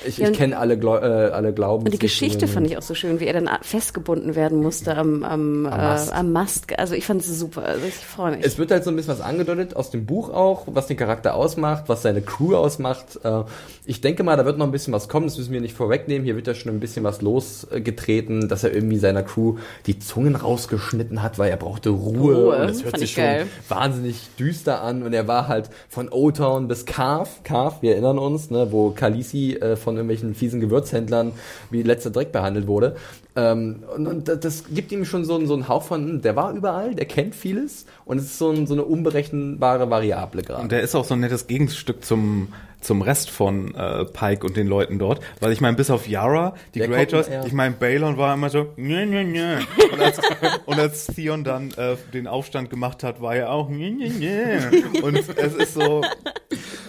ich, 0.05 0.17
Ja, 0.17 0.29
ich 0.29 0.37
kenne 0.37 0.57
alle, 0.57 0.75
äh, 0.75 1.31
alle 1.31 1.53
Glauben. 1.53 1.85
Und 1.85 1.93
die 1.93 1.99
Geschichte 1.99 2.47
fand 2.47 2.67
ich 2.67 2.77
auch 2.77 2.81
so 2.81 2.93
schön, 2.95 3.19
wie 3.19 3.25
er 3.25 3.33
dann 3.33 3.49
festgebunden 3.61 4.35
werden 4.35 4.61
musste 4.61 4.95
am, 4.95 5.23
am, 5.23 5.65
am, 5.65 5.77
Mast. 5.77 6.11
Äh, 6.11 6.15
am 6.15 6.31
Mast. 6.31 6.79
Also 6.79 6.95
ich 6.95 7.05
fand 7.05 7.21
es 7.21 7.39
super. 7.39 7.63
Also 7.63 7.85
ich 7.87 7.93
freue 7.95 8.35
mich. 8.37 8.45
Es 8.45 8.57
wird 8.57 8.71
halt 8.71 8.83
so 8.83 8.89
ein 8.89 8.95
bisschen 8.95 9.11
was 9.13 9.21
angedeutet 9.21 9.75
aus 9.75 9.89
dem 9.91 10.05
Buch 10.05 10.29
auch, 10.33 10.63
was 10.67 10.87
den 10.87 10.97
Charakter 10.97 11.35
ausmacht, 11.35 11.85
was 11.87 12.01
seine 12.01 12.21
Crew 12.21 12.55
ausmacht. 12.55 13.19
Äh, 13.23 13.43
Ich 13.85 14.01
denke 14.01 14.23
mal, 14.23 14.37
da 14.37 14.45
wird 14.45 14.57
noch 14.57 14.65
ein 14.67 14.71
bisschen 14.71 14.93
was 14.93 15.07
kommen, 15.09 15.25
das 15.27 15.37
müssen 15.37 15.51
wir 15.51 15.61
nicht 15.61 15.75
vorwegnehmen. 15.75 16.23
Hier 16.25 16.35
wird 16.35 16.47
ja 16.47 16.53
schon 16.53 16.71
ein 16.71 16.79
bisschen 16.79 17.03
was 17.03 17.21
losgetreten, 17.21 18.47
dass 18.47 18.63
er 18.63 18.73
irgendwie 18.73 18.97
seiner 18.97 19.23
Crew 19.23 19.55
die 19.85 19.99
Zungen 19.99 20.35
rausgeschnitten 20.35 21.21
hat, 21.23 21.39
weil 21.39 21.49
er 21.49 21.57
brauchte 21.57 21.89
Ruhe. 21.89 22.35
Ruhe, 22.35 22.55
und 22.55 22.69
das 22.69 22.83
hört 22.83 22.91
fand 22.91 22.99
sich 22.99 23.09
ich 23.09 23.15
schon 23.15 23.23
geil. 23.23 23.47
wahnsinnig 23.67 24.29
düster 24.37 24.81
an. 24.81 25.03
Und 25.03 25.13
er 25.13 25.27
war 25.27 25.47
halt 25.47 25.69
von 25.89 26.09
O-Town 26.09 26.67
bis 26.67 26.85
Carve, 26.85 27.29
Carve, 27.43 27.77
wir 27.81 27.93
erinnern 27.93 28.17
uns, 28.19 28.49
ne, 28.51 28.67
wo 28.71 28.91
Khaleesi 28.91 29.53
äh, 29.55 29.75
von 29.75 29.88
von 29.89 29.95
irgendwelchen 29.97 30.35
fiesen 30.35 30.59
Gewürzhändlern 30.59 31.31
wie 31.71 31.81
letzter 31.83 32.09
Dreck 32.11 32.31
behandelt 32.31 32.67
wurde. 32.67 32.95
Ähm, 33.35 33.83
und, 33.95 34.07
und 34.07 34.27
das- 34.27 34.63
gibt 34.73 34.91
ihm 34.91 35.05
schon 35.05 35.25
so, 35.25 35.35
einen- 35.35 35.47
so 35.47 35.53
einen 35.53 35.67
Hauch 35.67 35.83
von, 35.83 36.21
der 36.21 36.35
war 36.35 36.53
überall, 36.53 36.95
der 36.95 37.05
kennt 37.05 37.35
vieles 37.35 37.85
und 38.05 38.17
es 38.17 38.25
ist 38.25 38.37
so, 38.37 38.49
ein, 38.51 38.67
so 38.67 38.73
eine 38.73 38.83
unberechenbare 38.83 39.89
Variable 39.89 40.43
gerade. 40.43 40.61
Und 40.63 40.71
der 40.71 40.81
ist 40.81 40.95
auch 40.95 41.05
so 41.05 41.13
ein 41.15 41.19
nettes 41.21 41.47
Gegenstück 41.47 42.03
zum 42.05 42.49
zum 42.81 43.01
Rest 43.01 43.29
von 43.29 43.75
äh, 43.75 44.05
Pike 44.05 44.45
und 44.45 44.55
den 44.57 44.67
Leuten 44.67 44.99
dort, 44.99 45.21
weil 45.39 45.51
ich 45.51 45.59
meine, 45.61 45.75
bis 45.75 45.89
auf 45.89 46.07
Yara, 46.07 46.55
die 46.73 46.79
eher- 46.79 47.45
ich 47.45 47.53
meine, 47.53 47.75
Balon 47.75 48.17
war 48.17 48.33
immer 48.33 48.49
so, 48.49 48.67
nö, 48.77 49.05
nö, 49.05 49.23
nö. 49.23 49.57
Und 49.91 50.01
als, 50.01 50.19
und 50.65 50.79
als 50.79 51.07
Theon 51.07 51.43
dann 51.43 51.71
äh, 51.71 51.95
den 52.13 52.27
Aufstand 52.27 52.69
gemacht 52.69 53.03
hat, 53.03 53.21
war 53.21 53.35
er 53.35 53.51
auch, 53.51 53.69
nö, 53.69 53.89
nö, 53.91 54.09
nö. 54.09 55.01
Und 55.01 55.15
es 55.17 55.55
ist 55.55 55.73
so, 55.73 56.03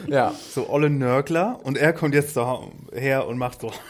Ja, 0.07 0.33
so 0.55 0.69
olle 0.71 0.91
Nörgler. 0.91 1.59
Und 1.63 1.77
er 1.77 1.93
kommt 1.93 2.15
jetzt 2.15 2.35
so 2.35 2.71
her 2.93 3.27
und 3.27 3.39
macht 3.39 3.61
so, 3.61 3.73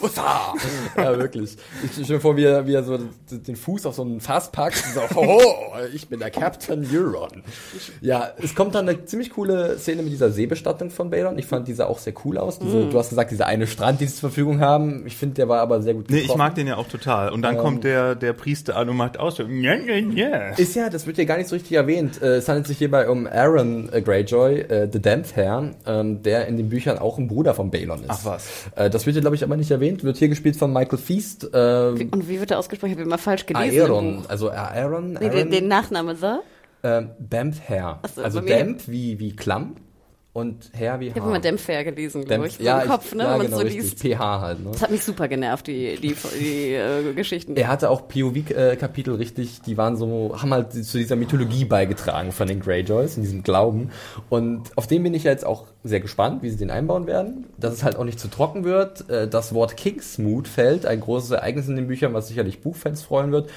Hussa! 0.00 0.54
ja, 0.96 1.18
wirklich. 1.18 1.56
Ich 1.84 1.92
stelle 1.92 2.14
mir 2.14 2.20
vor, 2.20 2.36
wie 2.36 2.44
er, 2.44 2.66
wie 2.66 2.74
er 2.74 2.82
so 2.84 2.98
den 3.30 3.56
Fuß 3.56 3.86
auf 3.86 3.94
so 3.94 4.02
ein 4.04 4.20
Fass 4.20 4.50
packt 4.52 4.82
und 4.86 4.94
so, 4.94 5.16
hoho, 5.16 5.42
ich 5.94 6.08
bin 6.08 6.20
der 6.20 6.30
Captain 6.30 6.86
Euron. 6.92 7.42
Ja, 8.00 8.30
es 8.42 8.54
kommt 8.54 8.74
dann 8.74 8.88
eine 8.88 9.04
ziemlich 9.04 9.30
coole 9.30 9.78
Szene 9.78 10.02
mit 10.02 10.12
dieser 10.12 10.30
Seebestattung 10.30 10.90
von 10.90 11.10
Balon. 11.10 11.38
Ich 11.38 11.46
fand 11.46 11.66
diese 11.68 11.86
auch 11.88 11.98
sehr 11.98 12.14
cool 12.24 12.38
aus. 12.38 12.58
Diese, 12.58 12.86
Du 12.88 12.98
hast 12.98 13.10
gesagt, 13.10 13.30
dieser 13.30 13.46
eine 13.46 13.66
Strand, 13.66 14.00
den 14.00 14.08
sie 14.08 14.14
zur 14.14 14.30
Verfügung 14.30 14.60
haben. 14.60 15.06
Ich 15.06 15.16
finde, 15.16 15.34
der 15.34 15.48
war 15.48 15.60
aber 15.60 15.82
sehr 15.82 15.94
gut 15.94 16.10
nee, 16.10 16.16
ich 16.18 16.22
getroffen. 16.22 16.38
mag 16.38 16.54
den 16.54 16.66
ja 16.68 16.76
auch 16.76 16.88
total. 16.88 17.30
Und 17.32 17.42
dann 17.42 17.56
Ähm. 17.56 17.60
kommt 17.60 17.84
der, 17.84 18.14
der 18.14 18.32
Priester 18.32 18.76
an 18.76 18.88
und 18.88 18.96
macht 18.96 19.18
aus, 19.18 19.38
nö, 19.38 19.46
nö, 19.48 20.00
nö. 20.02 20.30
Ist 20.56 20.74
ja, 20.76 20.88
das 20.90 21.06
wird 21.06 21.18
ja 21.18 21.24
gar 21.24 21.36
nicht 21.38 21.48
so 21.48 21.56
richtig 21.56 21.72
erwähnt. 21.72 22.22
Äh, 22.22 22.36
Es 22.36 22.48
handelt 22.48 22.66
sich 22.66 22.78
hierbei 22.78 23.08
um 23.08 23.26
Aaron 23.26 23.88
äh, 23.92 24.00
Greyjoy, 24.00 24.60
äh, 24.60 24.88
The 24.92 25.00
Damned 25.02 25.34
Hair, 25.36 25.70
ähm, 25.86 26.22
der 26.22 26.46
in 26.46 26.56
den 26.56 26.68
Büchern 26.68 26.98
auch 26.98 27.18
ein 27.18 27.28
Bruder 27.28 27.54
von 27.54 27.70
Balon 27.70 28.00
ist. 28.00 28.06
Ach 28.08 28.24
was. 28.24 28.46
Äh, 28.76 28.90
das 28.90 29.04
wird 29.06 29.14
hier, 29.14 29.20
glaube 29.22 29.36
ich, 29.36 29.42
aber 29.44 29.56
nicht 29.56 29.70
erwähnt. 29.70 29.87
Wird 30.02 30.16
hier 30.16 30.28
gespielt 30.28 30.56
von 30.56 30.72
Michael 30.72 30.98
Feast. 30.98 31.44
Äh, 31.52 31.88
Und 31.88 32.28
wie 32.28 32.38
wird 32.40 32.50
der 32.50 32.58
ausgesprochen? 32.58 32.90
Ich 32.92 32.96
habe 32.96 33.04
immer 33.06 33.18
falsch 33.18 33.46
gelesen. 33.46 33.80
Aaron, 33.80 34.24
also 34.28 34.48
äh, 34.48 34.52
Aaron, 34.52 35.12
Nee, 35.14 35.18
den, 35.20 35.30
Aaron 35.32 35.50
den 35.50 35.68
Nachnamen, 35.68 36.16
so? 36.16 36.40
ähm, 36.82 37.10
Damned 37.18 37.68
Hair. 37.68 37.98
So, 38.14 38.22
also 38.22 38.40
Damp 38.40 38.86
wie, 38.86 39.18
wie 39.18 39.34
Klamm 39.34 39.76
und 40.34 40.70
Hair 40.78 41.00
wie 41.00 41.08
Ich 41.08 41.14
habe 41.16 41.28
immer 41.28 41.40
Dämpfer 41.40 41.82
gelesen, 41.82 42.24
glaube 42.24 42.46
ich. 42.46 42.60
ja, 42.60 42.82
Im 42.82 42.88
Kopf, 42.88 43.14
ne? 43.14 43.24
ja, 43.24 43.30
wenn 43.32 43.38
man 43.38 43.46
genau, 43.46 43.58
so 43.58 43.64
richtig. 43.64 43.82
liest. 43.82 43.98
PH 43.98 44.40
halt, 44.40 44.60
ne? 44.64 44.70
Das 44.70 44.82
hat 44.82 44.90
mich 44.90 45.02
super 45.02 45.26
genervt, 45.26 45.66
die, 45.66 45.96
die, 45.96 46.14
die 46.38 46.74
äh, 46.74 47.12
Geschichten. 47.14 47.56
Er 47.56 47.68
hatte 47.68 47.90
auch 47.90 48.06
POV-Kapitel 48.08 49.14
richtig, 49.14 49.62
die 49.62 49.76
waren 49.76 49.96
so, 49.96 50.36
haben 50.40 50.52
halt 50.52 50.72
zu 50.72 50.98
dieser 50.98 51.16
Mythologie 51.16 51.64
beigetragen 51.64 52.30
von 52.30 52.46
den 52.46 52.60
Greyjoys, 52.60 53.16
in 53.16 53.22
diesem 53.22 53.42
Glauben. 53.42 53.90
Und 54.28 54.76
auf 54.76 54.86
den 54.86 55.02
bin 55.02 55.14
ich 55.14 55.24
ja 55.24 55.32
jetzt 55.32 55.46
auch 55.46 55.66
sehr 55.82 56.00
gespannt, 56.00 56.42
wie 56.42 56.50
sie 56.50 56.56
den 56.56 56.70
einbauen 56.70 57.06
werden. 57.06 57.46
Dass 57.56 57.72
es 57.74 57.82
halt 57.82 57.96
auch 57.96 58.04
nicht 58.04 58.20
zu 58.20 58.28
trocken 58.28 58.64
wird. 58.64 59.08
Äh, 59.10 59.28
Das 59.28 59.54
Wort 59.54 59.76
Kingsmood 59.76 60.46
fällt, 60.46 60.86
ein 60.86 61.00
großes 61.00 61.30
Ereignis 61.32 61.68
in 61.68 61.76
den 61.76 61.88
Büchern, 61.88 62.14
was 62.14 62.28
sicherlich 62.28 62.60
Buchfans 62.60 63.02
freuen 63.02 63.32
wird. 63.32 63.50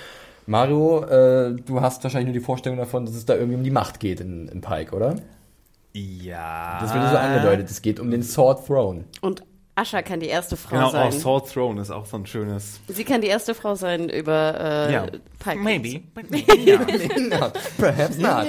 Mario, 0.48 1.04
äh, 1.04 1.54
du 1.54 1.82
hast 1.82 2.04
wahrscheinlich 2.04 2.34
nur 2.34 2.40
die 2.40 2.46
Vorstellung 2.46 2.78
davon, 2.80 3.06
dass 3.06 3.14
es 3.14 3.26
da 3.26 3.36
irgendwie 3.36 3.58
um 3.58 3.64
die 3.64 3.72
Macht 3.72 4.00
geht 4.00 4.20
in, 4.20 4.48
in 4.48 4.62
Pike, 4.62 4.96
oder? 4.96 5.16
Ja. 5.94 6.80
Das 6.82 6.94
wird 6.94 7.10
so 7.10 7.18
angedeutet. 7.18 7.70
Es 7.70 7.82
geht 7.82 8.00
um 8.00 8.12
den 8.12 8.24
Sword 8.24 8.66
Throne. 8.68 9.04
Und 9.22 9.44
Ascha 9.76 10.02
kann 10.02 10.20
die 10.20 10.28
erste 10.28 10.58
Frau 10.58 10.76
Genau, 10.76 10.90
sein. 10.92 11.08
oh, 11.08 11.18
Sword 11.18 11.52
Throne 11.52 11.82
ist 11.82 11.92
auch 11.92 12.06
so 12.06 12.18
ein 12.18 12.26
schönes. 12.26 12.80
Sie 12.88 13.04
kann 13.04 13.22
die 13.22 13.28
erste 13.28 13.56
Frau 13.56 13.76
sein 13.76 14.10
über 14.10 14.56
äh, 14.90 14.94
Ja. 14.94 15.06
Pike. 15.40 15.60
Maybe. 15.60 16.02
Not. 17.30 17.54
Perhaps 17.78 18.18
not. 18.18 18.46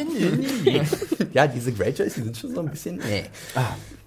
ja, 1.32 1.46
diese 1.54 1.72
Greyjoys, 1.72 2.14
die 2.14 2.22
sind 2.22 2.36
schon 2.36 2.54
so 2.54 2.60
ein 2.60 2.70
bisschen. 2.70 2.96
Nee. 3.08 3.24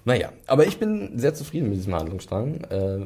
Naja, 0.04 0.30
aber 0.46 0.68
ich 0.68 0.78
bin 0.78 1.18
sehr 1.18 1.34
zufrieden 1.34 1.70
mit 1.70 1.78
diesem 1.80 1.96
Handlungsstrang. 1.96 2.62
Äh, 2.70 3.06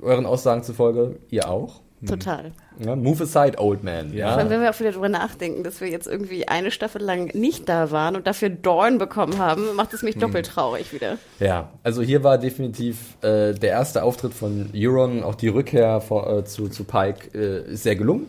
euren 0.00 0.26
Aussagen 0.26 0.62
zufolge, 0.62 1.16
ihr 1.30 1.48
auch. 1.50 1.80
Total. 2.06 2.52
Ja, 2.84 2.96
move 2.96 3.22
aside, 3.22 3.58
old 3.58 3.84
man. 3.84 3.94
Vor 3.94 4.00
allem, 4.04 4.14
Ja. 4.16 4.50
wenn 4.50 4.60
wir 4.60 4.70
auch 4.70 4.80
wieder 4.80 4.92
drüber 4.92 5.08
nachdenken, 5.08 5.62
dass 5.62 5.80
wir 5.80 5.88
jetzt 5.88 6.06
irgendwie 6.06 6.48
eine 6.48 6.70
Staffel 6.70 7.00
lang 7.02 7.34
nicht 7.34 7.68
da 7.68 7.90
waren 7.90 8.16
und 8.16 8.26
dafür 8.26 8.48
Dorn 8.50 8.98
bekommen 8.98 9.38
haben, 9.38 9.74
macht 9.76 9.92
es 9.94 10.00
Hm. 10.02 10.06
mich 10.06 10.18
doppelt 10.18 10.46
traurig 10.46 10.92
wieder. 10.92 11.18
ja, 11.40 11.70
also 11.82 12.02
hier 12.02 12.24
war 12.24 12.38
definitiv 12.38 13.16
äh, 13.22 13.52
der 13.54 13.70
erste 13.70 14.02
Auftritt 14.02 14.34
von 14.34 14.70
Euron, 14.74 15.22
auch 15.22 15.34
die 15.36 15.48
Rückkehr 15.48 16.00
vor, 16.00 16.28
äh, 16.38 16.44
zu, 16.44 16.68
zu 16.68 16.84
Pike 16.84 17.28
äh, 17.34 17.72
ist 17.72 17.84
sehr 17.84 17.96
gelungen. 17.96 18.26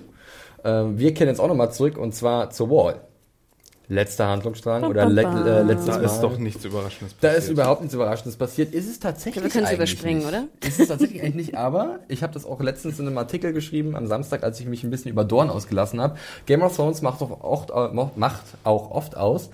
Äh, 0.64 0.84
wir 0.96 1.14
kehren 1.14 1.28
jetzt 1.30 1.40
auch 1.40 1.48
nochmal 1.48 1.72
zurück 1.72 1.98
und 1.98 2.14
zwar 2.14 2.50
zur 2.52 2.70
Wall. 2.70 3.02
Letzter 3.88 4.28
Handlungsstrang 4.28 4.84
oder 4.86 5.06
le 5.06 5.22
äh, 5.24 5.62
letztes 5.64 5.86
Da 5.88 5.98
Mal. 5.98 6.04
ist 6.06 6.20
doch 6.22 6.38
nichts 6.38 6.66
Überraschendes 6.66 7.16
Da 7.22 7.28
passiert. 7.28 7.44
ist 7.44 7.50
überhaupt 7.50 7.82
nichts 7.82 7.94
Überraschendes 7.94 8.36
passiert. 8.36 8.74
Ist 8.74 8.90
es 8.90 9.00
tatsächlich 9.00 9.44
Wir 9.44 9.50
können 9.52 9.66
es 9.66 9.74
überspringen, 9.74 10.20
nicht. 10.20 10.28
oder? 10.28 10.46
Ist 10.66 10.80
es 10.80 10.88
tatsächlich 10.88 11.22
eigentlich 11.22 11.48
nicht, 11.48 11.56
aber 11.56 12.00
ich 12.08 12.24
habe 12.24 12.34
das 12.34 12.46
auch 12.46 12.60
letztens 12.62 13.00
in 13.00 13.08
einem 13.08 13.18
Artikel 13.18 13.54
geschrieben, 13.54 13.96
am 13.96 14.08
Samstag, 14.08 14.44
als 14.44 14.60
ich 14.60 14.66
mich 14.66 14.84
ein 14.84 14.90
bisschen 14.90 15.12
über 15.12 15.24
Dorn 15.24 15.50
ausgelassen 15.50 16.02
habe. 16.02 16.16
Game 16.46 16.62
of 16.64 16.76
Thrones 16.76 17.02
macht 17.02 17.22
auch 17.22 17.42
oft, 17.42 17.70
äh, 17.72 17.90
macht 18.16 18.44
auch 18.64 18.92
oft 18.92 19.16
aus, 19.18 19.50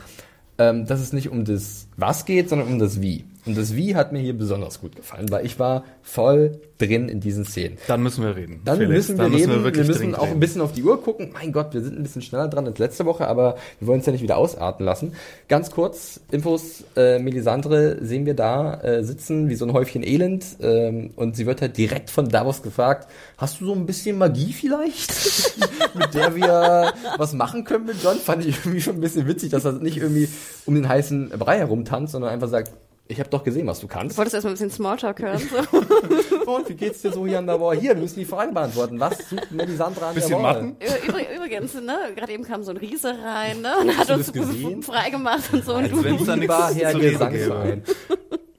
ähm, 0.57 0.85
dass 0.85 0.99
es 1.01 1.11
nicht 1.13 1.29
um 1.29 1.43
das 1.45 1.87
Was 1.97 2.25
geht, 2.25 2.49
sondern 2.49 2.67
um 2.67 2.79
das 2.79 3.01
Wie. 3.01 3.25
Und 3.45 3.57
das 3.57 3.75
Wie 3.75 3.95
hat 3.95 4.11
mir 4.11 4.19
hier 4.19 4.37
besonders 4.37 4.81
gut 4.81 4.95
gefallen, 4.95 5.31
weil 5.31 5.45
ich 5.45 5.57
war 5.57 5.83
voll 6.03 6.59
drin 6.77 7.09
in 7.09 7.19
diesen 7.19 7.45
Szenen. 7.45 7.77
Dann 7.87 8.03
müssen 8.03 8.23
wir 8.23 8.35
reden. 8.35 8.61
Dann 8.65 8.77
Felix. 8.77 9.07
müssen 9.09 9.17
wir 9.17 9.23
Dann 9.23 9.33
reden, 9.33 9.51
wir, 9.51 9.63
wirklich 9.63 9.87
müssen 9.87 10.15
auch 10.15 10.27
ein 10.27 10.39
bisschen 10.39 10.61
auf 10.61 10.73
die 10.73 10.83
Uhr 10.83 11.01
gucken. 11.01 11.31
Mein 11.33 11.51
Gott, 11.51 11.73
wir 11.73 11.81
sind 11.81 11.97
ein 11.97 12.03
bisschen 12.03 12.21
schneller 12.21 12.47
dran 12.47 12.65
als 12.65 12.77
letzte 12.77 13.05
Woche, 13.05 13.27
aber 13.27 13.55
wir 13.79 13.87
wollen 13.87 13.99
es 13.99 14.05
ja 14.05 14.11
nicht 14.11 14.21
wieder 14.21 14.37
ausarten 14.37 14.85
lassen. 14.85 15.13
Ganz 15.47 15.71
kurz, 15.71 16.19
Infos, 16.31 16.83
äh, 16.95 17.19
Melisandre 17.19 18.03
sehen 18.03 18.25
wir 18.25 18.35
da 18.35 18.79
äh, 18.81 19.03
sitzen, 19.03 19.49
wie 19.49 19.55
so 19.55 19.65
ein 19.65 19.73
Häufchen 19.73 20.03
Elend 20.03 20.45
ähm, 20.61 21.11
und 21.15 21.35
sie 21.35 21.45
wird 21.45 21.61
halt 21.61 21.77
direkt 21.77 22.09
von 22.09 22.29
Davos 22.29 22.61
gefragt, 22.61 23.07
hast 23.37 23.61
du 23.61 23.65
so 23.65 23.73
ein 23.73 23.85
bisschen 23.85 24.17
Magie 24.17 24.53
vielleicht, 24.53 25.55
mit 25.95 26.13
der 26.13 26.35
wir 26.35 26.93
was 27.17 27.33
machen 27.33 27.63
können 27.63 27.85
mit 27.85 28.03
John? 28.03 28.17
Fand 28.17 28.45
ich 28.45 28.57
irgendwie 28.59 28.81
schon 28.81 28.95
ein 28.95 29.01
bisschen 29.01 29.27
witzig, 29.27 29.49
dass 29.49 29.65
er 29.65 29.73
nicht 29.73 29.97
irgendwie 29.97 30.29
um 30.65 30.75
den 30.75 30.87
heißen 30.87 31.29
Brei 31.29 31.57
herumtanzt, 31.57 32.11
sondern 32.13 32.31
einfach 32.31 32.49
sagt, 32.49 32.71
ich 33.11 33.19
habe 33.19 33.29
doch 33.29 33.43
gesehen, 33.43 33.67
was 33.67 33.79
du 33.79 33.87
kannst. 33.87 34.13
Ich 34.13 34.17
wollte 34.17 34.35
erstmal 34.35 34.51
ein 34.51 34.55
bisschen 34.55 34.71
Smalltalk 34.71 35.21
hören. 35.21 35.39
So. 35.39 36.51
Und 36.51 36.69
wie 36.69 36.73
geht's 36.73 37.01
dir 37.01 37.11
so 37.11 37.25
hier 37.27 37.39
an 37.39 37.47
der 37.47 37.59
Wall? 37.61 37.77
Hier, 37.77 37.93
wir 37.95 38.01
müssen 38.01 38.19
die 38.19 38.25
Frage 38.25 38.51
beantworten. 38.51 38.99
Was 38.99 39.17
sucht 39.29 39.51
Melisandre 39.51 40.05
an 40.05 40.15
Bisschen 40.15 40.29
der 40.31 40.39
Wall? 40.43 40.53
machen? 40.63 40.75
Übr- 40.79 41.35
Übrigens, 41.37 41.73
ne, 41.75 41.97
gerade 42.15 42.31
eben 42.33 42.43
kam 42.43 42.63
so 42.63 42.71
ein 42.71 42.77
Riese 42.77 43.13
rein, 43.23 43.61
ne, 43.61 43.73
und 43.81 43.97
hat 43.97 44.09
du 44.09 44.13
uns 44.15 44.31
gesehen? 44.33 44.81
freigemacht 44.83 45.53
und 45.53 45.63
so. 45.65 45.73
Und 45.75 45.83
Als 45.83 45.91
du, 45.91 46.03
wenn's 46.03 46.25
da 46.25 46.35
nichts 46.35 46.53
War 46.53 46.69
reden 46.75 46.99
Gesangsverein. 46.99 47.83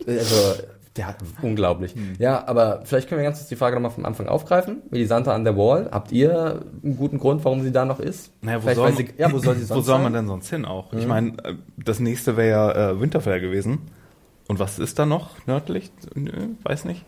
Also, 0.06 0.36
der 0.96 1.06
hat 1.06 1.16
unglaublich. 1.40 1.94
Hm. 1.94 2.14
Ja, 2.18 2.46
aber 2.46 2.82
vielleicht 2.84 3.08
können 3.08 3.20
wir 3.20 3.24
ganz 3.24 3.38
kurz 3.38 3.48
die 3.48 3.56
Frage 3.56 3.76
nochmal 3.76 3.92
vom 3.92 4.04
Anfang 4.04 4.26
aufgreifen. 4.28 4.82
Melisandre 4.90 5.32
an 5.32 5.44
der 5.44 5.56
Wall. 5.56 5.88
Habt 5.90 6.12
ihr 6.12 6.60
einen 6.84 6.96
guten 6.98 7.18
Grund, 7.18 7.42
warum 7.44 7.62
sie 7.62 7.72
da 7.72 7.84
noch 7.86 7.98
ist? 7.98 8.30
Naja, 8.42 8.58
wo 8.58 8.60
Vielleicht, 8.62 8.76
soll, 8.76 8.88
weil 8.88 8.96
sie, 8.96 9.08
ja, 9.16 9.32
wo 9.32 9.38
soll 9.38 9.54
sie 9.56 9.64
sonst 9.64 9.78
wo 9.78 9.80
soll 9.90 9.98
man? 10.00 10.12
Mhm. 10.12 10.16
denn 10.16 10.26
sonst 10.26 10.50
hin 10.50 10.64
auch? 10.66 10.92
Ich 10.92 11.06
meine, 11.06 11.30
äh, 11.44 11.54
das 11.82 11.98
nächste 11.98 12.36
wäre 12.36 12.50
ja 12.50 12.90
äh, 12.90 13.00
Winterfell 13.00 13.40
gewesen. 13.40 13.88
Und 14.52 14.58
was 14.58 14.78
ist 14.78 14.98
da 14.98 15.06
noch 15.06 15.30
nördlich? 15.46 15.90
Nö, 16.14 16.48
weiß 16.62 16.84
nicht. 16.84 17.06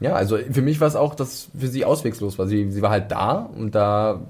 Ja, 0.00 0.14
also 0.14 0.36
für 0.50 0.60
mich 0.60 0.80
war 0.80 0.88
es 0.88 0.96
auch, 0.96 1.14
dass 1.14 1.48
für 1.56 1.68
sie 1.68 1.84
auswegslos 1.84 2.36
war. 2.36 2.48
Sie, 2.48 2.68
sie 2.72 2.82
war 2.82 2.90
halt 2.90 3.12
da 3.12 3.48
und 3.56 3.76
da, 3.76 4.22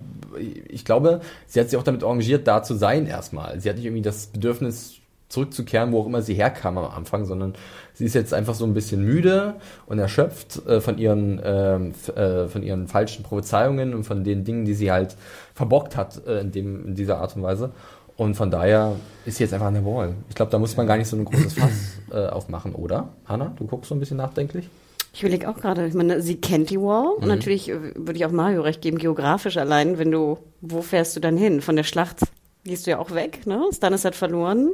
ich 0.69 0.85
glaube, 0.85 1.23
sie 1.47 1.59
hat 1.59 1.71
sich 1.71 1.79
auch 1.79 1.85
damit 1.85 2.05
arrangiert, 2.05 2.47
da 2.47 2.62
zu 2.62 2.75
sein 2.75 3.07
erstmal. 3.07 3.59
Sie 3.62 3.71
hat 3.71 3.77
nicht 3.77 3.87
irgendwie 3.87 4.03
das 4.03 4.27
Bedürfnis 4.27 4.97
zurückzukehren, 5.31 5.93
wo 5.93 6.01
auch 6.01 6.07
immer 6.07 6.21
sie 6.21 6.35
herkam 6.35 6.77
am 6.77 6.91
Anfang, 6.91 7.25
sondern 7.25 7.55
sie 7.95 8.05
ist 8.05 8.15
jetzt 8.15 8.35
einfach 8.35 8.55
so 8.55 8.66
ein 8.66 8.75
bisschen 8.75 9.03
müde 9.03 9.55
und 9.87 9.99
erschöpft 9.99 10.66
äh, 10.66 10.83
von 10.83 10.99
ihren 10.99 11.41
ähm, 11.43 11.95
äh, 12.15 12.47
von 12.47 12.62
ihren 12.62 12.89
falschen 12.89 13.23
Prophezeiungen 13.23 13.95
und 13.95 14.05
von 14.05 14.23
den 14.23 14.45
Dingen, 14.45 14.66
die 14.66 14.75
sie 14.75 14.93
halt 14.93 15.16
verbockt 15.55 15.97
hat 15.97 16.27
äh, 16.27 16.41
in 16.41 16.53
dem 16.53 16.89
in 16.89 16.95
dieser 16.95 17.23
Art 17.23 17.37
und 17.37 17.43
Weise. 17.43 17.71
Und 18.16 18.36
von 18.36 18.51
daher 18.51 18.95
ist 19.24 19.39
sie 19.39 19.45
jetzt 19.45 19.53
einfach 19.53 19.73
der 19.73 19.85
Wall. 19.85 20.15
Ich 20.28 20.35
glaube, 20.35 20.51
da 20.53 20.59
muss 20.59 20.77
man 20.77 20.86
gar 20.86 20.97
nicht 20.97 21.09
so 21.09 21.16
ein 21.16 21.24
großes 21.24 21.55
Fass 21.59 21.99
äh, 22.12 22.27
aufmachen, 22.28 22.74
oder? 22.74 23.09
Hanna, 23.27 23.53
du 23.57 23.66
guckst 23.66 23.89
so 23.89 23.95
ein 23.95 23.99
bisschen 24.01 24.16
nachdenklich. 24.19 24.69
ich 25.12 25.23
überlege 25.23 25.49
auch 25.49 25.57
gerade, 25.57 25.86
ich 25.86 25.95
meine, 25.95 26.20
sie 26.23 26.36
kennt 26.36 26.70
die 26.70 26.81
Wall. 26.81 27.16
Mhm. 27.16 27.23
Und 27.23 27.28
natürlich 27.28 27.69
äh, 27.70 27.95
würde 27.97 28.15
ich 28.15 28.24
auch 28.24 28.31
Mario 28.31 28.62
recht 28.62 28.82
geben, 28.82 28.99
geografisch 28.99 29.57
allein, 29.57 29.99
wenn 29.99 30.11
du, 30.12 30.39
wo 30.61 30.81
fährst 30.82 31.16
du 31.16 31.20
dann 31.20 31.36
hin? 31.36 31.61
Von 31.61 31.74
der 31.77 31.85
Schlacht 31.85 32.19
gehst 32.65 32.86
du 32.86 32.93
ja 32.93 32.99
auch 32.99 33.11
weg, 33.12 33.47
ne? 33.47 33.61
Stannis 33.73 34.05
hat 34.05 34.15
verloren. 34.15 34.70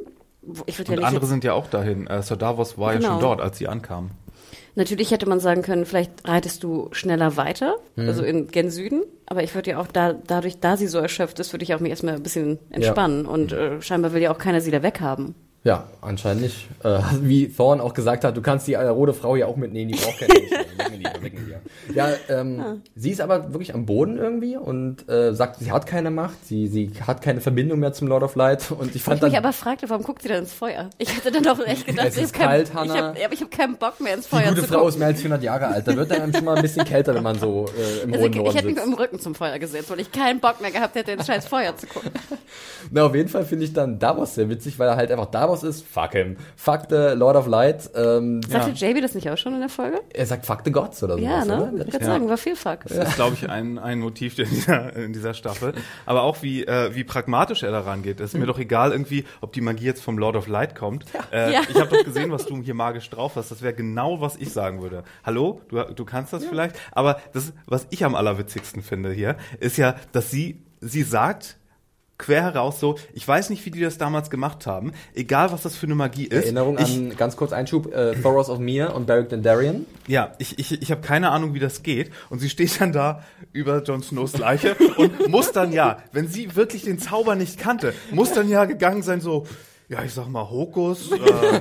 Ich 0.67 0.79
würde 0.79 0.93
ja 0.93 0.97
Und 0.99 1.01
nicht 1.05 1.09
andere 1.09 1.27
sind 1.27 1.45
ja 1.45 1.53
auch 1.55 1.67
dahin. 1.69 2.07
Äh, 2.07 2.23
Sir 2.23 2.37
Davos 2.37 2.77
war 2.79 2.93
ja 2.93 2.99
Genau. 2.99 3.13
schon 3.13 3.21
dort, 3.21 3.41
als 3.41 3.59
sie 3.59 3.69
ankam. 3.69 4.11
Natürlich 4.75 5.11
hätte 5.11 5.29
man 5.29 5.41
sagen 5.41 5.63
können, 5.63 5.85
vielleicht 5.87 6.11
reitest 6.27 6.63
du 6.65 6.89
schneller 6.93 7.37
weiter, 7.37 7.77
Mhm. 7.97 8.09
also 8.09 8.23
in 8.23 8.49
gen 8.49 8.71
Süden. 8.71 9.03
Aber 9.27 9.43
ich 9.43 9.55
würde 9.55 9.71
ja 9.71 9.79
auch 9.79 9.87
da, 9.87 10.13
dadurch, 10.13 10.59
da 10.61 10.77
sie 10.77 10.87
so 10.89 10.99
erschöpft 10.99 11.39
ist, 11.41 11.53
würde 11.53 11.63
ich 11.65 11.75
auch 11.75 11.81
mich 11.81 11.91
erstmal 11.91 12.15
ein 12.15 12.23
bisschen 12.23 12.59
entspannen. 12.71 13.27
Und 13.27 13.53
äh, 13.53 13.81
scheinbar 13.83 14.13
will 14.13 14.23
ja 14.23 14.33
auch 14.33 14.39
keiner 14.39 14.61
sie 14.61 14.71
da 14.71 14.83
weghaben. 14.83 15.35
Ja, 15.63 15.89
anscheinend 16.01 16.43
nicht. 16.43 16.69
Äh, 16.83 17.01
wie 17.21 17.49
Thorn 17.53 17.81
auch 17.81 17.93
gesagt 17.95 18.25
hat, 18.25 18.37
du 18.37 18.43
kannst 18.43 18.67
die 18.67 18.75
rote 18.75 19.13
Frau 19.15 19.37
ja 19.37 19.47
auch 19.47 19.57
mitnehmen, 19.57 19.93
die 19.93 19.99
braucht 19.99 20.19
keine 20.19 20.41
ihr. 20.41 21.61
Ja, 21.95 22.09
ähm, 22.29 22.83
sie 22.95 23.11
ist 23.11 23.21
aber 23.21 23.53
wirklich 23.53 23.75
am 23.75 23.85
Boden 23.87 24.17
irgendwie 24.17 24.57
und 24.57 25.09
äh, 25.09 25.35
sagt, 25.35 25.59
sie 25.61 25.73
hat 25.73 25.87
keine 25.87 26.11
Macht, 26.11 26.45
sie, 26.47 26.69
sie 26.69 26.91
hat 27.07 27.21
keine 27.23 27.41
Verbindung 27.41 27.81
mehr 27.81 27.93
zum 27.93 28.09
Lord 28.09 28.23
of 28.23 28.37
Light 28.37 28.71
und 28.71 28.95
ich 28.95 29.03
fand 29.03 29.19
ich 29.19 29.23
mich 29.23 29.33
dann, 29.33 29.45
aber 29.45 29.53
fragte, 29.53 29.89
warum 29.91 30.05
guckt 30.05 30.23
sie 30.23 30.29
dann 30.29 30.39
ins 30.39 30.53
Feuer? 30.53 30.89
Ich 30.99 31.15
hatte 31.17 31.31
dann 31.33 31.43
doch 31.43 31.59
echt 31.67 31.87
gedacht, 31.87 32.07
Es 32.09 32.17
ist 32.17 32.39
hab 32.39 32.61
ich 32.63 32.73
Hannah. 32.75 33.09
hab, 33.09 33.19
ja, 33.19 33.25
aber 33.27 33.35
ich 33.35 33.41
habe 33.41 33.51
keinen 33.51 33.77
Bock 33.77 34.01
mehr 34.01 34.15
ins 34.15 34.29
die 34.29 34.37
Feuer 34.37 34.49
gute 34.49 34.63
zu 34.63 34.69
Frau 34.69 34.75
gucken. 34.79 34.89
ist 34.91 34.99
mehr 34.99 35.09
als 35.09 35.21
400 35.21 35.43
Jahre 35.43 35.67
alt, 35.69 35.89
da 35.89 35.97
wird 35.97 36.13
einem 36.13 36.33
schon 36.33 36.45
mal 36.45 36.57
ein 36.57 36.63
bisschen 36.63 36.85
kälter, 36.85 37.15
wenn 37.15 37.23
man 37.23 37.39
so 37.39 37.67
äh, 37.77 38.05
im 38.05 38.13
Also 38.15 38.25
hohen 38.25 38.33
ich, 38.33 38.39
ich 38.41 38.55
hätte 38.55 38.67
mich 38.67 38.75
sitzt. 38.77 38.87
mit 38.89 38.97
dem 38.97 39.01
Rücken 39.03 39.21
zum 39.21 39.35
Feuer 39.35 39.59
gesetzt, 39.59 39.91
weil 39.91 40.01
ich 40.01 40.13
keinen 40.13 40.41
Bock 40.41 40.61
mehr 40.61 40.71
gehabt 40.71 40.95
hätte, 40.95 41.13
ins 41.13 41.27
scheiß 41.27 41.47
Feuer 41.47 41.77
zu 41.77 41.87
gucken. 41.87 42.11
Na, 42.91 43.05
auf 43.07 43.15
jeden 43.15 43.29
Fall 43.29 43.45
finde 43.45 43.65
ich 43.65 43.73
dann 43.73 43.99
Davos 43.99 44.35
sehr 44.37 44.49
witzig, 44.49 44.79
weil 44.79 44.89
er 44.89 44.97
halt 44.97 45.11
einfach 45.11 45.27
Davos 45.51 45.63
ist. 45.65 45.85
Fuck 45.87 46.13
him. 46.13 46.37
Fuck 46.57 46.83
the 46.91 47.13
Lord 47.15 47.37
of 47.37 47.47
Light. 47.47 47.91
Ähm, 47.95 48.41
Sagte 48.43 48.71
JB 48.71 49.01
das 49.03 49.15
nicht 49.15 49.29
auch 49.31 49.37
schon 49.39 49.55
in 49.55 49.61
der 49.61 49.69
Folge? 49.69 50.01
er 50.15 50.27
sagt 50.27 50.47
fuck 50.47 50.61
the 50.65 50.71
gods 50.73 51.03
oder 51.03 51.19
Ja, 51.19 51.43
sowas, 51.43 51.47
ne? 51.47 51.73
oder? 51.73 51.87
Ich 51.87 51.93
würde 51.93 51.99
Ja. 52.05 52.13
sagen, 52.13 52.29
war 52.29 52.37
viel 52.37 52.57
Fuck. 52.57 52.81
Das 52.89 53.09
ist, 53.09 53.15
glaube 53.17 53.35
ich, 53.35 53.49
ein, 53.51 53.79
ein 53.79 53.99
Motiv 54.01 54.39
in 54.39 54.49
dieser, 54.49 54.95
in 54.97 55.13
dieser 55.13 55.35
Staffel. 55.35 55.75
Aber 56.07 56.23
auch 56.23 56.43
wie, 56.43 56.65
äh, 56.65 56.95
wie 56.95 57.05
pragmatisch 57.05 57.63
er 57.63 57.73
daran 57.73 58.03
geht. 58.03 58.21
Es 58.21 58.35
ist 58.35 58.39
mir 58.41 58.47
doch 58.47 58.59
egal 58.59 58.93
irgendwie, 58.93 59.25
ob 59.41 59.53
die 59.53 59.61
Magie 59.61 59.87
jetzt 59.87 60.03
vom 60.03 60.19
Lord 60.19 60.37
of 60.37 60.47
Light 60.47 60.75
kommt. 60.75 61.05
Äh, 61.33 61.53
Ja. 61.53 61.63
Ich 61.69 61.77
habe 61.81 61.97
doch 61.97 62.05
gesehen, 62.05 62.31
was 62.31 62.47
du 62.47 62.63
hier 62.63 62.75
magisch 62.75 63.09
drauf 63.11 63.37
hast. 63.37 63.51
Das 63.51 63.63
wäre 63.63 63.75
genau, 63.75 64.21
was 64.21 64.37
ich 64.37 64.53
sagen 64.53 64.83
würde. 64.83 65.03
Hallo, 65.25 65.61
du, 65.69 65.83
du 65.95 66.05
kannst 66.05 66.33
das 66.33 66.45
vielleicht. 66.45 66.77
Aber 66.93 67.21
das, 67.33 67.53
was 67.67 67.87
ich 67.91 68.05
am 68.05 68.15
allerwitzigsten 68.15 68.83
finde 68.83 69.11
hier, 69.13 69.37
ist 69.59 69.77
ja, 69.77 69.97
dass 70.13 70.31
sie, 70.31 70.63
sie 70.81 71.03
sagt, 71.03 71.57
quer 72.21 72.43
heraus 72.43 72.79
so, 72.79 72.97
ich 73.15 73.27
weiß 73.27 73.51
nicht, 73.51 73.65
wie 73.65 73.71
die 73.71 73.81
das 73.81 73.99
damals 73.99 74.31
gemacht 74.31 74.67
haben, 74.67 74.93
egal 75.15 75.51
was 75.51 75.63
das 75.63 75.75
für 75.75 75.87
eine 75.87 75.95
Magie 75.95 76.27
ist. 76.27 76.45
Erinnerung 76.45 76.79
ich, 76.79 76.97
an, 76.97 77.17
ganz 77.17 77.37
kurz 77.37 77.53
Einschub, 77.53 77.93
äh, 77.93 78.15
Thoros 78.21 78.49
of 78.49 78.59
Mir 78.59 78.95
und 78.95 79.07
Beric 79.07 79.31
Dondarrion. 79.31 79.87
Ja, 80.07 80.33
ich, 80.39 80.59
ich, 80.59 80.81
ich 80.81 80.91
habe 80.91 81.01
keine 81.01 81.31
Ahnung, 81.31 81.55
wie 81.55 81.59
das 81.59 81.83
geht. 81.83 82.11
Und 82.29 82.39
sie 82.39 82.51
steht 82.51 82.81
dann 82.81 82.93
da 82.93 83.25
über 83.53 83.83
Jon 83.83 84.03
Snows 84.03 84.37
Leiche 84.39 84.77
und 84.97 85.29
muss 85.29 85.53
dann 85.53 85.73
ja, 85.73 85.99
wenn 86.13 86.29
sie 86.29 86.55
wirklich 86.55 86.85
den 86.85 86.99
Zauber 86.99 87.35
nicht 87.35 87.59
kannte, 87.59 87.95
muss 88.11 88.33
dann 88.33 88.49
ja 88.49 88.67
gegangen 88.67 89.03
sein 89.03 89.21
so, 89.21 89.47
ja, 89.89 90.05
ich 90.05 90.15
sag 90.15 90.29
mal 90.29 90.49
Hokus, 90.49 91.11
äh, 91.11 91.17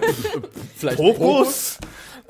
Vielleicht 0.76 1.00
Hokus, 1.00 1.80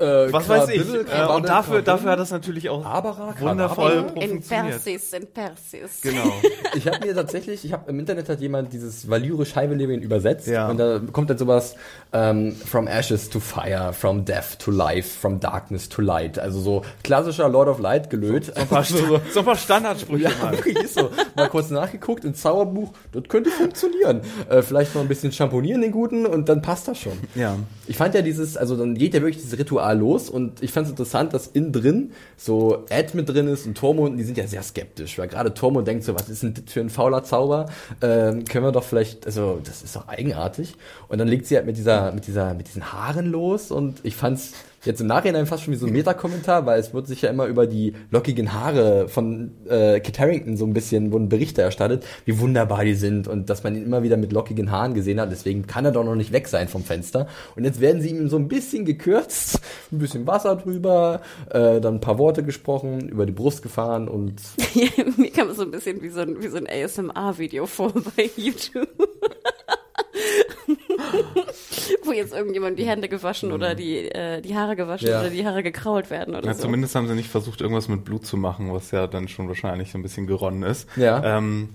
Äh, 0.00 0.32
was 0.32 0.48
weiß 0.48 0.68
ich. 0.70 0.80
Äh, 0.80 1.26
und 1.26 1.48
dafür, 1.48 1.82
dafür 1.82 2.12
hat 2.12 2.18
das 2.18 2.30
natürlich 2.30 2.68
auch 2.70 2.84
Abara, 2.84 3.34
wundervoll. 3.38 4.06
In. 4.16 4.40
Persis, 4.42 5.12
in 5.12 5.26
Persis. 5.26 6.00
Genau. 6.02 6.32
Ich 6.76 6.86
habe 6.86 7.04
mir 7.04 7.12
tatsächlich, 7.16 7.64
ich 7.64 7.72
habe 7.72 7.90
im 7.90 7.98
Internet 7.98 8.28
hat 8.28 8.40
jemand 8.40 8.72
dieses 8.72 9.10
valyrisch 9.10 9.56
Heivelevin 9.56 10.02
übersetzt 10.02 10.46
Ja. 10.46 10.68
und 10.68 10.76
da 10.78 11.00
kommt 11.10 11.28
dann 11.28 11.36
sowas 11.36 11.74
ähm, 12.12 12.54
from 12.54 12.86
ashes 12.86 13.28
to 13.28 13.40
fire, 13.40 13.92
from 13.92 14.24
death 14.24 14.56
to 14.60 14.70
life, 14.70 15.18
from 15.18 15.40
darkness 15.40 15.88
to 15.88 16.00
light. 16.00 16.38
Also 16.38 16.60
so 16.60 16.82
klassischer 17.02 17.48
Lord 17.48 17.66
of 17.68 17.80
Light 17.80 18.08
gelöt. 18.08 18.44
So 18.46 18.52
ein 18.54 18.68
paar, 18.68 18.84
Sta- 18.84 19.20
so 19.32 19.40
ein 19.40 19.44
paar 19.44 19.56
Standardsprüche 19.56 20.22
Ja, 20.24 20.30
mal. 20.40 20.52
wirklich 20.52 20.78
ist 20.78 20.94
so. 20.94 21.10
Mal 21.34 21.48
kurz 21.48 21.70
nachgeguckt 21.70 22.24
ins 22.24 22.40
Zauberbuch, 22.40 22.92
das 23.10 23.24
könnte 23.28 23.50
funktionieren. 23.50 24.20
Äh, 24.48 24.62
vielleicht 24.62 24.94
noch 24.94 25.02
ein 25.02 25.08
bisschen 25.08 25.32
schamponieren 25.32 25.80
den 25.82 25.90
Guten 25.90 26.24
und 26.24 26.48
dann 26.48 26.62
passt 26.62 26.86
das 26.86 26.98
schon. 27.00 27.18
Ja. 27.34 27.56
Ich 27.88 27.96
fand 27.96 28.14
ja 28.14 28.22
dieses, 28.22 28.56
also 28.56 28.76
dann 28.76 28.94
geht 28.94 29.12
ja 29.14 29.22
wirklich 29.22 29.42
dieses 29.42 29.58
Ritual 29.58 29.89
los 29.94 30.30
und 30.30 30.62
ich 30.62 30.72
fand 30.72 30.86
es 30.86 30.90
interessant, 30.90 31.34
dass 31.34 31.46
innen 31.46 31.72
drin 31.72 32.12
so 32.36 32.84
Ed 32.88 33.14
mit 33.14 33.28
drin 33.28 33.48
ist 33.48 33.66
und 33.66 33.76
Tormund, 33.76 34.18
die 34.18 34.24
sind 34.24 34.38
ja 34.38 34.46
sehr 34.46 34.62
skeptisch, 34.62 35.18
weil 35.18 35.28
gerade 35.28 35.54
Tormund 35.54 35.86
denkt 35.86 36.04
so, 36.04 36.14
was 36.14 36.28
ist 36.28 36.42
denn 36.42 36.54
das 36.54 36.72
für 36.72 36.80
ein 36.80 36.90
fauler 36.90 37.24
Zauber? 37.24 37.66
Ähm, 38.02 38.44
können 38.44 38.64
wir 38.64 38.72
doch 38.72 38.84
vielleicht, 38.84 39.26
also 39.26 39.60
das 39.64 39.82
ist 39.82 39.96
doch 39.96 40.08
eigenartig. 40.08 40.74
Und 41.08 41.18
dann 41.18 41.28
legt 41.28 41.46
sie 41.46 41.56
halt 41.56 41.66
mit 41.66 41.76
dieser, 41.76 42.12
mit 42.12 42.26
dieser, 42.26 42.54
mit 42.54 42.68
diesen 42.68 42.92
Haaren 42.92 43.26
los 43.26 43.70
und 43.70 44.00
ich 44.02 44.16
fand's 44.16 44.52
jetzt 44.84 45.00
im 45.00 45.06
Nachhinein 45.06 45.46
fast 45.46 45.64
schon 45.64 45.74
wie 45.74 45.78
so 45.78 45.86
ein 45.86 45.92
Metakommentar, 45.92 46.66
weil 46.66 46.80
es 46.80 46.94
wird 46.94 47.06
sich 47.06 47.22
ja 47.22 47.30
immer 47.30 47.46
über 47.46 47.66
die 47.66 47.94
lockigen 48.10 48.52
Haare 48.52 49.08
von 49.08 49.52
äh, 49.68 50.00
Kit 50.00 50.18
Harington 50.18 50.56
so 50.56 50.64
ein 50.64 50.72
bisschen, 50.72 51.12
wurden 51.12 51.28
Berichte 51.28 51.62
erstattet, 51.62 52.04
wie 52.24 52.38
wunderbar 52.38 52.84
die 52.84 52.94
sind 52.94 53.28
und 53.28 53.50
dass 53.50 53.62
man 53.62 53.76
ihn 53.76 53.84
immer 53.84 54.02
wieder 54.02 54.16
mit 54.16 54.32
lockigen 54.32 54.70
Haaren 54.70 54.94
gesehen 54.94 55.20
hat, 55.20 55.30
deswegen 55.30 55.66
kann 55.66 55.84
er 55.84 55.92
doch 55.92 56.04
noch 56.04 56.14
nicht 56.14 56.32
weg 56.32 56.48
sein 56.48 56.68
vom 56.68 56.84
Fenster. 56.84 57.26
Und 57.56 57.64
jetzt 57.64 57.80
werden 57.80 58.00
sie 58.00 58.10
ihm 58.10 58.28
so 58.28 58.36
ein 58.36 58.48
bisschen 58.48 58.84
gekürzt, 58.84 59.60
ein 59.92 59.98
bisschen 59.98 60.26
Wasser 60.26 60.56
drüber, 60.56 61.20
äh, 61.50 61.80
dann 61.80 61.96
ein 61.96 62.00
paar 62.00 62.18
Worte 62.18 62.42
gesprochen, 62.42 63.08
über 63.08 63.26
die 63.26 63.32
Brust 63.32 63.62
gefahren 63.62 64.08
und 64.08 64.40
Mir 65.16 65.30
kam 65.30 65.50
es 65.50 65.56
so 65.56 65.62
ein 65.62 65.70
bisschen 65.70 66.02
wie 66.02 66.08
so 66.08 66.20
ein, 66.20 66.42
wie 66.42 66.48
so 66.48 66.56
ein 66.56 66.66
ASMR-Video 66.66 67.66
vor 67.66 67.92
bei 68.16 68.30
YouTube. 68.36 68.88
Wo 72.04 72.12
jetzt 72.12 72.32
irgendjemand 72.32 72.78
die 72.78 72.84
Hände 72.86 73.08
gewaschen 73.08 73.52
oder 73.52 73.74
die, 73.74 74.08
äh, 74.10 74.40
die 74.40 74.56
Haare 74.56 74.76
gewaschen 74.76 75.08
Ja. 75.08 75.20
oder 75.20 75.30
die 75.30 75.44
Haare 75.46 75.62
gekrault 75.62 76.10
werden 76.10 76.34
oder 76.34 76.46
Ja, 76.46 76.54
so. 76.54 76.62
zumindest 76.62 76.94
haben 76.94 77.08
sie 77.08 77.14
nicht 77.14 77.28
versucht, 77.30 77.60
irgendwas 77.60 77.88
mit 77.88 78.04
Blut 78.04 78.26
zu 78.26 78.36
machen, 78.36 78.72
was 78.72 78.90
ja 78.90 79.06
dann 79.06 79.28
schon 79.28 79.48
wahrscheinlich 79.48 79.90
so 79.92 79.98
ein 79.98 80.02
bisschen 80.02 80.26
geronnen 80.26 80.62
ist. 80.62 80.88
Ja. 80.96 81.38
Ähm, 81.38 81.70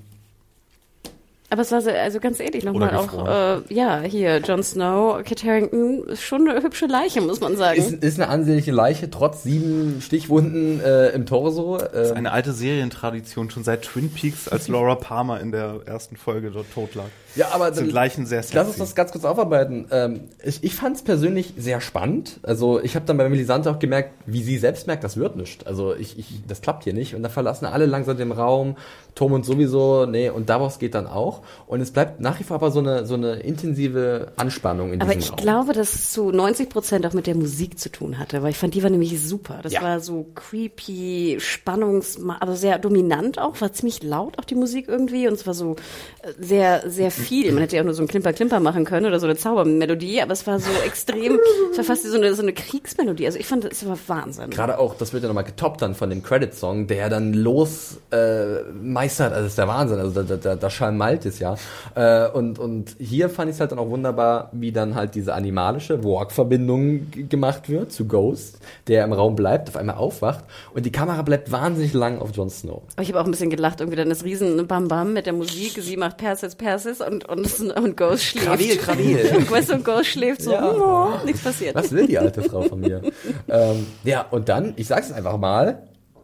Aber 1.55 1.61
es 1.61 1.71
war 1.71 1.79
so, 1.79 1.89
also 1.89 2.19
ganz 2.19 2.41
ehrlich 2.41 2.65
nochmal 2.65 2.93
auch, 2.97 3.25
äh, 3.69 3.73
ja, 3.73 4.01
hier, 4.01 4.39
Jon 4.39 4.61
Snow, 4.61 5.23
Kit 5.23 5.41
Harington, 5.45 6.03
ist 6.09 6.21
schon 6.21 6.49
eine 6.49 6.61
hübsche 6.61 6.85
Leiche, 6.85 7.21
muss 7.21 7.39
man 7.39 7.55
sagen. 7.55 7.79
ist, 7.79 7.93
ist 8.03 8.19
eine 8.19 8.27
ansehnliche 8.29 8.73
Leiche, 8.73 9.09
trotz 9.09 9.43
sieben 9.43 10.01
Stichwunden 10.01 10.81
äh, 10.81 11.11
im 11.11 11.25
Torso. 11.25 11.77
Das 11.77 12.07
ist 12.09 12.11
Äh, 12.11 12.15
eine 12.15 12.33
alte 12.33 12.51
Serientradition, 12.51 13.49
schon 13.51 13.63
seit 13.63 13.83
Twin 13.83 14.09
Peaks, 14.09 14.49
als 14.49 14.67
Laura 14.67 14.95
Palmer 14.95 15.39
in 15.39 15.53
der 15.53 15.79
ersten 15.85 16.17
Folge 16.17 16.51
dort 16.51 16.65
tot 16.73 16.93
lag. 16.95 17.05
ja, 17.37 17.47
aber 17.53 17.73
Sind 17.73 17.87
dann- 17.87 17.95
Leichen 17.95 18.25
sehr 18.25 18.39
Lass 18.39 18.51
uns 18.53 18.67
sexy. 18.75 18.79
das 18.79 18.95
ganz 18.95 19.11
kurz 19.13 19.23
aufarbeiten. 19.23 19.87
Ähm, 19.91 20.19
ich 20.43 20.61
ich 20.61 20.75
fand 20.75 20.97
es 20.97 21.03
persönlich 21.03 21.53
sehr 21.57 21.79
spannend. 21.79 22.41
Also 22.43 22.81
ich 22.83 22.95
habe 22.97 23.05
dann 23.05 23.15
bei 23.15 23.29
Melisande 23.29 23.71
auch 23.71 23.79
gemerkt, 23.79 24.11
wie 24.25 24.43
sie 24.43 24.57
selbst 24.57 24.87
merkt, 24.87 25.05
das 25.05 25.15
wird 25.15 25.37
nicht. 25.37 25.67
Also 25.67 25.95
ich, 25.95 26.19
ich, 26.19 26.41
das 26.49 26.59
klappt 26.59 26.83
hier 26.83 26.93
nicht. 26.93 27.15
Und 27.15 27.23
da 27.23 27.29
verlassen 27.29 27.65
alle 27.65 27.85
langsam 27.85 28.17
den 28.17 28.33
Raum. 28.33 28.75
Tormund 29.15 29.45
sowieso, 29.45 30.05
nee, 30.05 30.29
und 30.29 30.49
Davos 30.49 30.77
geht 30.77 30.93
dann 30.93 31.07
auch. 31.07 31.41
Und 31.67 31.81
es 31.81 31.91
bleibt 31.91 32.19
nach 32.19 32.39
wie 32.39 32.43
vor 32.43 32.55
aber 32.55 32.71
so 32.71 32.79
eine, 32.79 33.05
so 33.05 33.13
eine 33.15 33.35
intensive 33.35 34.33
Anspannung 34.37 34.93
in 34.93 35.01
Aber 35.01 35.13
diesem 35.13 35.21
ich 35.21 35.31
Raum. 35.31 35.37
glaube, 35.37 35.73
dass 35.73 35.93
es 35.95 36.11
zu 36.11 36.31
90 36.31 36.69
Prozent 36.69 37.05
auch 37.05 37.13
mit 37.13 37.27
der 37.27 37.35
Musik 37.35 37.79
zu 37.79 37.89
tun 37.91 38.17
hatte, 38.19 38.41
weil 38.43 38.51
ich 38.51 38.57
fand, 38.57 38.73
die 38.73 38.83
war 38.83 38.89
nämlich 38.89 39.19
super. 39.21 39.59
Das 39.63 39.73
Ja. 39.73 39.81
war 39.81 39.99
so 39.99 40.27
creepy, 40.35 41.37
spannungs, 41.39 42.19
aber 42.39 42.55
sehr 42.55 42.79
dominant 42.79 43.39
auch, 43.39 43.59
war 43.61 43.71
ziemlich 43.73 44.03
laut 44.03 44.39
auch 44.39 44.45
die 44.45 44.55
Musik 44.55 44.87
irgendwie 44.87 45.27
und 45.27 45.33
es 45.33 45.45
war 45.47 45.53
so 45.53 45.75
äh, 46.21 46.31
sehr, 46.39 46.89
sehr 46.89 47.11
viel. 47.11 47.51
Man 47.51 47.61
hätte 47.61 47.75
ja 47.75 47.81
auch 47.81 47.85
nur 47.85 47.93
so 47.93 48.03
ein 48.03 48.07
Klimper-Klimper 48.07 48.59
machen 48.59 48.85
können 48.85 49.05
oder 49.05 49.19
so 49.19 49.27
eine 49.27 49.35
Zaubermelodie, 49.35 50.21
aber 50.21 50.33
es 50.33 50.45
war 50.47 50.59
so 50.59 50.71
extrem, 50.85 51.39
es 51.71 51.77
war 51.77 51.83
fast 51.85 52.03
so 52.09 52.17
eine, 52.17 52.33
so 52.33 52.41
eine 52.41 52.53
Kriegsmelodie. 52.53 53.25
Also 53.25 53.39
ich 53.39 53.45
fand, 53.47 53.65
es 53.65 53.85
war 53.85 53.97
Wahnsinn. 54.07 54.49
Gerade 54.49 54.79
auch, 54.79 54.95
das 54.95 55.13
wird 55.13 55.23
ja 55.23 55.27
nochmal 55.27 55.43
getoppt 55.43 55.81
dann 55.81 55.95
von 55.95 56.09
dem 56.09 56.23
Credit-Song, 56.23 56.87
der 56.87 57.09
dann 57.09 57.33
los 57.33 57.97
äh, 58.11 58.61
meistert, 58.81 59.31
also 59.33 59.43
das 59.43 59.51
ist 59.51 59.57
der 59.57 59.67
Wahnsinn, 59.67 59.99
also 59.99 60.23
da, 60.23 60.35
da, 60.37 60.55
da 60.55 60.69
schalmalt 60.69 61.24
es 61.25 61.39
ja. 61.39 61.55
Äh, 61.95 62.29
und, 62.29 62.59
und 62.59 62.95
hier 62.99 63.29
fand 63.29 63.49
ich 63.49 63.55
es 63.55 63.59
halt 63.59 63.71
dann 63.71 63.79
auch 63.79 63.89
wunderbar, 63.89 64.49
wie 64.53 64.71
dann 64.71 64.95
halt 64.95 65.15
diese 65.15 65.33
animalische 65.33 66.03
Walk-Verbindung 66.03 67.07
gemacht 67.29 67.69
wird 67.69 67.91
zu 67.91 68.05
Ghost, 68.07 68.59
der 68.87 69.03
im 69.03 69.13
Raum 69.13 69.35
bleibt, 69.35 69.69
auf 69.69 69.77
einmal 69.77 69.95
aufwacht 69.95 70.43
und 70.73 70.85
die 70.85 70.91
Kamera 70.91 71.21
bleibt 71.21 71.51
wahnsinnig 71.51 71.93
lang 71.93 72.19
auf 72.19 72.31
Jon 72.35 72.49
Snow. 72.49 72.81
Aber 72.93 73.01
ich 73.03 73.09
habe 73.09 73.21
auch 73.21 73.25
ein 73.25 73.31
bisschen 73.31 73.49
gelacht, 73.49 73.79
irgendwie 73.79 73.97
dann 73.97 74.09
das 74.09 74.23
riesen 74.23 74.67
Bam 74.67 74.87
Bam 74.87 75.13
mit 75.13 75.25
der 75.25 75.33
Musik, 75.33 75.77
sie 75.81 75.97
macht 75.97 76.17
Persis, 76.17 76.55
Persis 76.55 77.01
und, 77.01 77.25
und, 77.25 77.59
und 77.77 77.97
Ghost 77.97 78.23
schläft. 78.23 78.45
Krawil, 78.47 78.77
Krawil. 78.77 79.31
Und 79.37 79.51
weißt 79.51 79.69
du, 79.69 79.73
und 79.75 79.85
Ghost 79.85 80.05
schläft 80.07 80.41
so, 80.41 80.51
Ja. 80.51 80.71
oh, 80.71 81.25
nichts 81.25 81.41
passiert. 81.41 81.75
Was 81.75 81.91
will 81.91 82.07
die 82.07 82.17
alte 82.17 82.41
Frau 82.43 82.61
von 82.61 82.79
mir? 82.79 83.01
ähm, 83.47 83.85
ja, 84.03 84.25
und 84.31 84.49
dann, 84.49 84.73
ich 84.75 84.87
sag's 84.87 85.11
einfach 85.11 85.37
mal, 85.37 85.83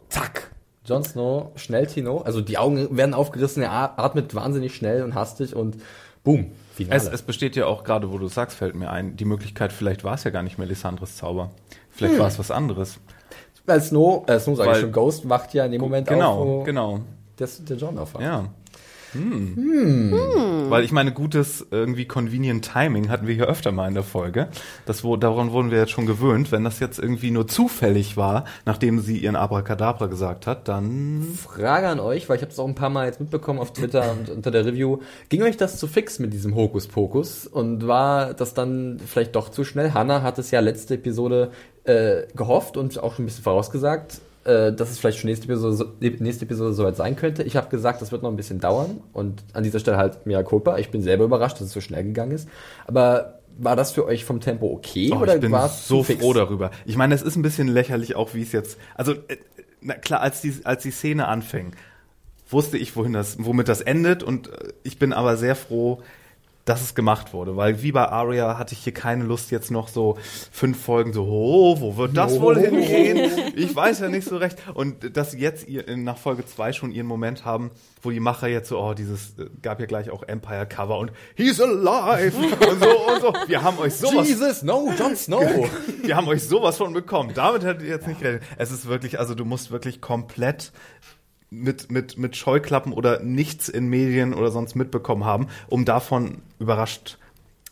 zack. 0.09 0.50
Jon 0.91 1.03
Snow, 1.05 1.51
schnell 1.55 1.87
Tino, 1.87 2.19
also 2.19 2.41
die 2.41 2.57
Augen 2.57 2.97
werden 2.97 3.13
aufgerissen, 3.13 3.63
er 3.63 3.97
atmet 3.97 4.35
wahnsinnig 4.35 4.75
schnell 4.75 5.03
und 5.03 5.15
hastig 5.15 5.55
und 5.55 5.77
boom, 6.25 6.51
Finale. 6.73 6.97
Es, 6.97 7.07
es 7.07 7.21
besteht 7.21 7.55
ja 7.55 7.65
auch 7.65 7.85
gerade, 7.85 8.11
wo 8.11 8.17
du 8.17 8.27
sagst, 8.27 8.57
fällt 8.57 8.75
mir 8.75 8.89
ein, 8.89 9.15
die 9.15 9.23
Möglichkeit, 9.25 9.71
vielleicht 9.71 10.03
war 10.03 10.15
es 10.15 10.25
ja 10.25 10.31
gar 10.31 10.43
nicht 10.43 10.57
Melisandres 10.57 11.15
Zauber. 11.15 11.51
Vielleicht 11.89 12.19
war 12.19 12.27
es 12.27 12.37
was 12.39 12.51
anderes. 12.51 12.99
Weil 13.65 13.81
Snow, 13.81 14.27
äh, 14.27 14.37
Snow 14.39 14.57
sag 14.57 14.71
ich 14.73 14.81
schon, 14.81 14.91
Ghost 14.91 15.29
wacht 15.29 15.53
ja 15.53 15.65
in 15.65 15.71
dem 15.71 15.81
Moment 15.81 16.07
Genau, 16.07 16.33
auf, 16.33 16.47
wo 16.47 16.63
genau. 16.63 16.99
Der, 17.39 17.47
der 17.61 17.77
John 17.77 17.97
aufwacht. 17.97 18.23
Ja. 18.23 18.49
Hm. 19.13 20.13
Weil 20.69 20.83
ich 20.83 20.91
meine, 20.91 21.11
gutes 21.11 21.65
irgendwie 21.71 22.05
convenient 22.05 22.71
Timing 22.71 23.09
hatten 23.09 23.27
wir 23.27 23.35
hier 23.35 23.47
öfter 23.47 23.71
mal 23.71 23.87
in 23.87 23.93
der 23.93 24.03
Folge. 24.03 24.47
Das, 24.85 25.03
wo, 25.03 25.17
daran 25.17 25.51
wurden 25.51 25.71
wir 25.71 25.79
jetzt 25.79 25.91
schon 25.91 26.05
gewöhnt. 26.05 26.51
Wenn 26.51 26.63
das 26.63 26.79
jetzt 26.79 26.99
irgendwie 26.99 27.31
nur 27.31 27.47
zufällig 27.47 28.17
war, 28.17 28.45
nachdem 28.65 28.99
sie 28.99 29.17
ihren 29.17 29.35
Abracadabra 29.35 30.07
gesagt 30.07 30.47
hat, 30.47 30.67
dann 30.67 31.27
Frage 31.35 31.87
an 31.87 31.99
euch, 31.99 32.29
weil 32.29 32.37
ich 32.37 32.41
habe 32.41 32.51
es 32.51 32.59
auch 32.59 32.67
ein 32.67 32.75
paar 32.75 32.89
Mal 32.89 33.07
jetzt 33.07 33.19
mitbekommen 33.19 33.59
auf 33.59 33.73
Twitter 33.73 34.11
und 34.11 34.29
unter 34.29 34.51
der 34.51 34.65
Review. 34.65 34.99
Ging 35.29 35.43
euch 35.43 35.57
das 35.57 35.77
zu 35.77 35.87
fix 35.87 36.19
mit 36.19 36.33
diesem 36.33 36.55
Hokuspokus? 36.55 37.47
Und 37.47 37.87
war 37.87 38.33
das 38.33 38.53
dann 38.53 38.99
vielleicht 39.05 39.35
doch 39.35 39.49
zu 39.49 39.63
schnell? 39.63 39.93
Hannah 39.93 40.21
hat 40.21 40.39
es 40.39 40.51
ja 40.51 40.59
letzte 40.59 40.95
Episode 40.95 41.51
äh, 41.83 42.23
gehofft 42.35 42.77
und 42.77 42.97
auch 43.01 43.15
schon 43.15 43.23
ein 43.23 43.27
bisschen 43.27 43.43
vorausgesagt, 43.43 44.21
äh, 44.43 44.73
dass 44.73 44.89
es 44.91 44.99
vielleicht 44.99 45.19
schon 45.19 45.29
nächste 45.29 45.45
Episode, 45.45 45.75
so- 45.75 45.91
nächste 45.99 46.45
Episode 46.45 46.73
soweit 46.73 46.95
sein 46.95 47.15
könnte. 47.15 47.43
Ich 47.43 47.55
habe 47.55 47.69
gesagt, 47.69 48.01
das 48.01 48.11
wird 48.11 48.23
noch 48.23 48.29
ein 48.29 48.35
bisschen 48.35 48.59
dauern 48.59 49.01
und 49.13 49.43
an 49.53 49.63
dieser 49.63 49.79
Stelle 49.79 49.97
halt 49.97 50.25
mea 50.25 50.41
culpa. 50.43 50.77
Ich 50.77 50.89
bin 50.89 51.01
selber 51.01 51.25
überrascht, 51.25 51.55
dass 51.57 51.67
es 51.67 51.73
so 51.73 51.81
schnell 51.81 52.03
gegangen 52.03 52.31
ist. 52.31 52.47
Aber 52.87 53.39
war 53.57 53.75
das 53.75 53.91
für 53.91 54.05
euch 54.05 54.25
vom 54.25 54.39
Tempo 54.39 54.67
okay 54.71 55.11
Oh, 55.13 55.17
oder 55.19 55.35
ich 55.35 55.41
bin 55.41 55.53
so 55.69 56.03
froh 56.03 56.33
darüber. 56.33 56.71
Ich 56.85 56.97
meine, 56.97 57.13
es 57.13 57.21
ist 57.21 57.35
ein 57.35 57.41
bisschen 57.41 57.67
lächerlich 57.67 58.15
auch, 58.15 58.33
wie 58.33 58.41
es 58.41 58.51
jetzt. 58.51 58.77
Also 58.95 59.11
äh, 59.13 59.37
na 59.81 59.93
klar, 59.95 60.21
als 60.21 60.41
die 60.41 60.53
als 60.63 60.83
die 60.83 60.91
Szene 60.91 61.27
anfing, 61.27 61.73
wusste 62.49 62.77
ich, 62.77 62.95
wohin 62.95 63.13
das, 63.13 63.37
womit 63.39 63.67
das 63.67 63.81
endet, 63.81 64.23
und 64.23 64.47
äh, 64.49 64.73
ich 64.83 64.99
bin 64.99 65.13
aber 65.13 65.37
sehr 65.37 65.55
froh, 65.55 66.01
dass 66.71 66.81
es 66.81 66.95
gemacht 66.95 67.33
wurde, 67.33 67.57
weil 67.57 67.83
wie 67.83 67.91
bei 67.91 68.07
Aria 68.07 68.57
hatte 68.57 68.73
ich 68.73 68.79
hier 68.79 68.93
keine 68.93 69.25
Lust 69.25 69.51
jetzt 69.51 69.71
noch 69.71 69.89
so 69.89 70.17
fünf 70.53 70.81
Folgen 70.81 71.11
so, 71.11 71.25
oh, 71.25 71.81
wo 71.81 71.97
wird 71.97 72.15
das 72.15 72.39
wohl 72.39 72.57
hingehen? 72.57 73.29
Ich 73.57 73.75
weiß 73.75 73.99
ja 73.99 74.07
nicht 74.07 74.25
so 74.25 74.37
recht. 74.37 74.57
Und 74.73 75.17
dass 75.17 75.31
sie 75.31 75.39
jetzt 75.39 75.67
ihr, 75.67 75.83
nach 75.97 76.17
Folge 76.17 76.45
zwei 76.45 76.71
schon 76.71 76.93
ihren 76.93 77.07
Moment 77.07 77.43
haben, 77.43 77.71
wo 78.01 78.09
die 78.09 78.21
Macher 78.21 78.47
jetzt 78.47 78.69
so, 78.69 78.79
oh, 78.79 78.93
dieses 78.93 79.37
äh, 79.37 79.47
gab 79.61 79.81
ja 79.81 79.85
gleich 79.85 80.11
auch 80.11 80.23
Empire 80.23 80.65
Cover 80.65 80.97
und 80.97 81.11
he's 81.35 81.59
alive 81.59 82.37
und 82.37 82.79
so 82.81 83.11
und 83.11 83.21
so. 83.21 83.33
Wir 83.47 83.63
haben 83.63 83.77
euch 83.77 83.95
sowas 83.95 84.29
Jesus, 84.29 84.63
no, 84.63 84.93
Jon 84.97 85.17
Snow. 85.17 85.41
wir 86.03 86.15
haben 86.15 86.29
euch 86.29 86.47
sowas 86.47 86.77
von 86.77 86.93
bekommen. 86.93 87.33
Damit 87.35 87.65
hättet 87.65 87.81
ihr 87.81 87.89
jetzt 87.89 88.07
nicht 88.07 88.21
gerechnet. 88.21 88.43
Es 88.57 88.71
ist 88.71 88.87
wirklich, 88.87 89.19
also 89.19 89.35
du 89.35 89.43
musst 89.43 89.71
wirklich 89.71 89.99
komplett 89.99 90.71
mit, 91.51 91.91
mit, 91.91 92.17
mit 92.17 92.35
Scheuklappen 92.35 92.93
oder 92.93 93.21
nichts 93.21 93.69
in 93.69 93.87
Medien 93.87 94.33
oder 94.33 94.51
sonst 94.51 94.75
mitbekommen 94.75 95.25
haben, 95.25 95.47
um 95.67 95.85
davon 95.85 96.41
überrascht 96.59 97.17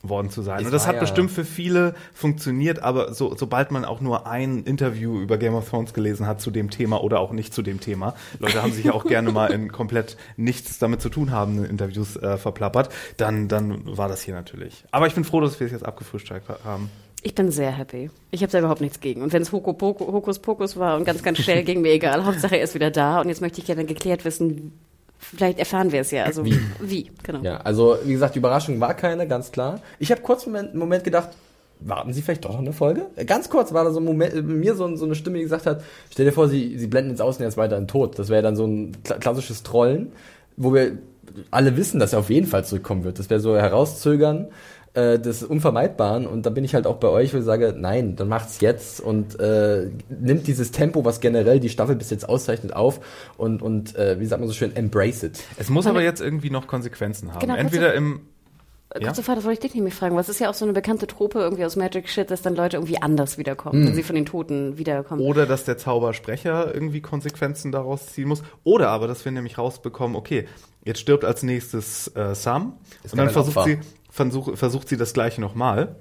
worden 0.02 0.30
zu 0.30 0.42
sein. 0.42 0.60
Es 0.60 0.66
Und 0.66 0.72
das 0.72 0.88
hat 0.88 0.96
ja- 0.96 1.02
bestimmt 1.02 1.32
für 1.32 1.44
viele 1.44 1.94
funktioniert, 2.14 2.80
aber 2.80 3.14
so, 3.14 3.36
sobald 3.36 3.72
man 3.72 3.84
auch 3.84 4.00
nur 4.00 4.28
ein 4.28 4.64
Interview 4.64 5.20
über 5.20 5.38
Game 5.38 5.56
of 5.56 5.70
Thrones 5.70 5.94
gelesen 5.94 6.26
hat 6.26 6.40
zu 6.40 6.52
dem 6.52 6.70
Thema 6.70 7.04
oder 7.04 7.20
auch 7.20 7.32
nicht 7.32 7.54
zu 7.54 7.62
dem 7.62 7.80
Thema, 7.82 8.16
Leute 8.40 8.62
haben 8.62 8.72
sich 8.72 8.86
ja 8.86 8.94
auch 8.94 9.06
gerne 9.06 9.32
mal 9.32 9.48
in 9.52 9.72
komplett 9.72 10.16
nichts 10.38 10.80
damit 10.80 11.02
zu 11.02 11.10
tun 11.10 11.32
haben 11.32 11.66
Interviews 11.66 12.16
äh, 12.16 12.38
verplappert, 12.38 12.90
dann, 13.18 13.48
dann 13.50 13.98
war 13.98 14.08
das 14.08 14.22
hier 14.22 14.36
natürlich. 14.36 14.86
Aber 14.92 15.08
ich 15.08 15.16
bin 15.16 15.24
froh, 15.26 15.42
dass 15.42 15.60
wir 15.60 15.66
es 15.66 15.72
jetzt 15.74 15.86
abgefrühstückt 15.86 16.48
haben. 16.64 16.90
Ich 17.22 17.36
bin 17.36 17.52
sehr 17.52 17.72
happy. 17.72 18.10
Ich 18.32 18.42
habe 18.42 18.52
da 18.52 18.60
überhaupt 18.60 18.82
nichts 18.82 19.00
gegen. 19.00 19.22
Und 19.22 19.34
wenn 19.34 19.42
es 19.42 19.52
Hokus 19.52 20.40
Pokus 20.40 20.78
war 20.78 20.96
und 20.96 21.04
ganz, 21.04 21.22
ganz 21.22 21.40
schnell, 21.40 21.64
ging 21.64 21.82
mir 21.82 21.92
egal. 21.92 22.26
Hauptsache 22.26 22.56
er 22.56 22.64
ist 22.64 22.76
wieder 22.76 22.92
da. 22.92 23.20
Und 23.20 23.28
jetzt 23.28 23.42
möchte 23.42 23.60
ich 23.60 23.66
gerne 23.66 23.84
geklärt 23.84 24.24
wissen, 24.24 24.72
vielleicht 25.18 25.60
erfahren 25.60 25.92
wir 25.92 26.02
es 26.02 26.12
ja. 26.12 26.24
Also 26.24 26.46
wie? 26.46 26.60
Wie, 26.80 27.12
genau. 27.24 27.42
Ja, 27.42 27.58
also 27.58 27.98
wie 28.06 28.14
gesagt, 28.14 28.36
die 28.36 28.40
Überraschung 28.40 28.80
war 28.80 28.94
keine, 28.94 29.28
ganz 29.28 29.52
klar. 29.52 29.82
Ich 30.00 30.12
habe 30.12 30.22
kurz 30.22 30.44
einen 30.44 30.54
Moment, 30.54 30.70
einen 30.72 30.80
Moment 30.80 31.04
gedacht, 31.04 31.30
warten 31.82 32.14
Sie 32.14 32.22
vielleicht 32.22 32.46
doch 32.46 32.52
noch 32.52 32.60
eine 32.60 32.74
Folge? 32.74 33.08
Ganz 33.26 33.50
kurz 33.50 33.74
war 33.74 33.84
da 33.84 33.92
so 33.92 34.00
ein 34.00 34.06
Moment, 34.06 34.34
äh, 34.34 34.42
mir 34.42 34.76
so, 34.76 34.96
so 34.96 35.06
eine 35.06 35.16
Stimme, 35.16 35.38
die 35.38 35.44
gesagt 35.44 35.66
hat, 35.66 35.84
stell 36.12 36.26
dir 36.26 36.32
vor, 36.32 36.48
Sie, 36.48 36.78
Sie 36.78 36.88
blenden 36.88 37.12
ins 37.12 37.22
Außen 37.22 37.44
jetzt 37.44 37.58
weiter 37.58 37.78
in 37.78 37.88
Tod. 37.88 38.18
Das 38.20 38.30
wäre 38.30 38.42
dann 38.42 38.56
so 38.56 38.66
ein 38.66 38.98
kla 39.04 39.18
klassisches 39.18 39.64
Trollen, 39.64 40.12
wo 40.58 40.74
wir 40.74 40.98
alle 41.52 41.78
wissen, 41.78 42.00
dass 42.00 42.14
er 42.14 42.20
auf 42.20 42.30
jeden 42.30 42.48
Fall 42.48 42.66
zurückkommen 42.66 43.04
wird. 43.04 43.20
Das 43.20 43.30
wäre 43.30 43.40
so 43.40 43.56
herauszögern 43.56 44.48
äh, 45.00 45.20
des 45.20 45.44
Unvermeidbaren 45.44 46.28
und 46.28 46.46
da 46.46 46.50
bin 46.50 46.64
ich 46.64 46.76
halt 46.76 46.86
auch 46.88 46.98
bei 46.98 47.08
euch, 47.08 47.34
wo 47.34 47.38
ich 47.38 47.44
sage, 47.46 47.74
nein, 47.78 48.16
dann 48.16 48.28
macht's 48.28 48.60
jetzt 48.60 49.00
und 49.00 49.40
äh, 49.40 49.90
nimmt 50.10 50.48
dieses 50.48 50.72
Tempo, 50.72 51.06
was 51.06 51.20
generell 51.22 51.60
die 51.60 51.70
Staffel 51.70 51.96
bis 51.96 52.10
jetzt 52.10 52.28
auszeichnet, 52.28 52.74
auf 52.74 53.00
und, 53.38 53.62
und 53.62 53.96
äh, 53.96 54.20
wie 54.20 54.26
sagt 54.26 54.40
man 54.42 54.48
so 54.48 54.54
schön, 54.54 54.76
embrace 54.76 55.24
it. 55.24 55.40
Es 55.58 55.70
muss 55.70 55.88
aber 55.88 56.02
jetzt 56.02 56.22
irgendwie 56.22 56.50
noch 56.50 56.68
Konsequenzen 56.68 57.34
haben. 57.34 57.40
Genau, 57.40 57.56
Entweder 57.56 57.94
im 57.94 58.22
Äh, 58.90 59.02
Ja? 59.02 59.08
Kurze 59.08 59.22
Frage, 59.22 59.36
das 59.38 59.46
wollte 59.46 59.60
ich 59.60 59.60
dich 59.60 59.76
nämlich 59.76 59.94
fragen. 59.94 60.16
Was 60.16 60.30
ist 60.30 60.40
ja 60.40 60.50
auch 60.50 60.56
so 60.56 60.66
eine 60.66 60.74
bekannte 60.74 61.06
Trope 61.06 61.38
irgendwie 61.40 61.64
aus 61.64 61.76
Magic 61.76 62.10
Shit, 62.10 62.32
dass 62.32 62.42
dann 62.42 62.56
Leute 62.56 62.78
irgendwie 62.78 63.00
anders 63.00 63.38
wiederkommen, 63.38 63.86
wenn 63.86 63.94
sie 63.94 64.02
von 64.02 64.16
den 64.16 64.26
Toten 64.26 64.80
wiederkommen. 64.80 65.22
Oder 65.22 65.46
dass 65.46 65.64
der 65.64 65.78
Zaubersprecher 65.78 66.74
irgendwie 66.74 67.00
Konsequenzen 67.00 67.72
daraus 67.72 68.08
ziehen 68.08 68.28
muss. 68.28 68.42
Oder 68.64 68.90
aber, 68.90 69.08
dass 69.08 69.24
wir 69.26 69.32
nämlich 69.32 69.60
rausbekommen, 69.60 70.16
okay, 70.18 70.48
jetzt 70.84 71.00
stirbt 71.02 71.24
als 71.24 71.44
nächstes 71.44 72.08
äh, 72.16 72.34
Sam 72.34 72.78
Ist 73.04 73.14
und 73.14 73.20
dann 73.20 73.30
versucht 73.30 73.58
Opfer. 73.58 73.70
sie, 73.70 73.80
versuch, 74.20 74.58
versucht 74.58 74.90
sie 74.90 74.98
das 74.98 75.14
gleiche 75.14 75.40
nochmal. 75.40 75.96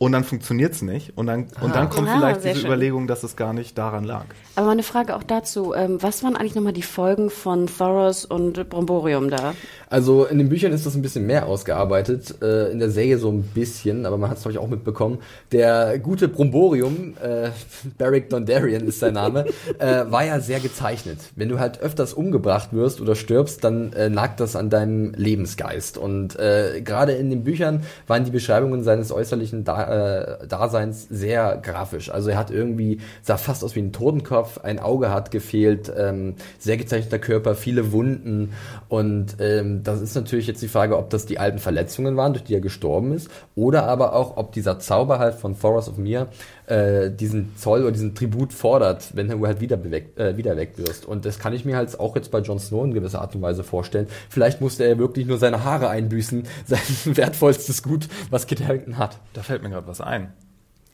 Und 0.00 0.12
dann 0.12 0.22
funktioniert's 0.22 0.80
nicht. 0.82 1.16
Und 1.18 1.26
dann, 1.26 1.48
und 1.60 1.74
dann 1.74 1.90
kommt 1.90 2.08
Ah, 2.08 2.16
vielleicht 2.18 2.44
diese 2.44 2.54
schön. 2.60 2.66
Überlegung, 2.66 3.08
dass 3.08 3.24
es 3.24 3.34
gar 3.34 3.52
nicht 3.52 3.76
daran 3.78 4.04
lag. 4.04 4.26
Aber 4.54 4.66
mal 4.66 4.72
eine 4.72 4.84
Frage 4.84 5.16
auch 5.16 5.24
dazu. 5.24 5.74
Ähm, 5.74 6.00
was 6.00 6.22
waren 6.22 6.36
eigentlich 6.36 6.54
nochmal 6.54 6.72
die 6.72 6.82
Folgen 6.82 7.30
von 7.30 7.66
Thoros 7.66 8.24
und 8.24 8.68
Bromborium 8.68 9.28
da? 9.28 9.54
Also 9.90 10.26
in 10.26 10.38
den 10.38 10.48
Büchern 10.48 10.72
ist 10.72 10.84
das 10.84 10.94
ein 10.94 11.02
bisschen 11.02 11.26
mehr 11.26 11.46
ausgearbeitet, 11.46 12.42
äh, 12.42 12.70
in 12.70 12.78
der 12.78 12.90
Serie 12.90 13.18
so 13.18 13.30
ein 13.30 13.42
bisschen, 13.42 14.04
aber 14.04 14.18
man 14.18 14.30
hat 14.30 14.36
es 14.36 14.42
glaube 14.42 14.52
ich 14.52 14.58
auch 14.58 14.68
mitbekommen. 14.68 15.18
Der 15.50 15.98
gute 15.98 16.28
Bromborium, 16.28 17.14
äh, 17.22 17.50
Beric 17.98 18.28
Dondarrion 18.28 18.86
ist 18.86 19.00
sein 19.00 19.14
Name, 19.14 19.46
äh, 19.78 20.04
war 20.10 20.24
ja 20.24 20.40
sehr 20.40 20.60
gezeichnet. 20.60 21.18
Wenn 21.36 21.48
du 21.48 21.58
halt 21.58 21.80
öfters 21.80 22.12
umgebracht 22.12 22.72
wirst 22.72 23.00
oder 23.00 23.14
stirbst, 23.14 23.64
dann 23.64 23.92
äh, 23.94 24.08
lag 24.08 24.36
das 24.36 24.56
an 24.56 24.68
deinem 24.68 25.12
Lebensgeist. 25.14 25.96
Und 25.96 26.38
äh, 26.38 26.82
gerade 26.82 27.12
in 27.12 27.30
den 27.30 27.44
Büchern 27.44 27.82
waren 28.06 28.24
die 28.24 28.30
Beschreibungen 28.30 28.82
seines 28.82 29.10
äußerlichen 29.10 29.64
da 29.64 30.40
äh, 30.42 30.46
Daseins 30.46 31.06
sehr 31.08 31.58
grafisch. 31.62 32.10
Also 32.10 32.30
er 32.30 32.36
hat 32.36 32.50
irgendwie, 32.50 33.00
sah 33.22 33.38
fast 33.38 33.64
aus 33.64 33.74
wie 33.74 33.80
ein 33.80 33.92
Totenkopf, 33.92 34.58
ein 34.58 34.78
Auge 34.78 35.10
hat 35.10 35.30
gefehlt, 35.30 35.90
ähm, 35.96 36.34
sehr 36.58 36.76
gezeichneter 36.76 37.18
Körper, 37.18 37.54
viele 37.54 37.92
Wunden 37.92 38.52
und 38.88 39.36
ähm, 39.40 39.77
das 39.86 40.00
ist 40.00 40.14
natürlich 40.14 40.46
jetzt 40.46 40.62
die 40.62 40.68
Frage, 40.68 40.96
ob 40.96 41.10
das 41.10 41.26
die 41.26 41.38
alten 41.38 41.58
Verletzungen 41.58 42.16
waren, 42.16 42.32
durch 42.32 42.44
die 42.44 42.54
er 42.54 42.60
gestorben 42.60 43.12
ist, 43.12 43.30
oder 43.54 43.84
aber 43.84 44.14
auch, 44.14 44.36
ob 44.36 44.52
dieser 44.52 44.78
Zauber 44.78 45.18
halt 45.18 45.34
von 45.34 45.58
Thoros 45.58 45.88
of 45.88 45.98
Mir 45.98 46.28
äh, 46.66 47.10
diesen 47.10 47.56
Zoll 47.56 47.82
oder 47.82 47.92
diesen 47.92 48.14
Tribut 48.14 48.52
fordert, 48.52 49.14
wenn 49.14 49.28
du 49.28 49.46
halt 49.46 49.60
wieder, 49.60 49.76
beweckt, 49.76 50.18
äh, 50.18 50.36
wieder 50.36 50.56
weg 50.56 50.72
wirst. 50.76 51.06
Und 51.06 51.24
das 51.24 51.38
kann 51.38 51.52
ich 51.52 51.64
mir 51.64 51.76
halt 51.76 51.98
auch 51.98 52.16
jetzt 52.16 52.30
bei 52.30 52.40
Jon 52.40 52.58
Snow 52.58 52.84
in 52.84 52.94
gewisser 52.94 53.20
Art 53.20 53.34
und 53.34 53.42
Weise 53.42 53.64
vorstellen. 53.64 54.06
Vielleicht 54.28 54.60
musste 54.60 54.84
er 54.84 54.98
wirklich 54.98 55.26
nur 55.26 55.38
seine 55.38 55.64
Haare 55.64 55.88
einbüßen, 55.88 56.44
sein 56.66 56.80
wertvollstes 57.04 57.82
Gut, 57.82 58.08
was 58.30 58.46
Kit 58.46 58.66
Harington 58.66 58.98
hat. 58.98 59.18
Da 59.32 59.42
fällt 59.42 59.62
mir 59.62 59.70
gerade 59.70 59.86
was 59.86 60.00
ein. 60.00 60.32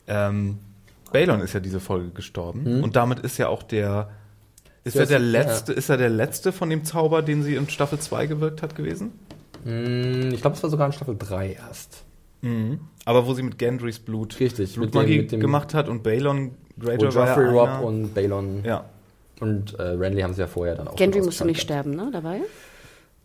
Ähm, 0.07 0.59
Balon 1.11 1.39
ist 1.41 1.53
ja 1.53 1.59
diese 1.59 1.79
Folge 1.79 2.09
gestorben. 2.09 2.83
Und 2.83 2.95
damit 2.95 3.19
ist 3.19 3.37
ja 3.37 3.47
auch 3.47 3.63
der. 3.63 4.09
Ist 4.85 4.93
Ja, 4.95 5.01
er 5.01 5.07
der 5.07 5.19
letzte, 5.19 5.73
ist 5.73 5.89
er 5.89 5.97
der 5.97 6.09
letzte 6.09 6.51
von 6.53 6.69
dem 6.69 6.85
Zauber, 6.85 7.21
den 7.21 7.43
sie 7.43 7.55
in 7.55 7.67
Staffel 7.69 7.99
2 7.99 8.27
gewirkt 8.27 8.61
hat 8.61 8.75
gewesen? 8.75 9.11
Hm, 9.65 10.31
Ich 10.33 10.39
glaube, 10.41 10.55
es 10.55 10.63
war 10.63 10.69
sogar 10.69 10.87
in 10.87 10.93
Staffel 10.93 11.15
3 11.17 11.53
erst. 11.67 12.03
Aber 13.05 13.25
wo 13.25 13.33
sie 13.33 13.41
mit 13.41 13.57
Gendrys 13.57 13.97
Blut 13.97 14.39
Richtig, 14.39 14.77
mit 14.77 14.91
Blutmagie 14.91 15.13
dem- 15.15 15.21
mit 15.23 15.31
dem- 15.31 15.39
gemacht 15.39 15.73
hat 15.73 15.89
und 15.89 16.03
Balon 16.03 16.51
Wo 16.75 16.85
Greyjoy 16.85 17.15
war 17.15 17.27
Joffrey, 17.29 17.45
ja 17.45 17.51
Rob 17.51 17.67
einer- 17.69 17.83
und 17.83 18.13
Balon 18.13 18.59
ja. 18.63 18.85
und 19.39 19.73
äh, 19.79 19.81
Renly 19.81 20.21
haben 20.21 20.35
sie 20.35 20.41
ja 20.41 20.47
vorher 20.47 20.75
dann 20.75 20.87
auch 20.87 20.95
Gendry 20.95 21.21
musste 21.23 21.43
nicht 21.45 21.59
sterben, 21.59 21.95
ne? 21.95 22.09
Dabei? 22.13 22.41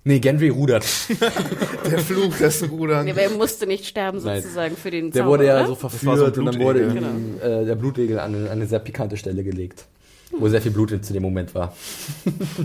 Nee, 0.05 0.21
Gendry 0.21 0.49
rudert. 0.49 0.87
Der 1.91 1.99
Fluch 1.99 2.35
des 2.39 2.71
Rudern. 2.71 3.05
Nee, 3.05 3.11
aber 3.11 3.21
er 3.21 3.31
musste 3.31 3.67
nicht 3.67 3.85
sterben 3.85 4.23
Nein. 4.25 4.41
sozusagen 4.41 4.75
für 4.75 4.91
den 4.91 5.11
Der 5.11 5.21
Zauber, 5.25 5.33
wurde 5.33 5.45
ja 5.47 5.57
oder? 5.57 5.67
so 5.67 5.73
so 5.75 5.81
verführt 5.89 6.37
ein 6.39 6.39
und 6.41 6.47
dann 6.55 6.61
wurde 6.63 6.83
ihm 6.85 6.93
Blutegel. 6.95 7.63
äh, 7.63 7.65
der 7.67 7.75
Blutegel 7.75 8.19
an 8.21 8.35
an 8.35 8.49
eine 8.49 8.67
sehr 8.67 8.79
pikante 8.79 9.19
Stelle 9.19 9.45
gelegt. 9.45 9.85
Wo 10.33 10.49
sehr 10.49 10.63
viel 10.63 10.73
Blut 10.73 11.05
zu 11.05 11.13
dem 11.13 11.23
Moment 11.23 11.55
war. 11.55 11.75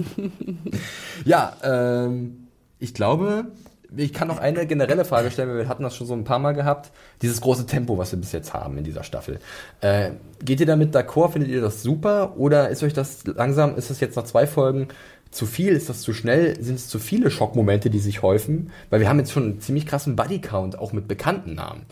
ja, 1.25 1.55
ähm, 1.63 2.47
ich 2.79 2.93
glaube, 2.93 3.47
ich 3.95 4.13
kann 4.13 4.27
noch 4.27 4.37
eine 4.37 4.65
generelle 4.67 5.05
Frage 5.05 5.31
stellen, 5.31 5.49
weil 5.49 5.57
wir 5.57 5.67
hatten 5.67 5.83
das 5.83 5.95
schon 5.95 6.07
so 6.07 6.13
ein 6.13 6.23
paar 6.23 6.39
Mal 6.39 6.53
gehabt. 6.53 6.91
Dieses 7.21 7.41
große 7.41 7.65
Tempo, 7.65 7.97
was 7.97 8.11
wir 8.11 8.19
bis 8.19 8.31
jetzt 8.31 8.53
haben 8.53 8.77
in 8.77 8.83
dieser 8.83 9.03
Staffel. 9.03 9.39
Äh, 9.81 10.11
geht 10.43 10.59
ihr 10.59 10.65
damit 10.65 10.95
d'accord? 10.95 11.31
Findet 11.31 11.51
ihr 11.51 11.61
das 11.61 11.81
super? 11.81 12.37
Oder 12.37 12.69
ist 12.69 12.83
euch 12.83 12.93
das 12.93 13.25
langsam, 13.25 13.75
ist 13.75 13.89
das 13.89 13.99
jetzt 13.99 14.15
nach 14.15 14.23
zwei 14.23 14.47
Folgen 14.47 14.87
zu 15.31 15.45
viel? 15.45 15.73
Ist 15.73 15.89
das 15.89 16.01
zu 16.01 16.13
schnell? 16.13 16.61
Sind 16.61 16.75
es 16.75 16.87
zu 16.87 16.99
viele 16.99 17.31
Schockmomente, 17.31 17.89
die 17.89 17.99
sich 17.99 18.21
häufen? 18.21 18.71
Weil 18.89 18.99
wir 18.99 19.09
haben 19.09 19.19
jetzt 19.19 19.31
schon 19.31 19.43
einen 19.43 19.61
ziemlich 19.61 19.85
krassen 19.85 20.15
Bodycount, 20.15 20.77
auch 20.77 20.93
mit 20.93 21.07
bekannten 21.07 21.55
Namen. 21.55 21.85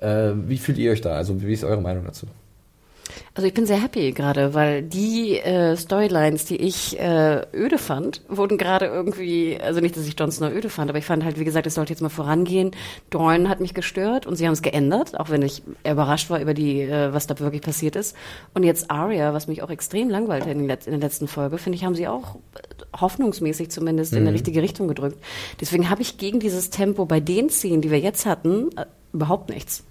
Äh, 0.00 0.32
wie 0.48 0.58
fühlt 0.58 0.78
ihr 0.78 0.92
euch 0.92 1.00
da? 1.00 1.14
Also 1.14 1.42
wie 1.42 1.52
ist 1.52 1.64
eure 1.64 1.82
Meinung 1.82 2.04
dazu? 2.04 2.26
Also 3.36 3.46
ich 3.46 3.52
bin 3.52 3.66
sehr 3.66 3.82
happy 3.82 4.12
gerade, 4.12 4.54
weil 4.54 4.82
die 4.82 5.38
äh, 5.38 5.76
Storylines, 5.76 6.46
die 6.46 6.56
ich 6.56 6.98
äh, 6.98 7.42
öde 7.52 7.76
fand, 7.76 8.22
wurden 8.30 8.56
gerade 8.56 8.86
irgendwie, 8.86 9.58
also 9.60 9.80
nicht, 9.80 9.94
dass 9.94 10.06
ich 10.06 10.18
Jon 10.18 10.32
Snow 10.32 10.50
öde 10.50 10.70
fand, 10.70 10.88
aber 10.88 10.98
ich 10.98 11.04
fand 11.04 11.22
halt, 11.22 11.38
wie 11.38 11.44
gesagt, 11.44 11.66
es 11.66 11.74
sollte 11.74 11.92
jetzt 11.92 12.00
mal 12.00 12.08
vorangehen. 12.08 12.70
Dorn 13.10 13.50
hat 13.50 13.60
mich 13.60 13.74
gestört 13.74 14.26
und 14.26 14.36
sie 14.36 14.46
haben 14.46 14.54
es 14.54 14.62
geändert, 14.62 15.20
auch 15.20 15.28
wenn 15.28 15.42
ich 15.42 15.62
überrascht 15.86 16.30
war 16.30 16.40
über 16.40 16.54
die, 16.54 16.80
äh, 16.80 17.12
was 17.12 17.26
da 17.26 17.38
wirklich 17.38 17.60
passiert 17.60 17.94
ist. 17.94 18.16
Und 18.54 18.62
jetzt 18.62 18.90
Arya, 18.90 19.34
was 19.34 19.48
mich 19.48 19.62
auch 19.62 19.68
extrem 19.68 20.08
langweilte 20.08 20.48
in, 20.48 20.60
in 20.60 20.66
der 20.68 20.98
letzten 20.98 21.28
Folge, 21.28 21.58
finde 21.58 21.76
ich, 21.76 21.84
haben 21.84 21.94
sie 21.94 22.08
auch 22.08 22.36
äh, 22.36 22.98
hoffnungsmäßig 22.98 23.70
zumindest 23.70 24.14
in 24.14 24.24
die 24.24 24.30
richtige 24.30 24.62
Richtung 24.62 24.88
gedrückt. 24.88 25.22
Deswegen 25.60 25.90
habe 25.90 26.00
ich 26.00 26.16
gegen 26.16 26.40
dieses 26.40 26.70
Tempo 26.70 27.04
bei 27.04 27.20
den 27.20 27.50
Szenen, 27.50 27.82
die 27.82 27.90
wir 27.90 28.00
jetzt 28.00 28.24
hatten, 28.24 28.70
äh, 28.78 28.86
überhaupt 29.12 29.50
nichts. 29.50 29.84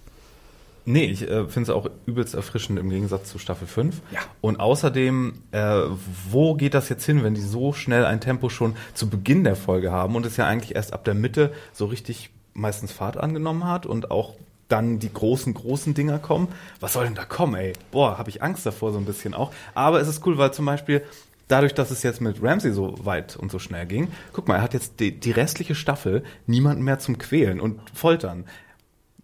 Nee, 0.86 1.06
ich 1.06 1.24
äh, 1.24 1.48
finde 1.48 1.70
es 1.72 1.76
auch 1.76 1.90
übelst 2.06 2.36
erfrischend 2.36 2.78
im 2.78 2.90
Gegensatz 2.90 3.32
zu 3.32 3.40
Staffel 3.40 3.68
5. 3.68 4.02
Ja. 4.12 4.20
Und 4.42 4.60
außerdem, 4.60 5.42
äh, 5.52 5.82
wo 6.30 6.54
geht 6.54 6.76
das 6.76 6.90
jetzt 6.90 7.06
hin, 7.06 7.24
wenn 7.24 7.34
die 7.34 7.42
so 7.42 7.74
schnell 7.74 8.06
ein 8.06 8.22
Tempo 8.22 8.50
schon 8.50 8.76
zu 8.94 9.10
Beginn 9.10 9.44
der 9.44 9.56
Folge 9.56 9.92
haben 9.92 10.16
und 10.16 10.26
es 10.26 10.38
ja 10.38 10.46
eigentlich 10.46 10.76
erst 10.76 10.94
ab 10.94 11.04
der 11.04 11.16
Mitte 11.16 11.52
so 11.74 11.86
richtig 11.86 12.30
meistens 12.54 12.92
Fahrt 12.92 13.18
angenommen 13.18 13.66
hat 13.66 13.86
und 13.86 14.12
auch 14.12 14.36
dann 14.68 15.00
die 15.00 15.12
großen, 15.12 15.54
großen 15.54 15.94
Dinger 15.94 16.20
kommen. 16.20 16.48
Was 16.80 16.94
soll 16.94 17.06
denn 17.06 17.16
da 17.16 17.26
kommen, 17.26 17.56
ey? 17.56 17.74
Boah, 17.92 18.18
habe 18.18 18.30
ich 18.30 18.42
Angst 18.42 18.66
davor 18.66 18.92
so 18.92 18.98
ein 18.98 19.06
bisschen 19.06 19.34
auch. 19.34 19.52
Aber 19.74 20.00
es 20.00 20.08
ist 20.08 20.26
cool, 20.26 20.38
weil 20.38 20.54
zum 20.54 20.66
Beispiel 20.66 21.04
dadurch, 21.48 21.74
dass 21.74 21.92
es 21.92 22.04
jetzt 22.04 22.22
mit 22.22 22.42
Ramsey 22.42 22.72
so 22.72 22.96
weit 23.06 23.36
und 23.36 23.52
so 23.52 23.60
schnell 23.60 23.86
ging, 23.86 24.08
guck 24.34 24.48
mal, 24.48 24.56
er 24.56 24.62
hat 24.62 24.74
jetzt 24.74 25.00
die, 25.00 25.20
die 25.20 25.32
restliche 25.32 25.76
Staffel 25.76 26.24
niemanden 26.48 26.84
mehr 26.84 27.00
zum 27.00 27.18
Quälen 27.18 27.60
und 27.60 27.80
Foltern 27.94 28.46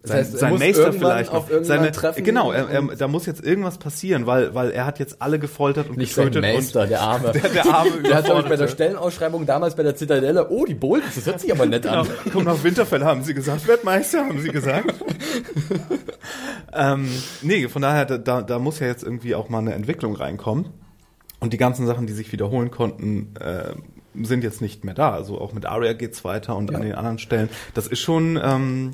Das 0.02 0.10
heißt, 0.12 0.38
sein 0.38 0.60
irgendwann 0.60 0.92
vielleicht 0.94 1.32
noch. 1.32 1.46
Seine, 1.62 1.92
treffen 1.92 2.24
genau, 2.24 2.50
er, 2.50 2.68
er, 2.68 2.82
da 2.96 3.06
muss 3.06 3.24
jetzt 3.26 3.44
irgendwas 3.44 3.78
passieren, 3.78 4.26
weil, 4.26 4.52
weil 4.52 4.72
er 4.72 4.84
hat 4.84 4.98
jetzt 4.98 5.22
alle 5.22 5.38
gefoltert 5.38 5.88
und 5.88 5.96
Nicht 5.96 6.12
sein 6.12 6.26
getötet 6.26 6.54
Meister, 6.56 6.82
und 6.82 6.90
der 6.90 7.00
Arme. 7.00 7.32
der, 7.32 7.48
der 7.48 7.66
arme 7.72 7.90
Der 8.02 8.14
hat, 8.16 8.48
bei 8.48 8.56
der. 8.56 8.66
Stellenausschreibung 8.66 9.46
damals 9.46 9.76
bei 9.76 9.84
der 9.84 9.94
Zitadelle, 9.94 10.48
oh, 10.50 10.64
die 10.64 10.74
Boltons, 10.74 11.14
das 11.14 11.26
hört 11.26 11.40
sich 11.40 11.52
aber 11.52 11.66
nett 11.66 11.82
Genau. 11.84 12.00
an. 12.00 12.08
Kommt 12.32 12.48
auf 12.48 12.64
Winterfell, 12.64 13.04
haben 13.04 13.22
sie 13.22 13.32
gesagt. 13.34 13.66
Wertmeister, 13.68 14.24
haben 14.26 14.40
sie 14.40 14.48
gesagt. 14.48 14.92
ähm, 16.72 17.08
nee, 17.42 17.68
von 17.68 17.82
daher, 17.82 18.04
da- 18.06 18.42
da, 18.42 18.58
muss 18.58 18.80
ja 18.80 18.88
jetzt 18.88 19.04
irgendwie 19.04 19.34
auch 19.34 19.48
mal 19.48 19.58
eine 19.58 19.74
Entwicklung 19.74 20.16
reinkommen. 20.16 20.66
Und 21.38 21.52
die 21.52 21.58
ganzen 21.58 21.86
Sachen, 21.86 22.06
die 22.06 22.12
sich 22.12 22.30
wiederholen 22.32 22.70
konnten, 22.70 23.34
äh, 23.40 23.74
sind 24.22 24.44
jetzt 24.44 24.60
nicht 24.60 24.84
mehr 24.84 24.94
da. 24.94 25.12
Also 25.12 25.40
auch 25.40 25.52
mit 25.52 25.66
Arya 25.66 25.92
geht's 25.92 26.24
weiter 26.24 26.56
und 26.56 26.74
an 26.74 26.82
den 26.82 26.94
anderen 26.94 27.18
Stellen. 27.18 27.48
Das 27.74 27.86
ist 27.86 28.00
schon, 28.00 28.38
ähm, 28.42 28.92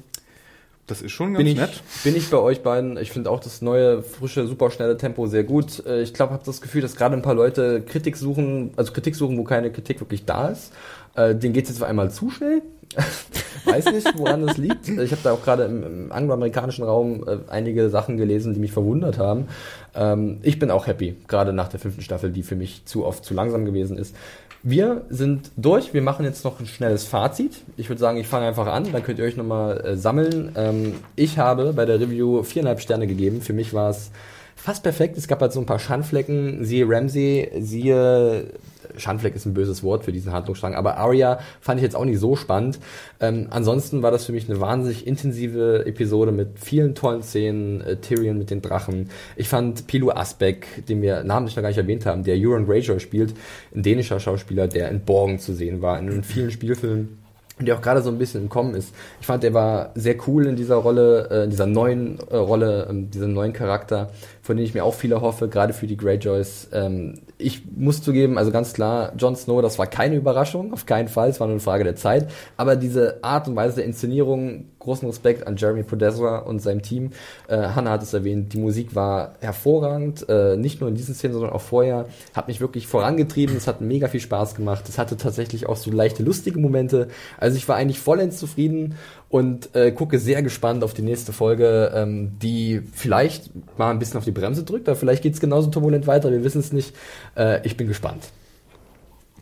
das 0.89 1.03
ist 1.03 1.13
schon 1.13 1.35
ganz 1.35 1.39
Bin 1.39 1.47
ich, 1.47 1.57
nett. 1.57 1.83
bin 2.03 2.17
ich 2.17 2.29
bei 2.31 2.39
euch 2.39 2.63
beiden. 2.63 2.97
Ich 2.99 3.13
finde 3.13 3.31
auch 3.31 3.41
das 3.41 3.63
neue, 3.63 4.03
frische, 4.03 4.47
superschnelle 4.47 4.97
Tempo 4.97 5.27
sehr 5.27 5.45
gut. 5.45 5.85
Äh, 5.87 6.03
Ich 6.03 6.15
glaube, 6.15 6.33
habe 6.33 6.43
das 6.45 6.61
Gefühl, 6.61 6.83
dass 6.83 6.97
gerade 6.97 7.15
ein 7.15 7.23
paar 7.23 7.35
Leute 7.35 7.83
Kritik 7.83 8.17
suchen, 8.17 8.73
also 8.77 8.93
Kritik 8.93 9.15
suchen, 9.15 9.39
wo 9.39 9.45
keine 9.45 9.71
Kritik 9.71 10.01
wirklich 10.01 10.25
da 10.25 10.49
ist. 10.49 10.73
Äh, 11.15 11.35
Denen 11.35 11.53
geht 11.55 11.65
es 11.65 11.71
jetzt 11.71 11.83
auf 11.83 11.89
einmal 11.89 12.11
zu 12.11 12.31
schnell. 12.31 12.63
Weiß 13.67 13.93
nicht, 13.93 14.07
woran 14.17 14.47
das 14.47 14.57
liegt. 14.57 14.89
Ich 14.89 15.11
habe 15.13 15.21
da 15.23 15.33
auch 15.33 15.43
gerade 15.43 15.65
im, 15.65 15.83
im 15.83 16.13
angloamerikanischen 16.13 16.85
Raum 16.85 17.23
äh, 17.29 17.37
einige 17.51 17.91
Sachen 17.91 18.17
gelesen, 18.17 18.55
die 18.55 18.61
mich 18.61 18.73
verwundert 18.73 19.19
haben. 19.19 19.49
Ähm, 19.95 20.39
ich 20.43 20.59
bin 20.59 20.71
auch 20.71 20.87
happy, 20.87 21.17
gerade 21.29 21.53
nach 21.53 21.69
der 21.69 21.81
fünften 21.81 22.01
Staffel, 22.03 22.31
die 22.31 22.43
für 22.43 22.57
mich 22.57 22.87
zu 22.87 23.05
oft 23.05 23.25
zu 23.25 23.35
langsam 23.35 23.65
gewesen 23.67 23.99
ist. 23.99 24.17
Wir 24.63 25.03
sind 25.09 25.53
durch. 25.57 25.95
Wir 25.95 26.03
machen 26.03 26.25
jetzt 26.25 26.45
noch 26.45 26.59
ein 26.61 26.67
schnelles 26.67 27.05
Fazit. 27.05 27.63
Ich 27.77 27.89
würde 27.89 28.01
sagen, 28.01 28.19
ich 28.19 28.27
fange 28.27 28.47
einfach 28.47 28.67
an, 28.67 28.91
dann 28.93 29.03
könnt 29.03 29.19
ihr 29.19 29.25
euch 29.25 29.37
nochmal 29.37 29.81
äh, 29.81 29.97
sammeln. 29.97 30.53
Ähm, 30.57 30.95
ich 31.15 31.39
habe 31.39 31.73
bei 31.73 31.85
der 31.85 32.01
Review 32.01 32.43
viereinhalb 32.43 32.81
Sterne 32.81 33.07
gegeben. 33.07 33.41
Für 33.41 33.53
mich 33.53 33.73
war 33.73 33.91
es 33.91 34.11
fast 34.57 34.83
perfekt. 34.83 35.17
Es 35.17 35.29
gab 35.29 35.41
halt 35.41 35.53
so 35.53 35.61
ein 35.61 35.67
paar 35.67 35.79
Schandflecken. 35.79 36.65
Siehe 36.65 36.87
Ramsey, 36.89 37.51
siehe 37.61 38.53
Schandfleck 38.97 39.35
ist 39.35 39.47
ein 39.47 39.55
böses 39.55 39.83
Wort 39.83 40.05
für 40.05 40.13
diesen 40.13 40.33
Handlungsstrang, 40.33 40.75
aber 40.75 40.97
Arya 40.97 41.39
fand 41.61 41.79
ich 41.79 41.85
jetzt 41.85 41.97
auch 41.97 42.05
nicht 42.05 42.19
so 42.19 42.37
spannend. 42.37 42.79
Ähm, 43.21 43.49
ansonsten 43.51 44.03
war 44.03 44.11
das 44.11 44.27
für 44.27 44.33
mich 44.33 44.49
eine 44.49 44.61
wahnsinnig 44.61 45.07
intensive 45.07 45.85
Episode 45.87 46.33
mit 46.33 46.59
vielen 46.59 46.95
tollen 46.95 47.23
Szenen, 47.23 47.81
äh, 47.81 47.97
Tyrion 47.97 48.39
mit 48.39 48.51
den 48.51 48.63
Drachen. 48.63 49.11
Ich 49.37 49.49
fand 49.49 49.87
Pilu 49.87 50.11
Asbeck, 50.11 50.87
den 50.87 51.03
wir 51.03 51.25
namentlich 51.25 51.57
noch 51.57 51.63
gar 51.63 51.69
nicht 51.69 51.79
erwähnt 51.79 52.07
haben, 52.07 52.25
der 52.25 52.37
Euron 52.37 52.67
Greyjoy 52.67 53.01
spielt, 53.01 53.35
ein 53.75 53.83
dänischer 53.83 54.21
Schauspieler, 54.21 54.69
der 54.69 54.91
in 54.91 55.01
Borgen 55.01 55.39
zu 55.39 55.53
sehen 55.53 55.83
war, 55.83 55.99
in 55.99 56.23
vielen 56.23 56.51
Spielfilmen 56.51 57.19
der 57.67 57.77
auch 57.77 57.83
gerade 57.83 58.03
so 58.03 58.11
ein 58.11 58.19
bisschen 58.19 58.43
im 58.43 58.49
Kommen 58.49 58.75
ist. 58.75 58.95
Ich 59.21 59.27
fand, 59.27 59.43
der 59.43 59.55
war 59.55 59.91
sehr 59.95 60.17
cool 60.27 60.47
in 60.47 60.57
dieser 60.57 60.77
Rolle, 60.77 61.29
äh, 61.31 61.45
in 61.45 61.51
dieser 61.51 61.67
neuen 61.67 62.19
äh, 62.31 62.37
Rolle, 62.37 62.87
ähm, 62.89 63.11
diesem 63.11 63.33
neuen 63.33 63.53
Charakter, 63.53 64.11
von 64.49 64.57
dem 64.57 64.65
ich 64.65 64.73
mir 64.73 64.83
auch 64.83 64.95
viel 64.95 65.13
erhoffe, 65.13 65.47
gerade 65.47 65.75
für 65.75 65.87
die 65.87 65.99
Greyjoys. 65.99 66.69
Ähm, 66.73 67.21
ich 67.37 67.65
muss 67.77 68.01
zugeben, 68.01 68.39
also 68.39 68.51
ganz 68.51 68.73
klar, 68.73 69.13
Jon 69.19 69.37
Snow, 69.37 69.61
das 69.61 69.79
war 69.79 69.87
keine 69.87 70.17
Überraschung, 70.17 70.73
auf 70.73 70.87
keinen 70.87 71.09
Fall, 71.09 71.29
es 71.29 71.39
war 71.39 71.47
nur 71.47 71.53
eine 71.53 71.61
Frage 71.61 71.85
der 71.85 71.97
Zeit. 71.97 72.31
Aber 72.57 72.75
diese 72.75 73.23
Art 73.23 73.47
und 73.47 73.57
Weise 73.57 73.77
der 73.77 73.85
Inszenierung, 73.85 74.65
großen 74.79 75.07
Respekt 75.07 75.47
an 75.47 75.57
Jeremy 75.57 75.83
Podesra 75.83 76.39
und 76.39 76.61
seinem 76.61 76.81
Team. 76.81 77.11
Äh, 77.47 77.59
Hannah 77.59 77.91
hat 77.91 78.03
es 78.03 78.15
erwähnt, 78.15 78.55
die 78.55 78.59
Musik 78.59 78.95
war 78.95 79.35
hervorragend, 79.41 80.27
äh, 80.31 80.57
nicht 80.57 80.81
nur 80.81 80.89
in 80.89 80.95
diesen 80.95 81.15
Szenen, 81.15 81.35
sondern 81.35 81.53
auch 81.53 81.61
vorher. 81.61 82.07
Hat 82.33 82.49
mich 82.49 82.63
wirklich 82.63 82.87
vorangetrieben, 82.87 83.55
es 83.55 83.67
hat 83.67 83.83
mega 83.83 84.09
viel 84.09 84.21
Spaß 84.21 84.55
gemacht. 84.55 84.89
Es 84.89 84.97
hatte 84.97 85.19
tatsächlich 85.19 85.69
auch 85.69 85.77
so 85.77 85.91
leichte 85.91 86.23
lustige 86.23 86.59
Momente. 86.59 87.09
Also 87.39 87.59
ich 87.59 87.69
war 87.69 87.77
eigentlich 87.77 88.01
vollends 88.01 88.39
zufrieden 88.39 88.95
und 89.29 89.75
äh, 89.75 89.93
gucke 89.93 90.19
sehr 90.19 90.43
gespannt 90.43 90.83
auf 90.83 90.95
die 90.95 91.03
nächste 91.03 91.33
Folge, 91.33 91.93
ähm, 91.95 92.39
die 92.39 92.81
vielleicht 92.93 93.51
mal 93.79 93.91
ein 93.91 93.99
bisschen 93.99 94.19
auf 94.19 94.25
die 94.25 94.31
Bremse 94.31 94.65
drückt, 94.65 94.89
aber 94.89 94.97
vielleicht 94.97 95.23
geht 95.23 95.35
es 95.35 95.41
genauso 95.41 95.71
turbulent 95.71 96.07
weiter, 96.07 96.31
wir 96.31 96.45
wissen 96.45 96.61
es 96.61 96.73
nicht. 96.73 96.95
Äh, 97.37 97.67
ich 97.67 97.77
bin 97.77 97.89
gespannt. 97.89 98.31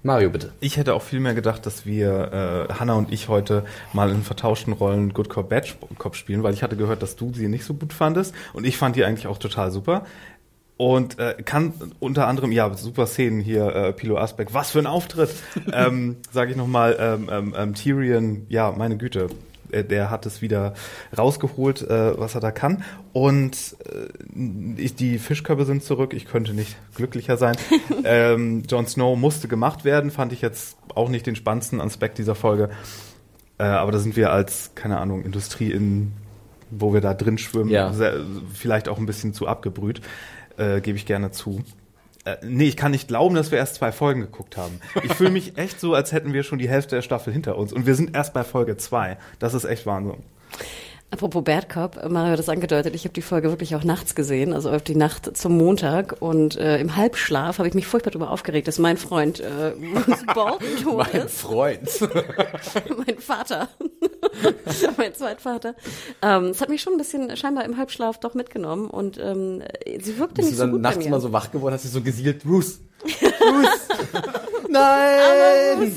Mario, 0.02 0.30
bitte. 0.30 0.52
Ich 0.60 0.76
hätte 0.76 0.94
auch 0.94 1.02
viel 1.02 1.18
mehr 1.18 1.34
gedacht, 1.34 1.66
dass 1.66 1.84
wir, 1.84 2.68
äh, 2.70 2.74
Hanna 2.74 2.94
und 2.94 3.12
ich 3.12 3.28
heute 3.28 3.64
mal 3.92 4.10
in 4.10 4.22
vertauschten 4.22 4.72
Rollen 4.72 5.12
Good 5.12 5.28
Cop, 5.28 5.48
Bad 5.48 5.76
Cop 5.98 6.14
spielen, 6.14 6.44
weil 6.44 6.54
ich 6.54 6.62
hatte 6.62 6.76
gehört, 6.76 7.02
dass 7.02 7.16
du 7.16 7.32
sie 7.34 7.48
nicht 7.48 7.64
so 7.64 7.74
gut 7.74 7.92
fandest 7.92 8.32
und 8.52 8.64
ich 8.64 8.76
fand 8.76 8.94
die 8.94 9.04
eigentlich 9.04 9.26
auch 9.26 9.38
total 9.38 9.72
super. 9.72 10.04
Und 10.76 11.18
äh, 11.18 11.34
kann 11.42 11.72
unter 12.00 12.28
anderem, 12.28 12.52
ja, 12.52 12.72
super 12.74 13.06
Szenen 13.06 13.40
hier, 13.40 13.74
äh, 13.74 13.92
Pilo 13.94 14.18
Asbeck, 14.18 14.52
was 14.52 14.70
für 14.70 14.78
ein 14.78 14.86
Auftritt! 14.86 15.30
ähm, 15.72 16.16
Sage 16.30 16.50
ich 16.50 16.56
nochmal, 16.56 16.96
ähm, 17.00 17.30
ähm, 17.32 17.54
ähm, 17.56 17.74
Tyrion, 17.74 18.46
ja, 18.50 18.72
meine 18.76 18.98
Güte, 18.98 19.28
äh, 19.76 19.84
der 19.84 20.10
hat 20.10 20.26
es 20.26 20.42
wieder 20.42 20.74
rausgeholt, 21.16 21.82
äh, 21.82 22.18
was 22.18 22.34
er 22.34 22.40
da 22.40 22.50
kann. 22.50 22.84
Und 23.12 23.76
äh, 23.84 24.80
ich, 24.80 24.94
die 24.94 25.18
Fischkörbe 25.18 25.64
sind 25.64 25.82
zurück, 25.82 26.12
ich 26.14 26.26
könnte 26.26 26.54
nicht 26.54 26.76
glücklicher 26.94 27.36
sein. 27.36 27.56
ähm, 28.04 28.62
Jon 28.68 28.86
Snow 28.86 29.16
musste 29.18 29.48
gemacht 29.48 29.84
werden, 29.84 30.10
fand 30.10 30.32
ich 30.32 30.40
jetzt 30.42 30.76
auch 30.94 31.08
nicht 31.08 31.26
den 31.26 31.36
spannendsten 31.36 31.80
Aspekt 31.80 32.18
dieser 32.18 32.34
Folge. 32.34 32.70
Äh, 33.58 33.64
aber 33.64 33.92
da 33.92 33.98
sind 33.98 34.16
wir 34.16 34.32
als, 34.32 34.72
keine 34.74 34.98
Ahnung, 34.98 35.22
Industrie 35.24 35.70
in, 35.70 36.12
wo 36.70 36.92
wir 36.92 37.00
da 37.00 37.14
drin 37.14 37.38
schwimmen, 37.38 37.70
Ja. 37.70 37.92
sehr, 37.92 38.14
vielleicht 38.52 38.88
auch 38.88 38.98
ein 38.98 39.06
bisschen 39.06 39.32
zu 39.32 39.46
abgebrüht, 39.46 40.00
äh, 40.58 40.80
gebe 40.80 40.96
ich 40.98 41.06
gerne 41.06 41.30
zu. 41.30 41.62
Äh, 42.26 42.38
nee, 42.42 42.64
ich 42.64 42.76
kann 42.76 42.90
nicht 42.90 43.06
glauben, 43.06 43.36
dass 43.36 43.52
wir 43.52 43.58
erst 43.58 43.76
zwei 43.76 43.92
Folgen 43.92 44.20
geguckt 44.20 44.56
haben. 44.56 44.80
Ich 45.04 45.14
fühle 45.14 45.30
mich 45.30 45.56
echt 45.56 45.80
so, 45.80 45.94
als 45.94 46.10
hätten 46.10 46.32
wir 46.32 46.42
schon 46.42 46.58
die 46.58 46.68
Hälfte 46.68 46.96
der 46.96 47.02
Staffel 47.02 47.32
hinter 47.32 47.56
uns. 47.56 47.72
Und 47.72 47.86
wir 47.86 47.94
sind 47.94 48.16
erst 48.16 48.34
bei 48.34 48.42
Folge 48.42 48.76
zwei. 48.76 49.16
Das 49.38 49.54
ist 49.54 49.64
echt 49.64 49.86
Wahnsinn. 49.86 50.24
Apropos 51.08 51.44
Cop, 51.72 52.10
Mario 52.10 52.32
hat 52.32 52.38
das 52.38 52.48
angedeutet, 52.48 52.94
ich 52.94 53.04
habe 53.04 53.14
die 53.14 53.22
Folge 53.22 53.48
wirklich 53.50 53.76
auch 53.76 53.84
nachts 53.84 54.14
gesehen, 54.16 54.52
also 54.52 54.70
auf 54.70 54.82
die 54.82 54.96
Nacht 54.96 55.36
zum 55.36 55.56
Montag 55.56 56.16
und 56.20 56.56
äh, 56.56 56.78
im 56.78 56.96
Halbschlaf 56.96 57.58
habe 57.58 57.68
ich 57.68 57.74
mich 57.74 57.86
furchtbar 57.86 58.10
darüber 58.10 58.30
aufgeregt, 58.32 58.66
dass 58.66 58.78
mein 58.78 58.96
Freund 58.96 59.38
äh, 59.40 59.72
Bruce 60.04 60.24
Bolton 60.34 60.68
tot 60.82 61.06
Mein 61.12 61.26
ist. 61.26 61.40
Freund. 61.40 61.88
mein 63.06 63.18
Vater, 63.18 63.68
mein 64.96 65.14
Zweitvater. 65.14 65.76
Ähm, 66.22 66.46
Es 66.46 66.60
hat 66.60 66.68
mich 66.70 66.82
schon 66.82 66.94
ein 66.94 66.98
bisschen 66.98 67.36
scheinbar 67.36 67.64
im 67.64 67.76
Halbschlaf 67.76 68.18
doch 68.18 68.34
mitgenommen 68.34 68.90
und 68.90 69.16
ähm, 69.22 69.62
sie 70.00 70.18
wirkte 70.18 70.34
Bist 70.42 70.48
nicht 70.48 70.52
du 70.52 70.56
so 70.56 70.62
dann 70.64 70.70
gut 70.72 70.82
bei 70.82 70.88
nachts 70.88 70.98
mir. 70.98 71.06
immer 71.06 71.20
so 71.20 71.32
wach 71.32 71.52
geworden, 71.52 71.74
hast 71.74 71.84
du 71.84 71.88
so 71.88 72.02
gesielt, 72.02 72.42
Bruce. 72.42 72.80
Bruce. 73.02 73.88
Nein! 74.68 75.92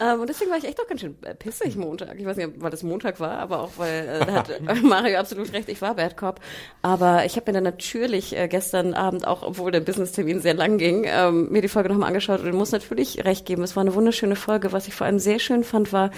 Ähm, 0.00 0.20
und 0.20 0.28
deswegen 0.28 0.50
war 0.50 0.58
ich 0.58 0.64
echt 0.64 0.80
auch 0.80 0.86
ganz 0.86 1.00
schön 1.00 1.16
äh, 1.22 1.34
pissig 1.34 1.76
Montag. 1.76 2.18
Ich 2.18 2.26
weiß 2.26 2.36
nicht, 2.36 2.50
weil 2.56 2.70
das 2.70 2.82
Montag 2.82 3.20
war, 3.20 3.38
aber 3.38 3.60
auch 3.60 3.72
weil 3.76 4.08
äh, 4.08 4.26
da 4.26 4.32
hat 4.32 4.50
äh, 4.68 4.74
Mario 4.82 5.18
absolut 5.18 5.52
recht, 5.52 5.68
ich 5.68 5.80
war 5.82 5.94
Bad 5.94 6.16
Cop. 6.16 6.40
Aber 6.82 7.24
ich 7.24 7.36
habe 7.36 7.50
mir 7.50 7.54
dann 7.54 7.64
natürlich 7.64 8.36
äh, 8.36 8.48
gestern 8.48 8.94
Abend, 8.94 9.26
auch 9.26 9.42
obwohl 9.42 9.70
der 9.70 9.80
Business-Termin 9.80 10.40
sehr 10.40 10.54
lang 10.54 10.78
ging, 10.78 11.04
ähm, 11.06 11.50
mir 11.50 11.62
die 11.62 11.68
Folge 11.68 11.88
nochmal 11.88 12.08
angeschaut 12.08 12.40
und 12.40 12.52
muss 12.54 12.72
natürlich 12.72 13.24
recht 13.24 13.46
geben. 13.46 13.62
Es 13.62 13.76
war 13.76 13.82
eine 13.82 13.94
wunderschöne 13.94 14.36
Folge. 14.36 14.72
Was 14.72 14.88
ich 14.88 14.94
vor 14.94 15.06
allem 15.06 15.18
sehr 15.18 15.38
schön 15.38 15.64
fand, 15.64 15.92
war, 15.92 16.10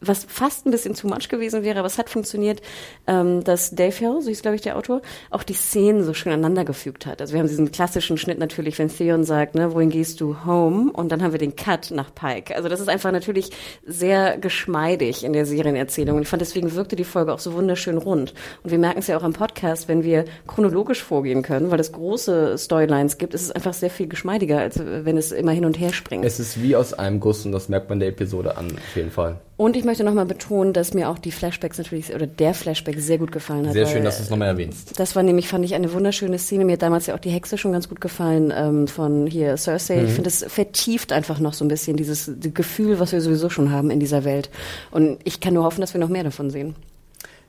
was 0.00 0.24
fast 0.24 0.66
ein 0.66 0.70
bisschen 0.70 0.94
too 0.94 1.08
much 1.08 1.28
gewesen 1.28 1.62
wäre, 1.62 1.78
aber 1.78 1.86
es 1.86 1.98
hat 1.98 2.10
funktioniert, 2.10 2.60
ähm, 3.06 3.42
dass 3.44 3.70
Dave 3.70 3.94
Hill, 3.94 4.20
so 4.20 4.28
hieß 4.28 4.42
glaube 4.42 4.56
ich 4.56 4.62
der 4.62 4.76
Autor, 4.76 5.02
auch 5.30 5.42
die 5.42 5.54
Szenen 5.54 6.04
so 6.04 6.14
schön 6.14 6.32
aneinander 6.32 6.64
gefügt 6.64 7.06
hat. 7.06 7.20
Also 7.20 7.32
wir 7.32 7.40
haben 7.40 7.48
diesen 7.48 7.72
klassischen 7.72 8.18
Schnitt 8.18 8.38
natürlich, 8.38 8.78
wenn 8.78 8.88
Theon 8.88 9.24
sagt, 9.24 9.54
ne, 9.54 9.72
wohin 9.72 9.90
gehst 9.90 10.20
du? 10.20 10.44
Home. 10.44 10.92
Und 10.92 11.10
dann 11.10 11.22
haben 11.22 11.32
wir 11.32 11.38
den 11.38 11.56
Cut 11.56 11.90
nach 11.90 12.14
Pike. 12.14 12.54
Also 12.54 12.68
das 12.68 12.80
ist 12.80 12.88
einfach 12.88 13.12
natürlich 13.12 13.50
sehr 13.84 14.38
geschmeidig 14.38 15.24
in 15.24 15.32
der 15.32 15.46
Serienerzählung. 15.46 16.16
Und 16.16 16.22
ich 16.22 16.28
fand 16.28 16.42
deswegen 16.42 16.74
wirkte 16.74 16.96
die 16.96 17.04
Folge 17.04 17.32
auch 17.32 17.38
so 17.38 17.54
wunderschön 17.54 17.98
rund. 17.98 18.34
Und 18.62 18.70
wir 18.70 18.78
merken 18.78 18.98
es 18.98 19.06
ja 19.06 19.16
auch 19.16 19.22
am 19.22 19.32
Podcast, 19.32 19.88
wenn 19.88 20.04
wir 20.04 20.24
chronologisch 20.46 21.02
vorgehen 21.02 21.42
können, 21.42 21.70
weil 21.70 21.80
es 21.80 21.92
große 21.92 22.58
Storylines 22.58 23.18
gibt, 23.18 23.34
ist 23.34 23.42
es 23.42 23.50
einfach 23.50 23.74
sehr 23.74 23.90
viel 23.90 24.08
geschmeidiger, 24.08 24.58
als 24.58 24.78
wenn 24.78 25.16
es 25.16 25.32
immer 25.32 25.52
hin 25.52 25.64
und 25.64 25.78
her 25.78 25.92
springt. 25.92 26.24
Es 26.24 26.40
ist 26.40 26.62
wie 26.62 26.76
aus 26.76 26.94
einem 26.94 27.20
Guss 27.20 27.44
und 27.46 27.52
das 27.52 27.68
merkt 27.68 27.88
man 27.88 28.00
der 28.00 28.08
Episode 28.08 28.56
an, 28.56 28.66
auf 28.66 28.96
jeden 28.96 29.10
Fall. 29.10 29.40
Und 29.58 29.74
ich 29.74 29.84
möchte 29.84 30.04
nochmal 30.04 30.26
betonen, 30.26 30.74
dass 30.74 30.92
mir 30.92 31.08
auch 31.08 31.18
die 31.18 31.32
Flashbacks 31.32 31.78
natürlich, 31.78 32.14
oder 32.14 32.26
der 32.26 32.52
Flashback 32.52 33.00
sehr 33.00 33.16
gut 33.16 33.32
gefallen 33.32 33.66
hat. 33.66 33.72
Sehr 33.72 33.86
schön, 33.86 34.04
dass 34.04 34.18
du 34.18 34.24
es 34.24 34.30
nochmal 34.30 34.48
erwähnst. 34.48 35.00
Das 35.00 35.16
war 35.16 35.22
nämlich, 35.22 35.48
fand 35.48 35.64
ich, 35.64 35.74
eine 35.74 35.94
wunderschöne 35.94 36.38
Szene. 36.38 36.66
Mir 36.66 36.74
hat 36.74 36.82
damals 36.82 37.06
ja 37.06 37.14
auch 37.14 37.18
die 37.18 37.30
Hexe 37.30 37.56
schon 37.56 37.72
ganz 37.72 37.88
gut 37.88 38.02
gefallen 38.02 38.52
ähm, 38.54 38.86
von 38.86 39.26
hier 39.26 39.56
Cersei. 39.56 39.96
Mhm. 39.96 40.06
Ich 40.06 40.12
finde, 40.12 40.28
es 40.28 40.44
vertieft 40.46 41.10
einfach 41.10 41.40
noch 41.40 41.54
so 41.54 41.64
ein 41.64 41.68
bisschen 41.68 41.96
dieses 41.96 42.30
die 42.36 42.52
Gefühl, 42.52 43.00
was 43.00 43.12
wir 43.12 43.22
sowieso 43.22 43.48
schon 43.48 43.70
haben 43.72 43.90
in 43.90 43.98
dieser 43.98 44.24
Welt. 44.24 44.50
Und 44.90 45.18
ich 45.24 45.40
kann 45.40 45.54
nur 45.54 45.64
hoffen, 45.64 45.80
dass 45.80 45.94
wir 45.94 46.00
noch 46.00 46.10
mehr 46.10 46.24
davon 46.24 46.50
sehen. 46.50 46.74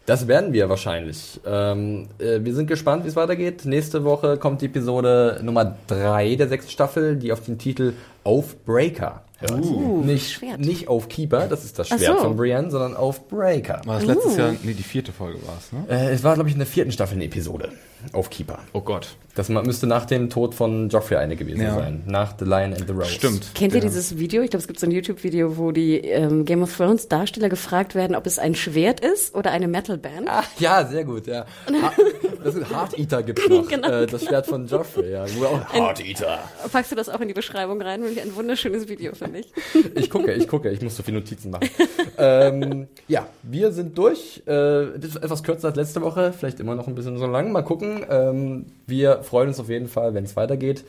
Das 0.05 0.29
werden 0.29 0.53
wir 0.53 0.69
wahrscheinlich. 0.69 1.41
Ähm, 1.45 2.07
äh, 2.19 2.39
wir 2.41 2.55
sind 2.55 2.67
gespannt, 2.67 3.03
wie 3.03 3.09
es 3.09 3.17
weitergeht. 3.17 3.65
Nächste 3.65 4.05
Woche 4.05 4.38
kommt 4.38 4.61
die 4.61 4.67
Episode 4.67 5.41
Nummer 5.43 5.75
drei 5.88 6.35
der 6.35 6.47
sechsten 6.47 6.71
Staffel, 6.71 7.17
die 7.17 7.34
auf 7.34 7.41
den 7.41 7.57
Titel 7.57 7.91
Aufbreaker 8.23 9.23
hört. 9.39 10.05
nicht, 10.05 10.31
Schwert. 10.31 10.59
nicht 10.59 10.88
auf 10.88 11.09
Keeper, 11.09 11.47
das 11.47 11.64
ist 11.64 11.77
das 11.80 11.89
Schwert 11.89 12.01
so. 12.01 12.23
von 12.23 12.35
Brienne, 12.35 12.72
sondern 12.72 12.95
auf 12.95 13.27
Breaker. 13.27 13.81
War 13.85 13.99
das 13.99 14.05
letztes 14.05 14.38
Jahr, 14.38 14.53
nee, 14.64 14.73
die 14.73 14.84
vierte 14.84 15.11
Folge 15.11 15.39
war 15.45 15.57
es, 15.59 15.72
ne? 15.72 15.85
Äh, 15.89 16.14
es 16.14 16.23
war, 16.23 16.35
glaube 16.35 16.49
ich, 16.49 16.55
in 16.55 16.59
der 16.59 16.68
vierten 16.68 16.91
Staffel 16.91 17.15
eine 17.15 17.26
Episode. 17.26 17.72
Auf 18.13 18.29
Keeper. 18.29 18.59
Oh 18.73 18.81
Gott. 18.81 19.15
Das 19.35 19.49
müsste 19.49 19.85
nach 19.85 20.05
dem 20.05 20.31
Tod 20.31 20.55
von 20.55 20.89
Joffrey 20.89 21.17
eine 21.17 21.35
gewesen 21.35 21.61
Ja. 21.61 21.75
sein. 21.75 22.01
Nach 22.07 22.33
The 22.39 22.45
Lion 22.45 22.73
and 22.73 22.85
the 22.87 22.91
Rose. 22.93 23.05
Stimmt. 23.11 23.51
Kennt 23.53 23.73
ihr 23.73 23.79
Ja. 23.81 23.85
dieses 23.85 24.17
Video? 24.17 24.41
Ich 24.41 24.49
glaube, 24.49 24.61
es 24.61 24.67
gibt 24.67 24.79
so 24.79 24.87
ein 24.87 24.91
YouTube-Video, 24.91 25.57
wo 25.57 25.71
die 25.71 25.99
ähm, 25.99 26.43
Game 26.43 26.63
of 26.63 26.75
Thrones 26.75 27.07
Darsteller 27.07 27.47
gefragt 27.47 27.93
werden, 27.93 28.15
ob 28.15 28.25
es 28.25 28.39
ein 28.39 28.55
Schwert 28.55 28.99
ist 28.99 29.35
oder 29.35 29.51
eine 29.51 29.67
Metal-Band. 29.67 30.27
Ah, 30.27 30.43
ja, 30.57 30.83
sehr 30.87 31.05
gut, 31.05 31.27
ja. 31.27 31.45
Ha 31.71 31.91
das 32.43 32.55
ist 32.55 32.71
Heart 32.71 32.97
Eater 32.97 33.21
gibt's 33.21 33.47
noch. 33.47 33.67
Genau. 33.69 33.87
äh, 33.87 34.07
das 34.07 34.25
Schwert 34.25 34.47
von 34.47 34.65
Joffrey, 34.65 35.11
ja. 35.11 35.25
Heart 35.27 36.03
Eater. 36.03 36.39
Packst 36.71 36.91
du 36.91 36.95
das 36.95 37.07
auch 37.07 37.19
in 37.21 37.27
die 37.27 37.35
Beschreibung 37.35 37.79
rein? 37.79 38.01
Wirklich 38.01 38.23
ein 38.23 38.35
wunderschönes 38.35 38.87
Video, 38.89 39.13
finde 39.13 39.39
ich. 39.39 39.47
Ich 39.93 40.09
gucke, 40.09 40.31
ich 40.33 40.47
gucke, 40.47 40.69
ich 40.71 40.81
muss 40.81 40.95
so 40.95 41.03
viele 41.03 41.17
Notizen 41.19 41.51
machen. 41.51 41.69
ähm, 42.17 42.87
ja, 43.07 43.27
wir 43.43 43.71
sind 43.71 43.97
durch. 43.97 44.41
Äh, 44.47 44.51
das 44.97 45.09
ist 45.11 45.15
etwas 45.17 45.43
kürzer 45.43 45.67
als 45.67 45.77
letzte 45.77 46.01
Woche, 46.01 46.33
vielleicht 46.37 46.59
immer 46.59 46.73
noch 46.75 46.87
ein 46.87 46.95
bisschen 46.95 47.17
so 47.17 47.27
lang. 47.27 47.51
Mal 47.51 47.61
gucken. 47.63 47.96
Ähm, 48.09 48.65
wir 48.85 49.23
freuen 49.23 49.49
uns 49.49 49.59
auf 49.59 49.69
jeden 49.69 49.87
Fall, 49.87 50.13
wenn 50.13 50.23
es 50.23 50.35
weitergeht. 50.35 50.83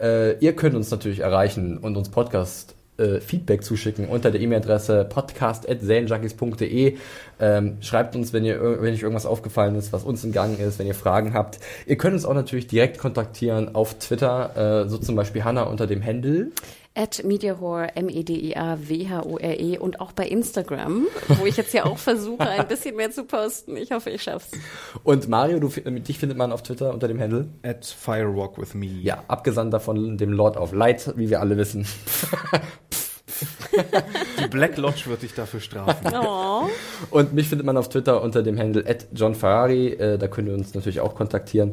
Äh, 0.00 0.38
ihr 0.38 0.54
könnt 0.54 0.74
uns 0.74 0.90
natürlich 0.90 1.20
erreichen 1.20 1.78
und 1.78 1.96
uns 1.96 2.08
Podcast 2.08 2.74
äh, 2.96 3.20
Feedback 3.20 3.64
zuschicken 3.64 4.08
unter 4.08 4.30
der 4.30 4.40
E-Mail-Adresse 4.40 5.04
podcast.zanejunkies.de. 5.08 6.96
Ähm, 7.40 7.76
schreibt 7.80 8.14
uns, 8.14 8.32
wenn, 8.32 8.44
ihr, 8.44 8.60
wenn 8.80 8.94
euch 8.94 9.02
irgendwas 9.02 9.26
aufgefallen 9.26 9.74
ist, 9.74 9.92
was 9.92 10.04
uns 10.04 10.22
entgangen 10.24 10.58
ist, 10.60 10.78
wenn 10.78 10.86
ihr 10.86 10.94
Fragen 10.94 11.34
habt. 11.34 11.58
Ihr 11.86 11.96
könnt 11.96 12.14
uns 12.14 12.24
auch 12.24 12.34
natürlich 12.34 12.68
direkt 12.68 12.98
kontaktieren 12.98 13.74
auf 13.74 13.98
Twitter, 13.98 14.84
äh, 14.84 14.88
so 14.88 14.98
zum 14.98 15.16
Beispiel 15.16 15.42
Hanna 15.42 15.64
unter 15.64 15.88
dem 15.88 16.04
Handle. 16.04 16.52
At 16.96 17.24
Mediahore, 17.24 17.88
M-E-D-I-A-W-H-O-R-E 17.96 19.78
und 19.78 20.00
auch 20.00 20.12
bei 20.12 20.28
Instagram, 20.28 21.08
wo 21.28 21.44
ich 21.44 21.56
jetzt 21.56 21.74
ja 21.74 21.86
auch 21.86 21.98
versuche, 21.98 22.48
ein 22.48 22.68
bisschen 22.68 22.94
mehr 22.94 23.10
zu 23.10 23.24
posten. 23.24 23.76
Ich 23.76 23.90
hoffe, 23.90 24.10
ich 24.10 24.22
schaff's. 24.22 24.52
Und 25.02 25.28
Mario, 25.28 25.58
du, 25.58 25.68
fi- 25.70 25.82
dich 25.82 26.18
findet 26.18 26.38
man 26.38 26.52
auf 26.52 26.62
Twitter 26.62 26.92
unter 26.94 27.08
dem 27.08 27.18
Handle. 27.20 27.48
At 27.64 27.84
Firewalk 27.84 28.58
with 28.58 28.74
me. 28.74 28.86
Ja, 28.86 29.24
Abgesandter 29.26 29.80
von 29.80 30.16
dem 30.18 30.32
Lord 30.32 30.56
of 30.56 30.72
Light, 30.72 31.12
wie 31.16 31.28
wir 31.30 31.40
alle 31.40 31.56
wissen. 31.56 31.84
Die 34.40 34.46
Black 34.48 34.76
Lodge 34.76 35.02
wird 35.06 35.22
dich 35.22 35.34
dafür 35.34 35.58
strafen. 35.60 36.12
Oh. 36.14 36.68
Und 37.10 37.32
mich 37.34 37.48
findet 37.48 37.66
man 37.66 37.76
auf 37.76 37.88
Twitter 37.88 38.22
unter 38.22 38.42
dem 38.44 38.56
Handle 38.58 38.84
at 38.88 39.06
John 39.12 39.34
Ferrari. 39.34 39.88
Äh, 39.88 40.18
da 40.18 40.28
könnt 40.28 40.46
ihr 40.48 40.54
uns 40.54 40.74
natürlich 40.74 41.00
auch 41.00 41.14
kontaktieren. 41.16 41.72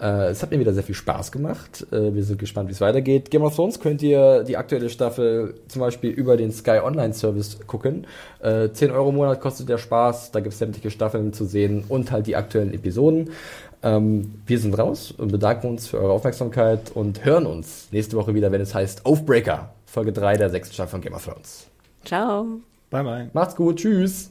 Äh, 0.00 0.30
es 0.30 0.42
hat 0.42 0.50
mir 0.50 0.60
wieder 0.60 0.72
sehr 0.72 0.82
viel 0.82 0.94
Spaß 0.94 1.32
gemacht. 1.32 1.86
Äh, 1.90 2.14
wir 2.14 2.22
sind 2.22 2.38
gespannt, 2.38 2.68
wie 2.68 2.72
es 2.72 2.80
weitergeht. 2.80 3.30
Game 3.30 3.42
of 3.42 3.54
Thrones 3.54 3.80
könnt 3.80 4.02
ihr 4.02 4.44
die 4.44 4.56
aktuelle 4.56 4.90
Staffel 4.90 5.54
zum 5.68 5.80
Beispiel 5.80 6.10
über 6.10 6.36
den 6.36 6.52
Sky 6.52 6.80
Online 6.82 7.12
Service 7.12 7.58
gucken. 7.66 8.06
Äh, 8.40 8.70
10 8.70 8.90
Euro 8.90 9.10
im 9.10 9.16
Monat 9.16 9.40
kostet 9.40 9.68
der 9.68 9.78
Spaß. 9.78 10.30
Da 10.30 10.40
gibt 10.40 10.52
es 10.52 10.58
sämtliche 10.58 10.90
Staffeln 10.90 11.32
zu 11.32 11.44
sehen 11.44 11.84
und 11.88 12.12
halt 12.12 12.26
die 12.26 12.36
aktuellen 12.36 12.72
Episoden. 12.72 13.30
Ähm, 13.82 14.40
wir 14.46 14.58
sind 14.58 14.76
raus 14.78 15.12
und 15.16 15.30
bedanken 15.30 15.68
uns 15.68 15.86
für 15.88 15.98
eure 15.98 16.12
Aufmerksamkeit 16.12 16.92
und 16.94 17.24
hören 17.24 17.46
uns 17.46 17.88
nächste 17.92 18.16
Woche 18.16 18.34
wieder, 18.34 18.50
wenn 18.50 18.60
es 18.60 18.74
heißt 18.74 19.06
Aufbreaker, 19.06 19.70
Folge 19.86 20.12
3 20.12 20.36
der 20.36 20.50
sechsten 20.50 20.74
Staffel 20.74 20.90
von 20.90 21.00
Game 21.00 21.14
of 21.14 21.24
Thrones. 21.24 21.66
Ciao. 22.04 22.60
Bye 22.90 23.04
bye. 23.04 23.30
Macht's 23.32 23.54
gut, 23.54 23.76
tschüss. 23.76 24.30